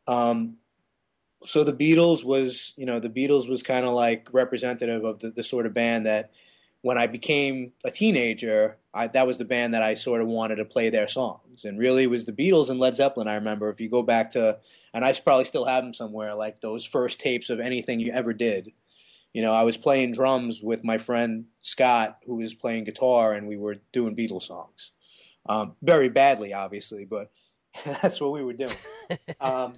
Um, 0.07 0.56
so 1.45 1.64
the 1.64 1.73
Beatles 1.73 2.23
was, 2.23 2.73
you 2.77 2.86
know, 2.86 2.99
the 2.99 3.10
Beatles 3.10 3.48
was 3.48 3.61
kind 3.61 3.86
of 3.86 3.94
like 3.94 4.30
representative 4.34 5.03
of 5.06 5.19
the, 5.19 5.31
the 5.31 5.44
sort 5.44 5.65
of 5.65 5.73
band 5.73 6.06
that 6.06 6.31
when 6.81 6.97
I 6.97 7.07
became 7.07 7.73
a 7.84 7.91
teenager, 7.91 8.77
I, 8.93 9.07
that 9.07 9.27
was 9.27 9.38
the 9.38 9.45
band 9.45 9.73
that 9.73 9.84
I 9.84 9.95
sort 9.95 10.22
of 10.22 10.27
wanted 10.27 10.56
to 10.56 10.65
play 10.65 10.89
their 10.89 11.07
songs. 11.07 11.65
And 11.65 11.77
really, 11.77 12.03
it 12.03 12.10
was 12.10 12.26
the 12.26 12.31
Beatles 12.31 12.69
and 12.69 12.80
Led 12.80 12.95
Zeppelin. 12.95 13.27
I 13.27 13.35
remember 13.35 13.69
if 13.69 13.81
you 13.81 13.89
go 13.89 14.01
back 14.01 14.31
to, 14.31 14.57
and 14.93 15.03
I 15.03 15.14
probably 15.14 15.45
still 15.45 15.65
have 15.65 15.84
them 15.84 15.93
somewhere, 15.93 16.35
like 16.35 16.61
those 16.61 16.85
first 16.85 17.19
tapes 17.19 17.49
of 17.49 17.60
anything 17.60 17.99
you 17.99 18.14
ever 18.14 18.34
did. 18.34 18.72
You 19.34 19.41
know, 19.41 19.53
I 19.53 19.64
was 19.64 19.77
playing 19.77 20.14
drums 20.14 20.64
with 20.64 20.84
my 20.84 20.97
friend 20.97 21.45
Scott, 21.61 22.18
who 22.26 22.38
was 22.38 22.53
playing 22.53 22.85
guitar, 22.85 23.34
and 23.34 23.47
we 23.47 23.57
were 23.57 23.76
doing 23.93 24.15
Beatles 24.15 24.43
songs. 24.43 24.91
Um, 25.47 25.76
very 25.81 26.10
badly, 26.10 26.53
obviously, 26.53 27.06
but 27.06 27.31
that's 27.85 28.22
what 28.22 28.31
we 28.31 28.43
were 28.43 28.53
doing. 28.53 28.76
um, 29.41 29.73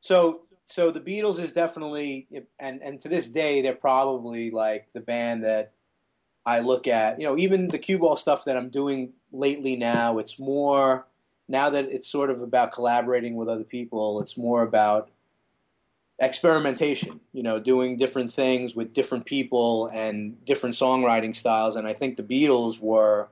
so 0.00 0.42
so 0.66 0.90
the 0.90 1.00
Beatles 1.00 1.38
is 1.38 1.52
definitely 1.52 2.26
and 2.58 2.82
and 2.82 3.00
to 3.00 3.08
this 3.08 3.28
day 3.28 3.62
they're 3.62 3.74
probably 3.74 4.50
like 4.50 4.88
the 4.92 5.00
band 5.00 5.44
that 5.44 5.72
I 6.46 6.60
look 6.60 6.86
at, 6.86 7.20
you 7.20 7.26
know, 7.26 7.36
even 7.36 7.66
the 7.66 7.78
cue 7.78 7.98
ball 7.98 8.16
stuff 8.16 8.44
that 8.44 8.56
I'm 8.56 8.68
doing 8.68 9.12
lately 9.32 9.74
now, 9.74 10.18
it's 10.18 10.38
more 10.38 11.04
now 11.48 11.70
that 11.70 11.86
it's 11.86 12.08
sort 12.08 12.30
of 12.30 12.40
about 12.40 12.72
collaborating 12.72 13.34
with 13.34 13.48
other 13.48 13.64
people, 13.64 14.20
it's 14.20 14.36
more 14.36 14.62
about 14.62 15.10
experimentation, 16.18 17.20
you 17.32 17.42
know, 17.42 17.58
doing 17.58 17.96
different 17.96 18.32
things 18.32 18.74
with 18.74 18.92
different 18.92 19.26
people 19.26 19.88
and 19.88 20.44
different 20.44 20.76
songwriting 20.76 21.34
styles. 21.34 21.76
And 21.76 21.86
I 21.86 21.94
think 21.94 22.16
the 22.16 22.22
Beatles 22.22 22.80
were 22.80 23.28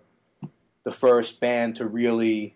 the 0.82 0.93
first 0.93 1.41
band 1.41 1.77
to 1.77 1.86
really, 1.86 2.55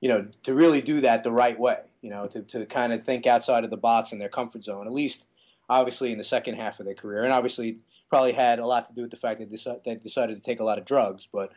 you 0.00 0.08
know, 0.08 0.26
to 0.44 0.54
really 0.54 0.80
do 0.80 1.00
that 1.02 1.24
the 1.24 1.32
right 1.32 1.58
way, 1.58 1.80
you 2.00 2.10
know, 2.10 2.26
to, 2.28 2.42
to 2.42 2.64
kind 2.66 2.92
of 2.92 3.02
think 3.02 3.26
outside 3.26 3.64
of 3.64 3.70
the 3.70 3.76
box 3.76 4.12
in 4.12 4.18
their 4.18 4.28
comfort 4.28 4.64
zone, 4.64 4.86
at 4.86 4.92
least 4.92 5.26
obviously 5.68 6.12
in 6.12 6.18
the 6.18 6.24
second 6.24 6.54
half 6.54 6.80
of 6.80 6.86
their 6.86 6.94
career. 6.94 7.24
And 7.24 7.32
obviously 7.32 7.78
probably 8.08 8.32
had 8.32 8.58
a 8.58 8.66
lot 8.66 8.84
to 8.86 8.94
do 8.94 9.02
with 9.02 9.10
the 9.10 9.16
fact 9.16 9.40
that 9.40 9.50
they, 9.50 9.94
they 9.94 10.00
decided 10.00 10.36
to 10.36 10.42
take 10.42 10.60
a 10.60 10.64
lot 10.64 10.78
of 10.78 10.84
drugs. 10.84 11.28
But 11.30 11.52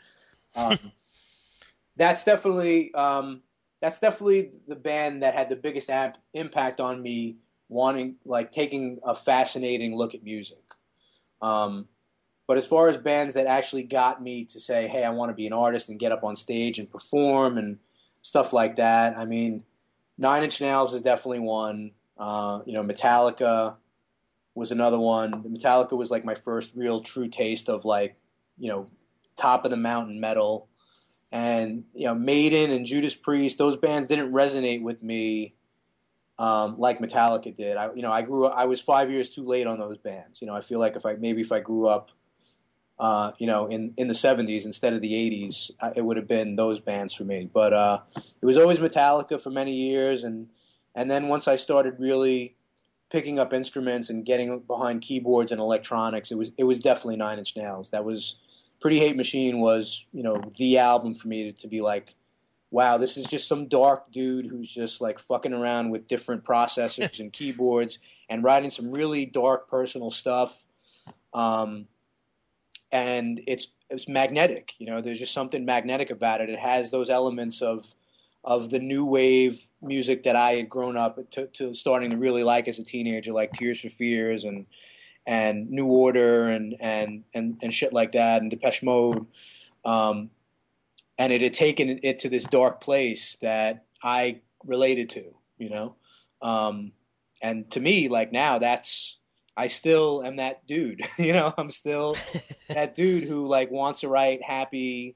um, 0.56 0.80
that's 1.96 2.24
definitely 2.24 2.94
um, 2.94 3.42
that's 3.82 4.00
definitely 4.00 4.52
the 4.68 4.76
band 4.76 5.24
that 5.24 5.34
had 5.34 5.50
the 5.50 5.56
biggest 5.56 5.90
ap- 5.90 6.18
impact 6.34 6.80
on 6.80 7.02
me 7.02 7.38
wanting 7.70 8.16
like 8.26 8.52
taking 8.52 9.00
a 9.04 9.16
fascinating 9.16 9.96
look 9.96 10.16
at 10.16 10.24
music. 10.24 10.64
Um, 11.42 11.88
but 12.48 12.58
as 12.58 12.66
far 12.66 12.88
as 12.88 12.98
bands 12.98 13.36
that 13.36 13.46
actually 13.46 13.84
got 13.84 14.24
me 14.24 14.44
to 14.46 14.60
say, 14.60 14.88
"Hey, 14.88 15.04
I 15.04 15.12
want 15.12 15.30
to 15.30 15.36
be 15.36 15.46
an 15.46 15.54
artist 15.54 15.90
and 15.90 16.00
get 16.00 16.12
up 16.12 16.24
on 16.24 16.36
stage 16.36 16.80
and 16.80 16.90
perform 16.90 17.58
and 17.58 17.78
stuff 18.22 18.54
like 18.54 18.78
that," 18.78 19.16
I 19.18 19.26
mean, 19.26 19.64
Nine 20.18 20.44
Inch 20.44 20.60
Nails 20.60 20.94
is 20.94 21.02
definitely 21.02 21.40
one. 21.40 21.92
Uh, 22.18 22.62
you 22.66 22.74
know, 22.74 22.84
Metallica, 22.84 23.76
was 24.60 24.72
another 24.72 24.99
one. 24.99 25.44
Metallica 25.44 25.98
was 25.98 26.11
like 26.11 26.26
my 26.26 26.36
first 26.36 26.73
real 26.76 27.02
true 27.02 27.30
taste 27.30 27.69
of 27.69 27.86
like, 27.86 28.18
you 28.57 28.69
know, 28.69 28.88
top 29.36 29.65
of 29.65 29.72
the 29.72 29.77
mountain 29.77 30.19
metal. 30.19 30.68
And, 31.31 31.86
you 31.94 32.06
know, 32.06 32.15
Maiden 32.15 32.72
and 32.72 32.86
Judas 32.86 33.15
Priest, 33.15 33.57
those 33.57 33.77
bands 33.77 34.10
didn't 34.10 34.31
resonate 34.31 34.81
with 34.81 35.02
me 35.02 35.56
um, 36.38 36.80
like 36.80 36.99
Metallica 36.99 37.56
did. 37.56 37.77
I, 37.77 37.94
you 37.94 38.02
know, 38.02 38.11
I 38.11 38.22
grew 38.22 38.48
up, 38.48 38.53
I 38.56 38.65
was 38.65 38.80
five 38.80 39.10
years 39.10 39.30
too 39.30 39.45
late 39.45 39.68
on 39.68 39.80
those 39.80 39.98
bands. 39.98 40.41
You 40.41 40.48
know, 40.48 40.56
I 40.56 40.61
feel 40.61 40.80
like 40.80 40.95
if 40.95 41.06
I, 41.06 41.14
maybe 41.14 41.41
if 41.41 41.52
I 41.52 41.60
grew 41.60 41.88
up, 41.88 42.11
uh, 42.98 43.31
you 43.38 43.48
know, 43.48 43.68
in, 43.68 43.94
in 43.98 44.07
the 44.07 44.14
70s 44.14 44.65
instead 44.65 44.94
of 44.94 45.02
the 45.02 45.11
80s, 45.11 45.72
it 45.95 46.02
would 46.02 46.18
have 46.18 46.27
been 46.27 46.56
those 46.56 46.80
bands 46.80 47.14
for 47.14 47.23
me. 47.23 47.49
But 47.52 47.73
uh, 47.73 47.99
it 48.15 48.45
was 48.45 48.57
always 48.57 48.80
Metallica 48.80 49.40
for 49.40 49.49
many 49.49 49.73
years. 49.73 50.26
And, 50.26 50.49
and 50.95 51.10
then 51.10 51.27
once 51.27 51.48
I 51.48 51.56
started 51.56 51.99
really 51.99 52.56
picking 53.10 53.40
up 53.40 53.53
instruments 53.53 54.10
and 54.10 54.26
getting 54.26 54.60
behind 54.60 55.02
keyboards 55.02 55.52
and 55.52 55.60
electronics, 55.60 56.31
it 56.31 56.38
was 56.38 56.52
it 56.57 56.64
was 56.64 56.80
definitely 56.80 57.18
Nine 57.18 57.40
Inch 57.40 57.56
Nails. 57.56 57.90
That 57.90 58.06
was 58.06 58.38
Pretty 58.81 58.99
Hate 58.99 59.18
Machine 59.18 59.60
was 59.60 60.07
you 60.14 60.23
know 60.23 60.41
the 60.57 60.77
album 60.77 61.14
for 61.14 61.27
me 61.27 61.52
to, 61.52 61.61
to 61.61 61.68
be 61.68 61.81
like, 61.81 62.15
wow, 62.72 62.98
this 62.98 63.18
is 63.18 63.26
just 63.26 63.48
some 63.48 63.68
dark 63.68 64.11
dude 64.11 64.45
who's 64.45 64.69
just 64.69 65.02
like 65.02 65.19
fucking 65.19 65.53
around 65.53 65.90
with 65.90 66.07
different 66.07 66.44
processors 66.44 67.19
and 67.19 67.34
keyboards 67.34 67.99
and 68.30 68.44
writing 68.44 68.69
some 68.69 68.91
really 68.91 69.26
dark 69.26 69.69
personal 69.69 70.11
stuff. 70.11 70.64
Um, 71.34 71.88
and 72.91 73.41
it's 73.48 73.68
it's 73.90 74.07
magnetic, 74.07 74.73
you 74.77 74.88
know. 74.88 75.02
There's 75.02 75.19
just 75.19 75.34
something 75.34 75.65
magnetic 75.65 76.11
about 76.11 76.41
it. 76.41 76.49
It 76.49 76.60
has 76.60 76.91
those 76.91 77.10
elements 77.10 77.61
of 77.61 77.86
of 78.44 78.70
the 78.70 78.80
new 78.80 79.06
wave 79.06 79.61
music 79.82 80.24
that 80.24 80.36
I 80.36 80.52
had 80.53 80.70
grown 80.70 80.98
up 80.98 81.20
to, 81.32 81.48
to 81.48 81.74
starting 81.74 82.11
to 82.11 82.18
really 82.18 82.44
like 82.44 82.68
as 82.68 82.80
a 82.80 82.84
teenager, 82.84 83.34
like 83.34 83.53
Tears 83.53 83.82
for 83.82 83.90
Fears 83.90 84.44
and 84.44 84.66
and 85.26 85.70
New 85.70 85.86
Order 85.86 86.49
and 86.49 86.76
and 86.80 87.24
and, 87.34 87.57
and 87.61 87.74
shit 87.74 87.94
like 87.94 88.14
that, 88.14 88.41
and 88.41 88.49
Depeche 88.49 88.84
Mode. 88.84 89.26
Um, 89.86 90.30
and 91.18 91.34
it 91.34 91.41
had 91.41 91.53
taken 91.53 91.99
it 92.02 92.20
to 92.20 92.30
this 92.30 92.45
dark 92.45 92.82
place 92.82 93.38
that 93.41 93.86
I 94.02 94.40
related 94.66 95.10
to, 95.11 95.34
you 95.57 95.70
know. 95.70 95.95
Um, 96.41 96.94
and 97.41 97.70
to 97.72 97.80
me, 97.80 98.07
like 98.07 98.32
now, 98.32 98.60
that's 98.60 99.18
I 99.56 99.68
still 99.68 100.24
am 100.24 100.38
that 100.38 100.66
dude. 100.66 101.02
you 101.18 101.34
know, 101.34 101.53
I'm 101.57 101.70
still 101.70 102.16
that 102.70 102.95
dude 102.95 103.26
who 103.26 103.48
like 103.48 103.70
wants 103.70 104.02
to 104.02 104.07
write 104.07 104.41
happy, 104.41 105.14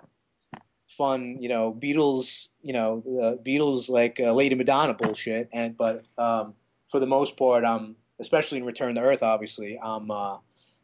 fun, 0.98 1.38
you 1.42 1.50
know, 1.50 1.78
Beatles, 1.78 2.50
you 2.62 2.74
know, 2.74 3.02
the 3.02 3.40
Beatles 3.44 3.90
like 3.90 4.20
uh, 4.20 4.34
Lady 4.34 4.56
Madonna 4.56 4.94
bullshit. 4.94 5.50
And 5.52 5.78
but 5.78 6.06
um, 6.18 6.54
for 6.90 7.00
the 7.00 7.08
most 7.08 7.38
part, 7.38 7.64
I'm 7.66 7.96
especially 8.20 8.60
in 8.60 8.66
Return 8.66 8.96
to 8.96 9.02
Earth. 9.02 9.24
Obviously, 9.24 9.80
I'm 9.80 10.12
uh, 10.12 10.38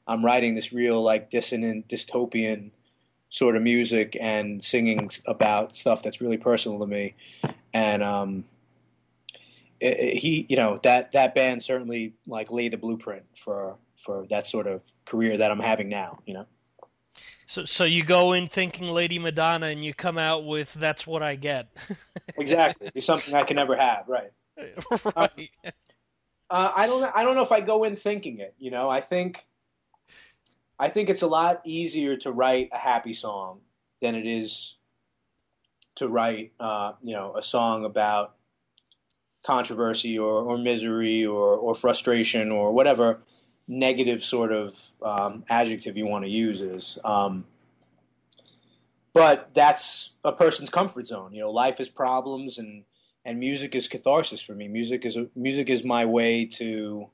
I'm 0.08 0.26
writing 0.26 0.56
this 0.56 0.74
real 0.74 1.02
like 1.02 1.30
dissonant, 1.30 1.88
dystopian 1.88 2.72
sort 3.30 3.56
of 3.56 3.62
music 3.62 4.18
and 4.20 4.64
singing 4.64 5.10
about 5.28 5.78
stuff 5.78 6.02
that's 6.02 6.20
really 6.20 6.38
personal 6.38 6.80
to 6.80 6.88
me. 6.88 7.14
And 7.74 8.02
um, 8.02 8.46
it, 9.80 10.00
it, 10.00 10.18
he, 10.18 10.48
you 10.50 10.58
know, 10.58 10.78
that 10.84 11.12
that 11.12 11.36
band 11.36 11.64
certainly 11.64 12.14
like 12.28 12.52
laid 12.52 12.74
the 12.74 12.78
blueprint 12.78 13.24
for 13.44 13.76
for 14.04 14.26
that 14.30 14.48
sort 14.48 14.68
of 14.68 14.84
career 15.06 15.38
that 15.38 15.52
I'm 15.52 15.60
having 15.60 15.90
now. 15.90 16.20
You 16.26 16.34
know. 16.36 16.46
So, 17.50 17.66
so 17.66 17.84
you 17.84 18.04
go 18.04 18.34
in 18.34 18.48
thinking 18.48 18.90
Lady 18.90 19.18
Madonna, 19.18 19.66
and 19.66 19.84
you 19.84 19.92
come 19.92 20.20
out 20.20 20.46
with 20.46 20.72
"That's 20.76 21.08
what 21.08 21.24
I 21.24 21.34
get." 21.34 21.68
exactly, 22.38 22.92
it's 22.94 23.08
something 23.08 23.34
I 23.34 23.42
can 23.42 23.56
never 23.56 23.76
have. 23.76 24.04
Right. 24.08 24.32
right. 25.16 25.50
Uh, 25.66 25.72
uh, 26.52 26.72
I 26.76 26.86
don't. 26.86 27.12
I 27.16 27.24
don't 27.24 27.36
know 27.36 27.42
if 27.42 27.52
I 27.52 27.62
go 27.62 27.86
in 27.86 27.96
thinking 27.96 28.38
it. 28.38 28.54
You 28.60 28.70
know, 28.70 28.88
I 28.88 29.02
think. 29.02 29.48
I 30.78 30.90
think 30.90 31.10
it's 31.10 31.24
a 31.24 31.28
lot 31.28 31.62
easier 31.66 32.16
to 32.18 32.32
write 32.32 32.70
a 32.72 32.78
happy 32.78 33.14
song 33.14 33.62
than 34.00 34.14
it 34.14 34.28
is 34.28 34.78
to 35.96 36.08
write, 36.08 36.54
uh, 36.58 36.94
you 37.02 37.14
know, 37.14 37.36
a 37.36 37.42
song 37.42 37.84
about 37.84 38.36
controversy 39.44 40.18
or, 40.18 40.44
or 40.44 40.58
misery 40.58 41.26
or, 41.26 41.56
or 41.58 41.76
frustration 41.76 42.50
or 42.50 42.72
whatever 42.72 43.20
negative 43.70 44.24
sort 44.24 44.52
of 44.52 44.76
um, 45.04 45.46
adjective 45.48 45.96
you 45.96 46.08
want 46.08 46.26
to 46.26 46.30
use 46.30 46.62
is. 46.62 46.98
Um, 47.06 47.46
but 49.14 49.52
that's 49.54 50.12
a 50.26 50.32
person's 50.32 50.70
comfort 50.70 51.08
zone. 51.08 51.34
You 51.34 51.42
know, 51.42 51.52
life 51.52 51.80
is 51.80 51.88
problems, 51.88 52.58
and 52.58 52.84
and 53.24 53.40
music 53.40 53.76
is 53.76 53.88
catharsis 53.88 54.42
for 54.42 54.54
me. 54.54 54.68
Music 54.68 55.06
is 55.06 55.16
a, 55.16 55.28
music 55.36 55.70
is 55.70 55.84
my 55.84 56.06
way 56.06 56.46
to 56.46 57.08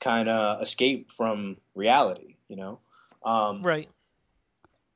kind 0.00 0.28
of 0.28 0.62
escape 0.62 1.10
from 1.12 1.58
reality. 1.74 2.36
You 2.48 2.56
know, 2.56 2.78
um, 3.24 3.62
right. 3.62 3.88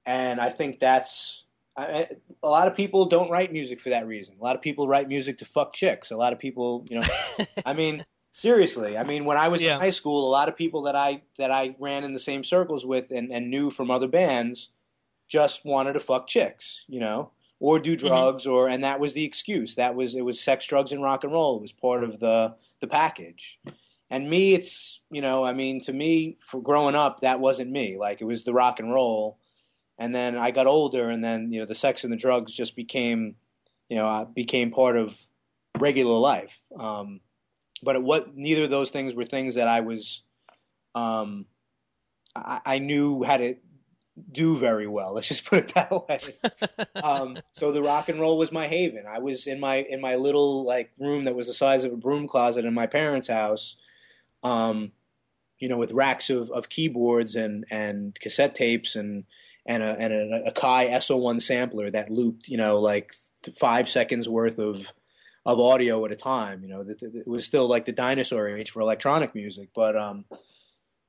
And 0.07 0.41
I 0.41 0.51
think 0.51 0.79
that's 0.79 1.45
I, 1.77 2.09
a 2.43 2.49
lot 2.49 2.69
of 2.69 2.75
people 2.75 3.07
don't 3.07 3.31
write 3.31 3.53
music 3.53 3.81
for 3.81 3.91
that 3.91 4.07
reason. 4.07 4.37
A 4.41 4.45
lot 4.45 4.57
of 4.57 4.63
people 4.63 4.89
write 4.89 5.09
music 5.09 5.39
to 5.39 5.45
fuck 5.45 5.73
chicks. 5.75 6.11
A 6.11 6.17
lot 6.17 6.33
of 6.33 6.39
people, 6.39 6.85
you 6.89 7.01
know, 7.01 7.07
I 7.67 7.75
mean, 7.75 8.05
seriously. 8.37 8.97
I 8.97 9.03
mean, 9.03 9.25
when 9.25 9.37
I 9.37 9.49
was 9.49 9.61
yeah. 9.61 9.75
in 9.75 9.81
high 9.81 9.91
school, 9.91 10.29
a 10.29 10.31
lot 10.31 10.49
of 10.49 10.57
people 10.57 10.83
that 10.83 10.95
I 10.95 11.23
that 11.39 11.51
I 11.51 11.75
ran 11.81 12.05
in 12.05 12.13
the 12.13 12.21
same 12.21 12.45
circles 12.45 12.87
with 12.87 13.11
and, 13.11 13.33
and 13.33 13.51
knew 13.51 13.71
from 13.71 13.91
other 13.91 14.07
bands 14.07 14.69
just 15.29 15.65
wanted 15.65 15.95
to 15.95 16.01
fuck 16.01 16.29
chicks, 16.29 16.85
you 16.87 17.01
know, 17.01 17.33
or 17.59 17.81
do 17.81 17.97
mm-hmm. 17.97 18.07
drugs, 18.07 18.45
mm-hmm. 18.45 18.53
or 18.53 18.69
and 18.69 18.85
that 18.85 19.01
was 19.01 19.13
the 19.13 19.25
excuse. 19.25 19.75
That 19.75 19.97
was 19.97 20.15
it 20.15 20.25
was 20.25 20.41
sex, 20.41 20.67
drugs, 20.67 20.93
and 20.93 21.03
rock 21.03 21.25
and 21.25 21.33
roll. 21.33 21.57
It 21.57 21.63
was 21.63 21.73
part 21.73 22.05
of 22.05 22.21
the 22.21 22.55
the 22.81 22.87
package. 22.87 23.59
And 24.09 24.31
me, 24.31 24.55
it's 24.55 25.01
you 25.11 25.21
know, 25.21 25.45
I 25.45 25.53
mean, 25.53 25.81
to 25.83 25.93
me, 25.93 26.39
for 26.47 26.63
growing 26.63 26.95
up, 26.95 27.21
that 27.21 27.41
wasn't 27.41 27.73
me. 27.73 27.97
Like 27.99 28.21
it 28.21 28.25
was 28.27 28.45
the 28.45 28.55
rock 28.55 28.79
and 28.79 28.93
roll 28.93 29.39
and 29.99 30.15
then 30.15 30.37
I 30.37 30.51
got 30.51 30.67
older, 30.67 31.09
and 31.09 31.25
then 31.25 31.53
you 31.53 31.61
know 31.61 31.67
the 31.67 31.75
sex 31.75 32.05
and 32.05 32.13
the 32.13 32.19
drugs 32.19 32.53
just 32.53 32.77
became, 32.77 33.37
you 33.89 33.97
know, 33.97 34.09
uh, 34.09 34.25
became 34.25 34.71
part 34.71 34.97
of 34.97 35.19
regular 35.79 36.19
life. 36.19 36.61
Um, 36.79 37.21
but 37.83 38.03
what 38.03 38.37
neither 38.37 38.65
of 38.65 38.71
those 38.71 38.91
things 38.91 39.15
were 39.15 39.25
things 39.25 39.55
that 39.55 39.69
I 39.69 39.81
was, 39.81 40.23
um, 40.95 41.47
I, 42.35 42.61
I, 42.65 42.79
knew 42.79 43.23
how 43.23 43.37
to 43.37 43.57
do 44.33 44.57
very 44.57 44.87
well. 44.87 45.13
Let's 45.15 45.29
just 45.29 45.45
put 45.45 45.59
it 45.59 45.75
that 45.75 45.91
way. 45.91 46.21
um, 47.03 47.39
so 47.53 47.73
the 47.73 47.83
rock 47.83 48.09
and 48.09 48.21
roll 48.21 48.39
was 48.39 48.53
my 48.53 48.67
haven. 48.69 49.05
I 49.09 49.19
was 49.19 49.47
in 49.47 49.61
my 49.61 49.77
in 49.77 50.01
my 50.01 50.17
little 50.17 50.65
like 50.65 50.91
room 50.99 51.25
that 51.25 51.35
was 51.35 51.47
the 51.47 51.55
size 51.55 51.85
of 51.85 51.93
a 51.93 51.97
broom 51.97 52.29
closet 52.29 52.65
in 52.65 52.75
my 52.75 52.87
parents' 52.87 53.29
house. 53.29 53.77
Um, 54.43 54.93
you 55.59 55.69
know, 55.69 55.79
with 55.79 55.93
racks 55.93 56.29
of, 56.29 56.51
of 56.51 56.69
keyboards 56.69 57.35
and, 57.35 57.65
and 57.71 58.15
cassette 58.21 58.55
tapes 58.55 58.95
and 58.95 59.25
and 59.65 59.83
a 59.83 59.97
and 59.99 60.13
a, 60.13 60.51
Akai 60.51 60.91
S01 60.91 61.43
sampler 61.43 61.91
that 61.91 62.11
looped, 62.11 62.49
you 62.49 62.57
know, 62.57 62.79
like 62.79 63.13
five 63.59 63.89
seconds 63.89 64.29
worth 64.29 64.59
of 64.59 64.93
of 65.47 65.61
audio 65.61 66.05
at 66.05 66.13
a 66.13 66.17
time. 66.17 66.63
You 66.63 66.69
know, 66.69 66.85
it 66.87 67.27
was 67.27 67.45
still 67.47 67.69
like 67.69 67.85
the 67.85 67.93
dinosaur 67.93 68.49
age 68.49 68.73
for 68.73 68.81
electronic 68.81 69.35
music, 69.35 69.71
but 69.75 69.97
um, 69.97 70.25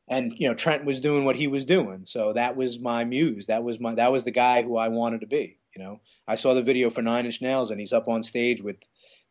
and 0.08 0.34
you 0.38 0.48
know, 0.48 0.54
Trent 0.54 0.86
was 0.86 1.00
doing 1.00 1.26
what 1.26 1.36
he 1.36 1.48
was 1.48 1.66
doing, 1.66 2.04
so 2.06 2.34
that 2.34 2.56
was 2.56 2.80
my 2.80 3.04
muse. 3.04 3.48
That 3.48 3.64
was 3.64 3.80
my 3.80 3.96
that 3.96 4.12
was 4.12 4.24
the 4.24 4.32
guy 4.32 4.62
who 4.62 4.78
I 4.78 4.90
wanted 4.90 5.22
to 5.22 5.28
be. 5.28 5.58
You 5.76 5.84
know, 5.84 6.02
I 6.28 6.36
saw 6.36 6.54
the 6.54 6.62
video 6.62 6.90
for 6.90 7.02
Nine 7.02 7.26
Inch 7.26 7.42
Nails, 7.42 7.72
and 7.72 7.80
he's 7.80 7.94
up 7.94 8.08
on 8.08 8.24
stage 8.24 8.62
with 8.62 8.78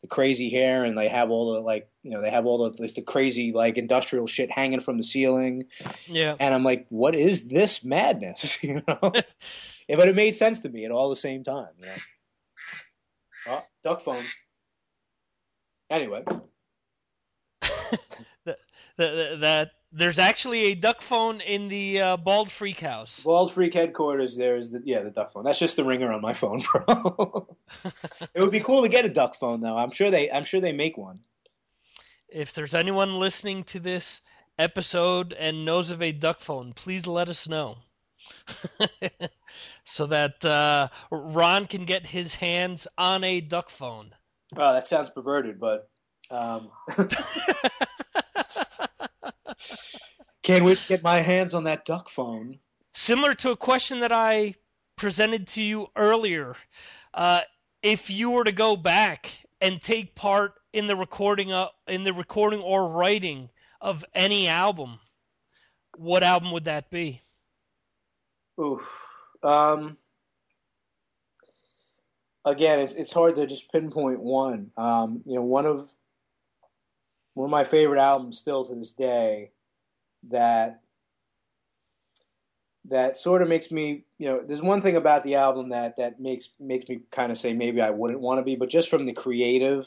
the 0.02 0.08
crazy 0.08 0.50
hair 0.50 0.84
and 0.84 0.96
they 0.96 1.08
have 1.08 1.30
all 1.30 1.54
the 1.54 1.60
like 1.60 1.88
you 2.02 2.10
know 2.10 2.20
they 2.20 2.30
have 2.30 2.44
all 2.44 2.70
the 2.70 2.92
the 2.94 3.02
crazy 3.02 3.50
like 3.52 3.78
industrial 3.78 4.26
shit 4.26 4.50
hanging 4.50 4.80
from 4.80 4.98
the 4.98 5.02
ceiling 5.02 5.64
yeah 6.06 6.36
and 6.38 6.52
i'm 6.52 6.62
like 6.62 6.86
what 6.90 7.14
is 7.14 7.48
this 7.48 7.82
madness 7.82 8.58
you 8.62 8.82
know 8.86 8.98
yeah, 9.88 9.96
but 9.96 10.06
it 10.06 10.14
made 10.14 10.36
sense 10.36 10.60
to 10.60 10.68
me 10.68 10.84
at 10.84 10.90
all 10.90 11.08
the 11.08 11.16
same 11.16 11.42
time 11.42 11.70
you 11.78 11.86
know? 11.86 11.92
oh 13.48 13.62
duck 13.82 14.02
phone 14.02 14.22
anyway 15.90 16.24
that 18.96 19.70
there's 19.92 20.18
actually 20.18 20.66
a 20.66 20.74
duck 20.74 21.00
phone 21.00 21.40
in 21.40 21.68
the 21.68 22.00
uh, 22.00 22.16
Bald 22.16 22.50
Freak 22.50 22.80
house. 22.80 23.20
Bald 23.20 23.52
Freak 23.52 23.74
headquarters. 23.74 24.36
There's 24.36 24.70
the 24.70 24.82
yeah 24.84 25.02
the 25.02 25.10
duck 25.10 25.32
phone. 25.32 25.44
That's 25.44 25.58
just 25.58 25.76
the 25.76 25.84
ringer 25.84 26.12
on 26.12 26.20
my 26.20 26.34
phone, 26.34 26.62
bro. 26.72 27.48
it 28.34 28.40
would 28.40 28.50
be 28.50 28.60
cool 28.60 28.82
to 28.82 28.88
get 28.88 29.04
a 29.04 29.08
duck 29.08 29.34
phone 29.34 29.60
though. 29.60 29.76
I'm 29.76 29.90
sure 29.90 30.10
they 30.10 30.30
I'm 30.30 30.44
sure 30.44 30.60
they 30.60 30.72
make 30.72 30.96
one. 30.96 31.20
If 32.28 32.52
there's 32.52 32.74
anyone 32.74 33.18
listening 33.18 33.64
to 33.64 33.80
this 33.80 34.20
episode 34.58 35.32
and 35.32 35.64
knows 35.64 35.90
of 35.90 36.02
a 36.02 36.12
duck 36.12 36.40
phone, 36.40 36.72
please 36.72 37.06
let 37.06 37.28
us 37.28 37.48
know. 37.48 37.78
so 39.84 40.06
that 40.06 40.44
uh, 40.44 40.88
Ron 41.10 41.66
can 41.66 41.84
get 41.84 42.06
his 42.06 42.34
hands 42.34 42.86
on 42.98 43.22
a 43.24 43.40
duck 43.40 43.70
phone. 43.70 44.10
Oh, 44.54 44.72
that 44.72 44.86
sounds 44.86 45.10
perverted, 45.10 45.58
but 45.58 45.88
um... 46.30 46.70
Can't 50.42 50.64
wait 50.64 50.78
to 50.78 50.88
get 50.88 51.02
my 51.02 51.20
hands 51.20 51.54
on 51.54 51.64
that 51.64 51.84
duck 51.84 52.08
phone. 52.08 52.60
Similar 52.94 53.34
to 53.34 53.50
a 53.50 53.56
question 53.56 53.98
that 54.00 54.12
I 54.12 54.54
presented 54.96 55.48
to 55.48 55.62
you 55.62 55.88
earlier, 55.96 56.54
uh, 57.14 57.40
if 57.82 58.10
you 58.10 58.30
were 58.30 58.44
to 58.44 58.52
go 58.52 58.76
back 58.76 59.30
and 59.60 59.82
take 59.82 60.14
part 60.14 60.54
in 60.72 60.86
the 60.86 60.94
recording 60.94 61.52
uh, 61.52 61.66
in 61.88 62.04
the 62.04 62.12
recording 62.12 62.60
or 62.60 62.88
writing 62.88 63.48
of 63.80 64.04
any 64.14 64.46
album, 64.46 65.00
what 65.96 66.22
album 66.22 66.52
would 66.52 66.66
that 66.66 66.90
be? 66.90 67.22
Oof. 68.60 69.04
Um, 69.42 69.96
again, 72.46 72.78
it's 72.80 72.94
it's 72.94 73.12
hard 73.12 73.34
to 73.34 73.46
just 73.46 73.70
pinpoint 73.70 74.20
one. 74.20 74.70
Um, 74.76 75.22
you 75.26 75.34
know, 75.34 75.42
one 75.42 75.66
of 75.66 75.90
one 77.34 77.46
of 77.46 77.50
my 77.50 77.64
favorite 77.64 78.00
albums 78.00 78.38
still 78.38 78.64
to 78.64 78.74
this 78.74 78.92
day 78.92 79.50
that 80.30 80.80
that 82.88 83.18
sort 83.18 83.42
of 83.42 83.48
makes 83.48 83.70
me, 83.72 84.04
you 84.16 84.28
know, 84.28 84.40
there's 84.46 84.62
one 84.62 84.80
thing 84.80 84.96
about 84.96 85.24
the 85.24 85.34
album 85.34 85.70
that 85.70 85.96
that 85.96 86.20
makes 86.20 86.48
makes 86.58 86.88
me 86.88 87.00
kind 87.10 87.32
of 87.32 87.36
say 87.36 87.52
maybe 87.52 87.80
I 87.80 87.90
wouldn't 87.90 88.20
want 88.20 88.38
to 88.38 88.44
be, 88.44 88.56
but 88.56 88.70
just 88.70 88.88
from 88.88 89.04
the 89.04 89.12
creative 89.12 89.86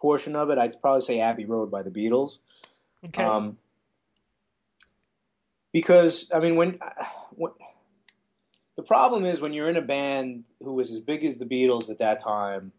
portion 0.00 0.36
of 0.36 0.50
it, 0.50 0.58
I'd 0.58 0.80
probably 0.80 1.00
say 1.00 1.20
Abbey 1.20 1.46
Road 1.46 1.70
by 1.70 1.82
the 1.82 1.90
Beatles. 1.90 2.38
Okay. 3.06 3.22
Um, 3.22 3.58
because 5.72 6.30
I 6.32 6.38
mean, 6.38 6.56
when, 6.56 6.78
when 7.30 7.52
the 8.76 8.82
problem 8.82 9.24
is 9.24 9.40
when 9.40 9.52
you're 9.52 9.68
in 9.68 9.76
a 9.76 9.82
band 9.82 10.44
who 10.60 10.74
was 10.74 10.90
as 10.90 11.00
big 11.00 11.24
as 11.24 11.38
the 11.38 11.46
Beatles 11.46 11.90
at 11.90 11.98
that 11.98 12.20
time, 12.20 12.72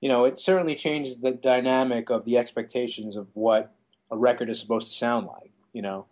you 0.00 0.08
know, 0.08 0.24
it 0.24 0.40
certainly 0.40 0.74
changes 0.74 1.18
the 1.18 1.32
dynamic 1.32 2.10
of 2.10 2.24
the 2.24 2.38
expectations 2.38 3.16
of 3.16 3.28
what 3.34 3.74
a 4.10 4.16
record 4.16 4.50
is 4.50 4.60
supposed 4.60 4.88
to 4.88 4.92
sound 4.94 5.26
like. 5.26 5.50
You 5.72 5.82
know, 5.82 6.06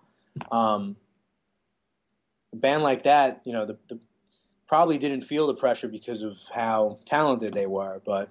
um, 0.51 0.97
a 2.53 2.57
band 2.57 2.83
like 2.83 3.03
that, 3.03 3.43
you 3.45 3.53
know, 3.53 3.67
the, 3.67 3.79
the, 3.89 4.01
probably 4.67 4.99
didn't 4.99 5.23
feel 5.23 5.47
the 5.47 5.55
pressure 5.55 5.89
because 5.89 6.23
of 6.23 6.39
how 6.53 6.99
talented 7.05 7.53
they 7.53 7.67
were, 7.67 8.01
but 8.05 8.31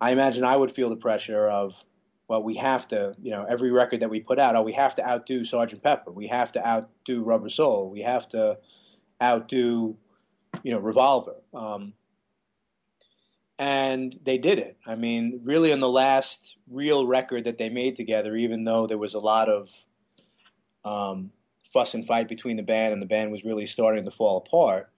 I 0.00 0.12
imagine 0.12 0.44
I 0.44 0.56
would 0.56 0.72
feel 0.72 0.88
the 0.88 0.96
pressure 0.96 1.48
of, 1.48 1.74
well, 2.28 2.42
we 2.42 2.56
have 2.56 2.86
to, 2.88 3.14
you 3.20 3.32
know, 3.32 3.44
every 3.48 3.70
record 3.70 4.00
that 4.00 4.10
we 4.10 4.20
put 4.20 4.38
out, 4.38 4.54
oh, 4.56 4.62
we 4.62 4.72
have 4.72 4.94
to 4.96 5.06
outdo 5.06 5.44
Sergeant 5.44 5.82
Pepper, 5.82 6.12
we 6.12 6.28
have 6.28 6.52
to 6.52 6.66
outdo 6.66 7.22
Rubber 7.22 7.48
Soul, 7.48 7.90
we 7.90 8.02
have 8.02 8.28
to 8.28 8.58
outdo, 9.20 9.96
you 10.62 10.72
know, 10.72 10.78
Revolver. 10.78 11.36
Um, 11.54 11.94
and 13.58 14.18
they 14.24 14.38
did 14.38 14.58
it. 14.58 14.78
I 14.86 14.94
mean, 14.94 15.42
really, 15.44 15.70
on 15.72 15.80
the 15.80 15.88
last 15.88 16.56
real 16.70 17.06
record 17.06 17.44
that 17.44 17.58
they 17.58 17.68
made 17.68 17.94
together, 17.94 18.34
even 18.34 18.64
though 18.64 18.86
there 18.86 18.96
was 18.98 19.12
a 19.12 19.18
lot 19.18 19.50
of 19.50 19.68
um, 20.82 21.30
fuss 21.72 21.92
and 21.92 22.06
fight 22.06 22.26
between 22.26 22.56
the 22.56 22.62
band, 22.62 22.94
and 22.94 23.02
the 23.02 23.06
band 23.06 23.30
was 23.30 23.44
really 23.44 23.66
starting 23.66 24.06
to 24.06 24.10
fall 24.10 24.38
apart. 24.38 24.90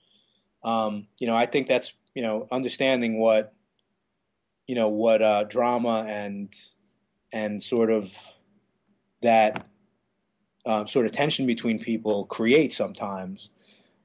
Um, 0.62 1.08
you 1.18 1.26
know, 1.26 1.34
I 1.34 1.46
think 1.46 1.66
that's 1.66 1.92
you 2.14 2.22
know 2.22 2.46
understanding 2.52 3.18
what 3.18 3.52
you 4.68 4.76
know 4.76 4.88
what 4.88 5.22
uh, 5.22 5.42
drama 5.44 6.06
and 6.08 6.54
and 7.32 7.62
sort 7.62 7.90
of 7.90 8.12
that 9.22 9.66
um, 10.66 10.86
sort 10.86 11.06
of 11.06 11.12
tension 11.12 11.46
between 11.46 11.80
people 11.80 12.26
create 12.26 12.72
sometimes. 12.72 13.48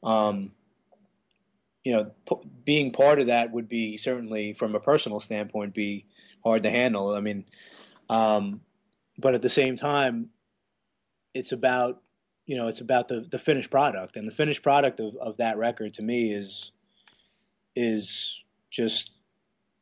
Um, 0.04 0.52
you 1.88 1.94
know, 1.94 2.12
p- 2.28 2.50
being 2.66 2.92
part 2.92 3.18
of 3.22 3.28
that 3.28 3.54
would 3.54 3.70
be 3.70 3.96
certainly, 3.96 4.52
from 4.52 4.76
a 4.76 4.80
personal 4.82 5.22
standpoint, 5.22 5.74
be 5.74 6.06
hard 6.44 6.64
to 6.64 6.70
handle. 6.70 7.16
I 7.16 7.22
mean, 7.22 7.46
um, 8.10 8.60
but 9.18 9.36
at 9.36 9.42
the 9.42 9.50
same 9.50 9.78
time, 9.78 10.28
it's 11.34 11.54
about 11.54 12.02
you 12.46 12.58
know 12.58 12.68
it's 12.68 12.82
about 12.82 13.08
the 13.08 13.22
the 13.22 13.40
finished 13.40 13.72
product, 13.72 14.18
and 14.18 14.28
the 14.28 14.36
finished 14.36 14.64
product 14.64 15.00
of, 15.00 15.16
of 15.16 15.38
that 15.38 15.58
record 15.58 15.94
to 15.94 16.02
me 16.02 16.34
is 16.34 16.74
is 17.74 18.44
just 18.70 19.12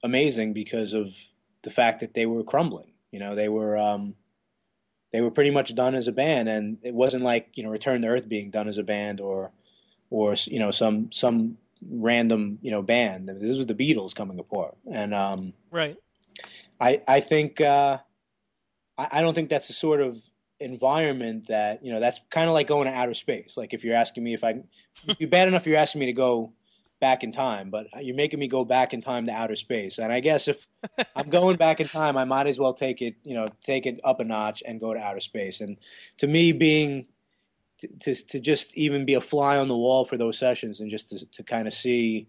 amazing 0.03 0.53
because 0.53 0.93
of 0.93 1.07
the 1.63 1.71
fact 1.71 2.01
that 2.01 2.13
they 2.13 2.27
were 2.27 2.43
crumbling. 2.43 2.93
You 3.09 3.17
know, 3.17 3.33
they 3.33 3.49
were 3.49 3.79
um, 3.79 4.13
they 5.11 5.21
were 5.21 5.31
pretty 5.31 5.49
much 5.49 5.73
done 5.73 5.95
as 5.95 6.07
a 6.07 6.11
band, 6.11 6.49
and 6.49 6.77
it 6.83 6.93
wasn't 6.93 7.23
like 7.23 7.49
you 7.55 7.63
know 7.63 7.71
Return 7.71 8.03
to 8.03 8.09
Earth 8.09 8.29
being 8.29 8.51
done 8.51 8.67
as 8.67 8.77
a 8.77 8.83
band 8.83 9.21
or 9.21 9.49
or 10.11 10.35
you 10.45 10.59
know 10.59 10.69
some 10.69 11.11
some 11.11 11.57
random 11.89 12.59
you 12.61 12.71
know 12.71 12.81
band. 12.81 13.29
This 13.29 13.57
was 13.57 13.65
the 13.65 13.75
Beatles 13.75 14.15
coming 14.15 14.39
apart, 14.39 14.75
and 14.91 15.13
um, 15.13 15.53
right. 15.71 15.97
I 16.79 17.01
I 17.07 17.19
think 17.19 17.61
uh, 17.61 17.99
I, 18.97 19.07
I 19.11 19.21
don't 19.21 19.33
think 19.33 19.49
that's 19.49 19.67
the 19.67 19.73
sort 19.73 20.01
of 20.01 20.21
environment 20.59 21.47
that 21.47 21.83
you 21.83 21.91
know 21.91 21.99
that's 21.99 22.19
kind 22.29 22.47
of 22.47 22.53
like 22.53 22.67
going 22.67 22.87
to 22.87 22.93
outer 22.93 23.13
space. 23.13 23.57
Like 23.57 23.73
if 23.73 23.83
you're 23.83 23.95
asking 23.95 24.23
me 24.23 24.33
if 24.33 24.43
I, 24.43 24.61
you're 25.17 25.29
bad 25.29 25.47
enough, 25.47 25.65
you're 25.65 25.77
asking 25.77 25.99
me 25.99 26.05
to 26.07 26.13
go 26.13 26.53
back 27.01 27.23
in 27.23 27.31
time, 27.31 27.69
but 27.69 27.87
you're 28.01 28.15
making 28.15 28.39
me 28.39 28.47
go 28.47 28.63
back 28.63 28.93
in 28.93 29.01
time 29.01 29.25
to 29.25 29.31
outer 29.31 29.55
space. 29.55 29.97
And 29.97 30.11
I 30.11 30.19
guess 30.21 30.47
if 30.47 30.65
I'm 31.15 31.29
going 31.29 31.57
back 31.57 31.79
in 31.79 31.87
time, 31.87 32.17
I 32.17 32.25
might 32.25 32.47
as 32.47 32.59
well 32.59 32.73
take 32.73 33.01
it, 33.01 33.15
you 33.23 33.35
know, 33.35 33.49
take 33.61 33.85
it 33.85 33.99
up 34.03 34.19
a 34.19 34.23
notch 34.23 34.63
and 34.65 34.79
go 34.79 34.93
to 34.93 34.99
outer 34.99 35.19
space. 35.19 35.61
And 35.61 35.77
to 36.17 36.27
me, 36.27 36.51
being 36.51 37.05
to, 37.85 38.15
to, 38.15 38.15
to 38.27 38.39
just 38.39 38.73
even 38.75 39.05
be 39.05 39.15
a 39.15 39.21
fly 39.21 39.57
on 39.57 39.67
the 39.67 39.75
wall 39.75 40.05
for 40.05 40.17
those 40.17 40.37
sessions 40.37 40.79
and 40.79 40.89
just 40.89 41.09
to, 41.09 41.25
to 41.31 41.43
kind 41.43 41.67
of 41.67 41.73
see, 41.73 42.27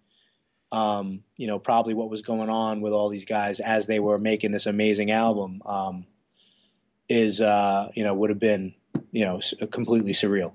um, 0.72 1.22
you 1.36 1.46
know, 1.46 1.58
probably 1.58 1.94
what 1.94 2.10
was 2.10 2.22
going 2.22 2.50
on 2.50 2.80
with 2.80 2.92
all 2.92 3.08
these 3.08 3.24
guys 3.24 3.60
as 3.60 3.86
they 3.86 4.00
were 4.00 4.18
making 4.18 4.52
this 4.52 4.66
amazing 4.66 5.10
album, 5.10 5.62
um, 5.64 6.06
is, 7.08 7.40
uh, 7.40 7.88
you 7.94 8.04
know, 8.04 8.14
would 8.14 8.30
have 8.30 8.40
been, 8.40 8.74
you 9.12 9.24
know, 9.24 9.40
completely 9.70 10.12
surreal. 10.12 10.52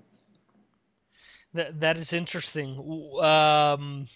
That 1.53 1.81
that 1.81 1.97
is 1.97 2.13
interesting. 2.13 2.77
Um, 3.21 4.07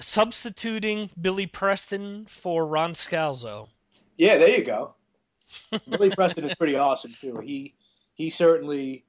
substituting 0.00 1.10
Billy 1.20 1.46
Preston 1.46 2.26
for 2.28 2.66
Ron 2.66 2.94
Scalzo. 2.94 3.68
Yeah, 4.16 4.36
there 4.36 4.56
you 4.56 4.64
go. 4.64 4.94
Billy 5.88 6.10
Preston 6.10 6.44
is 6.44 6.54
pretty 6.54 6.76
awesome 6.76 7.14
too. 7.20 7.38
He 7.38 7.74
he 8.14 8.30
certainly 8.30 9.04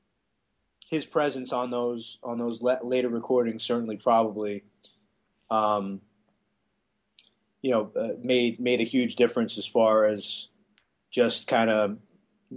his 0.91 1.05
presence 1.05 1.51
on 1.53 1.71
those 1.71 2.19
on 2.21 2.37
those 2.37 2.61
le- 2.61 2.81
later 2.83 3.09
recordings 3.09 3.63
certainly 3.63 3.95
probably 3.95 4.63
um, 5.49 6.01
you 7.61 7.71
know 7.71 7.89
uh, 7.95 8.09
made 8.21 8.59
made 8.59 8.81
a 8.81 8.83
huge 8.83 9.15
difference 9.15 9.57
as 9.57 9.65
far 9.65 10.05
as 10.05 10.49
just 11.09 11.47
kind 11.47 11.71
of 11.71 11.97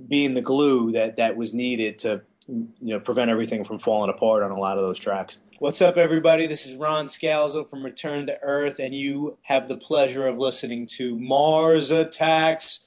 being 0.08 0.34
the 0.34 0.42
glue 0.42 0.92
that 0.92 1.16
that 1.16 1.36
was 1.36 1.54
needed 1.54 2.00
to 2.00 2.20
you 2.48 2.68
know 2.80 3.00
prevent 3.00 3.30
everything 3.30 3.64
from 3.64 3.78
falling 3.78 4.10
apart 4.10 4.42
on 4.42 4.50
a 4.50 4.58
lot 4.58 4.76
of 4.76 4.84
those 4.84 4.98
tracks. 4.98 5.38
What's 5.60 5.80
up, 5.80 5.96
everybody? 5.96 6.48
This 6.48 6.66
is 6.66 6.74
Ron 6.76 7.06
Scalzo 7.06 7.70
from 7.70 7.84
Return 7.84 8.26
to 8.26 8.36
Earth, 8.42 8.80
and 8.80 8.92
you 8.92 9.38
have 9.42 9.68
the 9.68 9.76
pleasure 9.76 10.26
of 10.26 10.36
listening 10.36 10.88
to 10.98 11.16
Mars 11.16 11.92
Attacks 11.92 12.80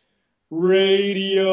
Radio. 0.52 1.46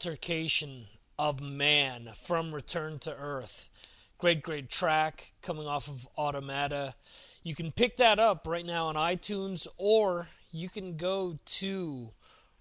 Altercation 0.00 0.86
of 1.18 1.42
man 1.42 2.08
from 2.22 2.54
Return 2.54 2.98
to 3.00 3.14
Earth. 3.14 3.68
Great, 4.16 4.42
great 4.42 4.70
track 4.70 5.34
coming 5.42 5.66
off 5.66 5.88
of 5.88 6.08
Automata. 6.16 6.94
You 7.42 7.54
can 7.54 7.70
pick 7.70 7.98
that 7.98 8.18
up 8.18 8.46
right 8.46 8.64
now 8.64 8.86
on 8.86 8.94
iTunes, 8.94 9.66
or 9.76 10.28
you 10.50 10.70
can 10.70 10.96
go 10.96 11.36
to 11.44 12.12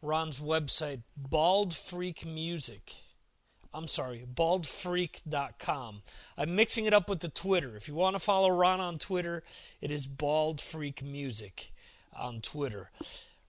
Ron's 0.01 0.39
website, 0.39 1.03
Bald 1.15 1.73
Freak 1.73 2.25
Music. 2.25 2.93
I'm 3.73 3.87
sorry, 3.87 4.27
baldfreak.com. 4.35 6.01
I'm 6.37 6.55
mixing 6.57 6.87
it 6.87 6.93
up 6.93 7.07
with 7.07 7.21
the 7.21 7.29
Twitter. 7.29 7.77
If 7.77 7.87
you 7.87 7.95
want 7.95 8.15
to 8.15 8.19
follow 8.19 8.49
Ron 8.49 8.81
on 8.81 8.99
Twitter, 8.99 9.43
it 9.79 9.91
is 9.91 10.07
Bald 10.07 10.59
Freak 10.59 11.01
Music 11.01 11.71
on 12.13 12.41
Twitter. 12.41 12.91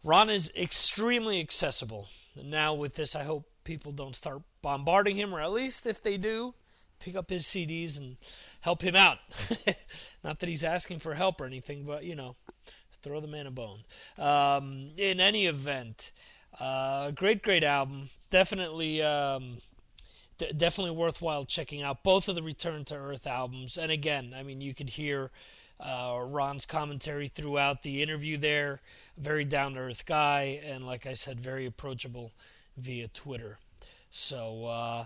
Ron 0.04 0.30
is 0.30 0.48
extremely 0.56 1.40
accessible. 1.40 2.06
Now 2.40 2.72
with 2.72 2.94
this, 2.94 3.16
I 3.16 3.24
hope 3.24 3.49
people 3.64 3.92
don't 3.92 4.16
start 4.16 4.42
bombarding 4.62 5.16
him, 5.16 5.34
or 5.34 5.40
at 5.40 5.52
least 5.52 5.86
if 5.86 6.02
they 6.02 6.16
do, 6.16 6.54
pick 6.98 7.16
up 7.16 7.30
his 7.30 7.44
CDs 7.44 7.96
and 7.96 8.16
help 8.60 8.82
him 8.82 8.96
out. 8.96 9.18
Not 10.24 10.40
that 10.40 10.48
he's 10.48 10.64
asking 10.64 11.00
for 11.00 11.14
help 11.14 11.40
or 11.40 11.46
anything, 11.46 11.84
but 11.84 12.04
you 12.04 12.14
know, 12.14 12.36
throw 13.02 13.20
the 13.20 13.26
man 13.26 13.46
a 13.46 13.50
bone. 13.50 13.80
Um, 14.18 14.90
in 14.96 15.20
any 15.20 15.46
event, 15.46 16.12
uh, 16.58 17.10
great, 17.10 17.42
great 17.42 17.64
album. 17.64 18.10
Definitely, 18.30 19.02
um, 19.02 19.58
definitely 20.56 20.94
worthwhile 20.94 21.44
checking 21.44 21.82
out 21.82 22.02
both 22.04 22.28
of 22.28 22.34
the 22.34 22.42
Return 22.42 22.84
to 22.86 22.94
Earth 22.94 23.26
albums. 23.26 23.76
And 23.76 23.90
again, 23.90 24.34
I 24.36 24.42
mean, 24.42 24.60
you 24.60 24.74
could 24.74 24.90
hear 24.90 25.30
uh, 25.80 26.20
Ron's 26.22 26.66
commentary 26.66 27.28
throughout 27.28 27.82
the 27.82 28.02
interview 28.02 28.36
there. 28.36 28.80
Very 29.16 29.44
down 29.44 29.74
to 29.74 29.80
earth 29.80 30.04
guy, 30.06 30.60
and 30.64 30.86
like 30.86 31.06
I 31.06 31.14
said, 31.14 31.40
very 31.40 31.66
approachable 31.66 32.32
via 32.80 33.08
Twitter. 33.08 33.58
So 34.10 34.66
uh, 34.66 35.04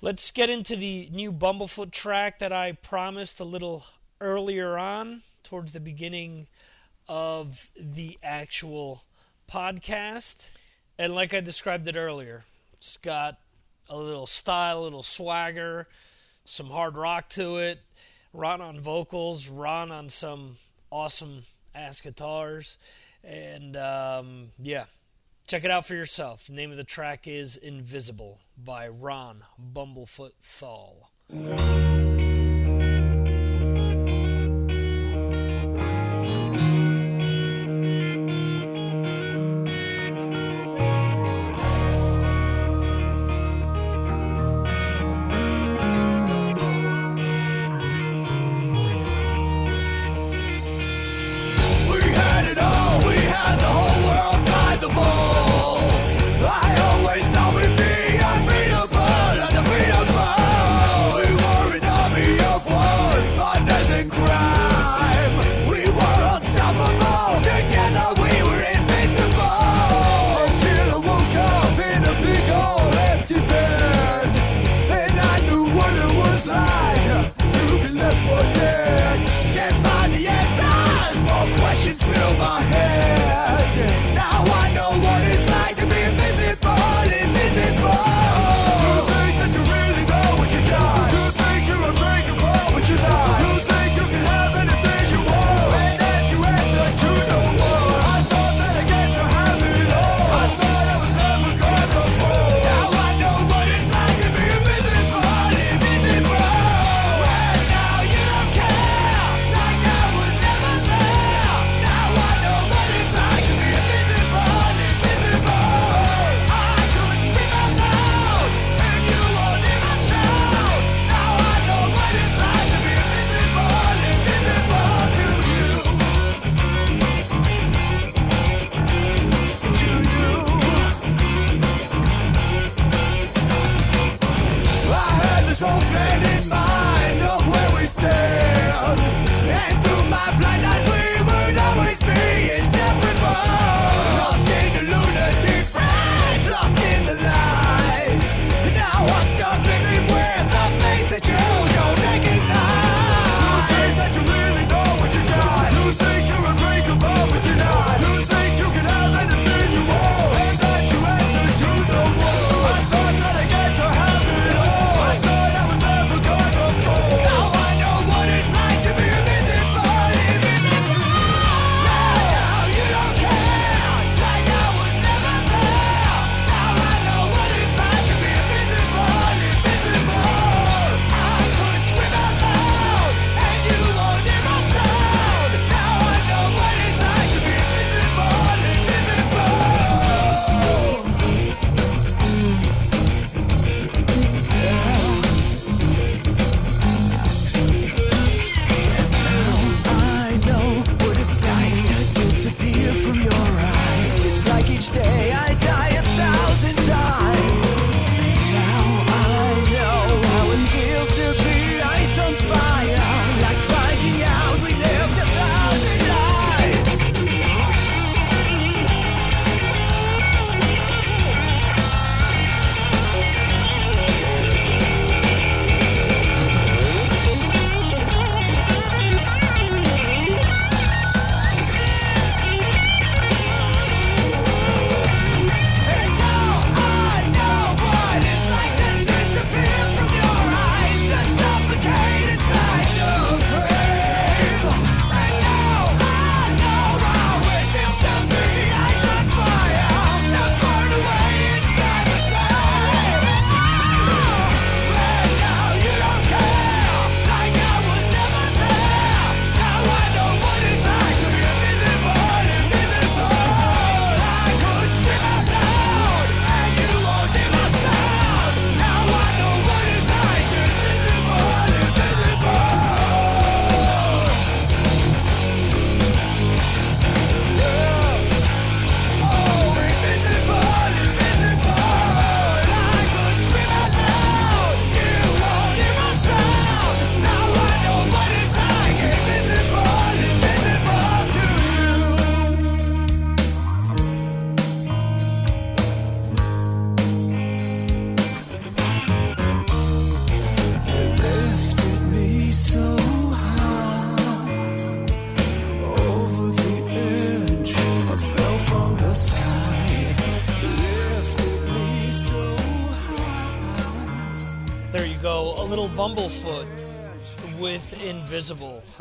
let's 0.00 0.30
get 0.30 0.50
into 0.50 0.76
the 0.76 1.08
new 1.12 1.32
Bumblefoot 1.32 1.90
track 1.90 2.38
that 2.38 2.52
I 2.52 2.72
promised 2.72 3.40
a 3.40 3.44
little 3.44 3.86
earlier 4.20 4.78
on, 4.78 5.22
towards 5.42 5.72
the 5.72 5.80
beginning 5.80 6.46
of 7.08 7.70
the 7.78 8.18
actual 8.22 9.04
podcast. 9.50 10.48
And 10.98 11.14
like 11.14 11.34
I 11.34 11.40
described 11.40 11.86
it 11.86 11.96
earlier, 11.96 12.44
it's 12.74 12.96
got 12.96 13.38
a 13.88 13.96
little 13.96 14.26
style, 14.26 14.80
a 14.80 14.84
little 14.84 15.02
swagger, 15.02 15.86
some 16.44 16.68
hard 16.68 16.96
rock 16.96 17.28
to 17.30 17.58
it. 17.58 17.80
Ron 18.32 18.60
on 18.60 18.80
vocals, 18.80 19.48
Ron 19.48 19.92
on 19.92 20.08
some 20.10 20.56
awesome 20.90 21.44
ass 21.74 22.00
guitars, 22.00 22.78
and 23.22 23.76
um, 23.76 24.50
yeah, 24.60 24.84
check 25.46 25.64
it 25.64 25.70
out 25.70 25.86
for 25.86 25.94
yourself. 25.94 26.46
The 26.46 26.52
name 26.52 26.70
of 26.70 26.76
the 26.76 26.84
track 26.84 27.26
is 27.26 27.56
Invisible 27.56 28.40
by 28.56 28.88
Ron 28.88 29.44
Bumblefoot 29.60 30.32
Thal. 30.40 31.10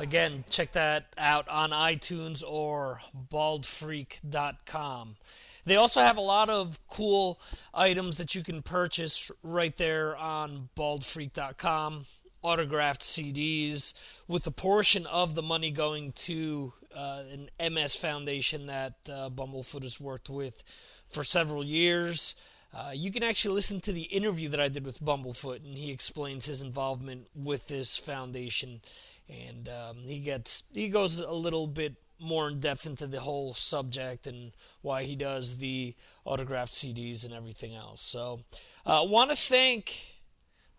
Again, 0.03 0.43
check 0.49 0.73
that 0.73 1.05
out 1.17 1.47
on 1.47 1.69
iTunes 1.69 2.43
or 2.45 2.99
baldfreak.com. 3.31 5.15
They 5.65 5.77
also 5.77 6.01
have 6.01 6.17
a 6.17 6.21
lot 6.21 6.49
of 6.49 6.77
cool 6.89 7.39
items 7.73 8.17
that 8.17 8.35
you 8.35 8.43
can 8.43 8.61
purchase 8.61 9.31
right 9.43 9.75
there 9.77 10.17
on 10.17 10.67
baldfreak.com. 10.77 12.05
Autographed 12.41 13.01
CDs, 13.01 13.93
with 14.27 14.45
a 14.45 14.51
portion 14.51 15.07
of 15.07 15.35
the 15.35 15.41
money 15.41 15.71
going 15.71 16.11
to 16.11 16.73
uh, 16.93 17.23
an 17.31 17.73
MS 17.73 17.95
foundation 17.95 18.67
that 18.67 18.95
uh, 19.07 19.29
Bumblefoot 19.29 19.83
has 19.83 20.01
worked 20.01 20.29
with 20.29 20.61
for 21.09 21.23
several 21.23 21.63
years. 21.63 22.35
Uh, 22.73 22.91
you 22.93 23.11
can 23.11 23.23
actually 23.23 23.53
listen 23.53 23.79
to 23.79 23.93
the 23.93 24.01
interview 24.01 24.49
that 24.49 24.59
I 24.59 24.67
did 24.67 24.85
with 24.85 24.99
Bumblefoot, 24.99 25.63
and 25.63 25.77
he 25.77 25.91
explains 25.91 26.45
his 26.45 26.59
involvement 26.59 27.27
with 27.33 27.67
this 27.67 27.95
foundation, 27.95 28.81
and 29.29 29.69
um, 29.69 29.97
he 30.05 30.19
gets 30.19 30.63
he 30.73 30.89
goes 30.89 31.19
a 31.19 31.31
little 31.31 31.67
bit 31.67 31.95
more 32.19 32.47
in 32.47 32.59
depth 32.59 32.85
into 32.85 33.07
the 33.07 33.19
whole 33.19 33.53
subject 33.53 34.27
and 34.27 34.51
why 34.81 35.03
he 35.03 35.15
does 35.15 35.57
the 35.57 35.93
autographed 36.25 36.73
CDs 36.73 37.25
and 37.25 37.33
everything 37.33 37.75
else. 37.75 38.01
So, 38.01 38.41
I 38.85 38.97
uh, 38.97 39.03
want 39.03 39.29
to 39.29 39.35
thank 39.35 39.95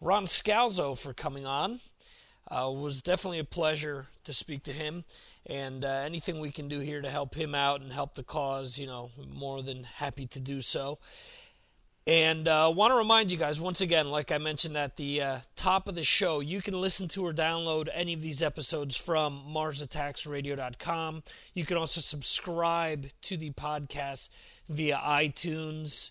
Ron 0.01 0.27
Scalzo 0.27 0.97
for 0.97 1.13
coming 1.13 1.47
on. 1.47 1.81
Uh, 2.51 2.71
was 2.71 3.01
definitely 3.01 3.39
a 3.39 3.45
pleasure 3.45 4.09
to 4.25 4.35
speak 4.35 4.63
to 4.65 4.73
him, 4.73 5.05
and 5.47 5.83
uh, 5.83 5.89
anything 5.89 6.41
we 6.41 6.51
can 6.51 6.69
do 6.69 6.81
here 6.81 7.01
to 7.01 7.11
help 7.11 7.35
him 7.35 7.55
out 7.55 7.81
and 7.81 7.91
help 7.91 8.15
the 8.15 8.23
cause, 8.23 8.77
you 8.77 8.87
know, 8.87 9.11
more 9.33 9.63
than 9.63 9.85
happy 9.85 10.27
to 10.27 10.39
do 10.39 10.61
so. 10.61 10.99
And 12.07 12.47
uh, 12.47 12.71
want 12.75 12.91
to 12.91 12.97
remind 12.97 13.31
you 13.31 13.39
guys 13.39 13.59
once 13.59 13.81
again, 13.81 14.11
like 14.11 14.31
I 14.31 14.37
mentioned 14.37 14.77
at 14.77 14.97
the 14.97 15.23
uh, 15.23 15.39
top 15.57 15.89
of 15.89 15.95
the 15.95 16.05
show, 16.05 16.41
you 16.41 16.61
can 16.61 16.79
listen 16.79 17.09
to 17.09 17.25
or 17.25 17.33
download 17.33 17.89
any 17.95 18.13
of 18.13 18.21
these 18.21 18.43
episodes 18.43 18.95
from 18.95 19.43
MarsAttacksRadio.com. 19.49 21.23
You 21.55 21.65
can 21.65 21.79
also 21.79 22.03
subscribe 22.03 23.07
to 23.23 23.39
the 23.39 23.53
podcast 23.53 24.29
via 24.69 24.99
iTunes. 24.99 26.11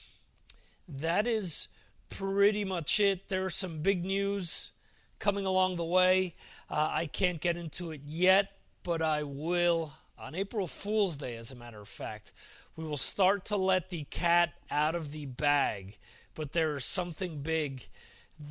that 0.88 1.26
is 1.26 1.68
pretty 2.08 2.64
much 2.64 3.00
it. 3.00 3.28
There's 3.28 3.54
some 3.54 3.80
big 3.80 4.04
news 4.04 4.70
coming 5.18 5.46
along 5.46 5.76
the 5.76 5.84
way. 5.84 6.34
Uh, 6.70 6.88
I 6.90 7.06
can't 7.06 7.40
get 7.40 7.56
into 7.56 7.90
it 7.90 8.02
yet, 8.04 8.50
but 8.82 9.02
I 9.02 9.22
will 9.22 9.92
on 10.18 10.34
April 10.34 10.66
Fool's 10.66 11.16
Day, 11.16 11.36
as 11.36 11.50
a 11.50 11.54
matter 11.54 11.80
of 11.80 11.88
fact. 11.88 12.32
We 12.76 12.84
will 12.84 12.96
start 12.96 13.44
to 13.46 13.56
let 13.56 13.90
the 13.90 14.04
cat 14.04 14.50
out 14.70 14.94
of 14.94 15.12
the 15.12 15.26
bag, 15.26 15.98
but 16.34 16.52
there 16.52 16.76
is 16.76 16.84
something 16.84 17.40
big 17.40 17.88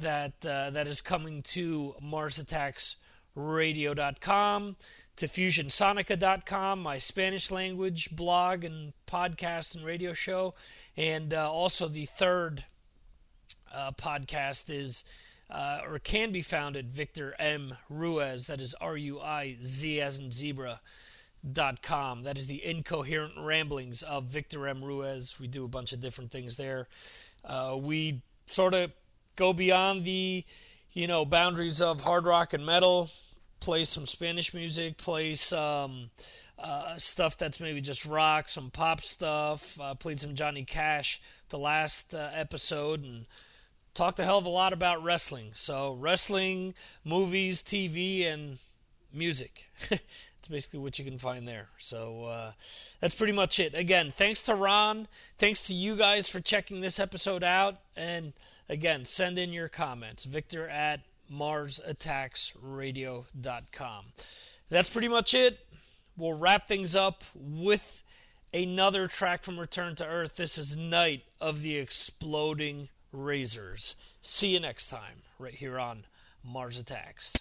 that 0.01 0.45
uh, 0.45 0.71
that 0.71 0.87
is 0.87 0.99
coming 1.01 1.43
to 1.43 1.95
MarsAttacksRadio.com, 2.03 4.75
to 5.17 5.27
FusionSonica.com, 5.27 6.81
my 6.81 6.99
Spanish 6.99 7.51
language 7.51 8.09
blog 8.11 8.63
and 8.63 8.93
podcast 9.07 9.75
and 9.75 9.85
radio 9.85 10.13
show, 10.13 10.53
and 10.97 11.33
uh, 11.33 11.51
also 11.51 11.87
the 11.87 12.05
third 12.05 12.65
uh, 13.73 13.91
podcast 13.91 14.65
is 14.69 15.03
uh, 15.49 15.79
or 15.87 15.99
can 15.99 16.31
be 16.31 16.41
found 16.41 16.75
at 16.75 16.85
Victor 16.85 17.35
M. 17.39 17.75
Ruiz. 17.89 18.47
That 18.47 18.59
is 18.59 18.73
R 18.81 18.97
U 18.97 19.19
I 19.21 19.57
Z 19.63 20.01
as 20.01 20.19
in 20.19 20.31
zebra. 20.31 20.81
Dot 21.53 21.83
com. 21.83 22.23
That 22.23 22.39
is 22.39 22.47
the 22.47 22.65
incoherent 22.65 23.33
ramblings 23.37 24.01
of 24.01 24.23
Victor 24.23 24.67
M. 24.67 24.83
Ruiz. 24.83 25.39
We 25.39 25.45
do 25.45 25.63
a 25.63 25.67
bunch 25.67 25.93
of 25.93 26.01
different 26.01 26.31
things 26.31 26.55
there. 26.55 26.87
Uh, 27.43 27.77
we 27.79 28.23
sort 28.49 28.73
of 28.73 28.91
go 29.35 29.53
beyond 29.53 30.05
the, 30.05 30.43
you 30.93 31.05
know, 31.05 31.23
boundaries 31.23 31.83
of 31.83 32.01
hard 32.01 32.25
rock 32.25 32.53
and 32.53 32.65
metal. 32.65 33.11
Play 33.65 33.83
some 33.83 34.05
Spanish 34.05 34.53
music. 34.53 34.95
Play 34.95 35.33
some 35.33 36.11
uh, 36.59 36.99
stuff 36.99 37.35
that's 37.35 37.59
maybe 37.59 37.81
just 37.81 38.05
rock. 38.05 38.47
Some 38.47 38.69
pop 38.69 39.01
stuff. 39.01 39.81
Uh, 39.81 39.95
played 39.95 40.21
some 40.21 40.35
Johnny 40.35 40.63
Cash 40.63 41.19
the 41.49 41.57
last 41.57 42.13
uh, 42.13 42.29
episode 42.31 43.03
and 43.03 43.25
talked 43.95 44.19
a 44.19 44.23
hell 44.23 44.37
of 44.37 44.45
a 44.45 44.49
lot 44.49 44.71
about 44.71 45.03
wrestling. 45.03 45.49
So, 45.55 45.97
wrestling, 45.99 46.75
movies, 47.03 47.63
TV, 47.63 48.31
and 48.31 48.59
music. 49.11 49.65
it's 49.89 50.47
basically 50.47 50.77
what 50.77 50.99
you 50.99 51.05
can 51.05 51.17
find 51.17 51.47
there. 51.47 51.69
So, 51.79 52.25
uh, 52.25 52.51
that's 53.01 53.15
pretty 53.15 53.33
much 53.33 53.59
it. 53.59 53.73
Again, 53.73 54.13
thanks 54.15 54.43
to 54.43 54.53
Ron. 54.53 55.07
Thanks 55.39 55.65
to 55.65 55.73
you 55.73 55.95
guys 55.95 56.29
for 56.29 56.39
checking 56.39 56.81
this 56.81 56.99
episode 56.99 57.43
out. 57.43 57.77
And 57.97 58.33
again, 58.69 59.05
send 59.05 59.39
in 59.39 59.51
your 59.51 59.69
comments. 59.69 60.23
Victor 60.23 60.69
at 60.69 60.99
MarsAttacksRadio.com. 61.31 64.05
That's 64.69 64.89
pretty 64.89 65.07
much 65.07 65.33
it. 65.33 65.59
We'll 66.17 66.33
wrap 66.33 66.67
things 66.67 66.95
up 66.95 67.23
with 67.33 68.03
another 68.53 69.07
track 69.07 69.43
from 69.43 69.59
Return 69.59 69.95
to 69.95 70.05
Earth. 70.05 70.35
This 70.37 70.57
is 70.57 70.75
Night 70.75 71.23
of 71.41 71.61
the 71.61 71.77
Exploding 71.77 72.89
razors. 73.11 73.95
See 74.21 74.49
you 74.49 74.59
next 74.59 74.87
time, 74.87 75.23
right 75.39 75.53
here 75.53 75.79
on 75.79 76.05
Mars 76.43 76.77
Attacks. 76.77 77.33